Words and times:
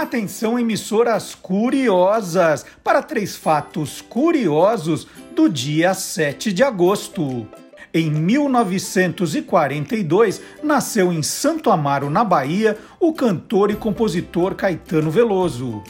Atenção, 0.00 0.58
emissoras 0.58 1.34
curiosas, 1.34 2.64
para 2.82 3.02
três 3.02 3.36
fatos 3.36 4.00
curiosos 4.00 5.06
do 5.36 5.46
dia 5.46 5.92
7 5.92 6.54
de 6.54 6.62
agosto. 6.62 7.46
Em 7.92 8.10
1942, 8.10 10.40
nasceu 10.62 11.12
em 11.12 11.22
Santo 11.22 11.70
Amaro, 11.70 12.08
na 12.08 12.24
Bahia, 12.24 12.78
o 12.98 13.12
cantor 13.12 13.70
e 13.70 13.74
compositor 13.74 14.54
Caetano 14.54 15.10
Veloso. 15.10 15.82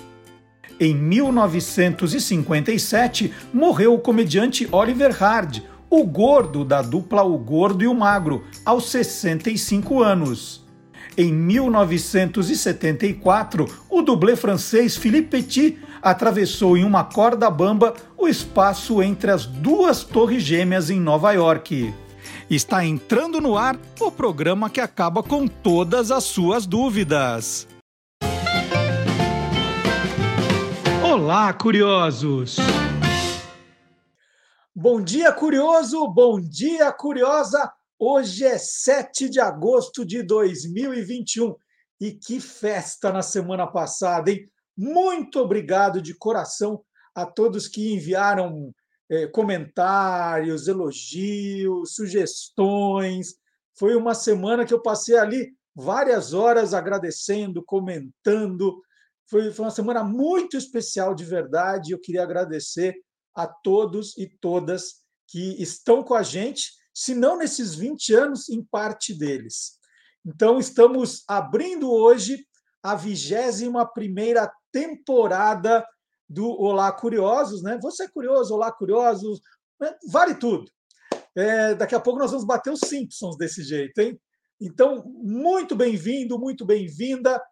Em 0.80 0.92
1957, 0.92 3.32
morreu 3.54 3.94
o 3.94 4.00
comediante 4.00 4.66
Oliver 4.72 5.12
Hard, 5.12 5.62
o 5.88 6.02
gordo 6.02 6.64
da 6.64 6.82
dupla 6.82 7.22
O 7.22 7.38
Gordo 7.38 7.84
e 7.84 7.86
o 7.86 7.94
Magro, 7.94 8.42
aos 8.66 8.90
65 8.90 10.02
anos. 10.02 10.68
Em 11.20 11.32
1974, 11.34 13.66
o 13.90 14.00
dublê 14.00 14.34
francês 14.34 14.96
Philippe 14.96 15.28
Petit 15.28 15.78
atravessou 16.00 16.78
em 16.78 16.84
uma 16.84 17.04
corda 17.04 17.50
bamba 17.50 17.92
o 18.16 18.26
espaço 18.26 19.02
entre 19.02 19.30
as 19.30 19.44
duas 19.44 20.02
torres 20.02 20.42
gêmeas 20.42 20.88
em 20.88 20.98
Nova 20.98 21.32
York. 21.32 21.92
Está 22.48 22.86
entrando 22.86 23.38
no 23.38 23.58
ar 23.58 23.78
o 24.00 24.10
programa 24.10 24.70
que 24.70 24.80
acaba 24.80 25.22
com 25.22 25.46
todas 25.46 26.10
as 26.10 26.24
suas 26.24 26.64
dúvidas. 26.64 27.68
Olá, 31.04 31.52
curiosos! 31.52 32.56
Bom 34.74 35.02
dia, 35.02 35.30
curioso! 35.32 36.08
Bom 36.08 36.40
dia, 36.40 36.90
curiosa! 36.90 37.70
Hoje 38.02 38.46
é 38.46 38.56
7 38.56 39.28
de 39.28 39.38
agosto 39.38 40.06
de 40.06 40.22
2021 40.22 41.54
e 42.00 42.12
que 42.12 42.40
festa 42.40 43.12
na 43.12 43.20
semana 43.20 43.66
passada, 43.66 44.30
hein? 44.30 44.50
Muito 44.74 45.38
obrigado 45.38 46.00
de 46.00 46.14
coração 46.14 46.82
a 47.14 47.26
todos 47.26 47.68
que 47.68 47.92
enviaram 47.92 48.74
eh, 49.10 49.26
comentários, 49.26 50.66
elogios, 50.66 51.94
sugestões. 51.94 53.34
Foi 53.78 53.94
uma 53.94 54.14
semana 54.14 54.64
que 54.64 54.72
eu 54.72 54.80
passei 54.80 55.18
ali 55.18 55.54
várias 55.74 56.32
horas 56.32 56.72
agradecendo, 56.72 57.62
comentando. 57.62 58.80
Foi, 59.28 59.52
foi 59.52 59.66
uma 59.66 59.70
semana 59.70 60.02
muito 60.02 60.56
especial 60.56 61.14
de 61.14 61.26
verdade. 61.26 61.92
Eu 61.92 62.00
queria 62.00 62.22
agradecer 62.22 62.94
a 63.34 63.46
todos 63.46 64.16
e 64.16 64.26
todas 64.26 65.02
que 65.28 65.62
estão 65.62 66.02
com 66.02 66.14
a 66.14 66.22
gente 66.22 66.79
se 66.94 67.14
não 67.14 67.36
nesses 67.36 67.74
20 67.74 68.14
anos, 68.14 68.48
em 68.48 68.62
parte 68.62 69.14
deles. 69.14 69.78
Então, 70.24 70.58
estamos 70.58 71.24
abrindo 71.26 71.90
hoje 71.90 72.46
a 72.82 72.94
21 72.94 73.72
temporada 74.72 75.86
do 76.28 76.48
Olá 76.48 76.92
Curiosos, 76.92 77.62
né? 77.62 77.78
Você 77.82 78.04
é 78.04 78.08
curioso, 78.08 78.54
Olá 78.54 78.70
Curiosos, 78.70 79.40
né? 79.80 79.94
vale 80.08 80.34
tudo. 80.34 80.70
É, 81.36 81.74
daqui 81.74 81.94
a 81.94 82.00
pouco 82.00 82.18
nós 82.18 82.30
vamos 82.30 82.46
bater 82.46 82.72
os 82.72 82.80
Simpsons 82.80 83.36
desse 83.36 83.62
jeito, 83.62 83.98
hein? 84.00 84.20
Então, 84.60 85.02
muito 85.06 85.74
bem-vindo, 85.74 86.38
muito 86.38 86.66
bem-vinda. 86.66 87.42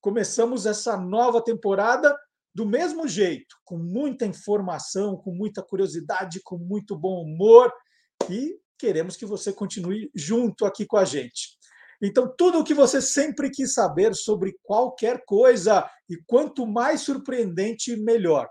Começamos 0.00 0.66
essa 0.66 0.96
nova 0.96 1.42
temporada 1.42 2.14
do 2.54 2.66
mesmo 2.66 3.08
jeito, 3.08 3.56
com 3.64 3.78
muita 3.78 4.26
informação, 4.26 5.16
com 5.16 5.32
muita 5.32 5.62
curiosidade, 5.62 6.42
com 6.44 6.58
muito 6.58 6.94
bom 6.94 7.22
humor 7.22 7.72
e 8.28 8.54
queremos 8.82 9.16
que 9.16 9.24
você 9.24 9.52
continue 9.52 10.10
junto 10.12 10.64
aqui 10.64 10.84
com 10.84 10.96
a 10.96 11.04
gente. 11.04 11.56
Então, 12.02 12.34
tudo 12.36 12.58
o 12.58 12.64
que 12.64 12.74
você 12.74 13.00
sempre 13.00 13.48
quis 13.48 13.74
saber 13.74 14.12
sobre 14.12 14.58
qualquer 14.60 15.24
coisa, 15.24 15.88
e 16.10 16.16
quanto 16.26 16.66
mais 16.66 17.02
surpreendente, 17.02 17.96
melhor. 17.96 18.50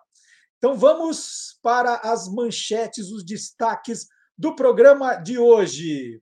Então, 0.57 0.77
vamos 0.77 1.59
para 1.61 1.95
as 1.97 2.29
manchetes, 2.29 3.11
os 3.11 3.25
destaques 3.25 4.07
do 4.37 4.55
programa 4.55 5.15
de 5.15 5.37
hoje. 5.37 6.21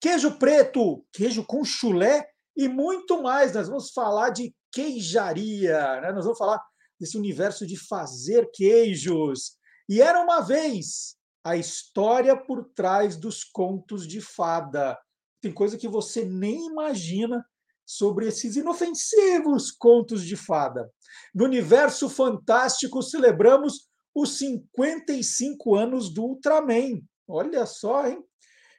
Queijo 0.00 0.38
preto, 0.38 1.04
queijo 1.12 1.44
com 1.44 1.64
chulé 1.64 2.24
e 2.56 2.68
muito 2.68 3.20
mais. 3.20 3.52
Nós 3.52 3.66
vamos 3.66 3.90
falar 3.90 4.30
de 4.30 4.54
queijaria, 4.70 6.00
né? 6.00 6.12
nós 6.12 6.24
vamos 6.24 6.38
falar 6.38 6.62
desse 7.00 7.18
universo 7.18 7.66
de 7.66 7.76
fazer 7.76 8.48
queijos. 8.52 9.56
E 9.88 10.00
era 10.00 10.22
uma 10.22 10.40
vez 10.40 11.16
a 11.44 11.56
história 11.56 12.34
por 12.34 12.64
trás 12.74 13.16
dos 13.16 13.44
contos 13.44 14.08
de 14.08 14.20
fada. 14.20 14.98
Tem 15.42 15.52
coisa 15.52 15.76
que 15.76 15.86
você 15.86 16.24
nem 16.24 16.66
imagina 16.66 17.44
sobre 17.84 18.26
esses 18.26 18.56
inofensivos 18.56 19.70
contos 19.70 20.24
de 20.24 20.36
fada. 20.36 20.90
No 21.34 21.44
universo 21.44 22.08
fantástico, 22.08 23.02
celebramos 23.02 23.88
os 24.14 24.38
55 24.38 25.74
anos 25.74 26.12
do 26.12 26.24
Ultraman. 26.24 27.02
Olha 27.28 27.66
só, 27.66 28.06
hein? 28.06 28.24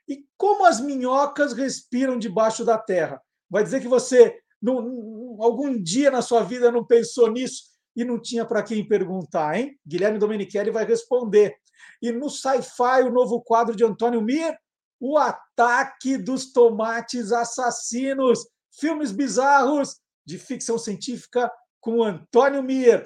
E 0.07 0.25
como 0.35 0.65
as 0.65 0.79
minhocas 0.79 1.53
respiram 1.53 2.17
debaixo 2.17 2.65
da 2.65 2.77
terra? 2.79 3.21
Vai 3.47 3.63
dizer 3.63 3.79
que 3.79 3.87
você, 3.87 4.39
não, 4.59 5.37
algum 5.39 5.81
dia 5.81 6.09
na 6.09 6.23
sua 6.23 6.41
vida, 6.41 6.71
não 6.71 6.85
pensou 6.85 7.29
nisso 7.29 7.63
e 7.95 8.03
não 8.03 8.19
tinha 8.19 8.45
para 8.45 8.63
quem 8.63 8.87
perguntar, 8.87 9.59
hein? 9.59 9.77
Guilherme 9.85 10.17
Domenichelli 10.17 10.71
vai 10.71 10.85
responder. 10.85 11.55
E 12.01 12.11
no 12.11 12.29
Sci-Fi, 12.29 13.03
o 13.03 13.11
novo 13.11 13.41
quadro 13.41 13.75
de 13.75 13.83
Antônio 13.83 14.21
Mir, 14.21 14.57
O 14.99 15.17
Ataque 15.17 16.17
dos 16.17 16.51
Tomates 16.51 17.31
Assassinos. 17.31 18.47
Filmes 18.71 19.11
bizarros 19.11 19.99
de 20.25 20.37
ficção 20.37 20.77
científica 20.77 21.51
com 21.79 22.03
Antônio 22.03 22.63
Mir. 22.63 23.05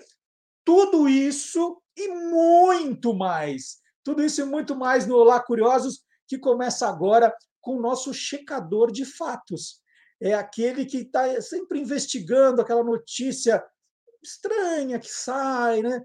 Tudo 0.64 1.08
isso 1.10 1.82
e 1.96 2.08
muito 2.08 3.14
mais. 3.14 3.80
Tudo 4.04 4.24
isso 4.24 4.42
e 4.42 4.46
muito 4.46 4.76
mais 4.76 5.06
no 5.06 5.16
Olá 5.16 5.40
Curiosos, 5.40 6.04
que 6.28 6.38
começa 6.38 6.88
agora 6.88 7.36
com 7.62 7.76
o 7.76 7.82
nosso 7.82 8.14
checador 8.14 8.92
de 8.92 9.06
fatos. 9.06 9.82
É 10.22 10.34
aquele 10.34 10.86
que 10.86 10.98
está 10.98 11.42
sempre 11.42 11.80
investigando 11.80 12.62
aquela 12.62 12.84
notícia 12.84 13.64
estranha 14.22 15.00
que 15.00 15.10
sai, 15.10 15.82
né? 15.82 16.04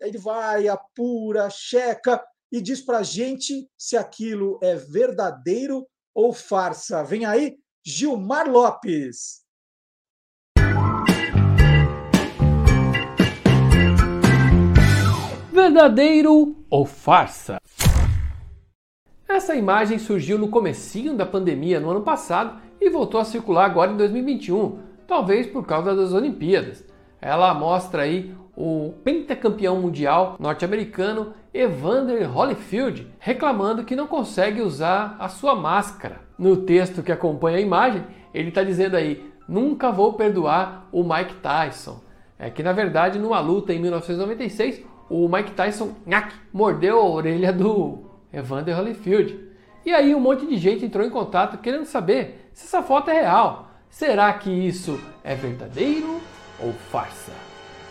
Ele 0.00 0.18
vai, 0.18 0.68
apura, 0.68 1.50
checa 1.50 2.22
e 2.52 2.60
diz 2.60 2.80
para 2.80 2.98
a 2.98 3.02
gente 3.02 3.68
se 3.76 3.96
aquilo 3.96 4.58
é 4.62 4.76
verdadeiro 4.76 5.86
ou 6.14 6.32
farsa. 6.32 7.02
Vem 7.02 7.24
aí, 7.24 7.56
Gilmar 7.84 8.48
Lopes. 8.48 9.42
Verdadeiro 15.52 16.64
ou 16.70 16.84
farsa? 16.84 17.58
Essa 19.28 19.56
imagem 19.56 19.98
surgiu 19.98 20.38
no 20.38 20.48
comecinho 20.48 21.16
da 21.16 21.26
pandemia 21.26 21.80
no 21.80 21.90
ano 21.90 22.02
passado 22.02 22.60
e 22.80 22.88
voltou 22.88 23.20
a 23.20 23.24
circular 23.24 23.64
agora 23.64 23.90
em 23.90 23.96
2021, 23.96 24.78
talvez 25.08 25.46
por 25.46 25.66
causa 25.66 25.96
das 25.96 26.12
Olimpíadas. 26.12 26.84
Ela 27.20 27.54
mostra 27.54 28.02
aí 28.02 28.32
o 28.56 28.94
pentacampeão 29.02 29.80
mundial 29.80 30.36
norte-americano 30.38 31.34
Evander 31.52 32.30
Holyfield 32.30 33.06
reclamando 33.18 33.84
que 33.84 33.96
não 33.96 34.06
consegue 34.06 34.60
usar 34.60 35.16
a 35.18 35.28
sua 35.28 35.54
máscara. 35.54 36.20
No 36.38 36.58
texto 36.58 37.02
que 37.02 37.12
acompanha 37.12 37.58
a 37.58 37.60
imagem, 37.60 38.04
ele 38.32 38.48
está 38.48 38.62
dizendo 38.62 38.96
aí: 38.96 39.32
nunca 39.48 39.90
vou 39.90 40.14
perdoar 40.14 40.88
o 40.90 41.02
Mike 41.02 41.34
Tyson. 41.36 42.00
É 42.38 42.50
que 42.50 42.62
na 42.62 42.72
verdade, 42.72 43.18
numa 43.18 43.40
luta 43.40 43.72
em 43.72 43.78
1996, 43.78 44.82
o 45.08 45.28
Mike 45.28 45.52
Tyson 45.52 45.94
nhac, 46.06 46.34
mordeu 46.52 46.98
a 46.98 47.08
orelha 47.08 47.52
do 47.52 48.04
Evander 48.32 48.76
Holyfield. 48.76 49.52
E 49.86 49.92
aí 49.92 50.14
um 50.14 50.20
monte 50.20 50.46
de 50.46 50.56
gente 50.56 50.84
entrou 50.84 51.06
em 51.06 51.10
contato 51.10 51.58
querendo 51.58 51.84
saber 51.84 52.50
se 52.52 52.66
essa 52.66 52.82
foto 52.82 53.10
é 53.10 53.20
real. 53.20 53.68
Será 53.90 54.32
que 54.32 54.50
isso 54.50 54.98
é 55.22 55.34
verdadeiro 55.34 56.20
ou 56.58 56.72
farsa? 56.72 57.43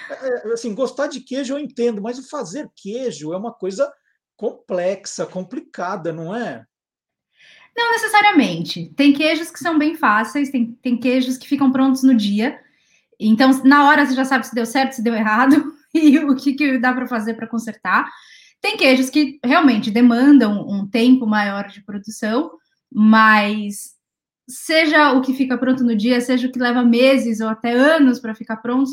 É, 0.10 0.48
é, 0.50 0.54
assim, 0.54 0.74
gostar 0.74 1.08
de 1.08 1.20
queijo 1.20 1.54
eu 1.54 1.60
entendo, 1.60 2.02
mas 2.02 2.18
o 2.18 2.28
fazer 2.28 2.70
queijo 2.76 3.34
é 3.34 3.38
uma 3.38 3.54
coisa 3.54 3.92
complexa, 4.36 5.26
complicada, 5.26 6.12
não 6.12 6.36
é? 6.36 6.66
Não 7.76 7.92
necessariamente. 7.92 8.92
Tem 8.96 9.14
queijos 9.14 9.52
que 9.52 9.60
são 9.60 9.78
bem 9.78 9.96
fáceis, 9.96 10.50
tem, 10.50 10.72
tem 10.82 11.00
queijos 11.00 11.38
que 11.38 11.48
ficam 11.48 11.72
prontos 11.72 12.04
no 12.04 12.16
dia. 12.16 12.60
Então, 13.20 13.52
na 13.64 13.88
hora 13.88 14.06
você 14.06 14.14
já 14.14 14.26
sabe 14.26 14.48
se 14.48 14.56
deu 14.56 14.66
certo, 14.66 14.94
se 14.94 15.04
deu 15.04 15.14
errado 15.14 15.73
e 16.04 16.18
o 16.20 16.36
que, 16.36 16.54
que 16.54 16.78
dá 16.78 16.94
para 16.94 17.08
fazer 17.08 17.36
para 17.36 17.48
consertar. 17.48 18.10
Tem 18.62 18.78
queijos 18.78 19.10
que 19.10 19.40
realmente 19.44 19.92
demandam 19.92 20.66
um 20.68 20.88
tempo 20.88 21.28
maior 21.28 21.68
de 21.68 21.84
produção, 21.84 22.52
mas 22.92 23.94
seja 24.48 25.14
o 25.14 25.22
que 25.22 25.34
fica 25.34 25.58
pronto 25.58 25.84
no 25.84 25.96
dia, 25.96 26.22
seja 26.22 26.48
o 26.48 26.52
que 26.52 26.60
leva 26.60 26.84
meses 26.84 27.40
ou 27.40 27.50
até 27.50 27.72
anos 27.72 28.20
para 28.20 28.36
ficar 28.36 28.58
pronto, 28.58 28.92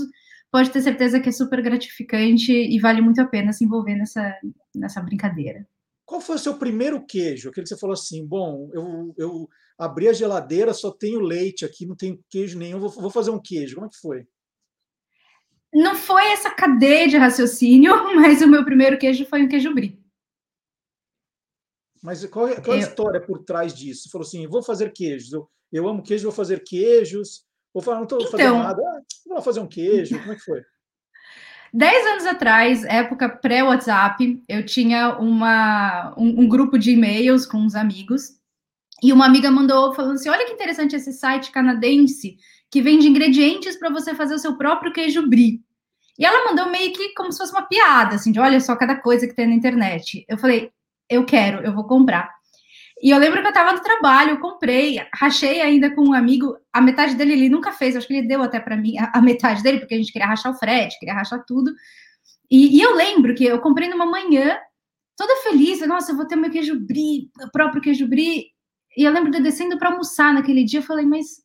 pode 0.51 0.71
ter 0.71 0.81
certeza 0.83 1.21
que 1.21 1.29
é 1.29 1.33
super 1.33 1.63
gratificante 1.63 2.53
e 2.53 2.79
vale 2.79 3.01
muito 3.01 3.21
a 3.21 3.27
pena 3.27 3.53
se 3.53 3.65
envolver 3.65 3.95
nessa, 3.95 4.37
nessa 4.75 5.01
brincadeira. 5.01 5.67
Qual 6.05 6.21
foi 6.21 6.37
o 6.37 6.41
seu 6.41 6.55
primeiro 6.59 7.05
queijo? 7.07 7.49
Aquele 7.49 7.65
que 7.65 7.69
você 7.69 7.79
falou 7.79 7.95
assim: 7.95 8.27
bom, 8.27 8.69
eu, 8.73 9.15
eu 9.17 9.49
abri 9.79 10.09
a 10.09 10.13
geladeira, 10.13 10.75
só 10.75 10.91
tenho 10.91 11.21
leite 11.21 11.65
aqui, 11.65 11.87
não 11.87 11.95
tenho 11.95 12.19
queijo 12.29 12.59
nenhum, 12.59 12.81
vou, 12.81 12.91
vou 12.91 13.11
fazer 13.11 13.31
um 13.31 13.41
queijo. 13.41 13.77
Como 13.77 13.87
é 13.87 13.91
que 13.91 14.01
foi? 14.01 14.27
Não 15.73 15.95
foi 15.95 16.33
essa 16.33 16.51
cadeia 16.51 17.09
de 17.09 17.17
raciocínio, 17.17 17.93
mas 18.17 18.43
o 18.43 18.49
meu 18.49 18.65
primeiro 18.65 18.99
queijo 18.99 19.25
foi 19.25 19.43
um 19.43 19.49
queijo 19.49 19.73
brie. 19.73 19.99
Mas 22.03 22.25
qual, 22.27 22.49
é, 22.49 22.61
qual 22.61 22.77
é 22.77 22.81
a 22.81 22.83
história 22.83 23.21
por 23.21 23.45
trás 23.45 23.75
disso? 23.75 24.05
Você 24.05 24.11
falou 24.11 24.27
assim: 24.27 24.47
vou 24.47 24.63
fazer 24.63 24.93
queijos, 24.93 25.33
eu, 25.33 25.49
eu 25.71 25.87
amo 25.87 26.03
queijo, 26.03 26.25
vou 26.25 26.33
fazer 26.33 26.65
queijos. 26.65 27.45
Vou 27.73 27.83
falar, 27.83 27.99
não 27.99 28.05
estou 28.05 28.19
então, 28.19 28.31
fazendo 28.33 28.59
nada, 28.59 28.83
ah, 28.83 29.01
vou 29.29 29.43
fazer 29.43 29.61
um 29.61 29.67
queijo. 29.67 30.19
Como 30.19 30.33
é 30.33 30.35
que 30.35 30.43
foi? 30.43 30.63
Dez 31.73 32.05
anos 32.05 32.27
atrás, 32.27 32.83
época 32.85 33.29
pré-WhatsApp, 33.29 34.43
eu 34.49 34.67
tinha 34.67 35.17
uma, 35.19 36.13
um, 36.19 36.41
um 36.41 36.49
grupo 36.49 36.77
de 36.77 36.91
e-mails 36.91 37.47
com 37.47 37.59
uns 37.59 37.77
amigos 37.77 38.41
e 39.01 39.13
uma 39.13 39.25
amiga 39.25 39.51
mandou 39.51 39.95
falando 39.95 40.15
assim: 40.15 40.29
olha 40.29 40.47
que 40.47 40.53
interessante 40.53 40.97
esse 40.97 41.13
site 41.13 41.53
canadense 41.53 42.37
que 42.71 42.81
vende 42.81 43.09
ingredientes 43.09 43.77
para 43.77 43.91
você 43.91 44.15
fazer 44.15 44.35
o 44.35 44.39
seu 44.39 44.57
próprio 44.57 44.93
queijo 44.93 45.27
brie. 45.27 45.61
E 46.19 46.25
ela 46.25 46.49
mandou 46.49 46.71
meio 46.71 46.93
que 46.93 47.15
como 47.15 47.33
se 47.33 47.39
fosse 47.39 47.53
uma 47.53 47.67
piada, 47.67 48.17
assim, 48.17 48.31
de 48.31 48.39
olha 48.39 48.61
só 48.61 48.77
cada 48.77 48.97
coisa 48.97 49.27
que 49.27 49.35
tem 49.35 49.47
na 49.47 49.55
internet. 49.55 50.25
Eu 50.29 50.39
falei, 50.39 50.71
eu 51.09 51.25
quero, 51.25 51.65
eu 51.65 51.75
vou 51.75 51.85
comprar. 51.85 52.31
E 53.03 53.11
eu 53.11 53.19
lembro 53.19 53.41
que 53.41 53.47
eu 53.47 53.51
estava 53.51 53.73
no 53.73 53.81
trabalho, 53.81 54.39
comprei, 54.39 55.01
rachei 55.15 55.63
ainda 55.63 55.91
com 55.95 56.03
um 56.03 56.13
amigo, 56.13 56.55
a 56.71 56.83
metade 56.83 57.15
dele 57.15 57.33
ele 57.33 57.49
nunca 57.49 57.73
fez, 57.73 57.97
acho 57.97 58.07
que 58.07 58.13
ele 58.13 58.29
deu 58.29 58.43
até 58.43 58.61
para 58.61 58.77
mim 58.77 58.99
a, 58.99 59.11
a, 59.15 59.23
metade 59.23 59.63
dele, 59.63 59.81
porque 59.81 59.95
a 59.95 59.97
gente 59.97 60.13
queria 60.13 60.29
rachar 60.29 60.53
o 60.53 60.59
frete, 60.59 60.99
queria 60.99 61.15
rachar 61.15 61.43
tudo. 61.47 61.73
E, 62.51 62.77
e, 62.77 62.83
eu 62.83 62.95
lembro 62.95 63.35
que 63.35 63.45
eu 63.45 63.59
comprei 63.59 63.89
numa 63.89 64.05
manhã, 64.05 64.59
toda 65.17 65.43
feliz, 65.43 65.81
nossa, 65.87 66.13
eu 66.13 66.17
vou 66.17 66.27
ter 66.27 66.37
meu 66.37 66.51
queijo 66.51 66.79
brie, 66.79 67.31
meu 67.39 67.51
próprio 67.51 67.81
queijo 67.81 68.07
brie. 68.07 68.49
E 68.95 69.05
eu 69.05 69.13
lembro 69.13 69.31
de 69.31 69.41
descendo 69.41 69.79
para 69.79 69.89
almoçar 69.89 70.35
naquele 70.35 70.65
dia, 70.65 70.81
eu 70.81 70.85
falei, 70.85 71.07
mas 71.07 71.43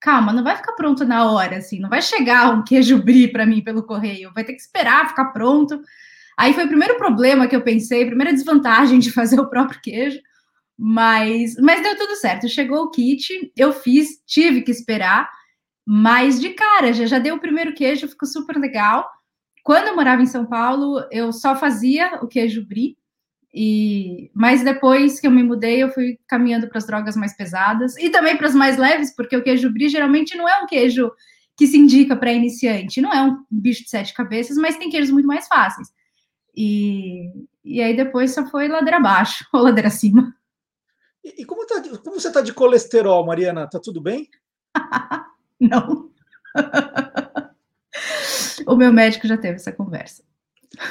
calma, 0.00 0.32
não 0.32 0.44
vai 0.44 0.56
ficar 0.56 0.72
pronto 0.72 1.04
na 1.04 1.30
hora, 1.30 1.56
assim, 1.56 1.80
não 1.80 1.88
vai 1.88 2.00
chegar 2.02 2.54
um 2.54 2.62
queijo 2.62 3.02
brie 3.02 3.28
para 3.28 3.46
mim 3.46 3.62
pelo 3.62 3.82
correio, 3.82 4.32
vai 4.34 4.44
ter 4.44 4.54
que 4.54 4.60
esperar 4.60 5.08
ficar 5.08 5.26
pronto. 5.26 5.80
Aí 6.38 6.54
foi 6.54 6.64
o 6.64 6.68
primeiro 6.68 6.96
problema 6.96 7.48
que 7.48 7.56
eu 7.56 7.62
pensei, 7.62 8.06
primeira 8.06 8.32
desvantagem 8.32 8.98
de 8.98 9.10
fazer 9.10 9.40
o 9.40 9.48
próprio 9.48 9.80
queijo, 9.80 10.20
mas, 10.78 11.56
mas 11.56 11.82
deu 11.82 11.96
tudo 11.96 12.14
certo. 12.14 12.48
Chegou 12.48 12.84
o 12.84 12.90
kit, 12.90 13.52
eu 13.56 13.72
fiz, 13.72 14.22
tive 14.24 14.62
que 14.62 14.70
esperar, 14.70 15.28
mas 15.84 16.40
de 16.40 16.50
cara, 16.50 16.92
já, 16.92 17.06
já 17.06 17.18
deu 17.18 17.34
o 17.34 17.40
primeiro 17.40 17.74
queijo, 17.74 18.08
ficou 18.08 18.28
super 18.28 18.56
legal. 18.56 19.10
Quando 19.64 19.88
eu 19.88 19.96
morava 19.96 20.22
em 20.22 20.26
São 20.26 20.46
Paulo, 20.46 21.04
eu 21.10 21.32
só 21.32 21.56
fazia 21.56 22.20
o 22.22 22.28
queijo 22.28 22.64
brie, 22.64 22.96
e 23.52 24.30
mas 24.34 24.62
depois 24.62 25.20
que 25.20 25.26
eu 25.26 25.30
me 25.30 25.42
mudei, 25.42 25.82
eu 25.82 25.90
fui 25.90 26.18
caminhando 26.26 26.68
para 26.68 26.78
as 26.78 26.86
drogas 26.86 27.16
mais 27.16 27.36
pesadas 27.36 27.96
e 27.96 28.10
também 28.10 28.36
para 28.36 28.46
as 28.46 28.54
mais 28.54 28.76
leves, 28.76 29.14
porque 29.14 29.36
o 29.36 29.42
queijo 29.42 29.72
brie 29.72 29.88
geralmente 29.88 30.36
não 30.36 30.48
é 30.48 30.62
um 30.62 30.66
queijo 30.66 31.10
que 31.56 31.66
se 31.66 31.76
indica 31.76 32.14
para 32.14 32.32
iniciante, 32.32 33.00
não 33.00 33.12
é 33.12 33.22
um 33.22 33.44
bicho 33.50 33.82
de 33.82 33.90
sete 33.90 34.14
cabeças, 34.14 34.56
mas 34.56 34.76
tem 34.76 34.90
queijos 34.90 35.10
muito 35.10 35.26
mais 35.26 35.48
fáceis. 35.48 35.88
E, 36.54 37.32
e 37.64 37.82
aí 37.82 37.96
depois 37.96 38.32
só 38.32 38.46
foi 38.46 38.68
ladeira 38.68 38.98
abaixo 38.98 39.44
ou 39.52 39.62
ladeira 39.62 39.88
acima. 39.88 40.34
E, 41.24 41.42
e 41.42 41.44
como, 41.44 41.66
tá, 41.66 41.82
como 42.04 42.20
você 42.20 42.28
está 42.28 42.40
de 42.40 42.52
colesterol, 42.52 43.26
Mariana? 43.26 43.68
Tá 43.68 43.80
tudo 43.80 44.00
bem? 44.00 44.28
Não. 45.58 46.10
o 48.66 48.76
meu 48.76 48.92
médico 48.92 49.26
já 49.26 49.36
teve 49.36 49.56
essa 49.56 49.72
conversa. 49.72 50.22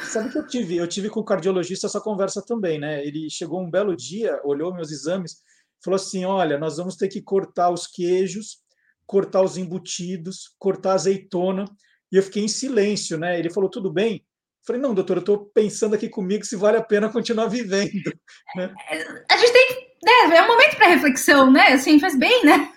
Sabe 0.04 0.32
que 0.32 0.38
eu 0.38 0.48
tive? 0.48 0.78
Eu 0.78 0.88
tive 0.88 1.10
com 1.10 1.20
o 1.20 1.26
cardiologista 1.26 1.88
essa 1.88 2.02
conversa 2.02 2.44
também, 2.46 2.80
né? 2.80 3.06
Ele 3.06 3.30
chegou 3.30 3.62
um 3.62 3.70
belo 3.70 3.96
dia, 3.96 4.40
olhou 4.44 4.74
meus 4.74 4.92
exames, 4.92 5.38
falou 5.84 5.96
assim: 5.96 6.26
olha, 6.26 6.58
nós 6.58 6.78
vamos 6.78 6.96
ter 6.96 7.08
que 7.08 7.22
cortar 7.22 7.70
os 7.70 7.86
queijos, 7.86 8.60
cortar 9.06 9.42
os 9.44 9.58
embutidos, 9.58 10.56
cortar 10.58 10.92
a 10.92 10.96
azeitona. 10.96 11.66
E 12.12 12.16
eu 12.16 12.24
fiquei 12.24 12.44
em 12.44 12.48
silêncio, 12.48 13.18
né? 13.18 13.38
Ele 13.38 13.52
falou: 13.52 13.70
tudo 13.70 13.92
bem? 13.92 14.26
Falei, 14.66 14.82
não, 14.82 14.94
doutor, 14.94 15.18
eu 15.18 15.22
estou 15.22 15.46
pensando 15.54 15.96
aqui 15.96 16.10
comigo 16.10 16.46
se 16.46 16.58
vale 16.58 16.76
a 16.76 16.84
pena 16.84 17.10
continuar 17.10 17.48
vivendo. 17.48 18.12
Né? 18.54 18.74
A 19.32 19.38
gente 19.38 19.54
tem 19.54 19.68
que. 19.68 19.88
Né, 20.04 20.38
é 20.38 20.44
um 20.44 20.48
momento 20.48 20.76
para 20.76 20.90
reflexão, 20.90 21.52
né? 21.52 21.70
Assim, 21.70 22.00
faz 22.00 22.20
bem, 22.20 22.46
né? 22.46 22.72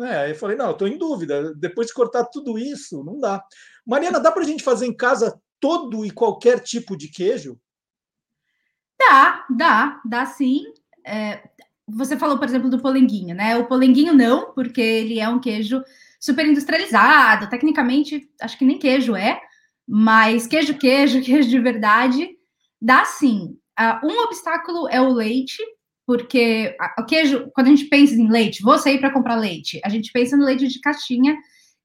É, 0.00 0.30
eu 0.30 0.34
falei, 0.34 0.56
não, 0.56 0.70
estou 0.70 0.88
em 0.88 0.96
dúvida. 0.96 1.54
Depois 1.54 1.88
de 1.88 1.92
cortar 1.92 2.24
tudo 2.24 2.58
isso, 2.58 3.04
não 3.04 3.20
dá. 3.20 3.42
Mariana, 3.86 4.18
dá 4.18 4.32
para 4.32 4.42
a 4.42 4.46
gente 4.46 4.64
fazer 4.64 4.86
em 4.86 4.96
casa 4.96 5.38
todo 5.60 6.04
e 6.04 6.10
qualquer 6.10 6.60
tipo 6.60 6.96
de 6.96 7.08
queijo? 7.08 7.60
Dá, 8.98 9.46
dá, 9.50 10.00
dá 10.04 10.26
sim. 10.26 10.64
É, 11.04 11.42
você 11.86 12.16
falou, 12.16 12.38
por 12.38 12.46
exemplo, 12.46 12.70
do 12.70 12.80
polenguinho, 12.80 13.34
né? 13.34 13.56
O 13.56 13.66
polenguinho 13.66 14.14
não, 14.14 14.52
porque 14.52 14.80
ele 14.80 15.18
é 15.20 15.28
um 15.28 15.40
queijo 15.40 15.82
super 16.18 16.46
industrializado. 16.46 17.48
Tecnicamente, 17.48 18.28
acho 18.40 18.58
que 18.58 18.64
nem 18.64 18.78
queijo 18.78 19.16
é. 19.16 19.40
Mas 19.86 20.46
queijo, 20.46 20.78
queijo, 20.78 21.20
queijo 21.24 21.48
de 21.48 21.58
verdade, 21.58 22.30
dá 22.80 23.04
sim. 23.04 23.56
Uh, 23.78 24.06
um 24.06 24.20
obstáculo 24.24 24.88
é 24.88 25.00
o 25.00 25.12
leite, 25.12 25.62
porque 26.06 26.76
o 26.98 27.04
queijo, 27.04 27.50
quando 27.54 27.68
a 27.68 27.70
gente 27.70 27.86
pensa 27.86 28.14
em 28.14 28.30
leite, 28.30 28.62
vou 28.62 28.78
sair 28.78 28.98
para 28.98 29.12
comprar 29.12 29.36
leite, 29.36 29.80
a 29.84 29.88
gente 29.88 30.12
pensa 30.12 30.36
no 30.36 30.44
leite 30.44 30.68
de 30.68 30.80
caixinha, 30.80 31.36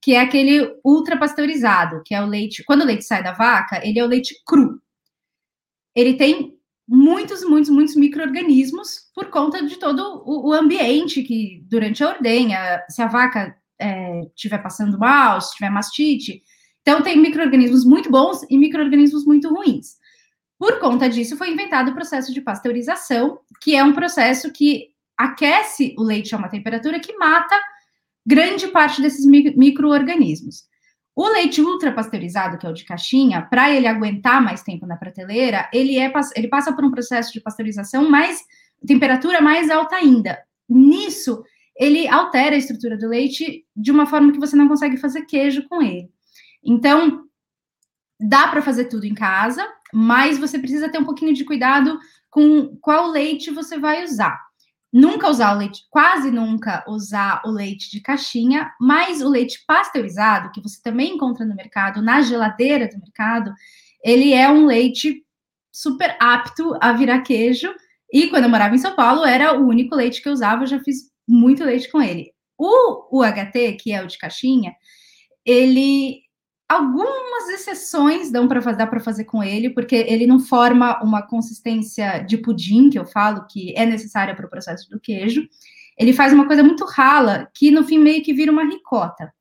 que 0.05 0.13
é 0.13 0.19
aquele 0.19 0.71
ultra 0.83 1.17
pasteurizado, 1.17 2.03
que 2.05 2.13
é 2.13 2.21
o 2.21 2.27
leite. 2.27 2.63
Quando 2.63 2.81
o 2.81 2.85
leite 2.85 3.03
sai 3.03 3.23
da 3.23 3.31
vaca, 3.31 3.81
ele 3.83 3.97
é 3.97 4.03
o 4.03 4.07
leite 4.07 4.35
cru. 4.45 4.79
Ele 5.95 6.13
tem 6.13 6.59
muitos, 6.87 7.43
muitos, 7.43 7.71
muitos 7.71 7.95
micro-organismos 7.95 9.09
por 9.15 9.31
conta 9.31 9.65
de 9.65 9.77
todo 9.77 10.21
o, 10.23 10.49
o, 10.49 10.53
ambiente 10.53 11.23
que 11.23 11.65
durante 11.67 12.03
a 12.03 12.09
ordenha, 12.09 12.83
se 12.87 13.01
a 13.01 13.07
vaca 13.07 13.57
estiver 14.35 14.59
é, 14.59 14.61
passando 14.61 14.99
mal, 14.99 15.41
se 15.41 15.55
tiver 15.55 15.71
mastite, 15.71 16.43
então, 16.81 17.01
tem 17.01 17.17
micro-organismos 17.17 17.83
muito 17.83 18.11
bons 18.11 18.45
e 18.47 18.59
micro-organismos 18.59 19.25
muito 19.25 19.49
ruins. 19.49 19.95
Por 20.59 20.77
conta 20.77 21.09
disso, 21.09 21.35
foi 21.35 21.49
inventado 21.49 21.89
o 21.89 21.95
processo 21.95 22.31
de 22.31 22.41
pasteurização, 22.41 23.39
que 23.59 23.75
é 23.75 23.83
um 23.83 23.91
processo 23.91 24.53
que 24.53 24.89
aquece 25.17 25.95
o 25.97 26.03
leite 26.03 26.35
a 26.35 26.37
uma 26.37 26.47
temperatura 26.47 26.99
que 26.99 27.17
mata 27.17 27.59
grande 28.25 28.67
parte 28.67 29.01
desses 29.01 29.25
micro-organismos. 29.25 30.63
O 31.15 31.29
leite 31.29 31.61
ultrapasteurizado, 31.61 32.57
que 32.57 32.67
é 32.67 32.69
o 32.69 32.73
de 32.73 32.83
caixinha, 32.83 33.43
para 33.43 33.71
ele 33.71 33.87
aguentar 33.87 34.43
mais 34.43 34.61
tempo 34.63 34.85
na 34.85 34.97
prateleira, 34.97 35.69
ele, 35.71 35.97
é, 35.97 36.11
ele 36.35 36.49
passa 36.49 36.73
por 36.73 36.83
um 36.83 36.91
processo 36.91 37.31
de 37.31 37.39
pasteurização 37.39 38.09
mais 38.09 38.43
temperatura 38.85 39.41
mais 39.41 39.69
alta 39.69 39.95
ainda. 39.95 40.37
Nisso, 40.67 41.43
ele 41.75 42.07
altera 42.07 42.55
a 42.55 42.57
estrutura 42.57 42.97
do 42.97 43.07
leite 43.07 43.65
de 43.75 43.91
uma 43.91 44.05
forma 44.05 44.31
que 44.31 44.39
você 44.39 44.55
não 44.55 44.67
consegue 44.67 44.97
fazer 44.97 45.25
queijo 45.25 45.67
com 45.67 45.81
ele. 45.81 46.09
Então, 46.63 47.25
dá 48.19 48.47
para 48.47 48.61
fazer 48.61 48.85
tudo 48.85 49.05
em 49.05 49.13
casa, 49.13 49.65
mas 49.93 50.37
você 50.37 50.59
precisa 50.59 50.89
ter 50.89 50.97
um 50.97 51.05
pouquinho 51.05 51.33
de 51.33 51.45
cuidado 51.45 51.97
com 52.29 52.75
qual 52.81 53.09
leite 53.09 53.51
você 53.51 53.77
vai 53.77 54.03
usar. 54.03 54.39
Nunca 54.97 55.29
usar 55.29 55.53
o 55.53 55.57
leite, 55.57 55.83
quase 55.89 56.31
nunca 56.31 56.81
usar 56.87 57.41
o 57.43 57.51
leite 57.51 57.91
de 57.91 57.99
caixinha, 57.99 58.71
mas 58.79 59.21
o 59.21 59.27
leite 59.27 59.61
pasteurizado, 59.67 60.51
que 60.53 60.61
você 60.61 60.81
também 60.81 61.15
encontra 61.15 61.45
no 61.45 61.53
mercado, 61.53 62.01
na 62.01 62.21
geladeira 62.21 62.87
do 62.87 62.97
mercado, 62.97 63.53
ele 64.01 64.31
é 64.31 64.49
um 64.49 64.65
leite 64.65 65.21
super 65.69 66.15
apto 66.17 66.77
a 66.79 66.93
virar 66.93 67.23
queijo. 67.23 67.75
E 68.09 68.27
quando 68.29 68.45
eu 68.45 68.49
morava 68.49 68.73
em 68.73 68.77
São 68.77 68.95
Paulo, 68.95 69.25
era 69.25 69.59
o 69.59 69.67
único 69.67 69.93
leite 69.93 70.21
que 70.21 70.29
eu 70.29 70.33
usava, 70.33 70.63
eu 70.63 70.67
já 70.67 70.79
fiz 70.79 71.11
muito 71.27 71.65
leite 71.65 71.91
com 71.91 72.01
ele. 72.01 72.31
O 72.57 73.19
UHT, 73.19 73.73
que 73.73 73.91
é 73.91 74.01
o 74.01 74.07
de 74.07 74.17
caixinha, 74.17 74.73
ele 75.45 76.21
Algumas 76.67 77.49
exceções 77.49 78.31
dão 78.31 78.47
dá 78.47 78.87
para 78.87 78.99
fazer 78.99 79.25
com 79.25 79.43
ele, 79.43 79.69
porque 79.69 79.95
ele 79.95 80.25
não 80.25 80.39
forma 80.39 81.01
uma 81.03 81.21
consistência 81.21 82.19
de 82.19 82.37
pudim, 82.37 82.89
que 82.89 82.97
eu 82.97 83.05
falo 83.05 83.45
que 83.47 83.73
é 83.77 83.85
necessária 83.85 84.35
para 84.35 84.47
o 84.47 84.49
processo 84.49 84.89
do 84.89 84.99
queijo. 84.99 85.47
Ele 85.97 86.11
faz 86.11 86.33
uma 86.33 86.47
coisa 86.47 86.63
muito 86.63 86.83
rala, 86.85 87.49
que 87.53 87.69
no 87.69 87.83
fim 87.83 87.99
meio 87.99 88.23
que 88.23 88.33
vira 88.33 88.51
uma 88.51 88.65
ricota. 88.65 89.31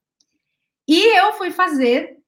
E 0.86 1.18
eu 1.18 1.32
fui 1.32 1.50
fazer 1.50 2.18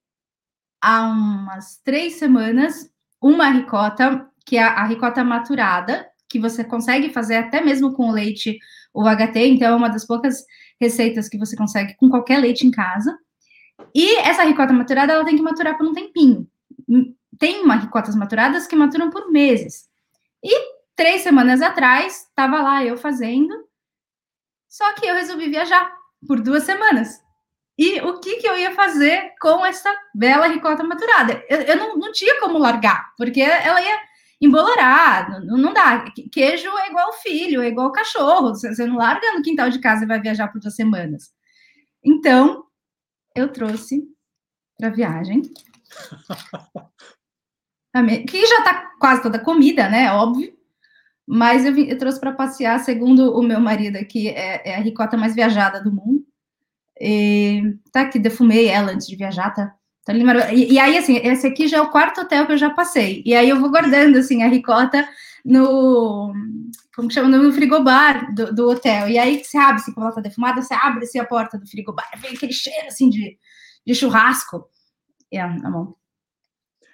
há 0.81 1.03
umas 1.03 1.81
três 1.85 2.15
semanas 2.15 2.91
uma 3.21 3.49
ricota, 3.51 4.27
que 4.47 4.57
é 4.57 4.63
a 4.63 4.85
ricota 4.85 5.23
maturada, 5.23 6.07
que 6.29 6.39
você 6.39 6.65
consegue 6.65 7.11
fazer 7.13 7.37
até 7.37 7.61
mesmo 7.61 7.93
com 7.93 8.09
o 8.09 8.13
leite 8.13 8.59
UHT, 8.95 9.39
então 9.39 9.69
é 9.69 9.75
uma 9.75 9.89
das 9.89 10.07
poucas 10.07 10.45
receitas 10.81 11.29
que 11.29 11.39
você 11.39 11.57
consegue 11.57 11.95
com 11.97 12.09
qualquer 12.09 12.39
leite 12.39 12.67
em 12.67 12.71
casa. 12.71 13.17
E 13.95 14.17
essa 14.17 14.45
ricota 14.45 14.73
maturada, 14.73 15.13
ela 15.13 15.25
tem 15.25 15.37
que 15.37 15.43
maturar 15.43 15.77
por 15.77 15.87
um 15.87 15.93
tempinho. 15.93 16.49
Tem 17.39 17.63
uma 17.63 17.77
ricotas 17.77 18.15
maturadas 18.15 18.67
que 18.67 18.77
maturam 18.77 19.11
por 19.11 19.31
meses. 19.31 19.89
E 20.43 20.77
três 20.95 21.23
semanas 21.23 21.61
atrás, 21.63 22.27
estava 22.29 22.63
lá 22.63 22.85
eu 22.85 22.97
fazendo, 22.97 23.55
só 24.69 24.93
que 24.95 25.07
eu 25.07 25.15
resolvi 25.15 25.49
viajar 25.49 25.91
por 26.27 26.41
duas 26.41 26.65
semanas. 26.65 27.21
E 27.79 28.01
o 28.01 28.21
que, 28.21 28.37
que 28.37 28.49
eu 28.49 28.57
ia 28.57 28.75
fazer 28.75 29.35
com 29.41 29.65
essa 29.65 29.93
bela 30.15 30.47
ricota 30.47 30.83
maturada? 30.83 31.45
Eu, 31.49 31.61
eu 31.61 31.77
não, 31.77 31.97
não 31.97 32.13
tinha 32.13 32.41
como 32.41 32.59
largar, 32.59 33.15
porque 33.19 33.41
ela 33.41 33.81
ia 33.83 33.99
embolorar, 34.41 35.31
não, 35.31 35.59
não 35.59 35.73
dá. 35.73 36.05
Queijo 36.33 36.69
é 36.79 36.89
igual 36.89 37.13
filho, 37.15 37.63
é 37.63 37.69
igual 37.69 37.93
cachorro, 37.93 38.55
você 38.55 38.87
não 38.87 38.97
larga 38.97 39.33
no 39.33 39.43
quintal 39.43 39.69
de 39.69 39.79
casa 39.79 40.05
e 40.05 40.09
vai 40.09 40.21
viajar 40.21 40.49
por 40.49 40.61
duas 40.61 40.75
semanas. 40.75 41.33
Então, 42.05 42.66
eu 43.37 43.53
trouxe 43.53 44.03
para 44.79 44.91
viagem. 44.91 45.43
que 48.29 48.47
já 48.47 48.59
está 48.59 48.91
quase 48.99 49.23
toda 49.23 49.39
comida, 49.39 49.89
né? 49.89 50.13
Óbvio. 50.13 50.55
Mas 51.27 51.65
eu, 51.65 51.77
eu 51.77 51.99
trouxe 51.99 52.21
para 52.21 52.33
passear, 52.33 52.79
segundo 52.81 53.37
o 53.37 53.43
meu 53.43 53.61
marido 53.61 53.97
aqui, 53.97 54.29
é, 54.29 54.71
é, 54.71 54.77
a 54.77 54.81
ricota 54.81 55.17
mais 55.17 55.35
viajada 55.35 55.83
do 55.83 55.93
mundo. 55.93 56.25
E, 57.01 57.77
tá 57.93 58.09
que 58.09 58.19
defumei 58.19 58.69
ela 58.69 58.93
antes 58.93 59.07
de 59.07 59.17
viajar, 59.17 59.51
tá? 59.51 59.75
tá 60.05 60.15
e, 60.53 60.73
e, 60.73 60.79
aí, 60.79 60.97
assim, 60.97 61.17
esse 61.17 61.47
aqui 61.47 61.67
já 61.67 61.79
é 61.79 61.81
o 61.81 61.91
quarto 61.91 62.21
hotel 62.21 62.47
que 62.47 62.53
eu 62.53 62.59
já 62.59 62.71
passei. 62.71 63.23
E 63.27 63.35
aí 63.35 63.49
eu 63.49 63.61
vou 63.61 63.71
guardando, 63.71 64.17
assim, 64.17 64.43
a 64.43 64.49
ricota 64.49 65.07
no 65.47 66.35
como 66.95 67.09
que 67.09 67.15
chama, 67.15 67.29
no 67.29 67.53
frigobar 67.53 68.35
do, 68.35 68.55
do 68.55 68.69
hotel. 68.71 69.09
E 69.09 69.19
aí 69.19 69.45
você 69.45 69.59
abre, 69.59 69.83
assim, 69.83 69.93
como 69.93 70.07
ela 70.07 70.15
tá 70.15 70.21
defumada, 70.21 70.63
você 70.63 70.75
abre 70.75 71.05
assim, 71.05 71.19
a 71.19 71.27
porta 71.27 71.59
do 71.59 71.67
frigobar, 71.67 72.11
vem 72.19 72.35
aquele 72.35 72.53
cheiro 72.53 72.89
assim 72.89 73.11
de, 73.11 73.39
de 73.87 73.95
churrasco. 73.95 74.67
É, 75.31 75.41
tá 75.41 75.71
bom. 75.71 75.95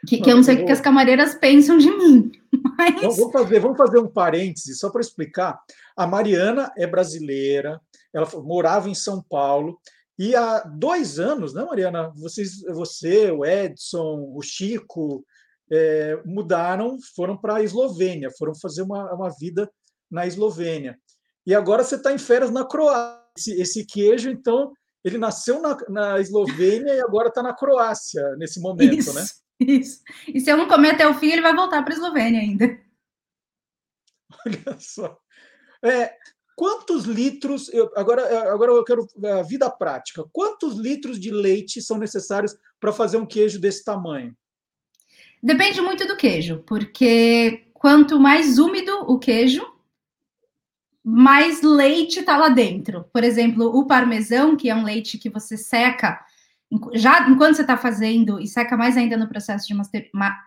Que, 0.06 0.20
que 0.20 0.30
eu 0.30 0.34
não 0.34 0.42
sei 0.42 0.60
o 0.60 0.66
que 0.66 0.72
as 0.72 0.80
camareiras 0.80 1.36
pensam 1.36 1.78
de 1.78 1.88
mim. 1.88 2.32
Mas... 2.76 3.16
Vamos, 3.16 3.32
fazer, 3.32 3.60
vamos 3.60 3.78
fazer 3.78 3.98
um 3.98 4.08
parêntese 4.08 4.74
só 4.74 4.90
para 4.90 5.00
explicar. 5.00 5.60
A 5.96 6.06
Mariana 6.06 6.72
é 6.76 6.86
brasileira, 6.86 7.80
ela 8.12 8.28
morava 8.42 8.90
em 8.90 8.94
São 8.94 9.22
Paulo, 9.22 9.78
e 10.18 10.34
há 10.34 10.60
dois 10.60 11.18
anos, 11.18 11.54
né, 11.54 11.64
Mariana? 11.64 12.12
Vocês, 12.16 12.60
você, 12.62 13.30
o 13.30 13.44
Edson, 13.44 14.32
o 14.34 14.42
Chico, 14.42 15.24
é, 15.72 16.22
mudaram, 16.26 16.98
foram 17.16 17.34
para 17.34 17.56
a 17.56 17.62
Eslovênia, 17.62 18.30
foram 18.38 18.54
fazer 18.54 18.82
uma, 18.82 19.10
uma 19.14 19.30
vida 19.30 19.72
na 20.10 20.26
Eslovênia. 20.26 20.98
E 21.46 21.54
agora 21.54 21.82
você 21.82 21.96
está 21.96 22.12
em 22.12 22.18
férias 22.18 22.50
na 22.50 22.64
Croácia. 22.64 23.22
Esse, 23.38 23.58
esse, 23.62 23.86
queijo, 23.86 24.28
então, 24.28 24.74
ele 25.02 25.16
nasceu 25.16 25.62
na, 25.62 25.74
na 25.88 26.20
Eslovênia 26.20 26.94
e 26.94 27.00
agora 27.00 27.28
está 27.28 27.42
na 27.42 27.54
Croácia 27.54 28.36
nesse 28.36 28.60
momento, 28.60 28.94
isso, 28.94 29.14
né? 29.14 29.24
Isso. 29.58 30.02
E 30.28 30.40
se 30.40 30.50
eu 30.50 30.56
não 30.56 30.68
comer 30.68 30.90
até 30.90 31.08
o 31.08 31.14
fim, 31.14 31.30
ele 31.30 31.40
vai 31.40 31.54
voltar 31.54 31.82
para 31.82 31.94
a 31.94 31.96
Eslovênia 31.96 32.40
ainda. 32.40 32.78
Olha 34.44 34.78
só. 34.78 35.18
É, 35.82 36.14
quantos 36.54 37.04
litros? 37.04 37.72
Eu, 37.72 37.90
agora, 37.96 38.52
agora 38.52 38.72
eu 38.72 38.84
quero 38.84 39.06
a 39.24 39.42
vida 39.42 39.70
prática. 39.70 40.24
Quantos 40.32 40.76
litros 40.76 41.18
de 41.18 41.30
leite 41.30 41.80
são 41.80 41.96
necessários 41.96 42.54
para 42.78 42.92
fazer 42.92 43.16
um 43.16 43.26
queijo 43.26 43.58
desse 43.58 43.82
tamanho? 43.82 44.36
Depende 45.42 45.80
muito 45.80 46.06
do 46.06 46.16
queijo, 46.16 46.62
porque 46.66 47.66
quanto 47.74 48.20
mais 48.20 48.58
úmido 48.58 48.92
o 49.08 49.18
queijo, 49.18 49.66
mais 51.04 51.62
leite 51.62 52.20
está 52.20 52.36
lá 52.36 52.48
dentro. 52.48 53.04
Por 53.12 53.24
exemplo, 53.24 53.66
o 53.76 53.86
parmesão, 53.86 54.56
que 54.56 54.70
é 54.70 54.74
um 54.74 54.84
leite 54.84 55.18
que 55.18 55.28
você 55.28 55.56
seca, 55.56 56.20
já 56.94 57.28
enquanto 57.28 57.56
você 57.56 57.62
está 57.62 57.76
fazendo, 57.76 58.40
e 58.40 58.46
seca 58.46 58.76
mais 58.76 58.96
ainda 58.96 59.16
no 59.16 59.28
processo 59.28 59.66
de 59.66 59.74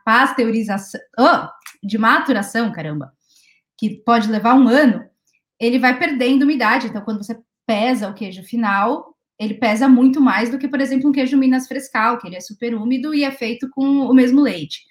pasteurização, 0.06 1.02
oh, 1.20 1.86
de 1.86 1.98
maturação, 1.98 2.72
caramba, 2.72 3.12
que 3.78 3.90
pode 3.90 4.32
levar 4.32 4.56
um 4.56 4.70
ano, 4.70 5.06
ele 5.60 5.78
vai 5.78 6.00
perdendo 6.00 6.44
umidade. 6.44 6.88
Então, 6.88 7.02
quando 7.02 7.22
você 7.24 7.38
pesa 7.66 8.10
o 8.10 8.14
queijo 8.14 8.44
final, 8.44 9.15
ele 9.40 9.56
pesa 9.56 9.88
muito 9.88 10.22
mais 10.22 10.50
do 10.50 10.58
que, 10.58 10.68
por 10.68 10.80
exemplo, 10.80 11.10
um 11.10 11.14
queijo 11.14 11.38
Minas 11.38 11.68
Frescal, 11.68 12.18
que 12.18 12.28
ele 12.28 12.38
é 12.38 12.42
super 12.42 12.74
úmido 12.74 13.14
e 13.14 13.24
é 13.24 13.32
feito 13.32 13.70
com 13.70 13.84
o 13.84 14.14
mesmo 14.14 14.42
leite. 14.42 14.82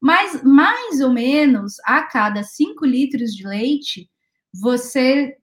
Mas, 0.00 0.42
mais 0.42 1.00
ou 1.00 1.12
menos, 1.12 1.74
a 1.84 2.02
cada 2.02 2.42
5 2.42 2.86
litros 2.86 3.32
de 3.32 3.46
leite, 3.46 4.08
você, 4.52 5.36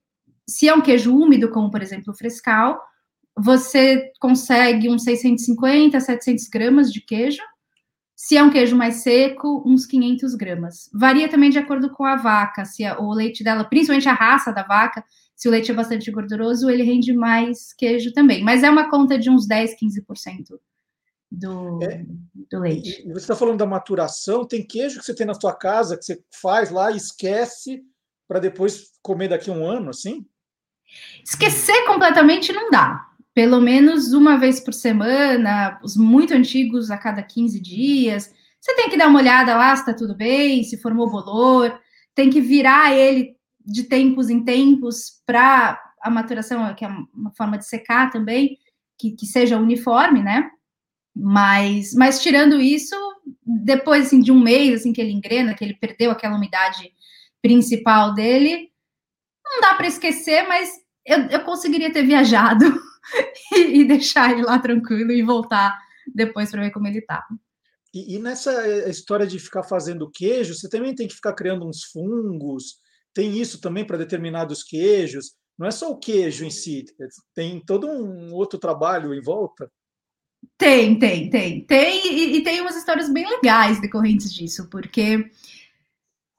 se 0.50 0.68
é 0.68 0.74
um 0.74 0.82
queijo 0.82 1.16
úmido, 1.16 1.52
como 1.52 1.70
por 1.70 1.82
exemplo 1.82 2.12
o 2.12 2.18
frescal, 2.18 2.82
você 3.38 4.12
consegue 4.20 4.90
uns 4.90 5.04
650, 5.04 6.00
700 6.00 6.48
gramas 6.48 6.92
de 6.92 7.02
queijo. 7.02 7.42
Se 8.16 8.36
é 8.36 8.44
um 8.44 8.50
queijo 8.50 8.76
mais 8.76 8.96
seco, 8.96 9.64
uns 9.64 9.86
500 9.86 10.34
gramas. 10.34 10.90
Varia 10.92 11.30
também 11.30 11.52
de 11.52 11.60
acordo 11.60 11.92
com 11.92 12.04
a 12.04 12.16
vaca, 12.16 12.66
se 12.66 12.84
a, 12.84 13.00
o 13.00 13.14
leite 13.14 13.44
dela, 13.44 13.64
principalmente 13.64 14.10
a 14.10 14.14
raça 14.14 14.52
da 14.52 14.64
vaca, 14.64 15.06
se 15.38 15.48
o 15.48 15.52
leite 15.52 15.70
é 15.70 15.74
bastante 15.74 16.10
gorduroso, 16.10 16.68
ele 16.68 16.82
rende 16.82 17.14
mais 17.14 17.72
queijo 17.72 18.12
também. 18.12 18.44
Mas 18.44 18.64
é 18.64 18.70
uma 18.72 18.90
conta 18.90 19.20
de 19.20 19.30
uns 19.30 19.48
10, 19.48 19.76
15% 19.80 20.60
do, 21.32 21.80
é, 21.84 22.04
do 22.50 22.60
leite. 22.60 23.04
você 23.04 23.18
está 23.18 23.36
falando 23.36 23.60
da 23.60 23.66
maturação, 23.68 24.48
tem 24.48 24.66
queijo 24.66 25.00
que 25.00 25.06
você 25.06 25.14
tem 25.14 25.28
na 25.28 25.36
sua 25.36 25.54
casa, 25.54 25.96
que 25.96 26.04
você 26.04 26.20
faz 26.42 26.72
lá, 26.72 26.92
esquece, 26.92 27.84
para 28.28 28.40
depois 28.40 28.90
comer 29.04 29.28
daqui 29.28 29.52
a 29.52 29.54
um 29.54 29.64
ano, 29.64 29.92
assim? 29.92 30.26
Esquecer 31.24 31.86
completamente 31.86 32.52
não 32.52 32.72
dá. 32.72 33.06
Pelo 33.32 33.62
menos 33.62 34.14
uma 34.14 34.38
vez 34.38 34.60
por 34.60 34.74
semana, 34.74 35.80
os 35.84 35.96
muito 35.96 36.34
antigos 36.34 36.90
a 36.90 36.98
cada 36.98 37.22
15 37.22 37.60
dias. 37.60 38.34
Você 38.60 38.74
tem 38.74 38.90
que 38.90 38.98
dar 38.98 39.08
uma 39.08 39.20
olhada 39.20 39.56
lá 39.56 39.76
se 39.76 39.84
está 39.84 39.94
tudo 39.94 40.16
bem, 40.16 40.64
se 40.64 40.82
formou 40.82 41.12
bolor, 41.12 41.80
tem 42.16 42.32
que 42.32 42.42
virar 42.42 42.96
ele 42.96 43.37
de 43.68 43.84
tempos 43.84 44.30
em 44.30 44.44
tempos 44.44 45.22
para 45.26 45.80
a 46.02 46.10
maturação, 46.10 46.74
que 46.74 46.86
é 46.86 46.88
uma 47.14 47.32
forma 47.36 47.58
de 47.58 47.68
secar 47.68 48.10
também, 48.10 48.58
que, 48.98 49.12
que 49.12 49.26
seja 49.26 49.58
uniforme, 49.58 50.24
né? 50.24 50.50
Mas, 51.14 51.94
mas 51.94 52.22
tirando 52.22 52.62
isso, 52.62 52.96
depois 53.46 54.08
assim, 54.08 54.22
de 54.22 54.32
um 54.32 54.40
mês 54.40 54.80
assim 54.80 54.94
que 54.94 55.02
ele 55.02 55.12
engrena, 55.12 55.54
que 55.54 55.64
ele 55.64 55.74
perdeu 55.74 56.12
aquela 56.12 56.38
umidade 56.38 56.92
principal 57.42 58.14
dele. 58.14 58.72
Não 59.44 59.62
dá 59.62 59.74
para 59.74 59.88
esquecer, 59.88 60.48
mas 60.48 60.72
eu, 61.06 61.20
eu, 61.30 61.44
conseguiria 61.44 61.92
ter 61.92 62.04
viajado 62.04 62.66
e, 63.54 63.82
e, 63.82 63.84
deixar 63.86 64.32
ele 64.32 64.44
lá 64.44 64.60
tranquilo 64.60 65.12
e 65.12 65.24
voltar 65.24 65.78
depois 66.14 66.52
para 66.52 66.62
ver 66.62 66.72
como 66.72 66.88
ele 66.88 67.02
tá. 67.02 67.26
E, 67.94 68.16
e, 68.16 68.20
nessa 68.20 68.52
eh, 68.68 68.90
história 68.90 69.26
de 69.26 69.40
ficar 69.40 69.64
fazendo 69.64 70.12
queijo, 70.12 70.54
você 70.54 70.70
também 70.70 70.94
tem 70.94 71.08
que 71.08 71.16
ficar 71.16 71.34
criando 71.34 71.68
uns 71.68 71.84
fungos, 71.86 72.80
tem 73.18 73.36
isso 73.36 73.60
também 73.60 73.84
para 73.84 73.98
determinados 73.98 74.64
queijos? 74.64 75.32
Não 75.58 75.66
é 75.66 75.72
só 75.72 75.90
o 75.90 75.98
queijo 75.98 76.46
em 76.46 76.52
si, 76.52 76.86
tem 77.34 77.60
todo 77.60 77.88
um 77.88 78.32
outro 78.32 78.60
trabalho 78.60 79.12
em 79.12 79.20
volta? 79.20 79.72
Tem, 80.56 81.00
tem, 81.00 81.28
tem. 81.28 81.66
Tem, 81.66 82.08
e, 82.08 82.38
e 82.38 82.44
tem 82.44 82.62
umas 82.62 82.76
histórias 82.76 83.12
bem 83.12 83.28
legais 83.28 83.82
decorrentes 83.82 84.32
disso, 84.32 84.70
porque 84.70 85.32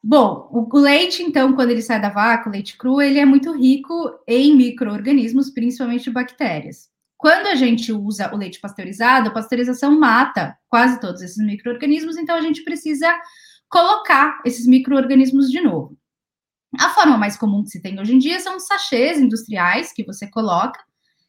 Bom, 0.01 0.49
o 0.53 0.79
leite, 0.79 1.25
então, 1.25 1.53
quando 1.53 1.71
ele 1.71 1.83
sai 1.83 2.01
da 2.01 2.09
vaca, 2.09 2.49
o 2.49 2.53
leite 2.53 2.79
cru, 2.79 3.03
ele 3.03 3.19
é 3.19 3.25
muito 3.25 3.53
rico 3.53 4.17
em 4.29 4.55
micro-organismos, 4.57 5.51
principalmente 5.51 6.09
bactérias. 6.09 6.89
Quando 7.17 7.49
a 7.49 7.57
gente 7.57 7.93
usa 7.93 8.33
o 8.33 8.37
leite 8.37 8.61
pasteurizado, 8.61 9.29
a 9.29 9.33
pasteurização 9.33 9.99
mata 9.99 10.57
quase 10.69 11.01
todos 11.01 11.21
esses 11.21 11.45
micro-organismos, 11.45 12.17
então 12.17 12.37
a 12.37 12.41
gente 12.41 12.63
precisa 12.63 13.13
colocar 13.69 14.41
esses 14.47 14.65
micro-organismos 14.65 15.51
de 15.51 15.61
novo. 15.61 15.99
A 16.77 16.91
forma 16.91 17.17
mais 17.17 17.37
comum 17.37 17.63
que 17.63 17.71
se 17.71 17.81
tem 17.81 17.99
hoje 17.99 18.15
em 18.15 18.19
dia 18.19 18.41
são 18.41 18.57
os 18.57 18.67
sachês 18.67 19.19
industriais 19.19 19.93
que 19.93 20.05
você 20.05 20.29
coloca. 20.29 20.81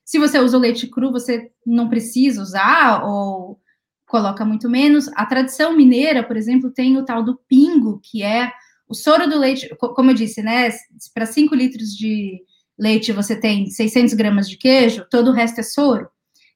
Se 0.03 0.17
você 0.17 0.39
usa 0.39 0.57
o 0.57 0.59
leite 0.59 0.87
cru, 0.87 1.11
você 1.11 1.51
não 1.65 1.87
precisa 1.87 2.41
usar 2.41 3.03
ou 3.05 3.59
coloca 4.07 4.43
muito 4.43 4.69
menos. 4.69 5.07
A 5.15 5.25
tradição 5.25 5.75
mineira, 5.75 6.23
por 6.23 6.35
exemplo, 6.35 6.71
tem 6.71 6.97
o 6.97 7.05
tal 7.05 7.23
do 7.23 7.39
pingo, 7.47 8.01
que 8.03 8.23
é 8.23 8.51
o 8.87 8.95
soro 8.95 9.29
do 9.29 9.37
leite, 9.37 9.69
como 9.77 10.09
eu 10.09 10.15
disse, 10.15 10.41
né? 10.41 10.69
Para 11.13 11.27
5 11.27 11.53
litros 11.53 11.95
de 11.95 12.41
leite 12.77 13.11
você 13.11 13.35
tem 13.35 13.69
600 13.69 14.15
gramas 14.15 14.49
de 14.49 14.57
queijo, 14.57 15.05
todo 15.11 15.29
o 15.29 15.33
resto 15.33 15.59
é 15.59 15.63
soro. 15.63 16.09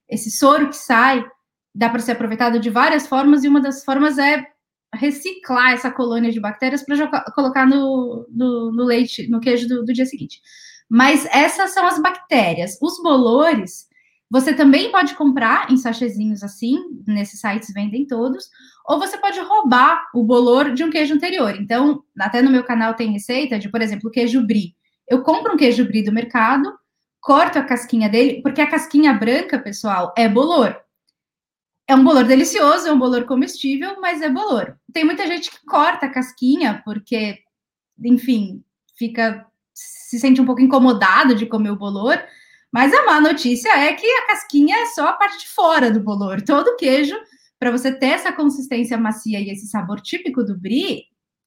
Esse 0.10 0.32
soro 0.32 0.70
que 0.70 0.76
sai 0.76 1.24
dá 1.76 1.90
para 1.90 2.00
ser 2.00 2.14
aproveitado 2.14 2.60
de 2.60 2.70
várias 2.70 3.08
formas, 3.08 3.44
e 3.44 3.48
uma 3.48 3.62
das 3.62 3.84
formas 3.86 4.18
é 4.18 4.46
reciclar 4.94 5.74
essa 5.74 5.92
colônia 5.92 6.32
de 6.32 6.40
bactérias 6.40 6.84
para 6.84 7.24
colocar 7.34 7.66
no, 7.66 8.28
no, 8.30 8.72
no, 8.72 8.84
leite, 8.84 9.28
no 9.30 9.40
queijo 9.40 9.68
do, 9.68 9.84
do 9.84 9.94
dia 9.94 10.06
seguinte. 10.06 10.42
Mas 10.90 11.26
essas 11.28 11.72
são 11.72 11.86
as 11.86 12.00
bactérias. 12.00 12.78
Os 12.82 13.02
bolores, 13.02 13.88
você 14.30 14.54
também 14.54 14.92
pode 14.92 15.16
comprar 15.16 15.72
em 15.72 15.78
sachezinhos 15.78 16.44
assim, 16.44 16.80
nesses 17.08 17.40
sites 17.40 17.74
vendem 17.74 18.06
todos, 18.06 18.50
ou 18.88 19.00
você 19.00 19.18
pode 19.18 19.40
roubar 19.40 20.08
o 20.14 20.24
bolor 20.24 20.74
de 20.74 20.84
um 20.84 20.90
queijo 20.90 21.14
anterior. 21.14 21.56
Então, 21.60 22.04
até 22.20 22.42
no 22.42 22.52
meu 22.52 22.64
canal 22.64 22.94
tem 22.94 23.12
receita 23.12 23.58
de, 23.58 23.70
por 23.70 23.82
exemplo, 23.82 24.12
queijo 24.12 24.46
brie. 24.46 24.76
Eu 25.08 25.24
compro 25.24 25.54
um 25.54 25.58
queijo 25.58 25.86
brie 25.86 26.04
do 26.04 26.12
mercado, 26.12 26.74
corto 27.22 27.58
a 27.58 27.64
casquinha 27.64 28.10
dele, 28.10 28.42
porque 28.42 28.62
a 28.62 28.70
casquinha 28.70 29.14
branca, 29.14 29.58
pessoal, 29.58 30.14
é 30.18 30.28
bolor. 30.28 30.78
É 31.88 31.96
um 31.96 32.04
bolor 32.04 32.24
delicioso, 32.24 32.88
é 32.88 32.94
um 32.94 33.00
bolor 33.00 33.26
comestível, 33.26 34.00
mas 34.00 34.22
é 34.22 34.30
bolor. 34.30 34.78
Tem 34.94 35.04
muita 35.04 35.26
gente 35.28 35.50
que 35.50 35.66
corta 35.66 36.06
a 36.06 36.10
casquinha 36.10 36.82
porque, 36.86 37.40
enfim, 38.04 38.64
fica 38.98 39.46
se 39.74 40.20
sente 40.20 40.40
um 40.40 40.46
pouco 40.46 40.62
incomodado 40.62 41.34
de 41.34 41.48
comer 41.48 41.72
o 41.72 41.76
bolor, 41.76 42.24
mas 42.72 42.94
a 42.94 43.06
má 43.06 43.20
notícia 43.20 43.70
é 43.70 43.94
que 43.94 44.06
a 44.06 44.28
casquinha 44.28 44.78
é 44.78 44.86
só 44.88 45.08
a 45.08 45.14
parte 45.14 45.40
de 45.40 45.50
fora 45.50 45.92
do 45.92 46.00
bolor. 46.00 46.42
Todo 46.46 46.76
queijo, 46.76 47.16
para 47.60 47.72
você 47.72 47.92
ter 47.92 48.08
essa 48.08 48.32
consistência 48.32 48.98
macia 48.98 49.40
e 49.40 49.50
esse 49.50 49.68
sabor 49.68 50.00
típico 50.02 50.44
do 50.44 50.58
brie, 50.58 51.04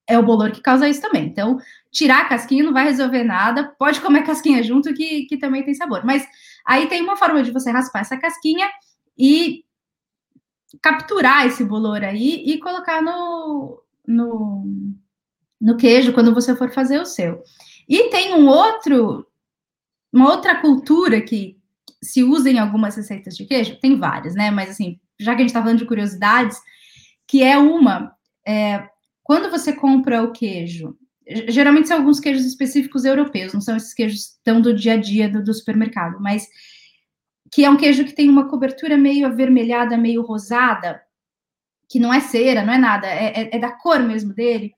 é 0.08 0.18
o 0.18 0.22
bolor 0.22 0.52
que 0.52 0.60
causa 0.60 0.88
isso 0.88 1.00
também. 1.00 1.26
Então, 1.26 1.58
tirar 1.90 2.22
a 2.22 2.28
casquinha 2.28 2.62
não 2.62 2.72
vai 2.72 2.84
resolver 2.84 3.24
nada. 3.24 3.74
Pode 3.78 4.00
comer 4.00 4.22
casquinha 4.22 4.62
junto, 4.62 4.94
que, 4.94 5.26
que 5.26 5.36
também 5.36 5.64
tem 5.64 5.74
sabor. 5.74 6.04
Mas 6.04 6.26
aí 6.64 6.86
tem 6.88 7.02
uma 7.02 7.16
forma 7.16 7.42
de 7.42 7.50
você 7.50 7.70
raspar 7.70 8.00
essa 8.00 8.16
casquinha 8.16 8.68
e 9.18 9.64
capturar 10.80 11.46
esse 11.46 11.64
bolor 11.64 12.02
aí 12.04 12.42
e 12.46 12.58
colocar 12.58 13.02
no, 13.02 13.82
no, 14.06 14.64
no 15.60 15.76
queijo 15.76 16.12
quando 16.12 16.34
você 16.34 16.54
for 16.54 16.70
fazer 16.70 17.00
o 17.00 17.06
seu. 17.06 17.42
E 17.88 18.10
tem 18.10 18.34
um 18.34 18.46
outro 18.46 19.26
uma 20.12 20.30
outra 20.30 20.60
cultura 20.60 21.20
que 21.20 21.58
se 22.02 22.22
usa 22.22 22.48
em 22.48 22.58
algumas 22.58 22.96
receitas 22.96 23.36
de 23.36 23.44
queijo, 23.44 23.78
tem 23.80 23.98
várias, 23.98 24.34
né? 24.34 24.50
Mas 24.50 24.70
assim, 24.70 24.98
já 25.18 25.32
que 25.32 25.38
a 25.38 25.40
gente 25.40 25.50
está 25.50 25.60
falando 25.60 25.78
de 25.78 25.84
curiosidades, 25.84 26.58
que 27.26 27.42
é 27.42 27.58
uma, 27.58 28.14
é, 28.46 28.88
quando 29.22 29.50
você 29.50 29.72
compra 29.72 30.22
o 30.22 30.32
queijo, 30.32 30.96
geralmente 31.48 31.88
são 31.88 31.98
alguns 31.98 32.20
queijos 32.20 32.46
específicos 32.46 33.04
europeus, 33.04 33.52
não 33.52 33.60
são 33.60 33.76
esses 33.76 33.92
queijos 33.92 34.38
tão 34.44 34.60
do 34.60 34.72
dia 34.72 34.94
a 34.94 34.96
dia 34.96 35.28
do, 35.28 35.42
do 35.42 35.52
supermercado, 35.52 36.18
mas 36.20 36.46
que 37.52 37.64
é 37.64 37.70
um 37.70 37.76
queijo 37.76 38.04
que 38.04 38.14
tem 38.14 38.28
uma 38.28 38.48
cobertura 38.48 38.96
meio 38.96 39.26
avermelhada, 39.26 39.96
meio 39.96 40.22
rosada, 40.22 41.02
que 41.88 42.00
não 42.00 42.12
é 42.12 42.20
cera, 42.20 42.64
não 42.64 42.72
é 42.72 42.78
nada, 42.78 43.06
é, 43.06 43.42
é, 43.42 43.56
é 43.56 43.58
da 43.58 43.72
cor 43.72 44.00
mesmo 44.00 44.34
dele, 44.34 44.74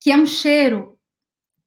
que 0.00 0.10
é 0.10 0.16
um 0.16 0.26
cheiro 0.26 0.96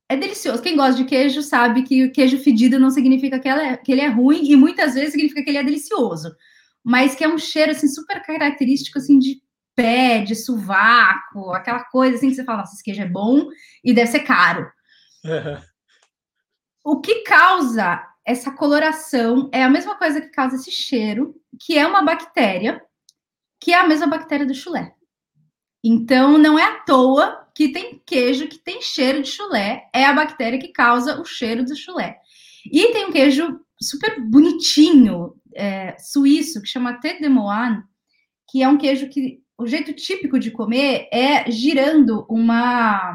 é 0.08 0.17
delicioso. 0.17 0.62
Quem 0.63 0.75
gosta 0.75 0.95
de 0.95 1.06
queijo 1.06 1.41
sabe 1.43 1.84
que 1.84 2.06
o 2.06 2.12
queijo 2.12 2.39
fedido 2.39 2.80
não 2.80 2.89
significa 2.89 3.39
que, 3.39 3.47
é, 3.47 3.78
que, 3.78 3.91
ele 3.91 4.02
é 4.02 4.08
ruim 4.08 4.52
e 4.52 4.56
muitas 4.56 4.95
vezes 4.95 5.12
significa 5.12 5.43
que 5.43 5.49
ele 5.52 5.60
é 5.60 5.63
delicioso. 5.63 6.36
Mas 6.84 7.13
que 7.13 7.23
é 7.23 7.28
um 7.28 7.38
cheiro 7.38 7.71
assim 7.71 7.88
super 7.88 8.21
característico 8.23 8.97
assim 8.97 9.19
de 9.19 9.39
pé, 9.75 10.21
de 10.23 10.36
sovaco, 10.36 11.52
aquela 11.54 11.84
coisa 11.86 12.17
assim 12.17 12.30
que 12.30 12.36
você 12.36 12.43
fala, 12.43 12.63
esse 12.63 12.84
queijo 12.84 13.02
é 13.02 13.08
bom 13.08 13.47
e 13.84 13.93
deve 13.93 14.10
ser 14.10 14.21
caro. 14.21 14.69
Uhum. 15.23 15.62
O 16.82 17.02
que 17.02 17.23
causa 17.23 18.02
essa 18.30 18.52
coloração 18.52 19.50
é 19.52 19.63
a 19.63 19.70
mesma 19.70 19.96
coisa 19.96 20.22
que 20.22 20.30
causa 20.30 20.56
esse 20.56 20.72
cheiro, 20.72 21.34
que 21.60 21.76
é 21.76 21.88
uma 21.88 22.04
bactéria, 22.04 22.80
que 23.60 23.74
é 23.74 23.76
a 23.76 23.88
mesma 23.88 24.06
bactéria 24.06 24.46
do 24.46 24.54
chulé. 24.54 24.94
Então, 25.84 26.38
não 26.38 26.60
é 26.60 26.63
à 26.63 26.76
toa 26.82 27.48
que 27.56 27.70
tem 27.70 28.00
queijo 28.06 28.48
que 28.48 28.60
tem 28.60 28.84
cheiro 28.84 29.24
de 29.24 29.30
chulé, 29.30 29.89
é 29.92 30.06
a 30.06 30.13
bactéria 30.13 30.60
que 30.60 30.68
causa 30.68 31.20
o 31.20 31.26
cheiro 31.26 31.65
do 31.65 31.76
chulé. 31.76 32.20
E 32.72 32.92
tem 32.94 33.08
um 33.08 33.12
queijo 33.12 33.60
super 33.82 34.22
bonitinho, 34.22 35.34
é, 35.56 35.98
suíço, 35.98 36.62
que 36.62 36.68
chama 36.68 37.00
Tête 37.00 37.24
de 37.24 37.30
Moine, 37.30 37.82
que 38.48 38.62
é 38.62 38.70
um 38.70 38.78
queijo 38.78 39.10
que 39.10 39.42
o 39.58 39.65
jeito 39.65 39.92
típico 39.92 40.38
de 40.38 40.52
comer 40.52 41.10
é 41.12 41.50
girando 41.50 42.28
uma 42.30 43.12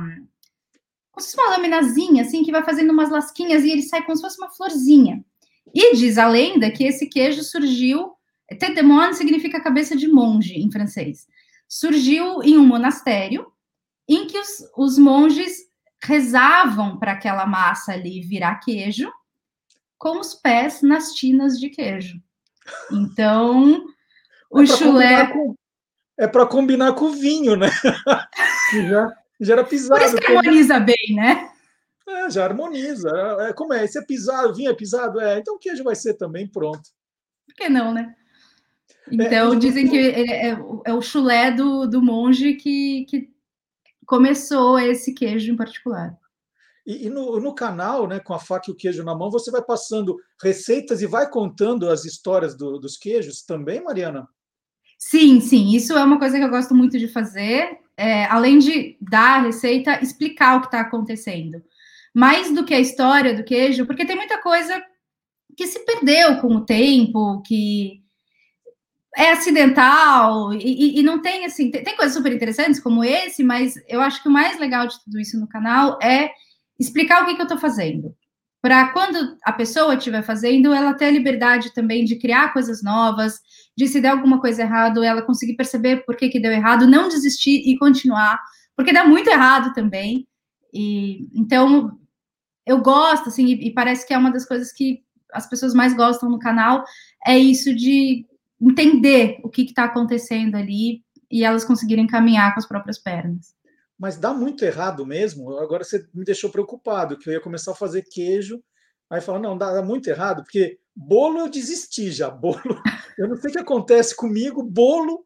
como 1.15 1.25
se 1.25 1.33
fosse 1.33 1.37
uma 1.37 1.57
laminazinha, 1.57 2.23
assim, 2.23 2.43
que 2.43 2.53
vai 2.53 2.65
fazendo 2.65 2.93
umas 2.93 3.11
lasquinhas 3.11 3.63
e 3.63 3.71
ele 3.71 3.83
sai 3.83 4.03
como 4.03 4.17
se 4.17 4.23
fosse 4.23 4.39
uma 4.39 4.51
florzinha. 4.51 5.25
E 5.73 5.95
diz 5.97 6.19
a 6.19 6.29
lenda 6.29 6.71
que 6.71 6.85
esse 6.85 7.09
queijo 7.09 7.43
surgiu. 7.43 8.13
Tête 8.59 8.75
de 8.75 8.83
Moine 8.83 9.15
significa 9.15 9.61
cabeça 9.61 9.97
de 9.97 10.09
monge 10.09 10.55
em 10.55 10.71
francês 10.71 11.27
surgiu 11.69 12.43
em 12.43 12.57
um 12.57 12.65
monastério 12.65 13.51
em 14.09 14.27
que 14.27 14.39
os, 14.39 14.71
os 14.77 14.99
monges 14.99 15.69
rezavam 16.03 16.99
para 16.99 17.13
aquela 17.13 17.47
massa 17.47 17.93
ali 17.93 18.21
virar 18.21 18.57
queijo 18.57 19.11
com 19.99 20.21
os 20.21 20.35
pés 20.35 20.83
nas 20.83 21.13
tinas 21.15 21.59
de 21.59 21.71
queijo. 21.71 22.23
Então, 22.93 23.87
o 24.51 24.63
é 24.63 24.67
chulé. 24.67 25.27
Com, 25.27 25.55
é 26.19 26.29
para 26.29 26.47
combinar 26.47 26.93
com 26.93 27.07
o 27.07 27.13
vinho, 27.13 27.57
né? 27.57 27.71
já, 28.89 29.17
já 29.41 29.55
era 29.55 29.65
pisado. 29.65 30.01
Por 30.01 30.07
isso 30.07 30.17
que 30.17 30.27
harmoniza 30.27 30.75
como... 30.75 30.87
bem, 30.87 31.17
né? 31.17 31.51
É, 32.09 32.31
já 32.31 32.45
harmoniza. 32.45 33.11
É, 33.41 33.53
como 33.53 33.73
é? 33.73 33.85
Esse 33.85 33.99
é 33.99 34.03
pisado, 34.03 34.55
vinho 34.55 34.71
é 34.71 34.75
pisado? 34.75 35.21
É, 35.21 35.39
então 35.39 35.55
o 35.55 35.59
queijo 35.59 35.83
vai 35.83 35.95
ser 35.95 36.15
também, 36.15 36.47
pronto. 36.47 36.83
Por 37.47 37.55
que 37.55 37.69
não, 37.69 37.93
né? 37.93 38.15
Então, 39.11 39.53
é, 39.53 39.57
dizem 39.57 39.89
que 39.89 39.99
é, 39.99 40.49
é, 40.49 40.59
é, 40.87 40.95
o 40.95 41.03
chulé 41.03 41.51
do, 41.51 41.87
do 41.87 42.03
monge 42.03 42.55
que, 42.55 43.05
que 43.09 43.31
começou 44.07 44.79
esse 44.79 45.13
queijo 45.13 45.53
em 45.53 45.57
particular. 45.57 46.17
E, 46.87 47.07
e 47.07 47.11
no, 47.11 47.41
no, 47.41 47.55
canal, 47.55 48.07
né, 48.07 48.21
com 48.21 48.35
a 48.35 48.39
faca 48.39 48.71
e 48.71 48.73
o 48.73 48.77
queijo 48.77 49.03
na 49.05 49.15
mão, 49.15 49.31
você 49.31 49.51
vai 49.51 49.63
passando 49.63 50.17
receitas 50.43 51.03
e 51.03 51.07
vai 51.07 51.29
contando 51.31 51.89
as 51.89 52.05
histórias 52.05 52.57
do, 52.57 52.79
dos 52.79 52.97
queijos 52.97 53.43
também, 53.43 53.83
Mariana? 53.83 54.29
Sim, 55.07 55.39
sim. 55.39 55.77
Isso 55.77 55.93
é 55.93 56.03
uma 56.03 56.19
coisa 56.19 56.39
que 56.39 56.45
eu 56.45 56.49
gosto 56.49 56.75
muito 56.75 56.99
de 56.99 57.09
fazer. 57.09 57.79
É, 57.95 58.25
além 58.25 58.59
de 58.59 58.97
dar 59.01 59.41
a 59.41 59.43
receita, 59.43 60.03
explicar 60.03 60.57
o 60.57 60.61
que 60.63 60.67
está 60.69 60.81
acontecendo. 60.81 61.63
Mais 62.15 62.51
do 62.53 62.65
que 62.65 62.73
a 62.73 62.81
história 62.81 63.35
do 63.35 63.45
queijo, 63.45 63.87
porque 63.87 64.07
tem 64.07 64.17
muita 64.17 64.41
coisa 64.41 64.83
que 65.57 65.67
se 65.67 65.85
perdeu 65.85 66.41
com 66.41 66.57
o 66.57 66.65
tempo, 66.65 67.43
que 67.43 68.03
é 69.17 69.33
acidental 69.33 70.55
e, 70.55 70.99
e, 70.99 71.03
não 71.03 71.21
tem 71.23 71.45
assim, 71.45 71.71
tem, 71.71 71.85
tem, 71.85 71.97
coisas 71.97 72.15
super 72.17 72.33
interessantes 72.33 72.81
como 72.81 73.05
esse, 73.05 73.45
mas 73.45 73.75
eu 73.87 74.01
acho 74.01 74.23
que 74.23 74.29
o 74.29 74.33
mais 74.33 74.59
legal 74.59 74.87
de 74.89 74.99
tudo 75.05 75.21
isso 75.21 75.39
no 75.39 75.47
canal 75.47 75.99
é 76.03 76.31
explicar 76.81 77.23
o 77.23 77.27
que, 77.27 77.35
que 77.35 77.41
eu 77.43 77.45
estou 77.45 77.59
fazendo. 77.59 78.17
Para 78.65 78.89
quando 78.95 79.37
a 79.45 79.53
pessoa 79.53 79.95
estiver 79.95 80.23
fazendo, 80.23 80.73
ela 80.73 80.95
ter 80.95 81.05
a 81.05 81.11
liberdade 81.11 81.75
também 81.75 82.03
de 82.03 82.17
criar 82.17 82.51
coisas 82.55 82.83
novas, 82.83 83.39
de 83.77 83.87
se 83.87 84.01
der 84.01 84.09
alguma 84.09 84.41
coisa 84.41 84.63
errado, 84.63 85.05
ela 85.05 85.21
conseguir 85.21 85.53
perceber 85.55 85.99
por 86.07 86.17
que, 86.17 86.31
que 86.31 86.41
deu 86.41 86.51
errado, 86.51 86.87
não 86.87 87.11
desistir 87.11 87.61
e 87.69 87.77
continuar, 87.77 88.41
porque 88.75 88.91
dá 88.91 89.05
muito 89.05 89.29
errado 89.29 89.75
também. 89.75 90.27
E 90.73 91.29
então 91.35 91.99
eu 92.65 92.81
gosto, 92.81 93.29
assim, 93.29 93.49
e, 93.49 93.69
e 93.69 93.75
parece 93.75 94.09
que 94.09 94.15
é 94.15 94.17
uma 94.17 94.33
das 94.33 94.47
coisas 94.47 94.73
que 94.73 95.03
as 95.31 95.47
pessoas 95.47 95.75
mais 95.75 95.95
gostam 95.95 96.31
no 96.31 96.39
canal, 96.39 96.85
é 97.27 97.37
isso 97.37 97.75
de 97.75 98.25
entender 98.59 99.41
o 99.45 99.51
que 99.51 99.61
está 99.61 99.85
acontecendo 99.85 100.55
ali 100.55 101.03
e 101.31 101.45
elas 101.45 101.67
conseguirem 101.67 102.07
caminhar 102.07 102.55
com 102.55 102.61
as 102.61 102.67
próprias 102.67 102.99
pernas. 102.99 103.55
Mas 104.05 104.19
dá 104.19 104.35
muito 104.35 104.63
errado 104.63 105.07
mesmo. 105.07 105.59
Agora 105.59 105.83
você 105.83 106.07
me 106.13 106.27
deixou 106.27 106.51
preocupado, 106.51 107.17
que 107.17 107.27
eu 107.27 107.33
ia 107.33 107.41
começar 107.41 107.73
a 107.73 107.75
fazer 107.75 108.03
queijo, 108.03 108.63
aí 109.09 109.19
falar, 109.19 109.39
não, 109.39 109.57
dá, 109.57 109.73
dá 109.73 109.83
muito 109.83 110.11
errado, 110.11 110.43
porque 110.43 110.79
bolo 110.95 111.39
eu 111.39 111.49
desisti 111.49 112.11
já, 112.11 112.29
bolo. 112.29 112.61
Eu 113.17 113.29
não 113.29 113.37
sei 113.37 113.49
o 113.49 113.53
que 113.55 113.61
acontece 113.61 114.15
comigo, 114.15 114.63
bolo. 114.63 115.25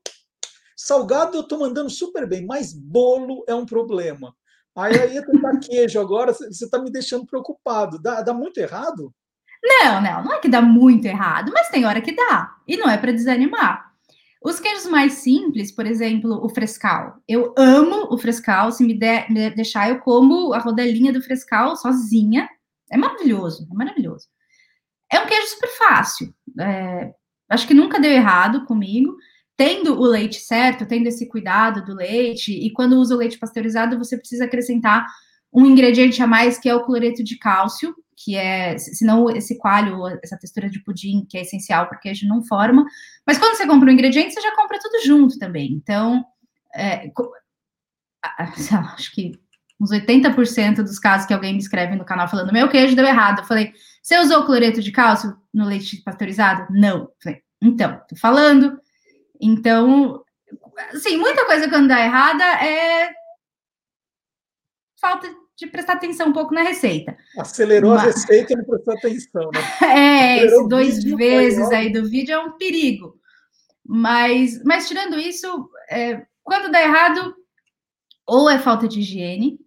Salgado 0.76 1.38
eu 1.38 1.40
estou 1.40 1.58
mandando 1.58 1.88
super 1.88 2.28
bem, 2.28 2.44
mas 2.44 2.74
bolo 2.74 3.42
é 3.48 3.54
um 3.54 3.64
problema. 3.64 4.32
Aí 4.76 4.94
eu 4.94 5.10
ia 5.10 5.26
tentar 5.26 5.56
queijo 5.58 5.98
agora, 5.98 6.34
você 6.34 6.66
está 6.66 6.78
me 6.78 6.92
deixando 6.92 7.26
preocupado. 7.26 7.98
Dá, 7.98 8.20
dá 8.20 8.34
muito 8.34 8.58
errado? 8.58 9.10
Não, 9.64 10.02
não, 10.02 10.24
não 10.24 10.34
é 10.34 10.38
que 10.38 10.50
dá 10.50 10.60
muito 10.60 11.06
errado, 11.06 11.50
mas 11.52 11.70
tem 11.70 11.86
hora 11.86 12.02
que 12.02 12.14
dá. 12.14 12.54
E 12.66 12.76
não 12.76 12.90
é 12.90 12.98
para 12.98 13.10
desanimar. 13.10 13.87
Os 14.42 14.60
queijos 14.60 14.86
mais 14.86 15.14
simples, 15.14 15.72
por 15.72 15.84
exemplo, 15.86 16.44
o 16.44 16.48
frescal. 16.48 17.16
Eu 17.26 17.52
amo 17.56 18.08
o 18.12 18.16
frescal. 18.16 18.70
Se 18.70 18.84
me, 18.84 18.94
der, 18.94 19.28
me 19.30 19.50
deixar, 19.50 19.90
eu 19.90 19.98
como 19.98 20.52
a 20.52 20.58
rodelinha 20.58 21.12
do 21.12 21.22
frescal 21.22 21.76
sozinha. 21.76 22.48
É 22.90 22.96
maravilhoso, 22.96 23.68
é 23.70 23.74
maravilhoso. 23.74 24.28
É 25.10 25.20
um 25.20 25.26
queijo 25.26 25.48
super 25.48 25.70
fácil. 25.70 26.32
É, 26.60 27.12
acho 27.48 27.66
que 27.66 27.74
nunca 27.74 28.00
deu 28.00 28.12
errado 28.12 28.64
comigo. 28.64 29.16
Tendo 29.56 29.98
o 30.00 30.04
leite 30.04 30.40
certo, 30.40 30.86
tendo 30.86 31.08
esse 31.08 31.26
cuidado 31.28 31.84
do 31.84 31.92
leite, 31.92 32.52
e 32.52 32.70
quando 32.70 32.92
usa 32.92 33.16
o 33.16 33.18
leite 33.18 33.38
pasteurizado, 33.38 33.98
você 33.98 34.16
precisa 34.16 34.44
acrescentar 34.44 35.04
um 35.52 35.66
ingrediente 35.66 36.22
a 36.22 36.28
mais, 36.28 36.58
que 36.58 36.68
é 36.68 36.74
o 36.74 36.84
cloreto 36.84 37.24
de 37.24 37.36
cálcio, 37.36 37.92
que 38.24 38.36
é, 38.36 38.76
senão 38.78 39.30
esse 39.30 39.56
coalho, 39.58 40.04
essa 40.22 40.36
textura 40.36 40.68
de 40.68 40.82
pudim, 40.82 41.24
que 41.28 41.38
é 41.38 41.42
essencial 41.42 41.86
para 41.86 41.96
o 41.96 42.00
queijo, 42.00 42.26
não 42.26 42.42
forma. 42.42 42.84
Mas 43.24 43.38
quando 43.38 43.56
você 43.56 43.66
compra 43.66 43.88
o 43.88 43.92
ingrediente, 43.92 44.34
você 44.34 44.40
já 44.40 44.54
compra 44.56 44.78
tudo 44.80 45.04
junto 45.04 45.38
também. 45.38 45.72
Então, 45.72 46.24
é, 46.74 47.10
acho 48.94 49.12
que 49.12 49.32
uns 49.80 49.92
80% 49.92 50.82
dos 50.82 50.98
casos 50.98 51.26
que 51.26 51.32
alguém 51.32 51.52
me 51.52 51.60
escreve 51.60 51.94
no 51.94 52.04
canal 52.04 52.26
falando 52.28 52.52
meu 52.52 52.68
queijo 52.68 52.96
deu 52.96 53.06
errado. 53.06 53.40
Eu 53.40 53.46
falei, 53.46 53.72
você 54.02 54.18
usou 54.18 54.44
cloreto 54.44 54.82
de 54.82 54.90
cálcio 54.90 55.36
no 55.54 55.64
leite 55.64 56.02
pasteurizado? 56.02 56.66
Não. 56.72 57.08
Falei, 57.22 57.42
então, 57.62 58.00
tô 58.08 58.16
falando. 58.16 58.80
Então, 59.40 60.24
assim, 60.92 61.16
muita 61.16 61.46
coisa 61.46 61.68
quando 61.68 61.86
dá 61.86 62.00
errada 62.00 62.44
é 62.44 63.12
falta 65.00 65.28
de 65.58 65.66
prestar 65.66 65.94
atenção 65.94 66.28
um 66.28 66.32
pouco 66.32 66.54
na 66.54 66.62
receita. 66.62 67.18
Acelerou 67.36 67.94
Mas... 67.94 68.02
a 68.02 68.06
receita 68.06 68.52
e 68.52 68.56
não 68.56 68.64
prestou 68.64 68.94
atenção, 68.94 69.50
né? 69.52 69.60
É, 69.82 70.36
Acelerou 70.36 70.80
esse 70.80 71.00
dois 71.00 71.04
vezes 71.18 71.70
aí 71.72 71.92
do 71.92 72.08
vídeo 72.08 72.32
é 72.32 72.38
um 72.38 72.56
perigo. 72.56 73.18
Mas, 73.84 74.62
mas 74.62 74.86
tirando 74.86 75.18
isso, 75.18 75.68
é, 75.90 76.24
quando 76.44 76.70
dá 76.70 76.80
errado, 76.80 77.34
ou 78.24 78.48
é 78.48 78.58
falta 78.58 78.86
de 78.86 79.00
higiene, 79.00 79.58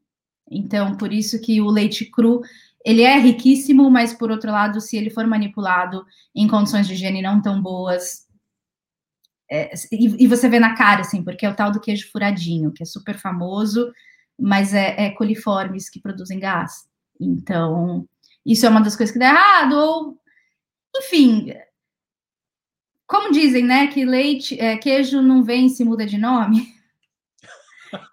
então 0.49 0.95
por 0.95 1.12
isso 1.12 1.41
que 1.41 1.60
o 1.60 1.69
leite 1.69 2.06
cru 2.06 2.41
ele 2.86 3.01
é 3.01 3.19
riquíssimo, 3.19 3.89
mas 3.91 4.13
por 4.13 4.32
outro 4.32 4.49
lado, 4.49 4.80
se 4.80 4.95
ele 4.95 5.10
for 5.10 5.27
manipulado 5.27 6.06
em 6.34 6.47
condições 6.47 6.88
de 6.88 6.93
higiene 6.93 7.21
não 7.21 7.41
tão 7.41 7.62
boas, 7.62 8.25
é, 9.51 9.73
e, 9.91 10.23
e, 10.23 10.27
você 10.27 10.47
vê 10.47 10.58
na 10.58 10.73
cara, 10.75 11.01
assim, 11.01 11.21
porque 11.21 11.45
é 11.45 11.49
o 11.49 11.56
tal 11.56 11.69
do 11.69 11.82
queijo 11.82 12.10
furadinho, 12.10 12.71
que 12.71 12.82
é 12.82 12.86
super 12.86 13.19
famoso, 13.19 13.91
mas 14.41 14.73
é, 14.73 14.95
é 14.97 15.10
coliformes 15.12 15.89
que 15.89 16.01
produzem 16.01 16.39
gás. 16.39 16.88
Então, 17.19 18.08
isso 18.45 18.65
é 18.65 18.69
uma 18.69 18.82
das 18.82 18.95
coisas 18.95 19.13
que 19.13 19.19
dá 19.19 19.27
errado, 19.27 19.73
ou, 19.73 20.17
enfim, 20.97 21.54
como 23.06 23.32
dizem, 23.32 23.63
né, 23.63 23.88
que 23.88 24.04
leite, 24.04 24.60
é, 24.60 24.77
queijo 24.77 25.21
não 25.21 25.43
vence, 25.43 25.84
muda 25.84 26.06
de 26.06 26.17
nome. 26.17 26.67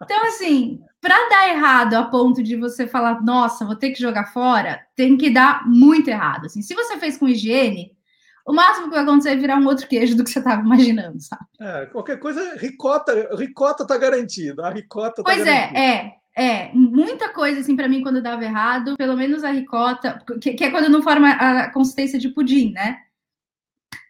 Então, 0.03 0.27
assim, 0.27 0.81
para 1.01 1.15
dar 1.29 1.51
errado 1.51 1.95
a 1.95 2.03
ponto 2.03 2.43
de 2.43 2.57
você 2.57 2.85
falar, 2.85 3.23
nossa, 3.23 3.65
vou 3.65 3.77
ter 3.77 3.93
que 3.93 4.03
jogar 4.03 4.33
fora, 4.33 4.85
tem 4.97 5.17
que 5.17 5.31
dar 5.31 5.65
muito 5.69 6.09
errado. 6.09 6.47
Assim, 6.47 6.63
se 6.63 6.75
você 6.75 6.99
fez 6.99 7.17
com 7.17 7.29
higiene, 7.29 7.97
o 8.45 8.53
máximo 8.53 8.89
que 8.89 8.95
vai 8.95 9.05
acontecer 9.05 9.31
é 9.31 9.37
virar 9.37 9.57
um 9.57 9.67
outro 9.67 9.87
queijo 9.87 10.17
do 10.17 10.25
que 10.25 10.31
você 10.31 10.41
estava 10.41 10.63
imaginando, 10.63 11.21
sabe? 11.21 11.45
É, 11.61 11.87
qualquer 11.87 12.19
coisa, 12.19 12.57
ricota, 12.57 13.37
ricota 13.37 13.87
tá 13.87 13.97
garantida. 13.97 14.67
A 14.67 14.71
ricota 14.71 15.23
tá 15.23 15.23
Pois 15.23 15.47
é, 15.47 15.71
é, 15.77 16.13
é, 16.39 16.73
muita 16.73 17.33
coisa 17.33 17.61
assim 17.61 17.75
para 17.75 17.89
mim 17.89 18.01
quando 18.01 18.23
dava 18.23 18.45
errado, 18.45 18.97
pelo 18.97 19.17
menos 19.17 19.43
a 19.43 19.51
ricota, 19.51 20.25
que, 20.41 20.55
que, 20.55 20.65
é 20.65 20.71
quando 20.71 20.89
não 20.89 21.03
forma 21.03 21.33
a 21.33 21.73
consistência 21.73 22.17
de 22.17 22.29
pudim, 22.29 22.71
né? 22.73 22.99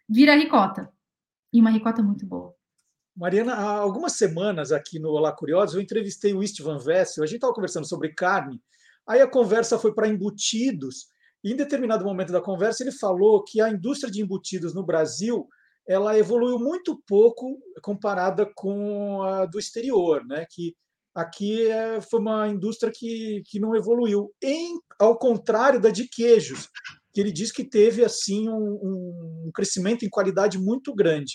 Vira 0.07 0.35
ricota. 0.35 0.91
E 1.51 1.59
uma 1.59 1.71
ricota 1.71 2.03
muito 2.03 2.27
boa. 2.27 2.53
Mariana, 3.15 3.55
há 3.55 3.79
algumas 3.79 4.13
semanas 4.13 4.71
aqui 4.71 4.99
no 4.99 5.09
Olá 5.09 5.31
Curiosos, 5.31 5.73
eu 5.73 5.81
entrevistei 5.81 6.33
o 6.33 6.43
Istvan 6.43 6.77
Vessel, 6.77 7.23
a 7.23 7.27
gente 7.27 7.37
estava 7.37 7.53
conversando 7.53 7.87
sobre 7.87 8.13
carne, 8.13 8.61
aí 9.07 9.19
a 9.19 9.27
conversa 9.27 9.79
foi 9.79 9.93
para 9.93 10.07
embutidos, 10.07 11.07
e 11.43 11.51
em 11.51 11.55
determinado 11.55 12.05
momento 12.05 12.31
da 12.31 12.39
conversa 12.39 12.83
ele 12.83 12.91
falou 12.91 13.43
que 13.43 13.59
a 13.59 13.69
indústria 13.69 14.11
de 14.11 14.21
embutidos 14.21 14.75
no 14.75 14.85
Brasil 14.85 15.49
ela 15.87 16.15
evoluiu 16.17 16.59
muito 16.59 17.01
pouco 17.07 17.57
comparada 17.81 18.45
com 18.53 19.23
a 19.23 19.47
do 19.47 19.57
exterior, 19.57 20.23
né? 20.23 20.45
que 20.47 20.75
aqui 21.13 21.67
é, 21.67 22.01
foi 22.01 22.19
uma 22.19 22.47
indústria 22.47 22.91
que, 22.93 23.41
que 23.45 23.59
não 23.59 23.75
evoluiu, 23.75 24.33
em, 24.41 24.79
ao 24.99 25.17
contrário 25.17 25.79
da 25.79 25.89
de 25.89 26.07
queijos, 26.07 26.69
que 27.13 27.19
ele 27.19 27.31
diz 27.31 27.51
que 27.51 27.63
teve 27.63 28.03
assim 28.03 28.49
um, 28.49 29.45
um 29.47 29.51
crescimento 29.53 30.05
em 30.05 30.09
qualidade 30.09 30.57
muito 30.57 30.93
grande. 30.93 31.33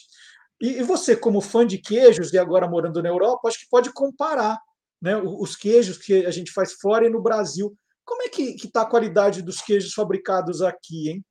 E, 0.60 0.78
e, 0.78 0.82
você, 0.82 1.16
como 1.16 1.40
fã 1.40 1.66
de 1.66 1.78
queijos 1.78 2.32
e 2.32 2.38
agora 2.38 2.68
morando 2.68 3.02
na 3.02 3.08
Europa, 3.08 3.48
acho 3.48 3.60
que 3.60 3.68
pode 3.70 3.92
comparar 3.92 4.58
né, 5.02 5.16
os 5.16 5.56
queijos 5.56 5.98
que 5.98 6.24
a 6.24 6.30
gente 6.30 6.52
faz 6.52 6.74
fora 6.74 7.06
e 7.06 7.10
no 7.10 7.22
Brasil. 7.22 7.76
Como 8.04 8.22
é 8.22 8.28
que 8.28 8.54
está 8.54 8.82
a 8.82 8.88
qualidade 8.88 9.42
dos 9.42 9.60
queijos 9.60 9.92
fabricados 9.92 10.62
aqui, 10.62 11.10
hein? 11.10 11.24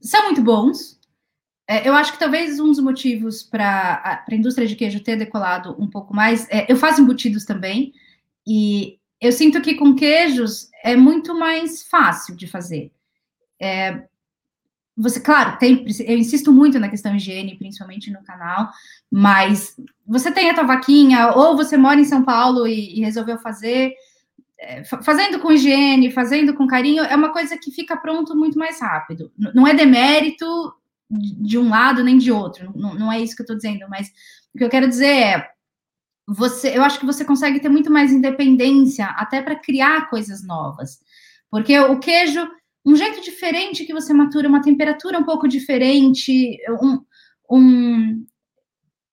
São 0.00 0.24
muito 0.24 0.42
bons, 0.42 0.97
eu 1.68 1.94
acho 1.94 2.12
que 2.12 2.18
talvez 2.18 2.58
um 2.58 2.68
dos 2.68 2.80
motivos 2.80 3.42
para 3.42 4.24
a 4.26 4.34
indústria 4.34 4.66
de 4.66 4.74
queijo 4.74 5.00
ter 5.00 5.16
decolado 5.16 5.76
um 5.78 5.86
pouco 5.86 6.14
mais. 6.16 6.48
É, 6.50 6.70
eu 6.70 6.76
faço 6.76 7.02
embutidos 7.02 7.44
também, 7.44 7.92
e 8.46 8.98
eu 9.20 9.30
sinto 9.30 9.60
que 9.60 9.74
com 9.74 9.94
queijos 9.94 10.70
é 10.82 10.96
muito 10.96 11.38
mais 11.38 11.82
fácil 11.82 12.34
de 12.34 12.46
fazer. 12.46 12.90
É, 13.60 14.04
você, 14.96 15.20
claro, 15.20 15.58
tem, 15.58 15.84
eu 16.06 16.16
insisto 16.16 16.50
muito 16.50 16.78
na 16.78 16.88
questão 16.88 17.14
higiene, 17.14 17.58
principalmente 17.58 18.10
no 18.10 18.22
canal, 18.24 18.70
mas 19.10 19.76
você 20.06 20.32
tem 20.32 20.50
a 20.50 20.54
tua 20.54 20.64
vaquinha, 20.64 21.32
ou 21.32 21.56
você 21.56 21.76
mora 21.76 22.00
em 22.00 22.04
São 22.04 22.24
Paulo 22.24 22.66
e, 22.66 22.98
e 22.98 23.00
resolveu 23.00 23.38
fazer, 23.38 23.92
é, 24.58 24.82
fazendo 24.84 25.38
com 25.38 25.52
higiene, 25.52 26.10
fazendo 26.10 26.54
com 26.54 26.66
carinho, 26.66 27.04
é 27.04 27.14
uma 27.14 27.32
coisa 27.32 27.58
que 27.58 27.70
fica 27.70 27.96
pronto 27.96 28.34
muito 28.34 28.58
mais 28.58 28.80
rápido. 28.80 29.30
Não 29.36 29.66
é 29.66 29.74
demérito 29.74 30.74
de 31.10 31.58
um 31.58 31.70
lado 31.70 32.04
nem 32.04 32.18
de 32.18 32.30
outro, 32.30 32.72
não, 32.76 32.94
não 32.94 33.12
é 33.12 33.20
isso 33.20 33.34
que 33.34 33.42
eu 33.42 33.44
estou 33.44 33.56
dizendo, 33.56 33.88
mas 33.88 34.08
o 34.54 34.58
que 34.58 34.64
eu 34.64 34.68
quero 34.68 34.88
dizer 34.88 35.06
é 35.06 35.48
você, 36.26 36.76
eu 36.76 36.82
acho 36.82 37.00
que 37.00 37.06
você 37.06 37.24
consegue 37.24 37.58
ter 37.58 37.70
muito 37.70 37.90
mais 37.90 38.12
independência 38.12 39.06
até 39.06 39.40
para 39.40 39.56
criar 39.56 40.10
coisas 40.10 40.44
novas. 40.44 40.98
Porque 41.50 41.78
o 41.78 41.98
queijo, 41.98 42.46
um 42.84 42.94
jeito 42.94 43.22
diferente 43.22 43.86
que 43.86 43.94
você 43.94 44.12
matura, 44.12 44.48
uma 44.48 44.60
temperatura 44.60 45.18
um 45.18 45.24
pouco 45.24 45.48
diferente, 45.48 46.58
um, 46.82 47.00
um 47.50 48.26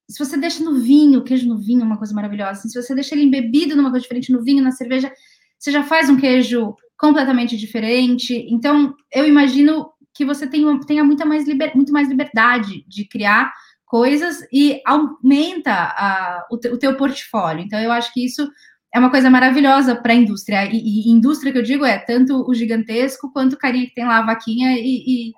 se 0.10 0.23
você 0.23 0.38
deixa 0.38 0.63
no 0.63 0.75
vinho, 0.75 1.23
queijo 1.23 1.47
no 1.47 1.58
vinho 1.58 1.81
é 1.81 1.86
uma 1.86 1.97
coisa 1.97 2.13
maravilhosa. 2.13 2.67
Se 2.67 2.81
você 2.81 2.93
deixa 2.93 3.15
ele 3.15 3.23
embebido 3.23 3.75
numa 3.75 3.89
coisa 3.89 4.03
diferente 4.03 4.31
no 4.31 4.43
vinho, 4.43 4.63
na 4.63 4.71
cerveja, 4.71 5.12
você 5.58 5.71
já 5.71 5.84
faz 5.84 6.10
um 6.10 6.17
queijo 6.17 6.75
completamente 6.97 7.58
diferente. 7.58 8.45
Então, 8.49 8.93
eu 9.12 9.25
imagino 9.25 9.89
que 10.15 10.25
você 10.25 10.47
tenha, 10.47 10.80
tenha 10.80 11.04
muita 11.04 11.25
mais 11.25 11.45
liber, 11.45 11.75
muito 11.75 11.91
mais 11.91 12.08
liberdade 12.08 12.86
de 12.88 13.06
criar 13.06 13.54
coisas 13.86 14.39
e 14.51 14.82
aumenta 14.86 16.45
o, 16.49 16.58
te, 16.58 16.69
o 16.69 16.78
teu 16.78 16.95
portfólio. 16.95 17.63
Então, 17.63 17.80
eu 17.80 17.91
acho 17.91 18.12
que 18.13 18.25
isso 18.25 18.49
é 18.93 18.97
uma 18.97 19.12
coisa 19.12 19.30
maravilhosa 19.30 19.93
para 19.93 20.13
a 20.13 20.15
indústria. 20.15 20.65
E, 20.65 20.78
e, 20.78 21.10
indústria 21.10 21.51
que 21.51 21.58
eu 21.58 21.63
digo 21.63 21.86
é 21.86 21.99
tanto 21.99 22.49
o 22.49 22.54
gigantesco 22.54 23.32
quanto 23.32 23.54
o 23.54 23.58
carinha 23.58 23.88
que 23.88 23.93
tem 23.93 24.06
lá 24.06 24.19
a 24.19 24.25
vaquinha 24.25 24.78
e, 24.80 25.30
e 25.30 25.34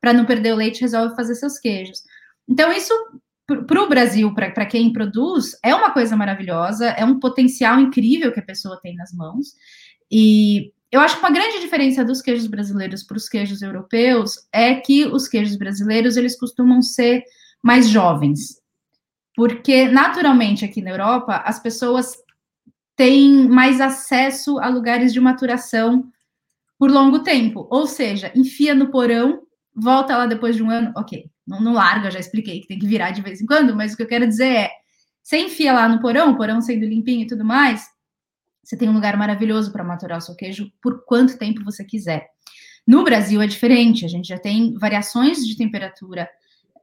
para 0.00 0.12
não 0.12 0.26
perder 0.26 0.52
o 0.52 0.56
leite 0.56 0.82
resolve 0.82 1.16
fazer 1.16 1.34
seus 1.34 1.58
queijos. 1.58 2.02
Então, 2.46 2.70
isso 2.70 2.92
para 3.46 3.82
o 3.82 3.88
Brasil, 3.88 4.34
para 4.34 4.66
quem 4.66 4.92
produz, 4.92 5.58
é 5.64 5.74
uma 5.74 5.90
coisa 5.90 6.14
maravilhosa, 6.14 6.88
é 6.90 7.02
um 7.02 7.18
potencial 7.18 7.80
incrível 7.80 8.30
que 8.30 8.40
a 8.40 8.44
pessoa 8.44 8.78
tem 8.82 8.94
nas 8.94 9.10
mãos. 9.12 9.54
E 10.10 10.70
eu 10.90 11.00
acho 11.00 11.16
que 11.16 11.22
uma 11.22 11.30
grande 11.30 11.60
diferença 11.60 12.04
dos 12.04 12.22
queijos 12.22 12.46
brasileiros 12.46 13.02
para 13.02 13.16
os 13.16 13.28
queijos 13.28 13.60
europeus 13.60 14.36
é 14.52 14.74
que 14.74 15.04
os 15.06 15.28
queijos 15.28 15.56
brasileiros 15.56 16.16
eles 16.16 16.38
costumam 16.38 16.80
ser 16.80 17.22
mais 17.62 17.88
jovens, 17.88 18.60
porque 19.36 19.88
naturalmente 19.88 20.64
aqui 20.64 20.80
na 20.80 20.90
Europa 20.90 21.42
as 21.44 21.60
pessoas 21.60 22.16
têm 22.96 23.48
mais 23.48 23.80
acesso 23.80 24.58
a 24.58 24.68
lugares 24.68 25.12
de 25.12 25.20
maturação 25.20 26.10
por 26.78 26.90
longo 26.90 27.20
tempo, 27.20 27.66
ou 27.70 27.86
seja, 27.86 28.32
enfia 28.34 28.74
no 28.74 28.90
porão, 28.90 29.42
volta 29.74 30.16
lá 30.16 30.26
depois 30.26 30.56
de 30.56 30.62
um 30.62 30.70
ano, 30.70 30.92
ok, 30.96 31.28
não, 31.46 31.60
não 31.60 31.72
larga, 31.74 32.10
já 32.10 32.18
expliquei 32.18 32.60
que 32.60 32.68
tem 32.68 32.78
que 32.78 32.86
virar 32.86 33.10
de 33.10 33.20
vez 33.20 33.40
em 33.40 33.46
quando, 33.46 33.74
mas 33.74 33.92
o 33.92 33.96
que 33.96 34.02
eu 34.02 34.08
quero 34.08 34.26
dizer 34.26 34.46
é 34.46 34.70
Você 35.22 35.38
enfia 35.38 35.72
lá 35.72 35.88
no 35.88 36.00
porão, 36.00 36.30
o 36.30 36.36
porão 36.36 36.60
sendo 36.60 36.86
limpinho 36.86 37.22
e 37.22 37.26
tudo 37.26 37.44
mais, 37.44 37.86
você 38.68 38.76
tem 38.76 38.86
um 38.86 38.92
lugar 38.92 39.16
maravilhoso 39.16 39.72
para 39.72 39.82
maturar 39.82 40.18
o 40.18 40.20
seu 40.20 40.36
queijo 40.36 40.70
por 40.82 41.02
quanto 41.06 41.38
tempo 41.38 41.64
você 41.64 41.82
quiser. 41.82 42.28
No 42.86 43.02
Brasil 43.02 43.40
é 43.40 43.46
diferente, 43.46 44.04
a 44.04 44.08
gente 44.08 44.28
já 44.28 44.38
tem 44.38 44.74
variações 44.74 45.38
de 45.46 45.56
temperatura 45.56 46.28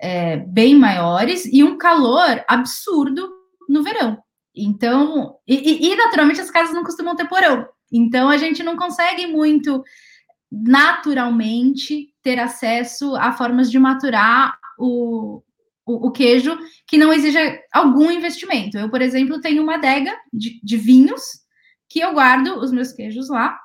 é, 0.02 0.38
bem 0.38 0.76
maiores 0.76 1.46
e 1.46 1.64
um 1.64 1.78
calor 1.78 2.44
absurdo 2.48 3.30
no 3.70 3.84
verão. 3.84 4.18
Então, 4.56 5.36
e, 5.48 5.92
e, 5.92 5.96
naturalmente 5.96 6.42
as 6.42 6.50
casas 6.50 6.74
não 6.74 6.84
costumam 6.84 7.16
ter 7.16 7.28
porão. 7.28 7.68
Então 7.94 8.30
a 8.30 8.38
gente 8.38 8.64
não 8.64 8.76
consegue 8.76 9.28
muito 9.28 9.84
naturalmente 10.52 12.08
ter 12.24 12.40
acesso 12.40 13.16
a 13.16 13.32
formas 13.32 13.70
de 13.70 13.78
maturar 13.78 14.58
o, 14.80 15.44
o, 15.86 16.08
o 16.08 16.12
queijo 16.12 16.58
que 16.88 16.98
não 16.98 17.14
exija 17.14 17.60
algum 17.72 18.10
investimento. 18.10 18.76
Eu, 18.76 18.90
por 18.90 19.04
exemplo, 19.04 19.40
tenho 19.40 19.62
uma 19.62 19.76
adega 19.76 20.16
de, 20.34 20.60
de 20.64 20.78
vinhos 20.78 21.45
que 21.90 22.00
eu 22.00 22.14
guardo 22.14 22.60
os 22.60 22.72
meus 22.72 22.92
queijos 22.92 23.30
lá, 23.30 23.60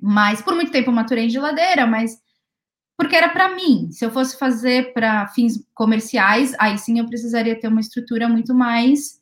mas 0.00 0.40
por 0.42 0.54
muito 0.54 0.70
tempo 0.70 0.90
eu 0.90 0.94
maturei 0.94 1.26
em 1.26 1.30
geladeira, 1.30 1.86
mas 1.86 2.20
porque 2.96 3.14
era 3.14 3.28
para 3.28 3.54
mim. 3.54 3.90
Se 3.92 4.04
eu 4.04 4.10
fosse 4.10 4.38
fazer 4.38 4.92
para 4.92 5.28
fins 5.28 5.64
comerciais, 5.74 6.54
aí 6.58 6.76
sim 6.78 6.98
eu 6.98 7.06
precisaria 7.06 7.58
ter 7.58 7.68
uma 7.68 7.80
estrutura 7.80 8.28
muito 8.28 8.54
mais 8.54 9.20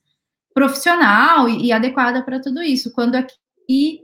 profissional 0.54 1.48
e, 1.48 1.66
e 1.66 1.72
adequada 1.72 2.22
para 2.24 2.40
tudo 2.40 2.62
isso. 2.62 2.92
Quando 2.92 3.16
aqui 3.16 4.00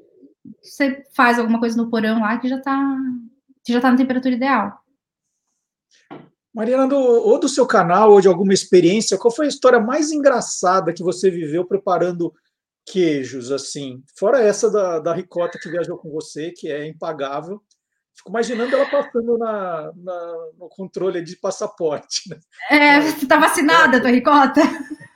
você 0.60 1.04
faz 1.14 1.38
alguma 1.38 1.58
coisa 1.58 1.76
no 1.76 1.88
porão 1.88 2.20
lá 2.20 2.38
que 2.38 2.48
já 2.48 2.58
está 2.58 2.96
que 3.64 3.72
já 3.72 3.80
tá 3.80 3.90
na 3.90 3.96
temperatura 3.96 4.34
ideal. 4.34 4.82
Mariana, 6.52 6.86
do, 6.86 6.96
ou 6.96 7.38
do 7.38 7.48
seu 7.48 7.66
canal, 7.66 8.10
ou 8.12 8.20
de 8.20 8.28
alguma 8.28 8.52
experiência, 8.52 9.16
qual 9.16 9.34
foi 9.34 9.46
a 9.46 9.48
história 9.48 9.80
mais 9.80 10.10
engraçada 10.10 10.92
que 10.92 11.02
você 11.02 11.30
viveu 11.30 11.64
preparando 11.64 12.34
queijos, 12.86 13.50
assim? 13.50 14.02
Fora 14.18 14.42
essa 14.42 14.70
da, 14.70 14.98
da 14.98 15.14
ricota 15.14 15.58
que 15.58 15.70
viajou 15.70 15.96
com 15.98 16.10
você, 16.10 16.50
que 16.50 16.68
é 16.68 16.86
impagável. 16.86 17.62
Fico 18.14 18.30
imaginando 18.30 18.74
ela 18.74 18.86
passando 18.86 19.38
na, 19.38 19.92
na 19.96 20.36
no 20.58 20.68
controle 20.68 21.22
de 21.22 21.36
passaporte. 21.36 22.28
Né? 22.28 22.38
É, 22.70 23.00
você 23.00 23.24
está 23.24 23.38
vacinada, 23.38 24.00
tua 24.00 24.10
ricota? 24.10 24.60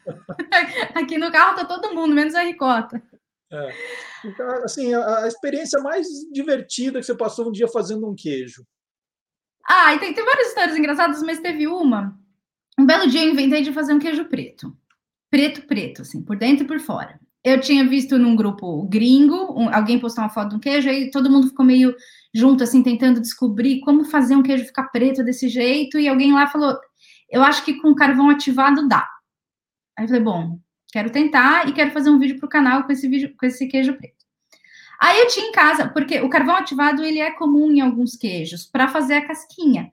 Aqui 0.94 1.18
no 1.18 1.31
carro 1.31 1.57
tá 1.57 1.64
todo 1.64 1.94
mundo, 1.94 2.14
menos 2.14 2.35
a 2.35 2.42
ricota. 2.42 3.02
É. 3.52 3.68
Então, 4.24 4.48
assim, 4.64 4.92
a, 4.94 5.24
a, 5.24 5.29
experiência 5.29 5.81
mais 5.81 6.07
divertida 6.33 6.98
que 6.98 7.07
você 7.07 7.14
passou 7.14 7.48
um 7.48 7.52
dia 7.52 7.68
fazendo 7.68 8.09
um 8.09 8.14
queijo. 8.14 8.66
Ah, 9.68 9.94
e 9.94 9.98
tem, 9.98 10.14
tem 10.14 10.24
várias 10.24 10.48
histórias 10.48 10.76
engraçadas, 10.76 11.22
mas 11.22 11.40
teve 11.40 11.66
uma. 11.66 12.18
Um 12.79 12.87
belo 12.87 13.09
dia 13.09 13.24
eu 13.24 13.31
inventei 13.31 13.62
de 13.62 13.72
fazer 13.72 13.92
um 13.92 13.98
queijo 13.98 14.24
preto. 14.26 14.76
Preto, 15.31 15.66
preto, 15.66 16.02
assim, 16.02 16.22
por 16.22 16.37
dentro 16.37 16.64
e 16.64 16.66
por 16.66 16.81
fora. 16.81 17.20
Eu 17.46 17.61
tinha 17.61 17.87
visto 17.87 18.18
num 18.18 18.35
grupo 18.35 18.82
gringo, 18.88 19.54
um, 19.56 19.72
alguém 19.72 20.00
postou 20.00 20.24
uma 20.24 20.28
foto 20.28 20.48
de 20.48 20.56
um 20.56 20.59
queijo, 20.59 20.88
aí 20.88 21.12
todo 21.12 21.30
mundo 21.30 21.46
ficou 21.46 21.64
meio 21.64 21.94
junto, 22.35 22.64
assim, 22.64 22.82
tentando 22.82 23.20
descobrir 23.20 23.78
como 23.82 24.04
fazer 24.04 24.35
um 24.35 24.42
queijo 24.42 24.64
ficar 24.64 24.88
preto 24.88 25.22
desse 25.22 25.48
jeito, 25.48 25.96
e 25.96 26.09
alguém 26.09 26.32
lá 26.32 26.48
falou, 26.48 26.76
eu 27.30 27.44
acho 27.44 27.64
que 27.64 27.74
com 27.74 27.94
carvão 27.94 28.30
ativado 28.30 28.88
dá. 28.88 29.09
Aí 29.96 30.06
eu 30.06 30.09
falei, 30.09 30.24
bom, 30.24 30.59
quero 30.90 31.09
tentar 31.09 31.68
e 31.68 31.72
quero 31.72 31.92
fazer 31.92 32.11
um 32.11 32.18
vídeo 32.18 32.37
para 32.37 32.46
o 32.46 32.50
canal 32.50 32.82
com 32.82 32.90
esse 32.90 33.06
vídeo, 33.06 33.32
com 33.38 33.46
esse 33.46 33.68
queijo 33.68 33.94
preto. 33.94 34.26
Aí 34.98 35.20
eu 35.20 35.28
tinha 35.28 35.46
em 35.46 35.52
casa, 35.52 35.88
porque 35.88 36.20
o 36.22 36.28
carvão 36.28 36.56
ativado 36.56 37.04
ele 37.04 37.20
é 37.20 37.30
comum 37.30 37.70
em 37.70 37.80
alguns 37.80 38.16
queijos 38.16 38.66
para 38.66 38.88
fazer 38.88 39.14
a 39.14 39.24
casquinha. 39.24 39.88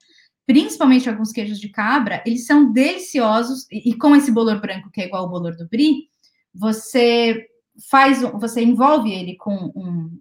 Principalmente 0.47 1.07
alguns 1.07 1.31
queijos 1.31 1.59
de 1.59 1.69
cabra, 1.69 2.23
eles 2.25 2.47
são 2.47 2.73
deliciosos 2.73 3.67
e, 3.71 3.91
e 3.91 3.93
com 3.95 4.15
esse 4.15 4.31
bolor 4.31 4.59
branco 4.59 4.89
que 4.89 5.01
é 5.01 5.05
igual 5.05 5.25
ao 5.25 5.29
bolor 5.29 5.55
do 5.55 5.67
brie, 5.69 6.11
você 6.53 7.47
faz, 7.89 8.21
você 8.21 8.63
envolve 8.63 9.11
ele 9.11 9.35
com 9.35 9.71
um, 9.75 10.19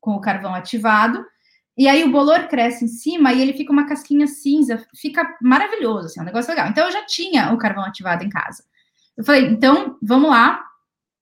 com 0.00 0.12
o 0.12 0.20
carvão 0.20 0.54
ativado 0.54 1.24
e 1.76 1.88
aí 1.88 2.04
o 2.04 2.10
bolor 2.10 2.48
cresce 2.48 2.84
em 2.84 2.88
cima 2.88 3.32
e 3.32 3.40
ele 3.40 3.54
fica 3.54 3.72
uma 3.72 3.86
casquinha 3.86 4.26
cinza, 4.26 4.84
fica 4.94 5.36
maravilhoso, 5.40 6.06
assim, 6.06 6.20
é 6.20 6.22
um 6.22 6.26
negócio 6.26 6.50
legal. 6.50 6.68
Então 6.68 6.84
eu 6.84 6.92
já 6.92 7.04
tinha 7.06 7.52
o 7.52 7.58
carvão 7.58 7.84
ativado 7.84 8.22
em 8.24 8.28
casa. 8.28 8.64
Eu 9.16 9.24
falei, 9.24 9.46
então, 9.46 9.98
vamos 10.02 10.30
lá, 10.30 10.62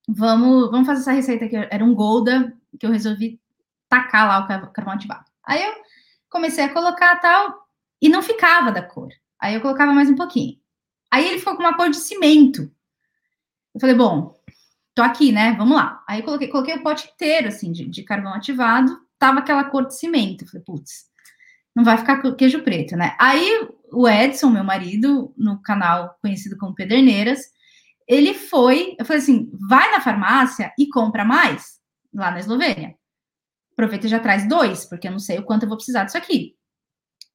vamos, 0.09 0.71
vamos 0.71 0.87
fazer 0.87 1.01
essa 1.01 1.13
receita 1.13 1.45
aqui. 1.45 1.57
Era 1.57 1.85
um 1.85 1.95
Golda 1.95 2.53
que 2.79 2.87
eu 2.87 2.91
resolvi 2.91 3.41
tacar 3.89 4.27
lá 4.27 4.61
o 4.65 4.73
carvão 4.73 4.95
ativado. 4.95 5.25
Aí 5.45 5.63
eu 5.63 5.73
comecei 6.29 6.65
a 6.65 6.73
colocar 6.73 7.17
tal, 7.17 7.61
e 8.01 8.09
não 8.09 8.23
ficava 8.23 8.73
da 8.73 8.83
cor. 8.83 9.11
Aí 9.39 9.55
eu 9.55 9.61
colocava 9.61 9.93
mais 9.93 10.09
um 10.09 10.17
pouquinho. 10.17 10.59
Aí 11.11 11.27
ele 11.27 11.39
ficou 11.39 11.57
com 11.57 11.63
uma 11.63 11.77
cor 11.77 11.91
de 11.91 11.97
cimento. 11.97 12.63
Eu 13.75 13.81
falei, 13.81 13.95
bom, 13.95 14.35
tô 15.01 15.03
aqui, 15.03 15.33
né? 15.33 15.55
Vamos 15.57 15.77
lá. 15.77 16.03
Aí 16.07 16.23
coloquei, 16.23 16.49
coloquei 16.49 16.75
o 16.75 16.83
pote 16.83 17.11
inteiro, 17.11 17.49
assim, 17.49 17.73
de, 17.73 17.89
de 17.89 18.03
carvão 18.03 18.35
ativado, 18.35 18.95
tava 19.19 19.39
aquela 19.39 19.65
cor 19.65 19.87
de 19.87 19.99
cimento. 19.99 20.47
Falei, 20.47 20.63
putz, 20.63 21.07
não 21.75 21.83
vai 21.83 21.97
ficar 21.97 22.21
queijo 22.35 22.63
preto, 22.63 22.97
né? 22.97 23.17
Aí 23.19 23.67
o 23.91 24.07
Edson, 24.07 24.51
meu 24.51 24.63
marido, 24.63 25.33
no 25.37 25.61
canal 25.63 26.17
conhecido 26.21 26.57
como 26.59 26.75
Pederneiras, 26.75 27.41
ele 28.07 28.35
foi, 28.35 28.95
eu 28.99 29.05
falei 29.05 29.23
assim, 29.23 29.51
vai 29.69 29.91
na 29.91 30.01
farmácia 30.01 30.73
e 30.79 30.89
compra 30.89 31.25
mais 31.25 31.79
lá 32.13 32.31
na 32.31 32.41
Eslovênia. 32.41 32.95
Aproveita 33.73 34.07
e 34.07 34.11
já 34.11 34.19
traz 34.19 34.47
dois, 34.47 34.85
porque 34.85 35.09
eu 35.09 35.13
não 35.13 35.19
sei 35.19 35.39
o 35.39 35.45
quanto 35.45 35.63
eu 35.63 35.69
vou 35.69 35.79
precisar 35.79 36.05
disso 36.05 36.19
aqui. 36.19 36.55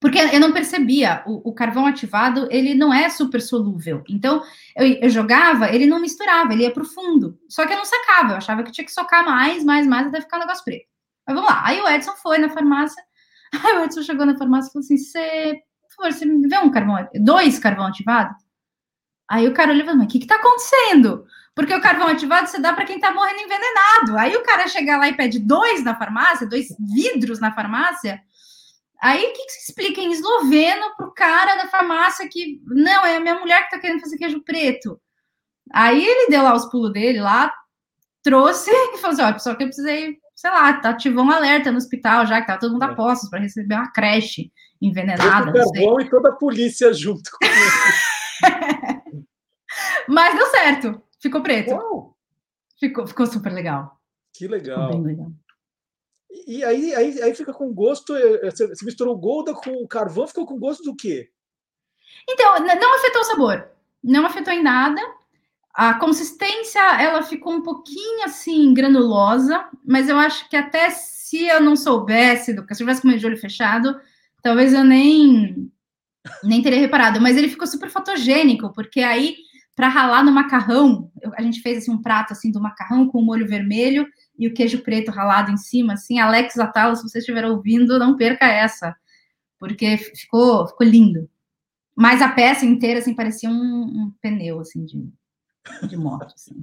Porque 0.06 0.20
eu 0.20 0.39
não 0.39 0.54
percebia, 0.54 1.24
o, 1.26 1.50
o 1.50 1.52
carvão 1.52 1.88
ativado, 1.88 2.48
ele 2.52 2.76
não 2.76 2.94
é 2.94 3.10
super 3.10 3.41
solúvel. 3.41 4.04
Então, 4.08 4.39
eu, 4.76 4.86
eu, 5.02 5.10
jogava, 5.10 5.74
ele 5.74 5.88
não 5.88 6.00
misturava, 6.00 6.54
ele 6.54 6.62
ia 6.62 6.70
pro 6.70 6.86
fundo. 6.86 7.39
Só 7.50 7.65
que 7.65 7.74
eu 7.74 7.78
não 7.78 7.86
sacava, 7.86 8.34
eu 8.34 8.38
achava 8.38 8.62
que 8.62 8.72
tinha 8.72 8.86
que 8.86 8.91
socar 8.91 9.26
mais, 9.26 9.63
mais, 9.63 9.88
mais, 9.88 10.06
até 10.06 10.22
ficar 10.22 10.38
um 10.38 10.41
negócio 10.41 10.63
preto. 10.63 10.86
Mas 11.26 11.36
vamos 11.36 11.50
lá. 11.50 11.63
Aí 11.65 11.82
o 11.82 11.89
Edson 11.89 12.12
foi 12.22 12.38
na 12.38 12.50
farmácia, 12.50 13.02
aí 13.52 13.80
o 13.80 13.84
Edson 13.84 14.04
chegou 14.04 14.28
na 14.28 14.38
farmácia 14.38 14.70
e 14.70 14.74
falou 14.74 14.84
assim, 14.84 14.96
você, 14.96 15.56
por 15.89 15.96
favor, 15.96 16.13
você 16.13 16.26
me 16.28 16.48
vê 16.48 16.60
um 16.60 16.70
carvão, 16.70 17.10
dois 17.15 17.58
carvão 17.58 17.88
ativado? 17.88 18.36
Aí 19.28 19.48
o 19.48 19.56
cara 19.56 19.72
olhou 19.72 19.82
e 19.82 19.86
falou, 19.86 19.98
mas 19.98 20.08
o 20.08 20.12
que 20.12 20.20
que 20.20 20.28
tá 20.28 20.36
acontecendo? 20.36 21.26
Porque 21.56 21.74
o 21.74 21.82
carvão 21.82 22.10
ativado 22.10 22.48
você 22.48 22.60
dá 22.60 22.74
para 22.74 22.86
quem 22.86 23.00
tá 23.00 23.12
morrendo 23.12 23.39
envenenado. 23.39 24.20
Aí 24.20 24.36
o 24.36 24.44
cara 24.44 24.68
chega 24.68 24.98
lá 24.98 25.10
e 25.10 25.18
pede 25.18 25.39
dois 25.39 25.84
na 25.84 25.96
farmácia, 25.96 26.46
dois 26.46 26.68
vidros 26.80 27.39
na 27.39 27.52
farmácia. 27.52 28.22
Aí 29.06 29.24
o 29.24 29.34
que, 29.34 29.46
que 29.46 29.52
se 29.52 29.70
explica 29.70 30.02
em 30.02 30.12
esloveno 30.12 30.96
pro 30.98 31.13
cara 31.13 31.58
da 31.58 31.68
farmácia 31.68 32.28
que 32.28 32.60
não, 32.65 33.06
é 33.06 33.18
a 33.18 33.20
minha 33.20 33.39
mulher 33.39 33.63
que 33.63 33.70
tá 33.70 33.78
querendo 33.78 34.00
fazer 34.00 34.18
queijo 34.18 34.44
preto. 34.44 35.00
Aí 35.72 36.04
ele 36.04 36.32
deu 36.32 36.41
lá 36.41 36.56
os 36.56 36.65
pulos 36.72 36.91
dele 36.91 37.22
lá, 37.22 37.54
trouxe 38.24 38.72
e 38.74 38.98
falou 38.98 39.13
assim: 39.13 39.22
olha, 39.22 39.38
só 39.38 39.54
que 39.54 39.62
eu 39.62 39.68
precisei, 39.68 40.18
sei 40.36 40.50
lá, 40.50 40.70
ativou 40.70 41.24
um 41.24 41.30
alerta 41.30 41.72
no 41.72 41.78
hospital 41.78 42.26
já, 42.26 42.41
que 42.41 42.48
tava 42.48 42.60
todo 42.60 42.72
mundo 42.72 42.82
a 42.82 42.94
é. 42.94 42.96
postos 42.96 43.30
para 43.30 43.41
receber 43.41 43.76
uma 43.76 43.91
creche 43.91 44.52
envenenada. 44.82 45.52
O 45.52 45.54
carvão 45.54 46.02
e 46.02 46.10
toda 46.10 46.30
a 46.30 46.36
polícia 46.36 46.91
junto. 46.91 47.30
Mas 50.10 50.36
deu 50.36 50.48
certo. 50.48 51.00
Ficou 51.22 51.44
preto. 51.44 51.78
Ficou, 52.80 53.06
ficou 53.06 53.28
super 53.28 53.54
legal. 53.54 54.02
Que 54.34 54.48
legal. 54.48 55.00
legal. 55.00 55.32
E 56.48 56.63
aí, 56.63 56.93
aí, 56.93 57.21
aí 57.21 57.36
fica 57.36 57.54
com 57.54 57.74
gosto. 57.74 58.15
Eh, 58.15 58.50
você 58.50 58.86
misturou 58.86 59.17
Golda 59.17 59.54
com 59.54 59.71
o 59.71 59.88
carvão, 59.88 60.28
ficou 60.28 60.45
com 60.45 60.60
gosto 60.60 60.84
do 60.84 60.95
quê? 60.95 61.30
Então, 62.30 62.60
não 62.60 62.95
afetou 62.95 63.21
o 63.21 63.26
sabor. 63.26 63.67
Não 64.04 64.26
afetou 64.26 64.54
em 64.54 64.63
nada. 64.63 65.02
A 65.74 65.95
consistência, 65.95 66.80
ela 67.02 67.21
ficou 67.24 67.54
um 67.54 67.62
pouquinho 67.62 68.24
assim, 68.24 68.74
granulosa, 68.74 69.65
mas 69.86 70.08
eu 70.08 70.17
acho 70.17 70.50
que 70.50 70.56
até 70.56 70.89
se 70.89 71.45
eu 71.45 71.62
não 71.62 71.76
soubesse, 71.76 72.54
se 72.54 72.58
eu 72.58 72.65
tivesse 72.78 73.02
com 73.02 73.10
o 73.10 73.17
de 73.17 73.26
olho 73.26 73.38
fechado, 73.38 74.00
talvez 74.41 74.74
eu 74.74 74.86
nem, 74.86 75.69
nem 76.43 76.62
teria 76.62 76.80
reparado. 76.80 77.19
Mas 77.19 77.36
ele 77.36 77.50
ficou 77.50 77.67
super 77.67 77.89
fotogênico, 77.89 78.71
porque 78.74 79.02
aí 79.02 79.36
para 79.76 79.89
ralar 79.89 80.24
no 80.24 80.32
macarrão. 80.32 81.12
A 81.38 81.41
gente 81.41 81.62
fez 81.62 81.80
assim, 81.80 81.91
um 81.91 82.02
prato 82.02 82.32
assim 82.32 82.50
do 82.50 82.62
macarrão 82.62 83.08
com 83.08 83.21
molho 83.21 83.48
vermelho 83.48 84.08
e 84.38 84.48
o 84.48 84.54
queijo 84.54 84.82
preto 84.84 85.12
ralado 85.12 85.52
em 85.52 85.58
cima, 85.58 85.93
assim. 85.93 86.19
Alex 86.19 86.58
Atala, 86.58 86.95
se 86.95 87.04
você 87.04 87.19
estiver 87.19 87.45
ouvindo, 87.45 88.00
não 88.00 88.17
perca 88.17 88.45
essa, 88.45 88.95
porque 89.60 89.98
ficou, 89.98 90.67
ficou 90.67 90.86
lindo. 90.86 91.30
Mas 91.95 92.21
a 92.21 92.30
peça 92.30 92.65
inteira, 92.65 93.00
assim, 93.00 93.15
parecia 93.15 93.50
um, 93.50 93.54
um 93.54 94.13
pneu, 94.21 94.60
assim, 94.60 94.86
de, 94.86 95.08
de 95.88 95.98
moto, 95.98 96.34
assim. 96.36 96.62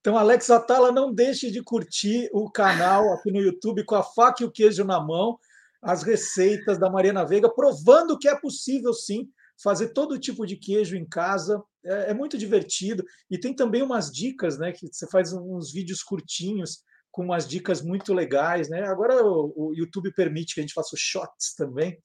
Então, 0.00 0.16
Alex 0.16 0.50
Atala, 0.50 0.92
não 0.92 1.12
deixe 1.12 1.50
de 1.50 1.62
curtir 1.62 2.28
o 2.32 2.50
canal 2.50 3.12
aqui 3.12 3.32
no 3.32 3.40
YouTube 3.40 3.84
com 3.84 3.94
a 3.94 4.02
faca 4.02 4.42
e 4.42 4.46
o 4.46 4.50
queijo 4.50 4.84
na 4.84 5.00
mão, 5.00 5.38
as 5.82 6.02
receitas 6.02 6.78
da 6.78 6.90
Mariana 6.90 7.24
Veiga, 7.24 7.48
provando 7.48 8.18
que 8.18 8.28
é 8.28 8.38
possível, 8.38 8.92
sim, 8.92 9.28
fazer 9.62 9.88
todo 9.88 10.18
tipo 10.18 10.46
de 10.46 10.56
queijo 10.56 10.96
em 10.96 11.04
casa. 11.04 11.62
É, 11.84 12.10
é, 12.10 12.14
muito 12.14 12.36
divertido. 12.36 13.04
E 13.30 13.38
tem 13.38 13.54
também 13.54 13.82
umas 13.82 14.10
dicas, 14.10 14.58
né? 14.58 14.72
Que 14.72 14.86
você 14.86 15.06
faz 15.08 15.32
uns 15.32 15.72
vídeos 15.72 16.02
curtinhos 16.02 16.82
com 17.18 17.24
umas 17.24 17.48
dicas 17.48 17.82
muito 17.82 18.14
legais, 18.14 18.68
né? 18.68 18.84
Agora 18.84 19.24
o, 19.24 19.52
o 19.56 19.74
YouTube 19.74 20.12
permite 20.12 20.54
que 20.54 20.60
a 20.60 20.62
gente 20.62 20.72
faça 20.72 20.94
shots 20.96 21.52
também. 21.56 21.98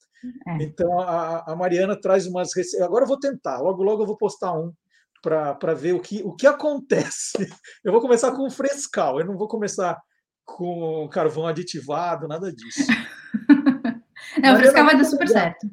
É. 0.48 0.64
Então 0.64 1.00
a, 1.00 1.52
a, 1.52 1.56
Mariana 1.56 1.96
traz 1.96 2.26
umas 2.26 2.50
receitas. 2.56 2.82
Agora 2.88 3.04
eu 3.04 3.08
vou 3.08 3.20
tentar, 3.20 3.60
logo, 3.60 3.84
logo 3.84 4.02
eu 4.02 4.08
vou 4.08 4.18
postar 4.18 4.54
um 4.54 4.74
para 5.22 5.76
ver 5.76 5.94
o 5.94 6.00
que, 6.00 6.24
o 6.24 6.36
que 6.36 6.48
acontece. 6.50 7.48
Eu 7.84 7.92
vou 7.92 8.02
começar 8.02 8.32
com 8.32 8.48
o 8.48 8.50
frescal, 8.50 9.20
eu 9.20 9.26
não 9.28 9.38
vou 9.38 9.48
começar 9.48 10.02
com 10.44 11.08
carvão 11.10 11.46
aditivado, 11.46 12.28
nada 12.28 12.52
disso. 12.52 12.88
Não, 14.42 14.56
o 14.56 14.58
frescal 14.58 14.86
vai 14.86 14.98
dar 14.98 15.04
super 15.04 15.28
certo. 15.28 15.68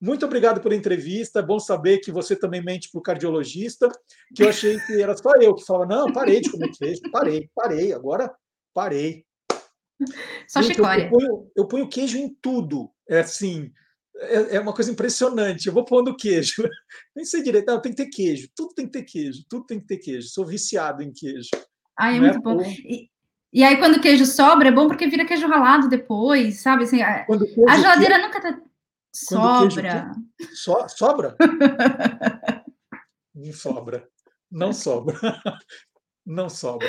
Muito 0.00 0.24
obrigado 0.24 0.60
pela 0.60 0.76
entrevista. 0.76 1.40
É 1.40 1.42
bom 1.42 1.58
saber 1.58 1.98
que 1.98 2.12
você 2.12 2.36
também 2.36 2.62
mente 2.62 2.88
para 2.88 2.98
o 3.00 3.02
cardiologista, 3.02 3.90
que 4.34 4.44
eu 4.44 4.48
achei 4.48 4.78
que 4.78 5.02
era 5.02 5.16
só 5.16 5.34
eu 5.40 5.54
que 5.54 5.64
falava, 5.64 5.86
não, 5.86 6.12
parei 6.12 6.40
de 6.40 6.50
comer 6.50 6.70
queijo, 6.70 7.00
parei, 7.10 7.50
parei, 7.52 7.92
agora 7.92 8.32
parei. 8.76 9.24
Só 10.46 10.60
Gente, 10.60 10.78
eu, 10.78 10.84
eu, 10.84 11.08
ponho, 11.08 11.50
eu 11.56 11.66
ponho 11.66 11.88
queijo 11.88 12.18
em 12.18 12.28
tudo. 12.42 12.90
É 13.08 13.20
assim, 13.20 13.72
é, 14.18 14.56
é, 14.56 14.60
uma 14.60 14.74
coisa 14.74 14.90
impressionante. 14.90 15.66
Eu 15.66 15.72
vou 15.72 15.86
pondo 15.86 16.14
queijo. 16.14 16.62
Nem 17.16 17.24
sei 17.24 17.42
direito, 17.42 17.66
não, 17.66 17.80
tem 17.80 17.92
que 17.92 18.04
ter 18.04 18.10
queijo. 18.10 18.48
Tudo 18.54 18.74
tem 18.74 18.84
que 18.84 18.92
ter 18.92 19.04
queijo, 19.04 19.44
tudo 19.48 19.64
tem 19.64 19.80
que 19.80 19.86
ter 19.86 19.96
queijo. 19.96 20.28
Sou 20.28 20.44
viciado 20.44 21.02
em 21.02 21.10
queijo. 21.10 21.48
Ah, 21.98 22.14
é 22.14 22.20
muito 22.20 22.36
é 22.36 22.40
bom. 22.40 22.60
E, 22.62 23.08
e, 23.50 23.64
aí, 23.64 23.78
quando 23.78 23.96
o 23.96 24.00
queijo 24.00 24.26
sobra, 24.26 24.68
é 24.68 24.72
bom 24.72 24.86
porque 24.86 25.06
vira 25.06 25.24
queijo 25.24 25.46
ralado 25.46 25.88
depois, 25.88 26.60
sabe? 26.60 26.84
Assim, 26.84 27.00
a, 27.00 27.24
a 27.68 27.76
geladeira 27.78 28.18
nunca 28.18 28.42
tá. 28.42 28.60
Sobra. 29.14 30.12
So, 30.52 30.86
sobra? 30.90 31.34
Não 33.34 33.52
sobra. 33.52 34.08
Não 34.50 34.72
sobra. 34.74 35.16
Não 36.26 36.50
sobra. 36.50 36.88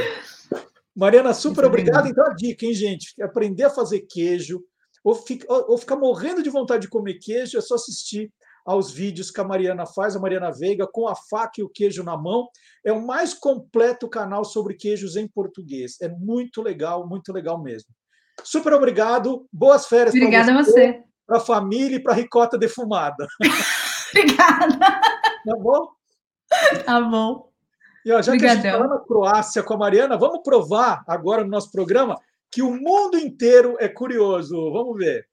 Mariana, 0.98 1.34
super 1.34 1.64
obrigado. 1.66 2.08
Então, 2.08 2.26
a 2.26 2.34
dica, 2.34 2.66
hein, 2.66 2.74
gente? 2.74 3.14
Aprender 3.22 3.64
a 3.64 3.70
fazer 3.70 4.02
queijo, 4.02 4.62
ou, 5.04 5.16
fica, 5.16 5.46
ou 5.50 5.78
ficar 5.78 5.96
morrendo 5.96 6.42
de 6.42 6.50
vontade 6.50 6.82
de 6.82 6.90
comer 6.90 7.20
queijo, 7.20 7.58
é 7.58 7.62
só 7.62 7.76
assistir 7.76 8.32
aos 8.66 8.92
vídeos 8.92 9.32
que 9.32 9.40
a 9.40 9.44
Mariana 9.44 9.86
faz, 9.86 10.16
a 10.16 10.20
Mariana 10.20 10.52
Veiga, 10.52 10.86
com 10.92 11.08
a 11.08 11.16
faca 11.16 11.62
e 11.62 11.64
o 11.64 11.70
queijo 11.70 12.04
na 12.04 12.18
mão. 12.18 12.50
É 12.84 12.92
o 12.92 13.06
mais 13.06 13.34
completo 13.34 14.10
canal 14.10 14.44
sobre 14.44 14.74
queijos 14.74 15.16
em 15.16 15.28
português. 15.28 15.96
É 16.02 16.10
muito 16.10 16.62
legal, 16.62 17.08
muito 17.08 17.32
legal 17.32 17.62
mesmo. 17.62 17.90
Super 18.44 18.74
obrigado. 18.74 19.48
Boas 19.54 19.86
férias 19.86 20.12
para 20.12 20.20
você. 20.20 20.26
Obrigada 20.26 20.52
a 20.52 20.64
você 20.64 21.08
para 21.28 21.38
a 21.38 21.42
família 21.42 21.98
e 21.98 22.00
para 22.00 22.14
a 22.14 22.16
ricota 22.16 22.58
defumada. 22.58 23.28
Obrigada. 24.10 24.78
Tá 24.80 25.56
bom? 25.58 25.88
Tá 26.86 27.02
bom. 27.02 27.52
E 28.08 28.12
ó, 28.14 28.22
já 28.22 28.32
Obrigadão. 28.32 28.62
que 28.62 28.68
a 28.68 28.72
gente 28.72 28.84
está 28.86 28.88
na 28.88 29.00
Croácia 29.02 29.62
com 29.62 29.74
a 29.74 29.78
Mariana, 29.78 30.18
vamos 30.18 30.42
provar 30.42 31.04
agora 31.06 31.44
no 31.44 31.50
nosso 31.50 31.70
programa 31.70 32.18
que 32.50 32.62
o 32.62 32.72
mundo 32.72 33.18
inteiro 33.18 33.76
é 33.82 33.90
curioso. 33.90 34.56
Vamos 34.72 34.96
ver. 34.96 35.28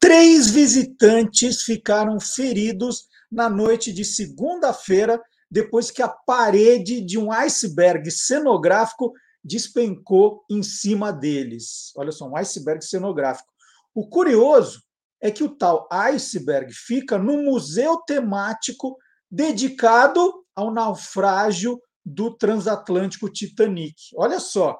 Três 0.00 0.50
visitantes 0.50 1.62
ficaram 1.62 2.18
feridos 2.18 3.06
na 3.30 3.48
noite 3.48 3.92
de 3.92 4.04
segunda-feira, 4.04 5.22
depois 5.48 5.92
que 5.92 6.02
a 6.02 6.08
parede 6.08 7.00
de 7.00 7.16
um 7.16 7.30
iceberg 7.30 8.10
cenográfico 8.10 9.12
despencou 9.44 10.44
em 10.50 10.62
cima 10.62 11.12
deles. 11.12 11.92
Olha 11.96 12.10
só, 12.10 12.26
um 12.26 12.36
iceberg 12.36 12.84
cenográfico. 12.84 13.52
O 13.94 14.08
curioso 14.08 14.82
é 15.20 15.30
que 15.30 15.44
o 15.44 15.54
tal 15.54 15.86
iceberg 15.90 16.72
fica 16.72 17.18
no 17.18 17.42
museu 17.42 17.98
temático 17.98 18.96
dedicado 19.30 20.44
ao 20.54 20.72
naufrágio 20.72 21.80
do 22.04 22.36
transatlântico 22.36 23.30
Titanic. 23.30 23.94
Olha 24.16 24.38
só, 24.38 24.78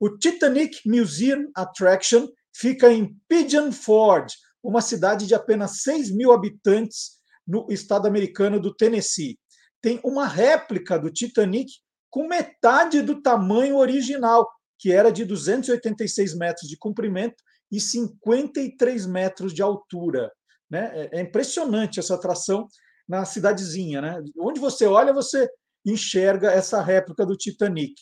o 0.00 0.10
Titanic 0.10 0.80
Museum 0.86 1.50
Attraction 1.54 2.28
fica 2.54 2.92
em 2.92 3.16
Pigeon 3.28 3.72
Forge, 3.72 4.34
uma 4.62 4.80
cidade 4.80 5.26
de 5.26 5.34
apenas 5.34 5.82
6 5.82 6.10
mil 6.14 6.32
habitantes 6.32 7.18
no 7.46 7.66
estado 7.70 8.06
americano 8.06 8.58
do 8.58 8.74
Tennessee. 8.74 9.38
Tem 9.80 10.00
uma 10.02 10.26
réplica 10.26 10.98
do 10.98 11.10
Titanic 11.10 11.70
com 12.10 12.28
metade 12.28 13.02
do 13.02 13.20
tamanho 13.20 13.76
original, 13.76 14.48
que 14.78 14.92
era 14.92 15.10
de 15.10 15.24
286 15.24 16.36
metros 16.36 16.68
de 16.68 16.76
comprimento 16.76 17.36
e 17.70 17.80
53 17.80 19.06
metros 19.06 19.52
de 19.52 19.62
altura. 19.62 20.30
Né? 20.70 20.90
É, 20.94 21.18
é 21.18 21.20
impressionante 21.20 21.98
essa 21.98 22.14
atração 22.14 22.66
na 23.08 23.24
cidadezinha. 23.24 24.00
Né? 24.00 24.22
Onde 24.38 24.60
você 24.60 24.86
olha, 24.86 25.12
você 25.12 25.48
enxerga 25.84 26.50
essa 26.50 26.80
réplica 26.80 27.24
do 27.24 27.36
Titanic. 27.36 27.94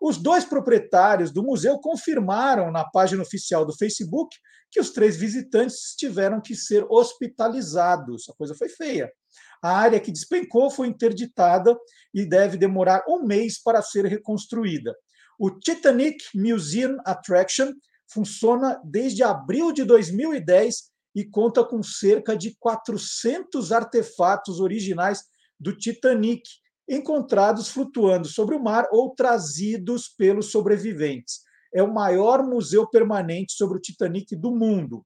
Os 0.00 0.16
dois 0.16 0.44
proprietários 0.44 1.32
do 1.32 1.42
museu 1.42 1.78
confirmaram 1.78 2.70
na 2.70 2.84
página 2.84 3.22
oficial 3.22 3.64
do 3.64 3.76
Facebook 3.76 4.36
que 4.70 4.80
os 4.80 4.90
três 4.90 5.16
visitantes 5.16 5.94
tiveram 5.96 6.40
que 6.40 6.54
ser 6.54 6.84
hospitalizados. 6.88 8.28
A 8.28 8.34
coisa 8.34 8.54
foi 8.54 8.68
feia. 8.68 9.10
A 9.62 9.76
área 9.76 10.00
que 10.00 10.12
despencou 10.12 10.70
foi 10.70 10.88
interditada 10.88 11.76
e 12.14 12.24
deve 12.24 12.56
demorar 12.56 13.04
um 13.08 13.24
mês 13.24 13.60
para 13.60 13.82
ser 13.82 14.06
reconstruída. 14.06 14.94
O 15.38 15.50
Titanic 15.50 16.24
Museum 16.34 16.98
Attraction 17.04 17.72
funciona 18.06 18.80
desde 18.84 19.22
abril 19.22 19.72
de 19.72 19.84
2010 19.84 20.90
e 21.14 21.24
conta 21.24 21.64
com 21.64 21.82
cerca 21.82 22.36
de 22.36 22.56
400 22.58 23.72
artefatos 23.72 24.60
originais 24.60 25.22
do 25.58 25.76
Titanic, 25.76 26.42
encontrados 26.88 27.68
flutuando 27.68 28.28
sobre 28.28 28.54
o 28.54 28.62
mar 28.62 28.88
ou 28.90 29.14
trazidos 29.14 30.08
pelos 30.08 30.50
sobreviventes 30.50 31.48
é 31.72 31.82
o 31.82 31.92
maior 31.92 32.42
museu 32.44 32.88
permanente 32.88 33.52
sobre 33.52 33.78
o 33.78 33.80
Titanic 33.80 34.34
do 34.34 34.50
mundo. 34.50 35.04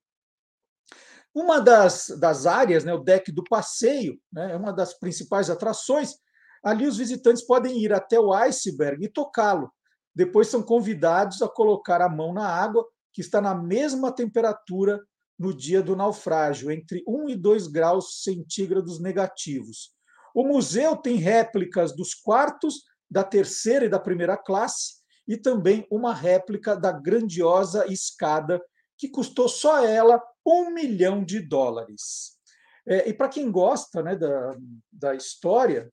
Uma 1.34 1.60
das, 1.60 2.08
das 2.20 2.46
áreas, 2.46 2.84
né, 2.84 2.92
o 2.92 3.02
deck 3.02 3.32
do 3.32 3.42
passeio, 3.44 4.20
né, 4.32 4.52
é 4.52 4.56
uma 4.56 4.72
das 4.72 4.94
principais 4.94 5.48
atrações. 5.48 6.16
Ali 6.62 6.86
os 6.86 6.98
visitantes 6.98 7.42
podem 7.42 7.78
ir 7.78 7.92
até 7.92 8.20
o 8.20 8.32
iceberg 8.32 9.04
e 9.04 9.08
tocá-lo. 9.08 9.72
Depois 10.14 10.48
são 10.48 10.62
convidados 10.62 11.40
a 11.40 11.48
colocar 11.48 12.02
a 12.02 12.08
mão 12.08 12.34
na 12.34 12.46
água, 12.46 12.86
que 13.12 13.20
está 13.20 13.40
na 13.40 13.54
mesma 13.54 14.12
temperatura 14.12 15.00
no 15.38 15.56
dia 15.56 15.82
do 15.82 15.96
naufrágio, 15.96 16.70
entre 16.70 17.02
1 17.06 17.30
e 17.30 17.36
2 17.36 17.66
graus 17.66 18.22
centígrados 18.22 19.00
negativos. 19.00 19.90
O 20.34 20.44
museu 20.44 20.96
tem 20.96 21.16
réplicas 21.16 21.94
dos 21.94 22.14
quartos 22.14 22.82
da 23.10 23.24
terceira 23.24 23.86
e 23.86 23.88
da 23.88 23.98
primeira 23.98 24.36
classe 24.36 25.02
e 25.26 25.36
também 25.36 25.86
uma 25.90 26.14
réplica 26.14 26.76
da 26.76 26.92
grandiosa 26.92 27.86
escada, 27.86 28.60
que 28.96 29.08
custou 29.08 29.48
só 29.48 29.84
ela 29.84 30.22
um 30.46 30.70
milhão 30.70 31.24
de 31.24 31.40
dólares. 31.40 32.38
É, 32.86 33.08
e 33.08 33.14
para 33.14 33.28
quem 33.28 33.50
gosta 33.50 34.02
né, 34.02 34.16
da, 34.16 34.56
da 34.90 35.14
história, 35.14 35.92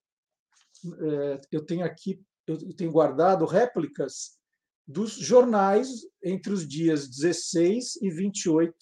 é, 0.85 1.41
eu 1.51 1.65
tenho 1.65 1.85
aqui, 1.85 2.23
eu 2.47 2.75
tenho 2.75 2.91
guardado 2.91 3.45
réplicas 3.45 4.39
dos 4.87 5.11
jornais 5.11 5.89
entre 6.23 6.51
os 6.51 6.67
dias 6.67 7.07
16 7.07 7.97
e 8.01 8.09
28 8.09 8.73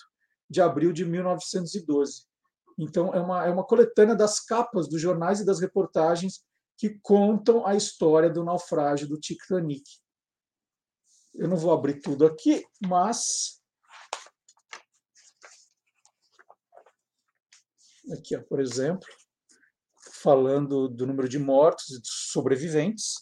de 0.50 0.62
abril 0.62 0.94
de 0.94 1.04
1912. 1.04 2.26
Então, 2.78 3.14
é 3.14 3.20
uma, 3.20 3.46
é 3.46 3.50
uma 3.50 3.66
coletânea 3.66 4.16
das 4.16 4.40
capas 4.40 4.88
dos 4.88 5.02
jornais 5.02 5.40
e 5.40 5.46
das 5.46 5.60
reportagens 5.60 6.46
que 6.78 7.00
contam 7.02 7.66
a 7.66 7.76
história 7.76 8.30
do 8.30 8.44
naufrágio 8.44 9.08
do 9.08 9.20
Titanic. 9.20 9.84
Eu 11.34 11.48
não 11.48 11.58
vou 11.58 11.74
abrir 11.74 12.00
tudo 12.00 12.26
aqui, 12.26 12.64
mas. 12.88 13.57
Aqui, 18.14 18.36
ó, 18.36 18.42
por 18.42 18.60
exemplo, 18.60 19.08
falando 20.22 20.88
do 20.88 21.06
número 21.06 21.28
de 21.28 21.38
mortos 21.38 21.90
e 21.90 22.00
sobreviventes, 22.04 23.16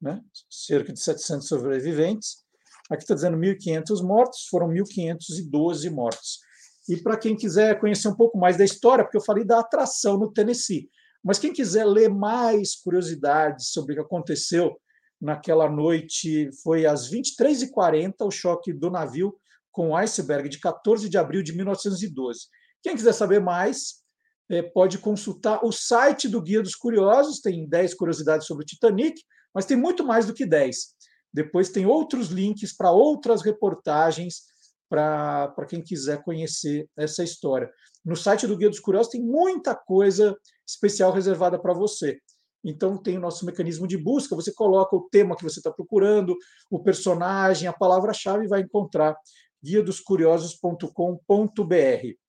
né? 0.00 0.20
cerca 0.48 0.92
de 0.92 1.00
700 1.00 1.46
sobreviventes. 1.46 2.44
Aqui 2.90 3.02
está 3.02 3.14
dizendo 3.14 3.36
1.500 3.38 4.02
mortos, 4.02 4.46
foram 4.50 4.68
1.512 4.68 5.90
mortos. 5.90 6.40
E 6.88 6.96
para 6.98 7.16
quem 7.16 7.34
quiser 7.34 7.80
conhecer 7.80 8.08
um 8.08 8.16
pouco 8.16 8.38
mais 8.38 8.56
da 8.56 8.64
história, 8.64 9.04
porque 9.04 9.16
eu 9.16 9.24
falei 9.24 9.44
da 9.44 9.60
atração 9.60 10.18
no 10.18 10.32
Tennessee, 10.32 10.88
mas 11.22 11.38
quem 11.38 11.52
quiser 11.52 11.86
ler 11.86 12.10
mais 12.10 12.76
curiosidades 12.76 13.70
sobre 13.70 13.92
o 13.92 13.96
que 13.96 14.02
aconteceu 14.02 14.76
naquela 15.20 15.70
noite, 15.70 16.50
foi 16.62 16.84
às 16.84 17.10
23h40, 17.10 18.14
o 18.20 18.30
choque 18.30 18.72
do 18.74 18.90
navio 18.90 19.34
com 19.72 19.90
o 19.90 19.96
iceberg, 19.96 20.48
de 20.50 20.60
14 20.60 21.08
de 21.08 21.16
abril 21.16 21.42
de 21.42 21.56
1912. 21.56 22.40
Quem 22.82 22.94
quiser 22.94 23.14
saber 23.14 23.40
mais, 23.40 24.03
é, 24.50 24.62
pode 24.62 24.98
consultar 24.98 25.64
o 25.64 25.72
site 25.72 26.28
do 26.28 26.40
Guia 26.40 26.62
dos 26.62 26.74
Curiosos, 26.74 27.40
tem 27.40 27.66
10 27.66 27.94
curiosidades 27.94 28.46
sobre 28.46 28.64
o 28.64 28.66
Titanic, 28.66 29.20
mas 29.54 29.64
tem 29.64 29.76
muito 29.76 30.04
mais 30.04 30.26
do 30.26 30.34
que 30.34 30.44
10. 30.44 30.94
Depois 31.32 31.70
tem 31.70 31.86
outros 31.86 32.28
links 32.28 32.76
para 32.76 32.90
outras 32.90 33.42
reportagens 33.42 34.42
para 34.88 35.66
quem 35.68 35.82
quiser 35.82 36.22
conhecer 36.22 36.88
essa 36.96 37.24
história. 37.24 37.70
No 38.04 38.14
site 38.14 38.46
do 38.46 38.56
Guia 38.56 38.70
dos 38.70 38.80
Curiosos 38.80 39.10
tem 39.10 39.22
muita 39.22 39.74
coisa 39.74 40.36
especial 40.66 41.12
reservada 41.12 41.58
para 41.58 41.72
você. 41.72 42.18
Então, 42.62 42.96
tem 42.96 43.18
o 43.18 43.20
nosso 43.20 43.44
mecanismo 43.44 43.86
de 43.86 43.98
busca. 43.98 44.34
Você 44.34 44.52
coloca 44.52 44.96
o 44.96 45.06
tema 45.10 45.36
que 45.36 45.42
você 45.42 45.60
está 45.60 45.70
procurando, 45.70 46.34
o 46.70 46.82
personagem, 46.82 47.68
a 47.68 47.72
palavra-chave 47.72 48.46
e 48.46 48.48
vai 48.48 48.62
encontrar 48.62 49.14
guiadoscuriosos.com.br. 49.62 52.23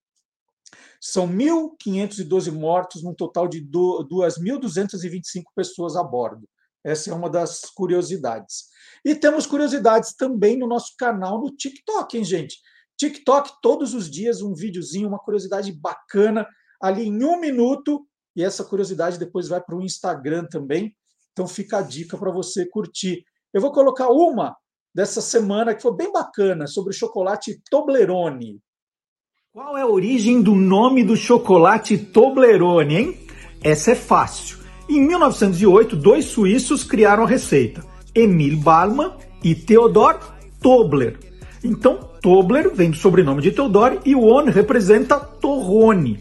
São 1.08 1.28
1.512 1.28 2.52
mortos, 2.52 3.04
num 3.04 3.14
total 3.14 3.48
de 3.48 3.64
2.225 3.64 5.44
pessoas 5.56 5.96
a 5.96 6.04
bordo. 6.04 6.50
Essa 6.84 7.12
é 7.12 7.14
uma 7.14 7.30
das 7.30 7.62
curiosidades. 7.62 8.70
E 9.06 9.14
temos 9.14 9.46
curiosidades 9.46 10.16
também 10.16 10.58
no 10.58 10.66
nosso 10.66 10.96
canal 10.98 11.40
no 11.40 11.56
TikTok, 11.56 12.18
hein, 12.18 12.24
gente? 12.24 12.58
TikTok, 12.98 13.52
todos 13.62 13.94
os 13.94 14.10
dias, 14.10 14.42
um 14.42 14.56
videozinho, 14.56 15.08
uma 15.08 15.20
curiosidade 15.20 15.72
bacana, 15.72 16.48
ali 16.82 17.04
em 17.04 17.24
um 17.24 17.40
minuto, 17.40 18.08
e 18.36 18.44
essa 18.44 18.64
curiosidade 18.64 19.20
depois 19.20 19.48
vai 19.48 19.62
para 19.62 19.76
o 19.76 19.84
Instagram 19.84 20.48
também. 20.50 20.96
Então 21.34 21.48
fica 21.48 21.78
a 21.78 21.82
dica 21.84 22.18
para 22.18 22.32
você 22.32 22.66
curtir. 22.66 23.24
Eu 23.54 23.62
vou 23.62 23.72
colocar 23.72 24.08
uma 24.08 24.58
dessa 24.92 25.22
semana 25.22 25.76
que 25.76 25.84
foi 25.84 25.96
bem 25.96 26.12
bacana, 26.12 26.66
sobre 26.66 26.90
o 26.90 26.98
chocolate 26.98 27.62
Toblerone. 27.70 28.60
Qual 29.56 29.78
é 29.78 29.84
a 29.84 29.88
origem 29.88 30.42
do 30.42 30.54
nome 30.54 31.02
do 31.02 31.16
chocolate 31.16 31.98
Toblerone, 31.98 32.94
hein? 32.94 33.18
Essa 33.64 33.92
é 33.92 33.96
fácil. 33.96 34.58
Em 34.90 35.00
1908, 35.00 35.96
dois 35.96 36.26
suíços 36.26 36.84
criaram 36.84 37.24
a 37.24 37.26
receita, 37.26 37.82
Emil 38.14 38.58
Ballmann 38.58 39.14
e 39.42 39.56
Theodor 39.56 40.20
Tobler. 40.62 41.18
Então, 41.64 41.98
Tobler 42.22 42.70
vem 42.76 42.92
do 42.92 42.98
sobrenome 42.98 43.42
de 43.42 43.54
Theodor 43.54 44.00
e 44.04 44.14
o 44.14 44.26
On 44.26 44.44
representa 44.44 45.18
Torrone. 45.18 46.20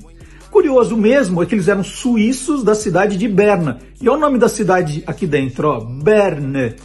Curioso 0.49 0.97
mesmo 0.97 1.43
é 1.43 1.47
que 1.47 1.57
eles 1.57 1.67
eram 1.67 1.83
suíços 1.83 2.63
da 2.63 2.77
cidade 2.77 3.17
de 3.17 3.27
Berna. 3.27 3.81
E 4.01 4.09
olha 4.09 4.19
o 4.19 4.21
nome 4.21 4.39
da 4.39 4.49
cidade 4.49 5.03
aqui 5.09 5.27
dentro, 5.27 5.71
ó, 5.71 5.81
Berne. 5.81 6.77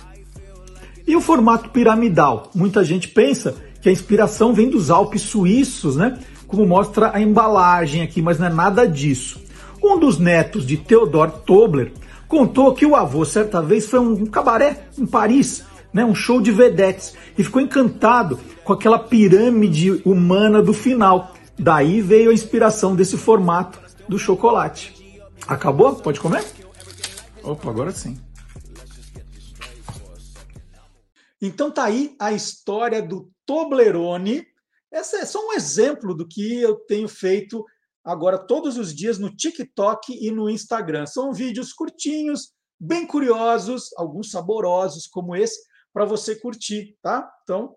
E 1.06 1.16
o 1.16 1.22
formato 1.22 1.70
piramidal? 1.70 2.50
Muita 2.56 2.84
gente 2.84 3.08
pensa 3.08 3.56
que 3.84 3.88
a 3.88 3.92
inspiração 3.92 4.52
vem 4.52 4.68
dos 4.68 4.90
Alpes 4.90 5.22
suíços, 5.22 5.96
né? 5.96 6.18
Como 6.50 6.66
mostra 6.66 7.16
a 7.16 7.22
embalagem 7.22 8.02
aqui, 8.02 8.22
mas 8.22 8.40
não 8.40 8.48
é 8.48 8.50
nada 8.50 8.88
disso. 8.88 9.40
Um 9.82 9.98
dos 9.98 10.18
netos 10.18 10.66
de 10.66 10.76
Theodor 10.76 11.32
Tobler 11.32 11.94
contou 12.28 12.74
que 12.74 12.86
o 12.86 12.96
avô 12.96 13.24
certa 13.24 13.62
vez 13.62 13.88
foi 13.88 14.00
um 14.00 14.26
cabaré 14.26 14.88
em 14.98 15.06
Paris, 15.06 15.64
né, 15.94 16.04
um 16.04 16.14
show 16.14 16.42
de 16.42 16.52
vedetes, 16.52 17.16
e 17.38 17.44
ficou 17.44 17.62
encantado 17.62 18.40
com 18.64 18.74
aquela 18.74 19.00
pirâmide 19.00 20.02
humana 20.04 20.62
do 20.62 20.74
final. 20.74 21.34
Daí 21.58 22.02
veio 22.02 22.32
a 22.32 22.34
inspiração 22.34 22.96
desse 22.96 23.16
formato 23.16 23.80
do 24.08 24.18
chocolate. 24.18 25.22
Acabou? 25.48 25.96
Pode 25.96 26.20
comer? 26.20 26.44
Opa, 27.44 27.70
agora 27.70 27.92
sim. 27.92 28.18
Então 31.42 31.72
tá 31.72 31.86
aí 31.86 32.16
a 32.20 32.34
história 32.34 33.02
do 33.02 33.30
Toblerone, 33.46 34.46
esse 34.92 35.18
é 35.18 35.26
só 35.26 35.46
um 35.48 35.54
exemplo 35.54 36.14
do 36.14 36.28
que 36.28 36.60
eu 36.60 36.76
tenho 36.76 37.08
feito 37.08 37.64
agora 38.04 38.38
todos 38.38 38.78
os 38.78 38.94
dias 38.94 39.20
no 39.20 39.36
TikTok 39.36 40.14
e 40.14 40.32
no 40.32 40.50
Instagram. 40.50 41.06
São 41.06 41.32
vídeos 41.32 41.74
curtinhos, 41.74 42.54
bem 42.80 43.06
curiosos, 43.06 43.90
alguns 43.98 44.32
saborosos 44.32 45.06
como 45.06 45.36
esse, 45.36 45.60
para 45.94 46.06
você 46.06 46.36
curtir, 46.36 46.98
tá? 47.02 47.30
Então, 47.44 47.76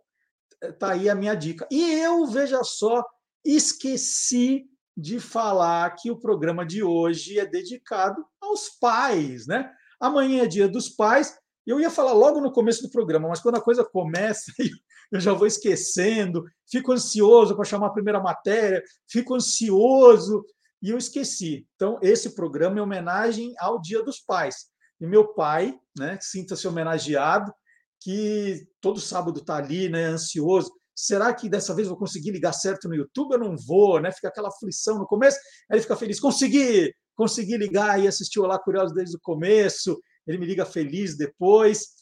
tá 0.79 0.93
aí 0.93 1.11
a 1.11 1.15
minha 1.15 1.35
dica. 1.35 1.67
E 1.71 1.93
eu, 1.95 2.25
veja 2.27 2.63
só, 2.63 3.05
esqueci 3.45 4.65
de 4.97 5.19
falar 5.19 5.91
que 5.97 6.11
o 6.11 6.19
programa 6.19 6.65
de 6.65 6.83
hoje 6.83 7.39
é 7.39 7.47
dedicado 7.47 8.25
aos 8.41 8.69
pais, 8.69 9.47
né? 9.47 9.71
Amanhã 9.99 10.45
é 10.45 10.47
dia 10.47 10.69
dos 10.69 10.89
pais. 10.89 11.37
Eu 11.67 11.81
ia 11.81 11.91
falar 11.91 12.13
logo 12.13 12.41
no 12.41 12.53
começo 12.53 12.83
do 12.83 12.91
programa, 12.91 13.29
mas 13.29 13.41
quando 13.41 13.57
a 13.57 13.61
coisa 13.61 13.85
começa, 13.85 14.53
eu 15.13 15.21
já 15.21 15.35
vou 15.35 15.47
esquecendo, 15.47 16.43
fico 16.69 16.91
ansioso 16.91 17.55
para 17.55 17.67
chamar 17.67 17.89
a 17.89 17.93
primeira 17.93 18.19
matéria, 18.19 18.83
fico 19.07 19.35
ansioso 19.35 20.45
e 20.81 20.89
eu 20.89 20.97
esqueci. 20.97 21.67
Então, 21.77 21.99
esse 22.03 22.35
programa 22.35 22.79
é 22.79 22.83
homenagem 22.83 23.55
ao 23.59 23.79
Dia 23.79 24.03
dos 24.03 24.19
Pais. 24.21 24.73
E 24.99 25.07
meu 25.07 25.35
pai, 25.35 25.79
né, 25.99 26.19
sinta-se 26.21 26.67
homenageado, 26.67 27.53
que 28.01 28.67
todo 28.81 29.01
sábado 29.01 29.41
está 29.41 29.57
ali, 29.57 29.89
né, 29.91 30.07
ansioso. 30.07 30.73
Será 30.95 31.33
que 31.35 31.49
dessa 31.49 31.75
vez 31.75 31.89
vou 31.89 31.97
conseguir 31.97 32.31
ligar 32.31 32.55
certo 32.55 32.89
no 32.89 32.95
YouTube? 32.95 33.33
Eu 33.33 33.39
não 33.39 33.57
vou, 33.57 34.01
né? 34.01 34.13
Fica 34.13 34.29
aquela 34.29 34.49
aflição 34.49 34.99
no 34.99 35.07
começo. 35.07 35.39
Aí 35.71 35.77
ele 35.77 35.83
fica 35.83 35.97
feliz, 35.97 36.21
consegui, 36.21 36.93
consegui 37.15 37.57
ligar 37.57 37.99
e 38.01 38.07
assistir 38.07 38.41
o 38.41 38.45
Olá 38.45 38.59
Curioso 38.59 38.95
desde 38.95 39.17
o 39.17 39.21
começo. 39.21 39.99
Ele 40.27 40.39
me 40.39 40.47
liga 40.47 40.67
feliz 40.67 41.17
depois 41.17 42.02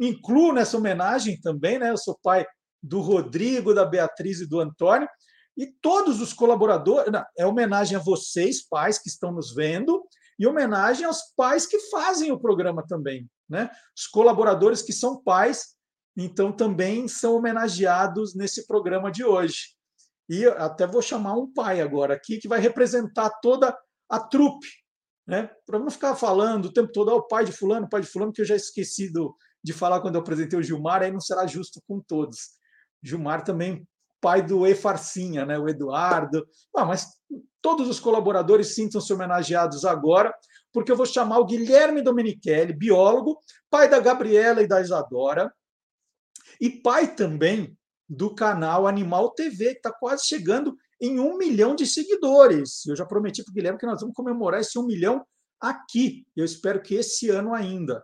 incluo 0.00 0.52
nessa 0.52 0.76
homenagem 0.76 1.40
também, 1.40 1.78
né? 1.78 1.90
Eu 1.90 1.96
sou 1.96 2.18
pai 2.22 2.46
do 2.82 3.00
Rodrigo, 3.00 3.74
da 3.74 3.84
Beatriz 3.84 4.40
e 4.40 4.46
do 4.46 4.60
Antônio, 4.60 5.08
e 5.56 5.66
todos 5.66 6.20
os 6.20 6.32
colaboradores. 6.32 7.10
Não, 7.10 7.24
é 7.36 7.46
homenagem 7.46 7.96
a 7.96 8.00
vocês, 8.00 8.66
pais 8.66 8.98
que 8.98 9.08
estão 9.08 9.32
nos 9.32 9.54
vendo, 9.54 10.04
e 10.38 10.46
homenagem 10.46 11.04
aos 11.04 11.32
pais 11.36 11.66
que 11.66 11.78
fazem 11.90 12.30
o 12.30 12.38
programa 12.38 12.86
também, 12.86 13.28
né? 13.48 13.68
Os 13.96 14.06
colaboradores 14.06 14.82
que 14.82 14.92
são 14.92 15.20
pais, 15.20 15.76
então 16.16 16.52
também 16.52 17.08
são 17.08 17.34
homenageados 17.34 18.34
nesse 18.34 18.66
programa 18.66 19.10
de 19.10 19.24
hoje. 19.24 19.76
E 20.28 20.46
até 20.46 20.86
vou 20.86 21.02
chamar 21.02 21.34
um 21.34 21.52
pai 21.52 21.80
agora 21.80 22.14
aqui 22.14 22.38
que 22.38 22.46
vai 22.46 22.60
representar 22.60 23.30
toda 23.40 23.76
a 24.08 24.20
trupe, 24.20 24.68
né? 25.26 25.50
Para 25.66 25.78
não 25.78 25.90
ficar 25.90 26.14
falando 26.14 26.66
o 26.66 26.72
tempo 26.72 26.92
todo, 26.92 27.10
oh, 27.10 27.16
o 27.16 27.26
pai 27.26 27.44
de 27.44 27.52
fulano, 27.52 27.88
pai 27.88 28.02
de 28.02 28.06
fulano, 28.06 28.32
que 28.32 28.42
eu 28.42 28.46
já 28.46 28.54
esqueci 28.54 29.12
do, 29.12 29.34
de 29.68 29.74
falar 29.74 30.00
quando 30.00 30.14
eu 30.14 30.22
apresentei 30.22 30.58
o 30.58 30.62
Gilmar, 30.62 31.02
aí 31.02 31.12
não 31.12 31.20
será 31.20 31.46
justo 31.46 31.78
com 31.86 32.00
todos. 32.00 32.52
Gilmar 33.02 33.44
também 33.44 33.86
pai 34.18 34.40
do 34.40 34.66
E 34.66 34.74
Farcinha, 34.74 35.44
né? 35.44 35.58
o 35.58 35.68
Eduardo. 35.68 36.48
Ah, 36.74 36.86
mas 36.86 37.06
todos 37.60 37.86
os 37.86 38.00
colaboradores 38.00 38.74
sintam-se 38.74 39.12
homenageados 39.12 39.84
agora, 39.84 40.34
porque 40.72 40.90
eu 40.90 40.96
vou 40.96 41.04
chamar 41.04 41.38
o 41.38 41.44
Guilherme 41.44 42.00
Domenichelli, 42.00 42.72
biólogo, 42.72 43.38
pai 43.68 43.90
da 43.90 44.00
Gabriela 44.00 44.62
e 44.62 44.66
da 44.66 44.80
Isadora, 44.80 45.52
e 46.58 46.70
pai 46.70 47.14
também 47.14 47.76
do 48.08 48.34
canal 48.34 48.86
Animal 48.86 49.32
TV, 49.32 49.72
que 49.72 49.80
está 49.86 49.92
quase 49.92 50.26
chegando 50.26 50.74
em 50.98 51.20
um 51.20 51.36
milhão 51.36 51.76
de 51.76 51.86
seguidores. 51.86 52.86
Eu 52.86 52.96
já 52.96 53.04
prometi 53.04 53.44
para 53.44 53.52
o 53.52 53.54
Guilherme 53.54 53.78
que 53.78 53.84
nós 53.84 54.00
vamos 54.00 54.16
comemorar 54.16 54.62
esse 54.62 54.78
um 54.78 54.86
milhão 54.86 55.26
aqui. 55.60 56.26
Eu 56.34 56.46
espero 56.46 56.80
que 56.80 56.94
esse 56.94 57.28
ano 57.28 57.52
ainda. 57.52 58.02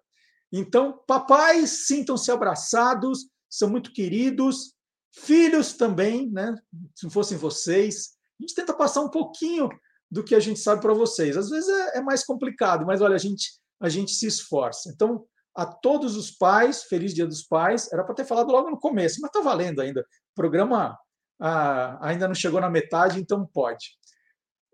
Então, 0.56 1.02
papais, 1.04 1.86
sintam-se 1.88 2.30
abraçados, 2.30 3.26
são 3.50 3.68
muito 3.68 3.92
queridos. 3.92 4.72
Filhos 5.12 5.72
também, 5.72 6.30
né? 6.30 6.54
Se 6.94 7.10
fossem 7.10 7.36
vocês. 7.36 8.12
A 8.38 8.42
gente 8.42 8.54
tenta 8.54 8.72
passar 8.72 9.00
um 9.00 9.10
pouquinho 9.10 9.68
do 10.08 10.22
que 10.22 10.32
a 10.32 10.38
gente 10.38 10.60
sabe 10.60 10.80
para 10.80 10.94
vocês. 10.94 11.36
Às 11.36 11.50
vezes 11.50 11.68
é, 11.68 11.98
é, 11.98 12.00
mais 12.00 12.24
complicado, 12.24 12.86
mas 12.86 13.00
olha, 13.00 13.16
a 13.16 13.18
gente, 13.18 13.50
a 13.80 13.88
gente 13.88 14.12
se 14.12 14.28
esforça. 14.28 14.90
Então, 14.90 15.26
a 15.56 15.66
todos 15.66 16.16
os 16.16 16.30
pais, 16.30 16.84
feliz 16.84 17.12
Dia 17.12 17.26
dos 17.26 17.42
Pais. 17.42 17.92
Era 17.92 18.04
para 18.04 18.14
ter 18.14 18.24
falado 18.24 18.52
logo 18.52 18.70
no 18.70 18.78
começo, 18.78 19.20
mas 19.20 19.30
está 19.30 19.40
valendo 19.40 19.80
ainda. 19.80 20.02
O 20.02 20.34
programa 20.36 20.96
ah, 21.40 21.98
ainda 22.00 22.28
não 22.28 22.34
chegou 22.34 22.60
na 22.60 22.70
metade, 22.70 23.18
então 23.18 23.44
pode. 23.44 23.98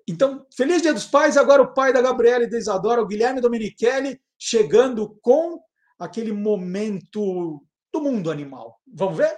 Então, 0.06 0.46
feliz 0.54 0.82
Dia 0.82 0.92
dos 0.92 1.06
Pais. 1.06 1.38
Agora 1.38 1.62
o 1.62 1.72
pai 1.72 1.90
da 1.90 2.02
Gabriela 2.02 2.44
e 2.44 2.50
da 2.50 2.58
Isadora, 2.58 3.00
o 3.00 3.06
Guilherme 3.06 3.40
Domenichelli, 3.40 4.20
chegando 4.38 5.18
com 5.22 5.58
aquele 6.00 6.32
momento 6.32 7.62
do 7.92 8.00
mundo 8.00 8.30
animal. 8.30 8.80
Vamos 8.90 9.18
ver? 9.18 9.36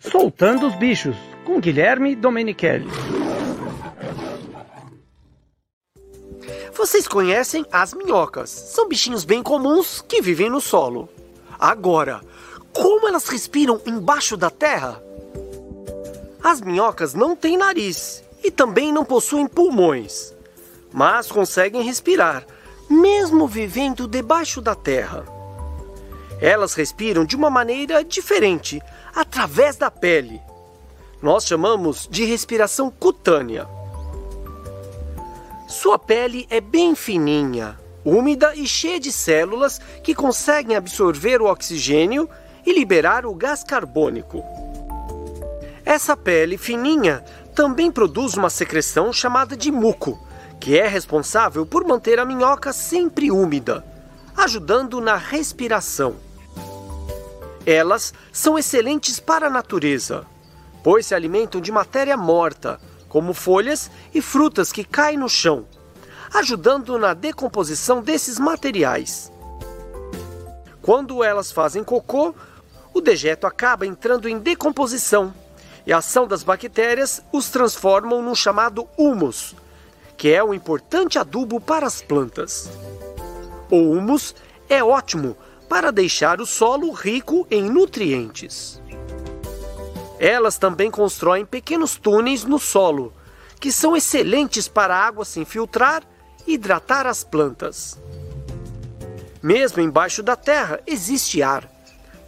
Soltando 0.00 0.66
os 0.66 0.74
bichos, 0.74 1.16
com 1.46 1.60
Guilherme 1.60 2.16
Domenichelli. 2.16 2.88
Vocês 6.72 7.06
conhecem 7.06 7.64
as 7.70 7.94
minhocas? 7.94 8.50
São 8.50 8.88
bichinhos 8.88 9.24
bem 9.24 9.42
comuns 9.42 10.00
que 10.00 10.20
vivem 10.20 10.50
no 10.50 10.60
solo. 10.60 11.08
Agora, 11.58 12.20
como 12.72 13.06
elas 13.06 13.28
respiram 13.28 13.80
embaixo 13.86 14.36
da 14.36 14.50
terra? 14.50 15.00
As 16.42 16.60
minhocas 16.60 17.14
não 17.14 17.36
têm 17.36 17.56
nariz 17.56 18.27
e 18.42 18.50
também 18.50 18.92
não 18.92 19.04
possuem 19.04 19.46
pulmões, 19.46 20.34
mas 20.92 21.30
conseguem 21.30 21.82
respirar, 21.82 22.46
mesmo 22.88 23.46
vivendo 23.46 24.06
debaixo 24.06 24.60
da 24.60 24.74
terra. 24.74 25.24
Elas 26.40 26.74
respiram 26.74 27.24
de 27.24 27.34
uma 27.36 27.50
maneira 27.50 28.04
diferente, 28.04 28.80
através 29.14 29.76
da 29.76 29.90
pele. 29.90 30.40
Nós 31.20 31.44
chamamos 31.44 32.06
de 32.08 32.24
respiração 32.24 32.90
cutânea. 32.90 33.66
Sua 35.66 35.98
pele 35.98 36.46
é 36.48 36.60
bem 36.60 36.94
fininha, 36.94 37.78
úmida 38.04 38.54
e 38.54 38.66
cheia 38.66 39.00
de 39.00 39.12
células 39.12 39.80
que 40.02 40.14
conseguem 40.14 40.76
absorver 40.76 41.42
o 41.42 41.50
oxigênio 41.50 42.28
e 42.64 42.72
liberar 42.72 43.26
o 43.26 43.34
gás 43.34 43.64
carbônico. 43.64 44.44
Essa 45.84 46.16
pele 46.16 46.56
fininha 46.56 47.24
também 47.58 47.90
produz 47.90 48.34
uma 48.34 48.50
secreção 48.50 49.12
chamada 49.12 49.56
de 49.56 49.72
muco, 49.72 50.16
que 50.60 50.78
é 50.78 50.86
responsável 50.86 51.66
por 51.66 51.84
manter 51.84 52.20
a 52.20 52.24
minhoca 52.24 52.72
sempre 52.72 53.32
úmida, 53.32 53.84
ajudando 54.36 55.00
na 55.00 55.16
respiração. 55.16 56.14
Elas 57.66 58.14
são 58.32 58.56
excelentes 58.56 59.18
para 59.18 59.48
a 59.48 59.50
natureza, 59.50 60.24
pois 60.84 61.06
se 61.06 61.16
alimentam 61.16 61.60
de 61.60 61.72
matéria 61.72 62.16
morta, 62.16 62.80
como 63.08 63.34
folhas 63.34 63.90
e 64.14 64.22
frutas 64.22 64.70
que 64.70 64.84
caem 64.84 65.18
no 65.18 65.28
chão, 65.28 65.66
ajudando 66.32 66.96
na 66.96 67.12
decomposição 67.12 68.00
desses 68.00 68.38
materiais. 68.38 69.32
Quando 70.80 71.24
elas 71.24 71.50
fazem 71.50 71.82
cocô, 71.82 72.32
o 72.94 73.00
dejeto 73.00 73.48
acaba 73.48 73.84
entrando 73.84 74.28
em 74.28 74.38
decomposição 74.38 75.34
e 75.88 75.92
a 75.92 75.98
ação 75.98 76.26
das 76.26 76.42
bactérias 76.42 77.22
os 77.32 77.48
transformam 77.48 78.20
num 78.20 78.34
chamado 78.34 78.86
humus, 78.94 79.56
que 80.18 80.30
é 80.30 80.44
um 80.44 80.52
importante 80.52 81.18
adubo 81.18 81.58
para 81.58 81.86
as 81.86 82.02
plantas. 82.02 82.70
O 83.70 83.92
humus 83.92 84.34
é 84.68 84.84
ótimo 84.84 85.34
para 85.66 85.90
deixar 85.90 86.42
o 86.42 86.46
solo 86.46 86.90
rico 86.90 87.46
em 87.50 87.70
nutrientes. 87.70 88.82
Elas 90.18 90.58
também 90.58 90.90
constroem 90.90 91.46
pequenos 91.46 91.96
túneis 91.96 92.44
no 92.44 92.58
solo, 92.58 93.14
que 93.58 93.72
são 93.72 93.96
excelentes 93.96 94.68
para 94.68 94.94
a 94.94 95.06
água 95.06 95.24
se 95.24 95.40
infiltrar 95.40 96.02
e 96.46 96.52
hidratar 96.52 97.06
as 97.06 97.24
plantas. 97.24 97.98
Mesmo 99.42 99.80
embaixo 99.80 100.22
da 100.22 100.36
terra 100.36 100.80
existe 100.86 101.42
ar. 101.42 101.66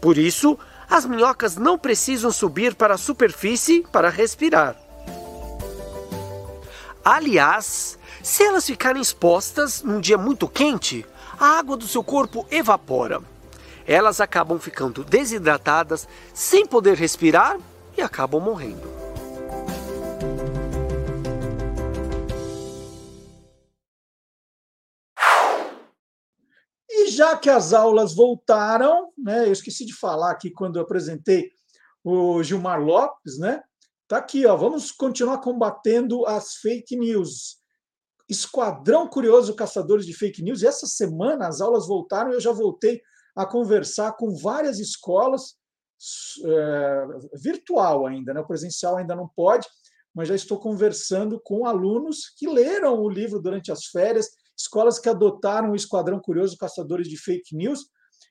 Por 0.00 0.16
isso, 0.16 0.58
as 0.90 1.06
minhocas 1.06 1.56
não 1.56 1.78
precisam 1.78 2.32
subir 2.32 2.74
para 2.74 2.94
a 2.94 2.98
superfície 2.98 3.86
para 3.92 4.10
respirar. 4.10 4.76
Aliás, 7.04 7.96
se 8.22 8.42
elas 8.42 8.66
ficarem 8.66 9.00
expostas 9.00 9.82
num 9.82 10.00
dia 10.00 10.18
muito 10.18 10.48
quente, 10.48 11.06
a 11.38 11.58
água 11.58 11.76
do 11.76 11.86
seu 11.86 12.02
corpo 12.02 12.44
evapora. 12.50 13.22
Elas 13.86 14.20
acabam 14.20 14.58
ficando 14.58 15.02
desidratadas, 15.02 16.06
sem 16.34 16.66
poder 16.66 16.96
respirar 16.96 17.56
e 17.96 18.02
acabam 18.02 18.42
morrendo. 18.42 18.99
Já 27.10 27.36
que 27.36 27.50
as 27.50 27.72
aulas 27.72 28.14
voltaram, 28.14 29.12
né, 29.18 29.46
eu 29.46 29.52
esqueci 29.52 29.84
de 29.84 29.94
falar 29.94 30.30
aqui 30.30 30.50
quando 30.50 30.76
eu 30.76 30.82
apresentei 30.82 31.50
o 32.02 32.42
Gilmar 32.42 32.80
Lopes, 32.80 33.38
né? 33.38 33.62
Tá 34.08 34.16
aqui, 34.16 34.46
ó. 34.46 34.56
Vamos 34.56 34.90
continuar 34.90 35.38
combatendo 35.38 36.26
as 36.26 36.54
fake 36.54 36.96
news. 36.96 37.58
Esquadrão 38.28 39.06
Curioso 39.08 39.54
Caçadores 39.54 40.06
de 40.06 40.14
Fake 40.14 40.42
News. 40.42 40.62
E 40.62 40.66
essa 40.66 40.86
semana 40.86 41.46
as 41.46 41.60
aulas 41.60 41.86
voltaram 41.86 42.32
eu 42.32 42.40
já 42.40 42.52
voltei 42.52 43.00
a 43.36 43.46
conversar 43.46 44.12
com 44.16 44.34
várias 44.34 44.78
escolas, 44.78 45.54
é, 46.44 47.06
virtual 47.34 48.06
ainda, 48.06 48.34
né? 48.34 48.40
o 48.40 48.46
presencial 48.46 48.96
ainda 48.96 49.14
não 49.14 49.28
pode, 49.28 49.68
mas 50.14 50.28
já 50.28 50.34
estou 50.34 50.58
conversando 50.58 51.40
com 51.40 51.66
alunos 51.66 52.32
que 52.36 52.48
leram 52.48 53.00
o 53.00 53.08
livro 53.08 53.40
durante 53.40 53.70
as 53.70 53.86
férias, 53.86 54.28
escolas 54.60 54.98
que 54.98 55.08
adotaram 55.08 55.72
o 55.72 55.76
Esquadrão 55.76 56.20
Curioso 56.20 56.56
Caçadores 56.56 57.08
de 57.08 57.16
Fake 57.16 57.56
News, 57.56 57.86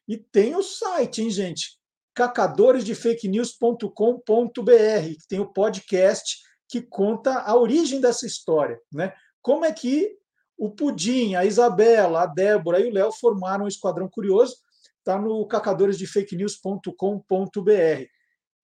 e 0.07 0.17
tem 0.17 0.55
o 0.55 0.63
site, 0.63 1.21
hein, 1.21 1.29
gente? 1.29 1.79
cacadoresdefakenews.com.br, 2.19 5.15
que 5.21 5.27
tem 5.29 5.39
o 5.39 5.53
podcast 5.53 6.37
que 6.67 6.81
conta 6.81 7.39
a 7.39 7.55
origem 7.55 8.01
dessa 8.01 8.27
história, 8.27 8.77
né? 8.91 9.13
Como 9.41 9.63
é 9.63 9.71
que 9.71 10.17
o 10.57 10.69
Pudim, 10.69 11.35
a 11.35 11.45
Isabela, 11.45 12.23
a 12.23 12.25
Débora 12.25 12.81
e 12.81 12.89
o 12.89 12.93
Léo 12.93 13.13
formaram 13.13 13.63
o 13.63 13.69
Esquadrão 13.69 14.09
Curioso? 14.09 14.57
Está 14.97 15.17
no 15.17 15.47
cacadoresdefakenews.com.br. 15.47 18.05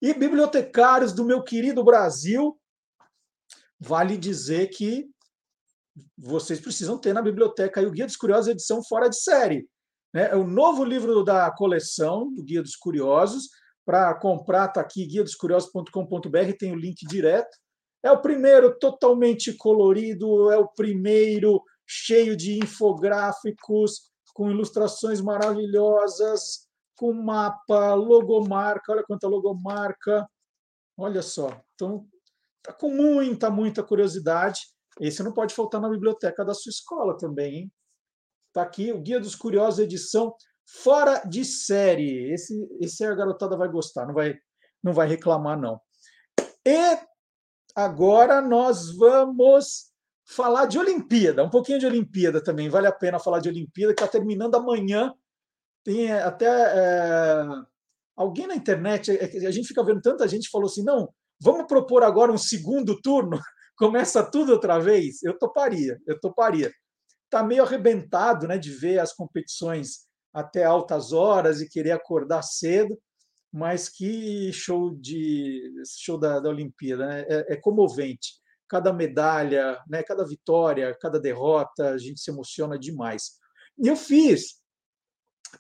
E 0.02 0.14
bibliotecários 0.14 1.14
do 1.14 1.24
meu 1.24 1.42
querido 1.42 1.82
Brasil, 1.82 2.60
vale 3.80 4.18
dizer 4.18 4.68
que 4.68 5.10
vocês 6.18 6.60
precisam 6.60 6.98
ter 6.98 7.14
na 7.14 7.22
biblioteca 7.22 7.82
o 7.82 7.92
Guia 7.92 8.06
dos 8.06 8.18
Curiosos, 8.18 8.48
edição 8.48 8.84
fora 8.84 9.10
de 9.10 9.18
série. 9.18 9.68
Né? 10.14 10.30
É 10.32 10.36
o 10.36 10.48
novo 10.48 10.84
livro 10.84 11.24
da 11.24 11.50
coleção 11.52 12.34
do 12.34 12.44
Guia 12.44 12.62
dos 12.62 12.76
Curiosos. 12.76 13.50
Para 13.86 14.16
comprar, 14.16 14.66
está 14.66 14.82
aqui 14.82 15.06
guiadoscuriosos.com.br, 15.06 16.58
tem 16.58 16.72
o 16.72 16.76
link 16.76 17.06
direto. 17.06 17.56
É 18.02 18.12
o 18.12 18.22
primeiro 18.22 18.78
totalmente 18.80 19.54
colorido, 19.54 20.52
é 20.52 20.58
o 20.58 20.68
primeiro 20.68 21.62
cheio 21.86 22.36
de 22.36 22.58
infográficos, 22.58 24.10
com 24.34 24.50
ilustrações 24.50 25.22
maravilhosas, 25.22 26.68
com 26.96 27.14
mapa, 27.14 27.94
logomarca, 27.94 28.92
olha 28.92 29.04
quanta 29.04 29.28
logomarca. 29.28 30.28
Olha 30.98 31.22
só. 31.22 31.62
Então, 31.76 32.08
tá 32.64 32.74
com 32.74 32.90
muita, 32.90 33.50
muita 33.50 33.84
curiosidade. 33.84 34.62
Esse 35.00 35.24
não 35.24 35.34
pode 35.34 35.54
faltar 35.54 35.82
na 35.82 35.90
biblioteca 35.90 36.44
da 36.46 36.54
sua 36.54 36.70
escola 36.70 37.18
também, 37.18 37.56
hein? 37.56 37.74
Tá 38.54 38.62
aqui 38.62 38.92
o 38.92 39.02
Guia 39.02 39.20
dos 39.20 39.36
Curiosos, 39.36 39.80
edição 39.80 40.34
fora 40.66 41.22
de 41.26 41.44
série. 41.44 42.32
Esse, 42.32 42.68
esse 42.80 43.04
a 43.04 43.14
garotada 43.14 43.58
vai 43.58 43.68
gostar, 43.68 44.06
não 44.06 44.14
vai, 44.14 44.36
não 44.82 44.94
vai 44.94 45.08
reclamar, 45.08 45.60
não. 45.60 45.80
E 46.66 46.98
agora 47.76 48.42
nós 48.42 48.96
vamos 48.96 49.92
falar 50.26 50.66
de 50.66 50.80
Olimpíada, 50.80 51.44
um 51.44 51.50
pouquinho 51.50 51.80
de 51.80 51.86
Olimpíada 51.86 52.44
também. 52.44 52.70
Vale 52.70 52.88
a 52.88 52.92
pena 52.92 53.20
falar 53.20 53.40
de 53.40 53.50
Olimpíada, 53.50 53.94
que 53.94 54.02
está 54.02 54.12
terminando 54.12 54.56
amanhã. 54.56 55.14
Tem 55.84 56.12
até 56.12 56.48
é, 56.48 57.46
alguém 58.16 58.48
na 58.48 58.56
internet, 58.56 59.12
é 59.12 59.48
a 59.48 59.52
gente 59.52 59.68
fica 59.68 59.84
vendo 59.84 60.02
tanta 60.02 60.28
gente 60.28 60.50
falou 60.50 60.68
assim: 60.68 60.84
não, 60.84 61.14
vamos 61.40 61.68
propor 61.68 62.04
agora 62.04 62.32
um 62.32 62.38
segundo 62.38 63.00
turno, 63.02 63.40
começa 63.78 64.24
tudo 64.24 64.52
outra 64.52 64.80
vez. 64.80 65.24
Eu 65.24 65.38
toparia, 65.38 66.00
eu 66.08 66.20
toparia. 66.20 66.72
Está 67.26 67.44
meio 67.44 67.64
arrebentado 67.64 68.48
né, 68.48 68.58
de 68.58 68.72
ver 68.72 69.00
as 69.00 69.14
competições 69.14 70.06
até 70.34 70.64
altas 70.64 71.14
horas 71.14 71.62
e 71.62 71.70
querer 71.70 71.92
acordar 71.92 72.44
cedo, 72.44 73.00
mas 73.52 73.88
que 73.90 74.52
show 74.52 74.96
de 74.96 75.72
show 75.98 76.18
da, 76.18 76.40
da 76.40 76.50
Olimpíada, 76.50 77.08
né? 77.08 77.26
é, 77.30 77.54
é 77.54 77.56
comovente 77.56 78.34
cada 78.68 78.92
medalha, 78.92 79.80
né, 79.88 80.04
cada 80.04 80.26
vitória, 80.26 80.96
cada 81.00 81.20
derrota, 81.20 81.90
a 81.90 81.98
gente 81.98 82.20
se 82.20 82.32
emociona 82.32 82.78
demais. 82.78 83.34
E 83.78 83.88
eu 83.88 83.96
fiz 83.96 84.62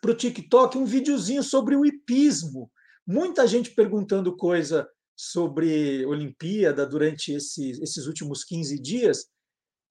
para 0.01 0.11
o 0.11 0.15
TikTok 0.15 0.77
um 0.77 0.85
videozinho 0.85 1.43
sobre 1.43 1.75
o 1.75 1.85
hipismo. 1.85 2.71
Muita 3.05 3.47
gente 3.47 3.71
perguntando 3.71 4.35
coisa 4.35 4.89
sobre 5.15 6.05
Olimpíada 6.05 6.85
durante 6.85 7.31
esses, 7.31 7.79
esses 7.81 8.05
últimos 8.07 8.43
15 8.43 8.81
dias, 8.81 9.25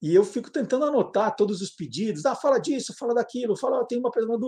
e 0.03 0.15
eu 0.15 0.25
fico 0.25 0.51
tentando 0.51 0.85
anotar 0.85 1.35
todos 1.35 1.63
os 1.63 1.71
pedidos. 1.71 2.27
Ah, 2.27 2.35
fala 2.35 2.59
disso, 2.59 2.95
fala 2.99 3.15
daquilo, 3.15 3.57
fala, 3.57 3.87
tem 3.87 3.99
uma 3.99 4.11
pergunta. 4.11 4.47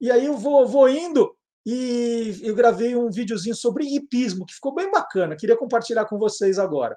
E 0.00 0.10
aí 0.10 0.26
eu 0.26 0.36
vou, 0.36 0.66
vou 0.66 0.88
indo 0.88 1.34
e 1.66 2.38
eu 2.42 2.54
gravei 2.54 2.94
um 2.94 3.10
videozinho 3.10 3.56
sobre 3.56 3.84
hipismo, 3.84 4.46
que 4.46 4.54
ficou 4.54 4.72
bem 4.72 4.88
bacana. 4.88 5.34
Queria 5.34 5.56
compartilhar 5.56 6.04
com 6.04 6.16
vocês 6.16 6.60
agora. 6.60 6.96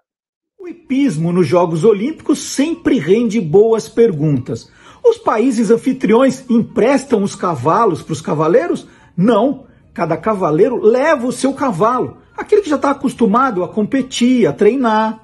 O 0.60 0.68
hipismo 0.68 1.32
nos 1.32 1.47
Jogos 1.47 1.84
Olímpicos 1.84 2.38
sempre 2.38 2.99
rende 2.99 3.41
boas 3.41 3.89
perguntas. 3.89 4.70
Os 5.03 5.18
países 5.18 5.72
anfitriões 5.72 6.47
emprestam 6.47 7.24
os 7.24 7.34
cavalos 7.34 8.03
para 8.03 8.14
os 8.14 8.22
cavaleiros? 8.22 8.86
Não. 9.18 9.66
Cada 9.95 10.16
cavaleiro 10.16 10.80
leva 10.80 11.26
o 11.26 11.32
seu 11.32 11.53
cavalo, 11.53 12.19
aquele 12.42 12.62
que 12.62 12.70
já 12.70 12.76
está 12.76 12.92
acostumado 12.92 13.64
a 13.64 13.68
competir, 13.68 14.48
a 14.48 14.54
treinar. 14.54 15.20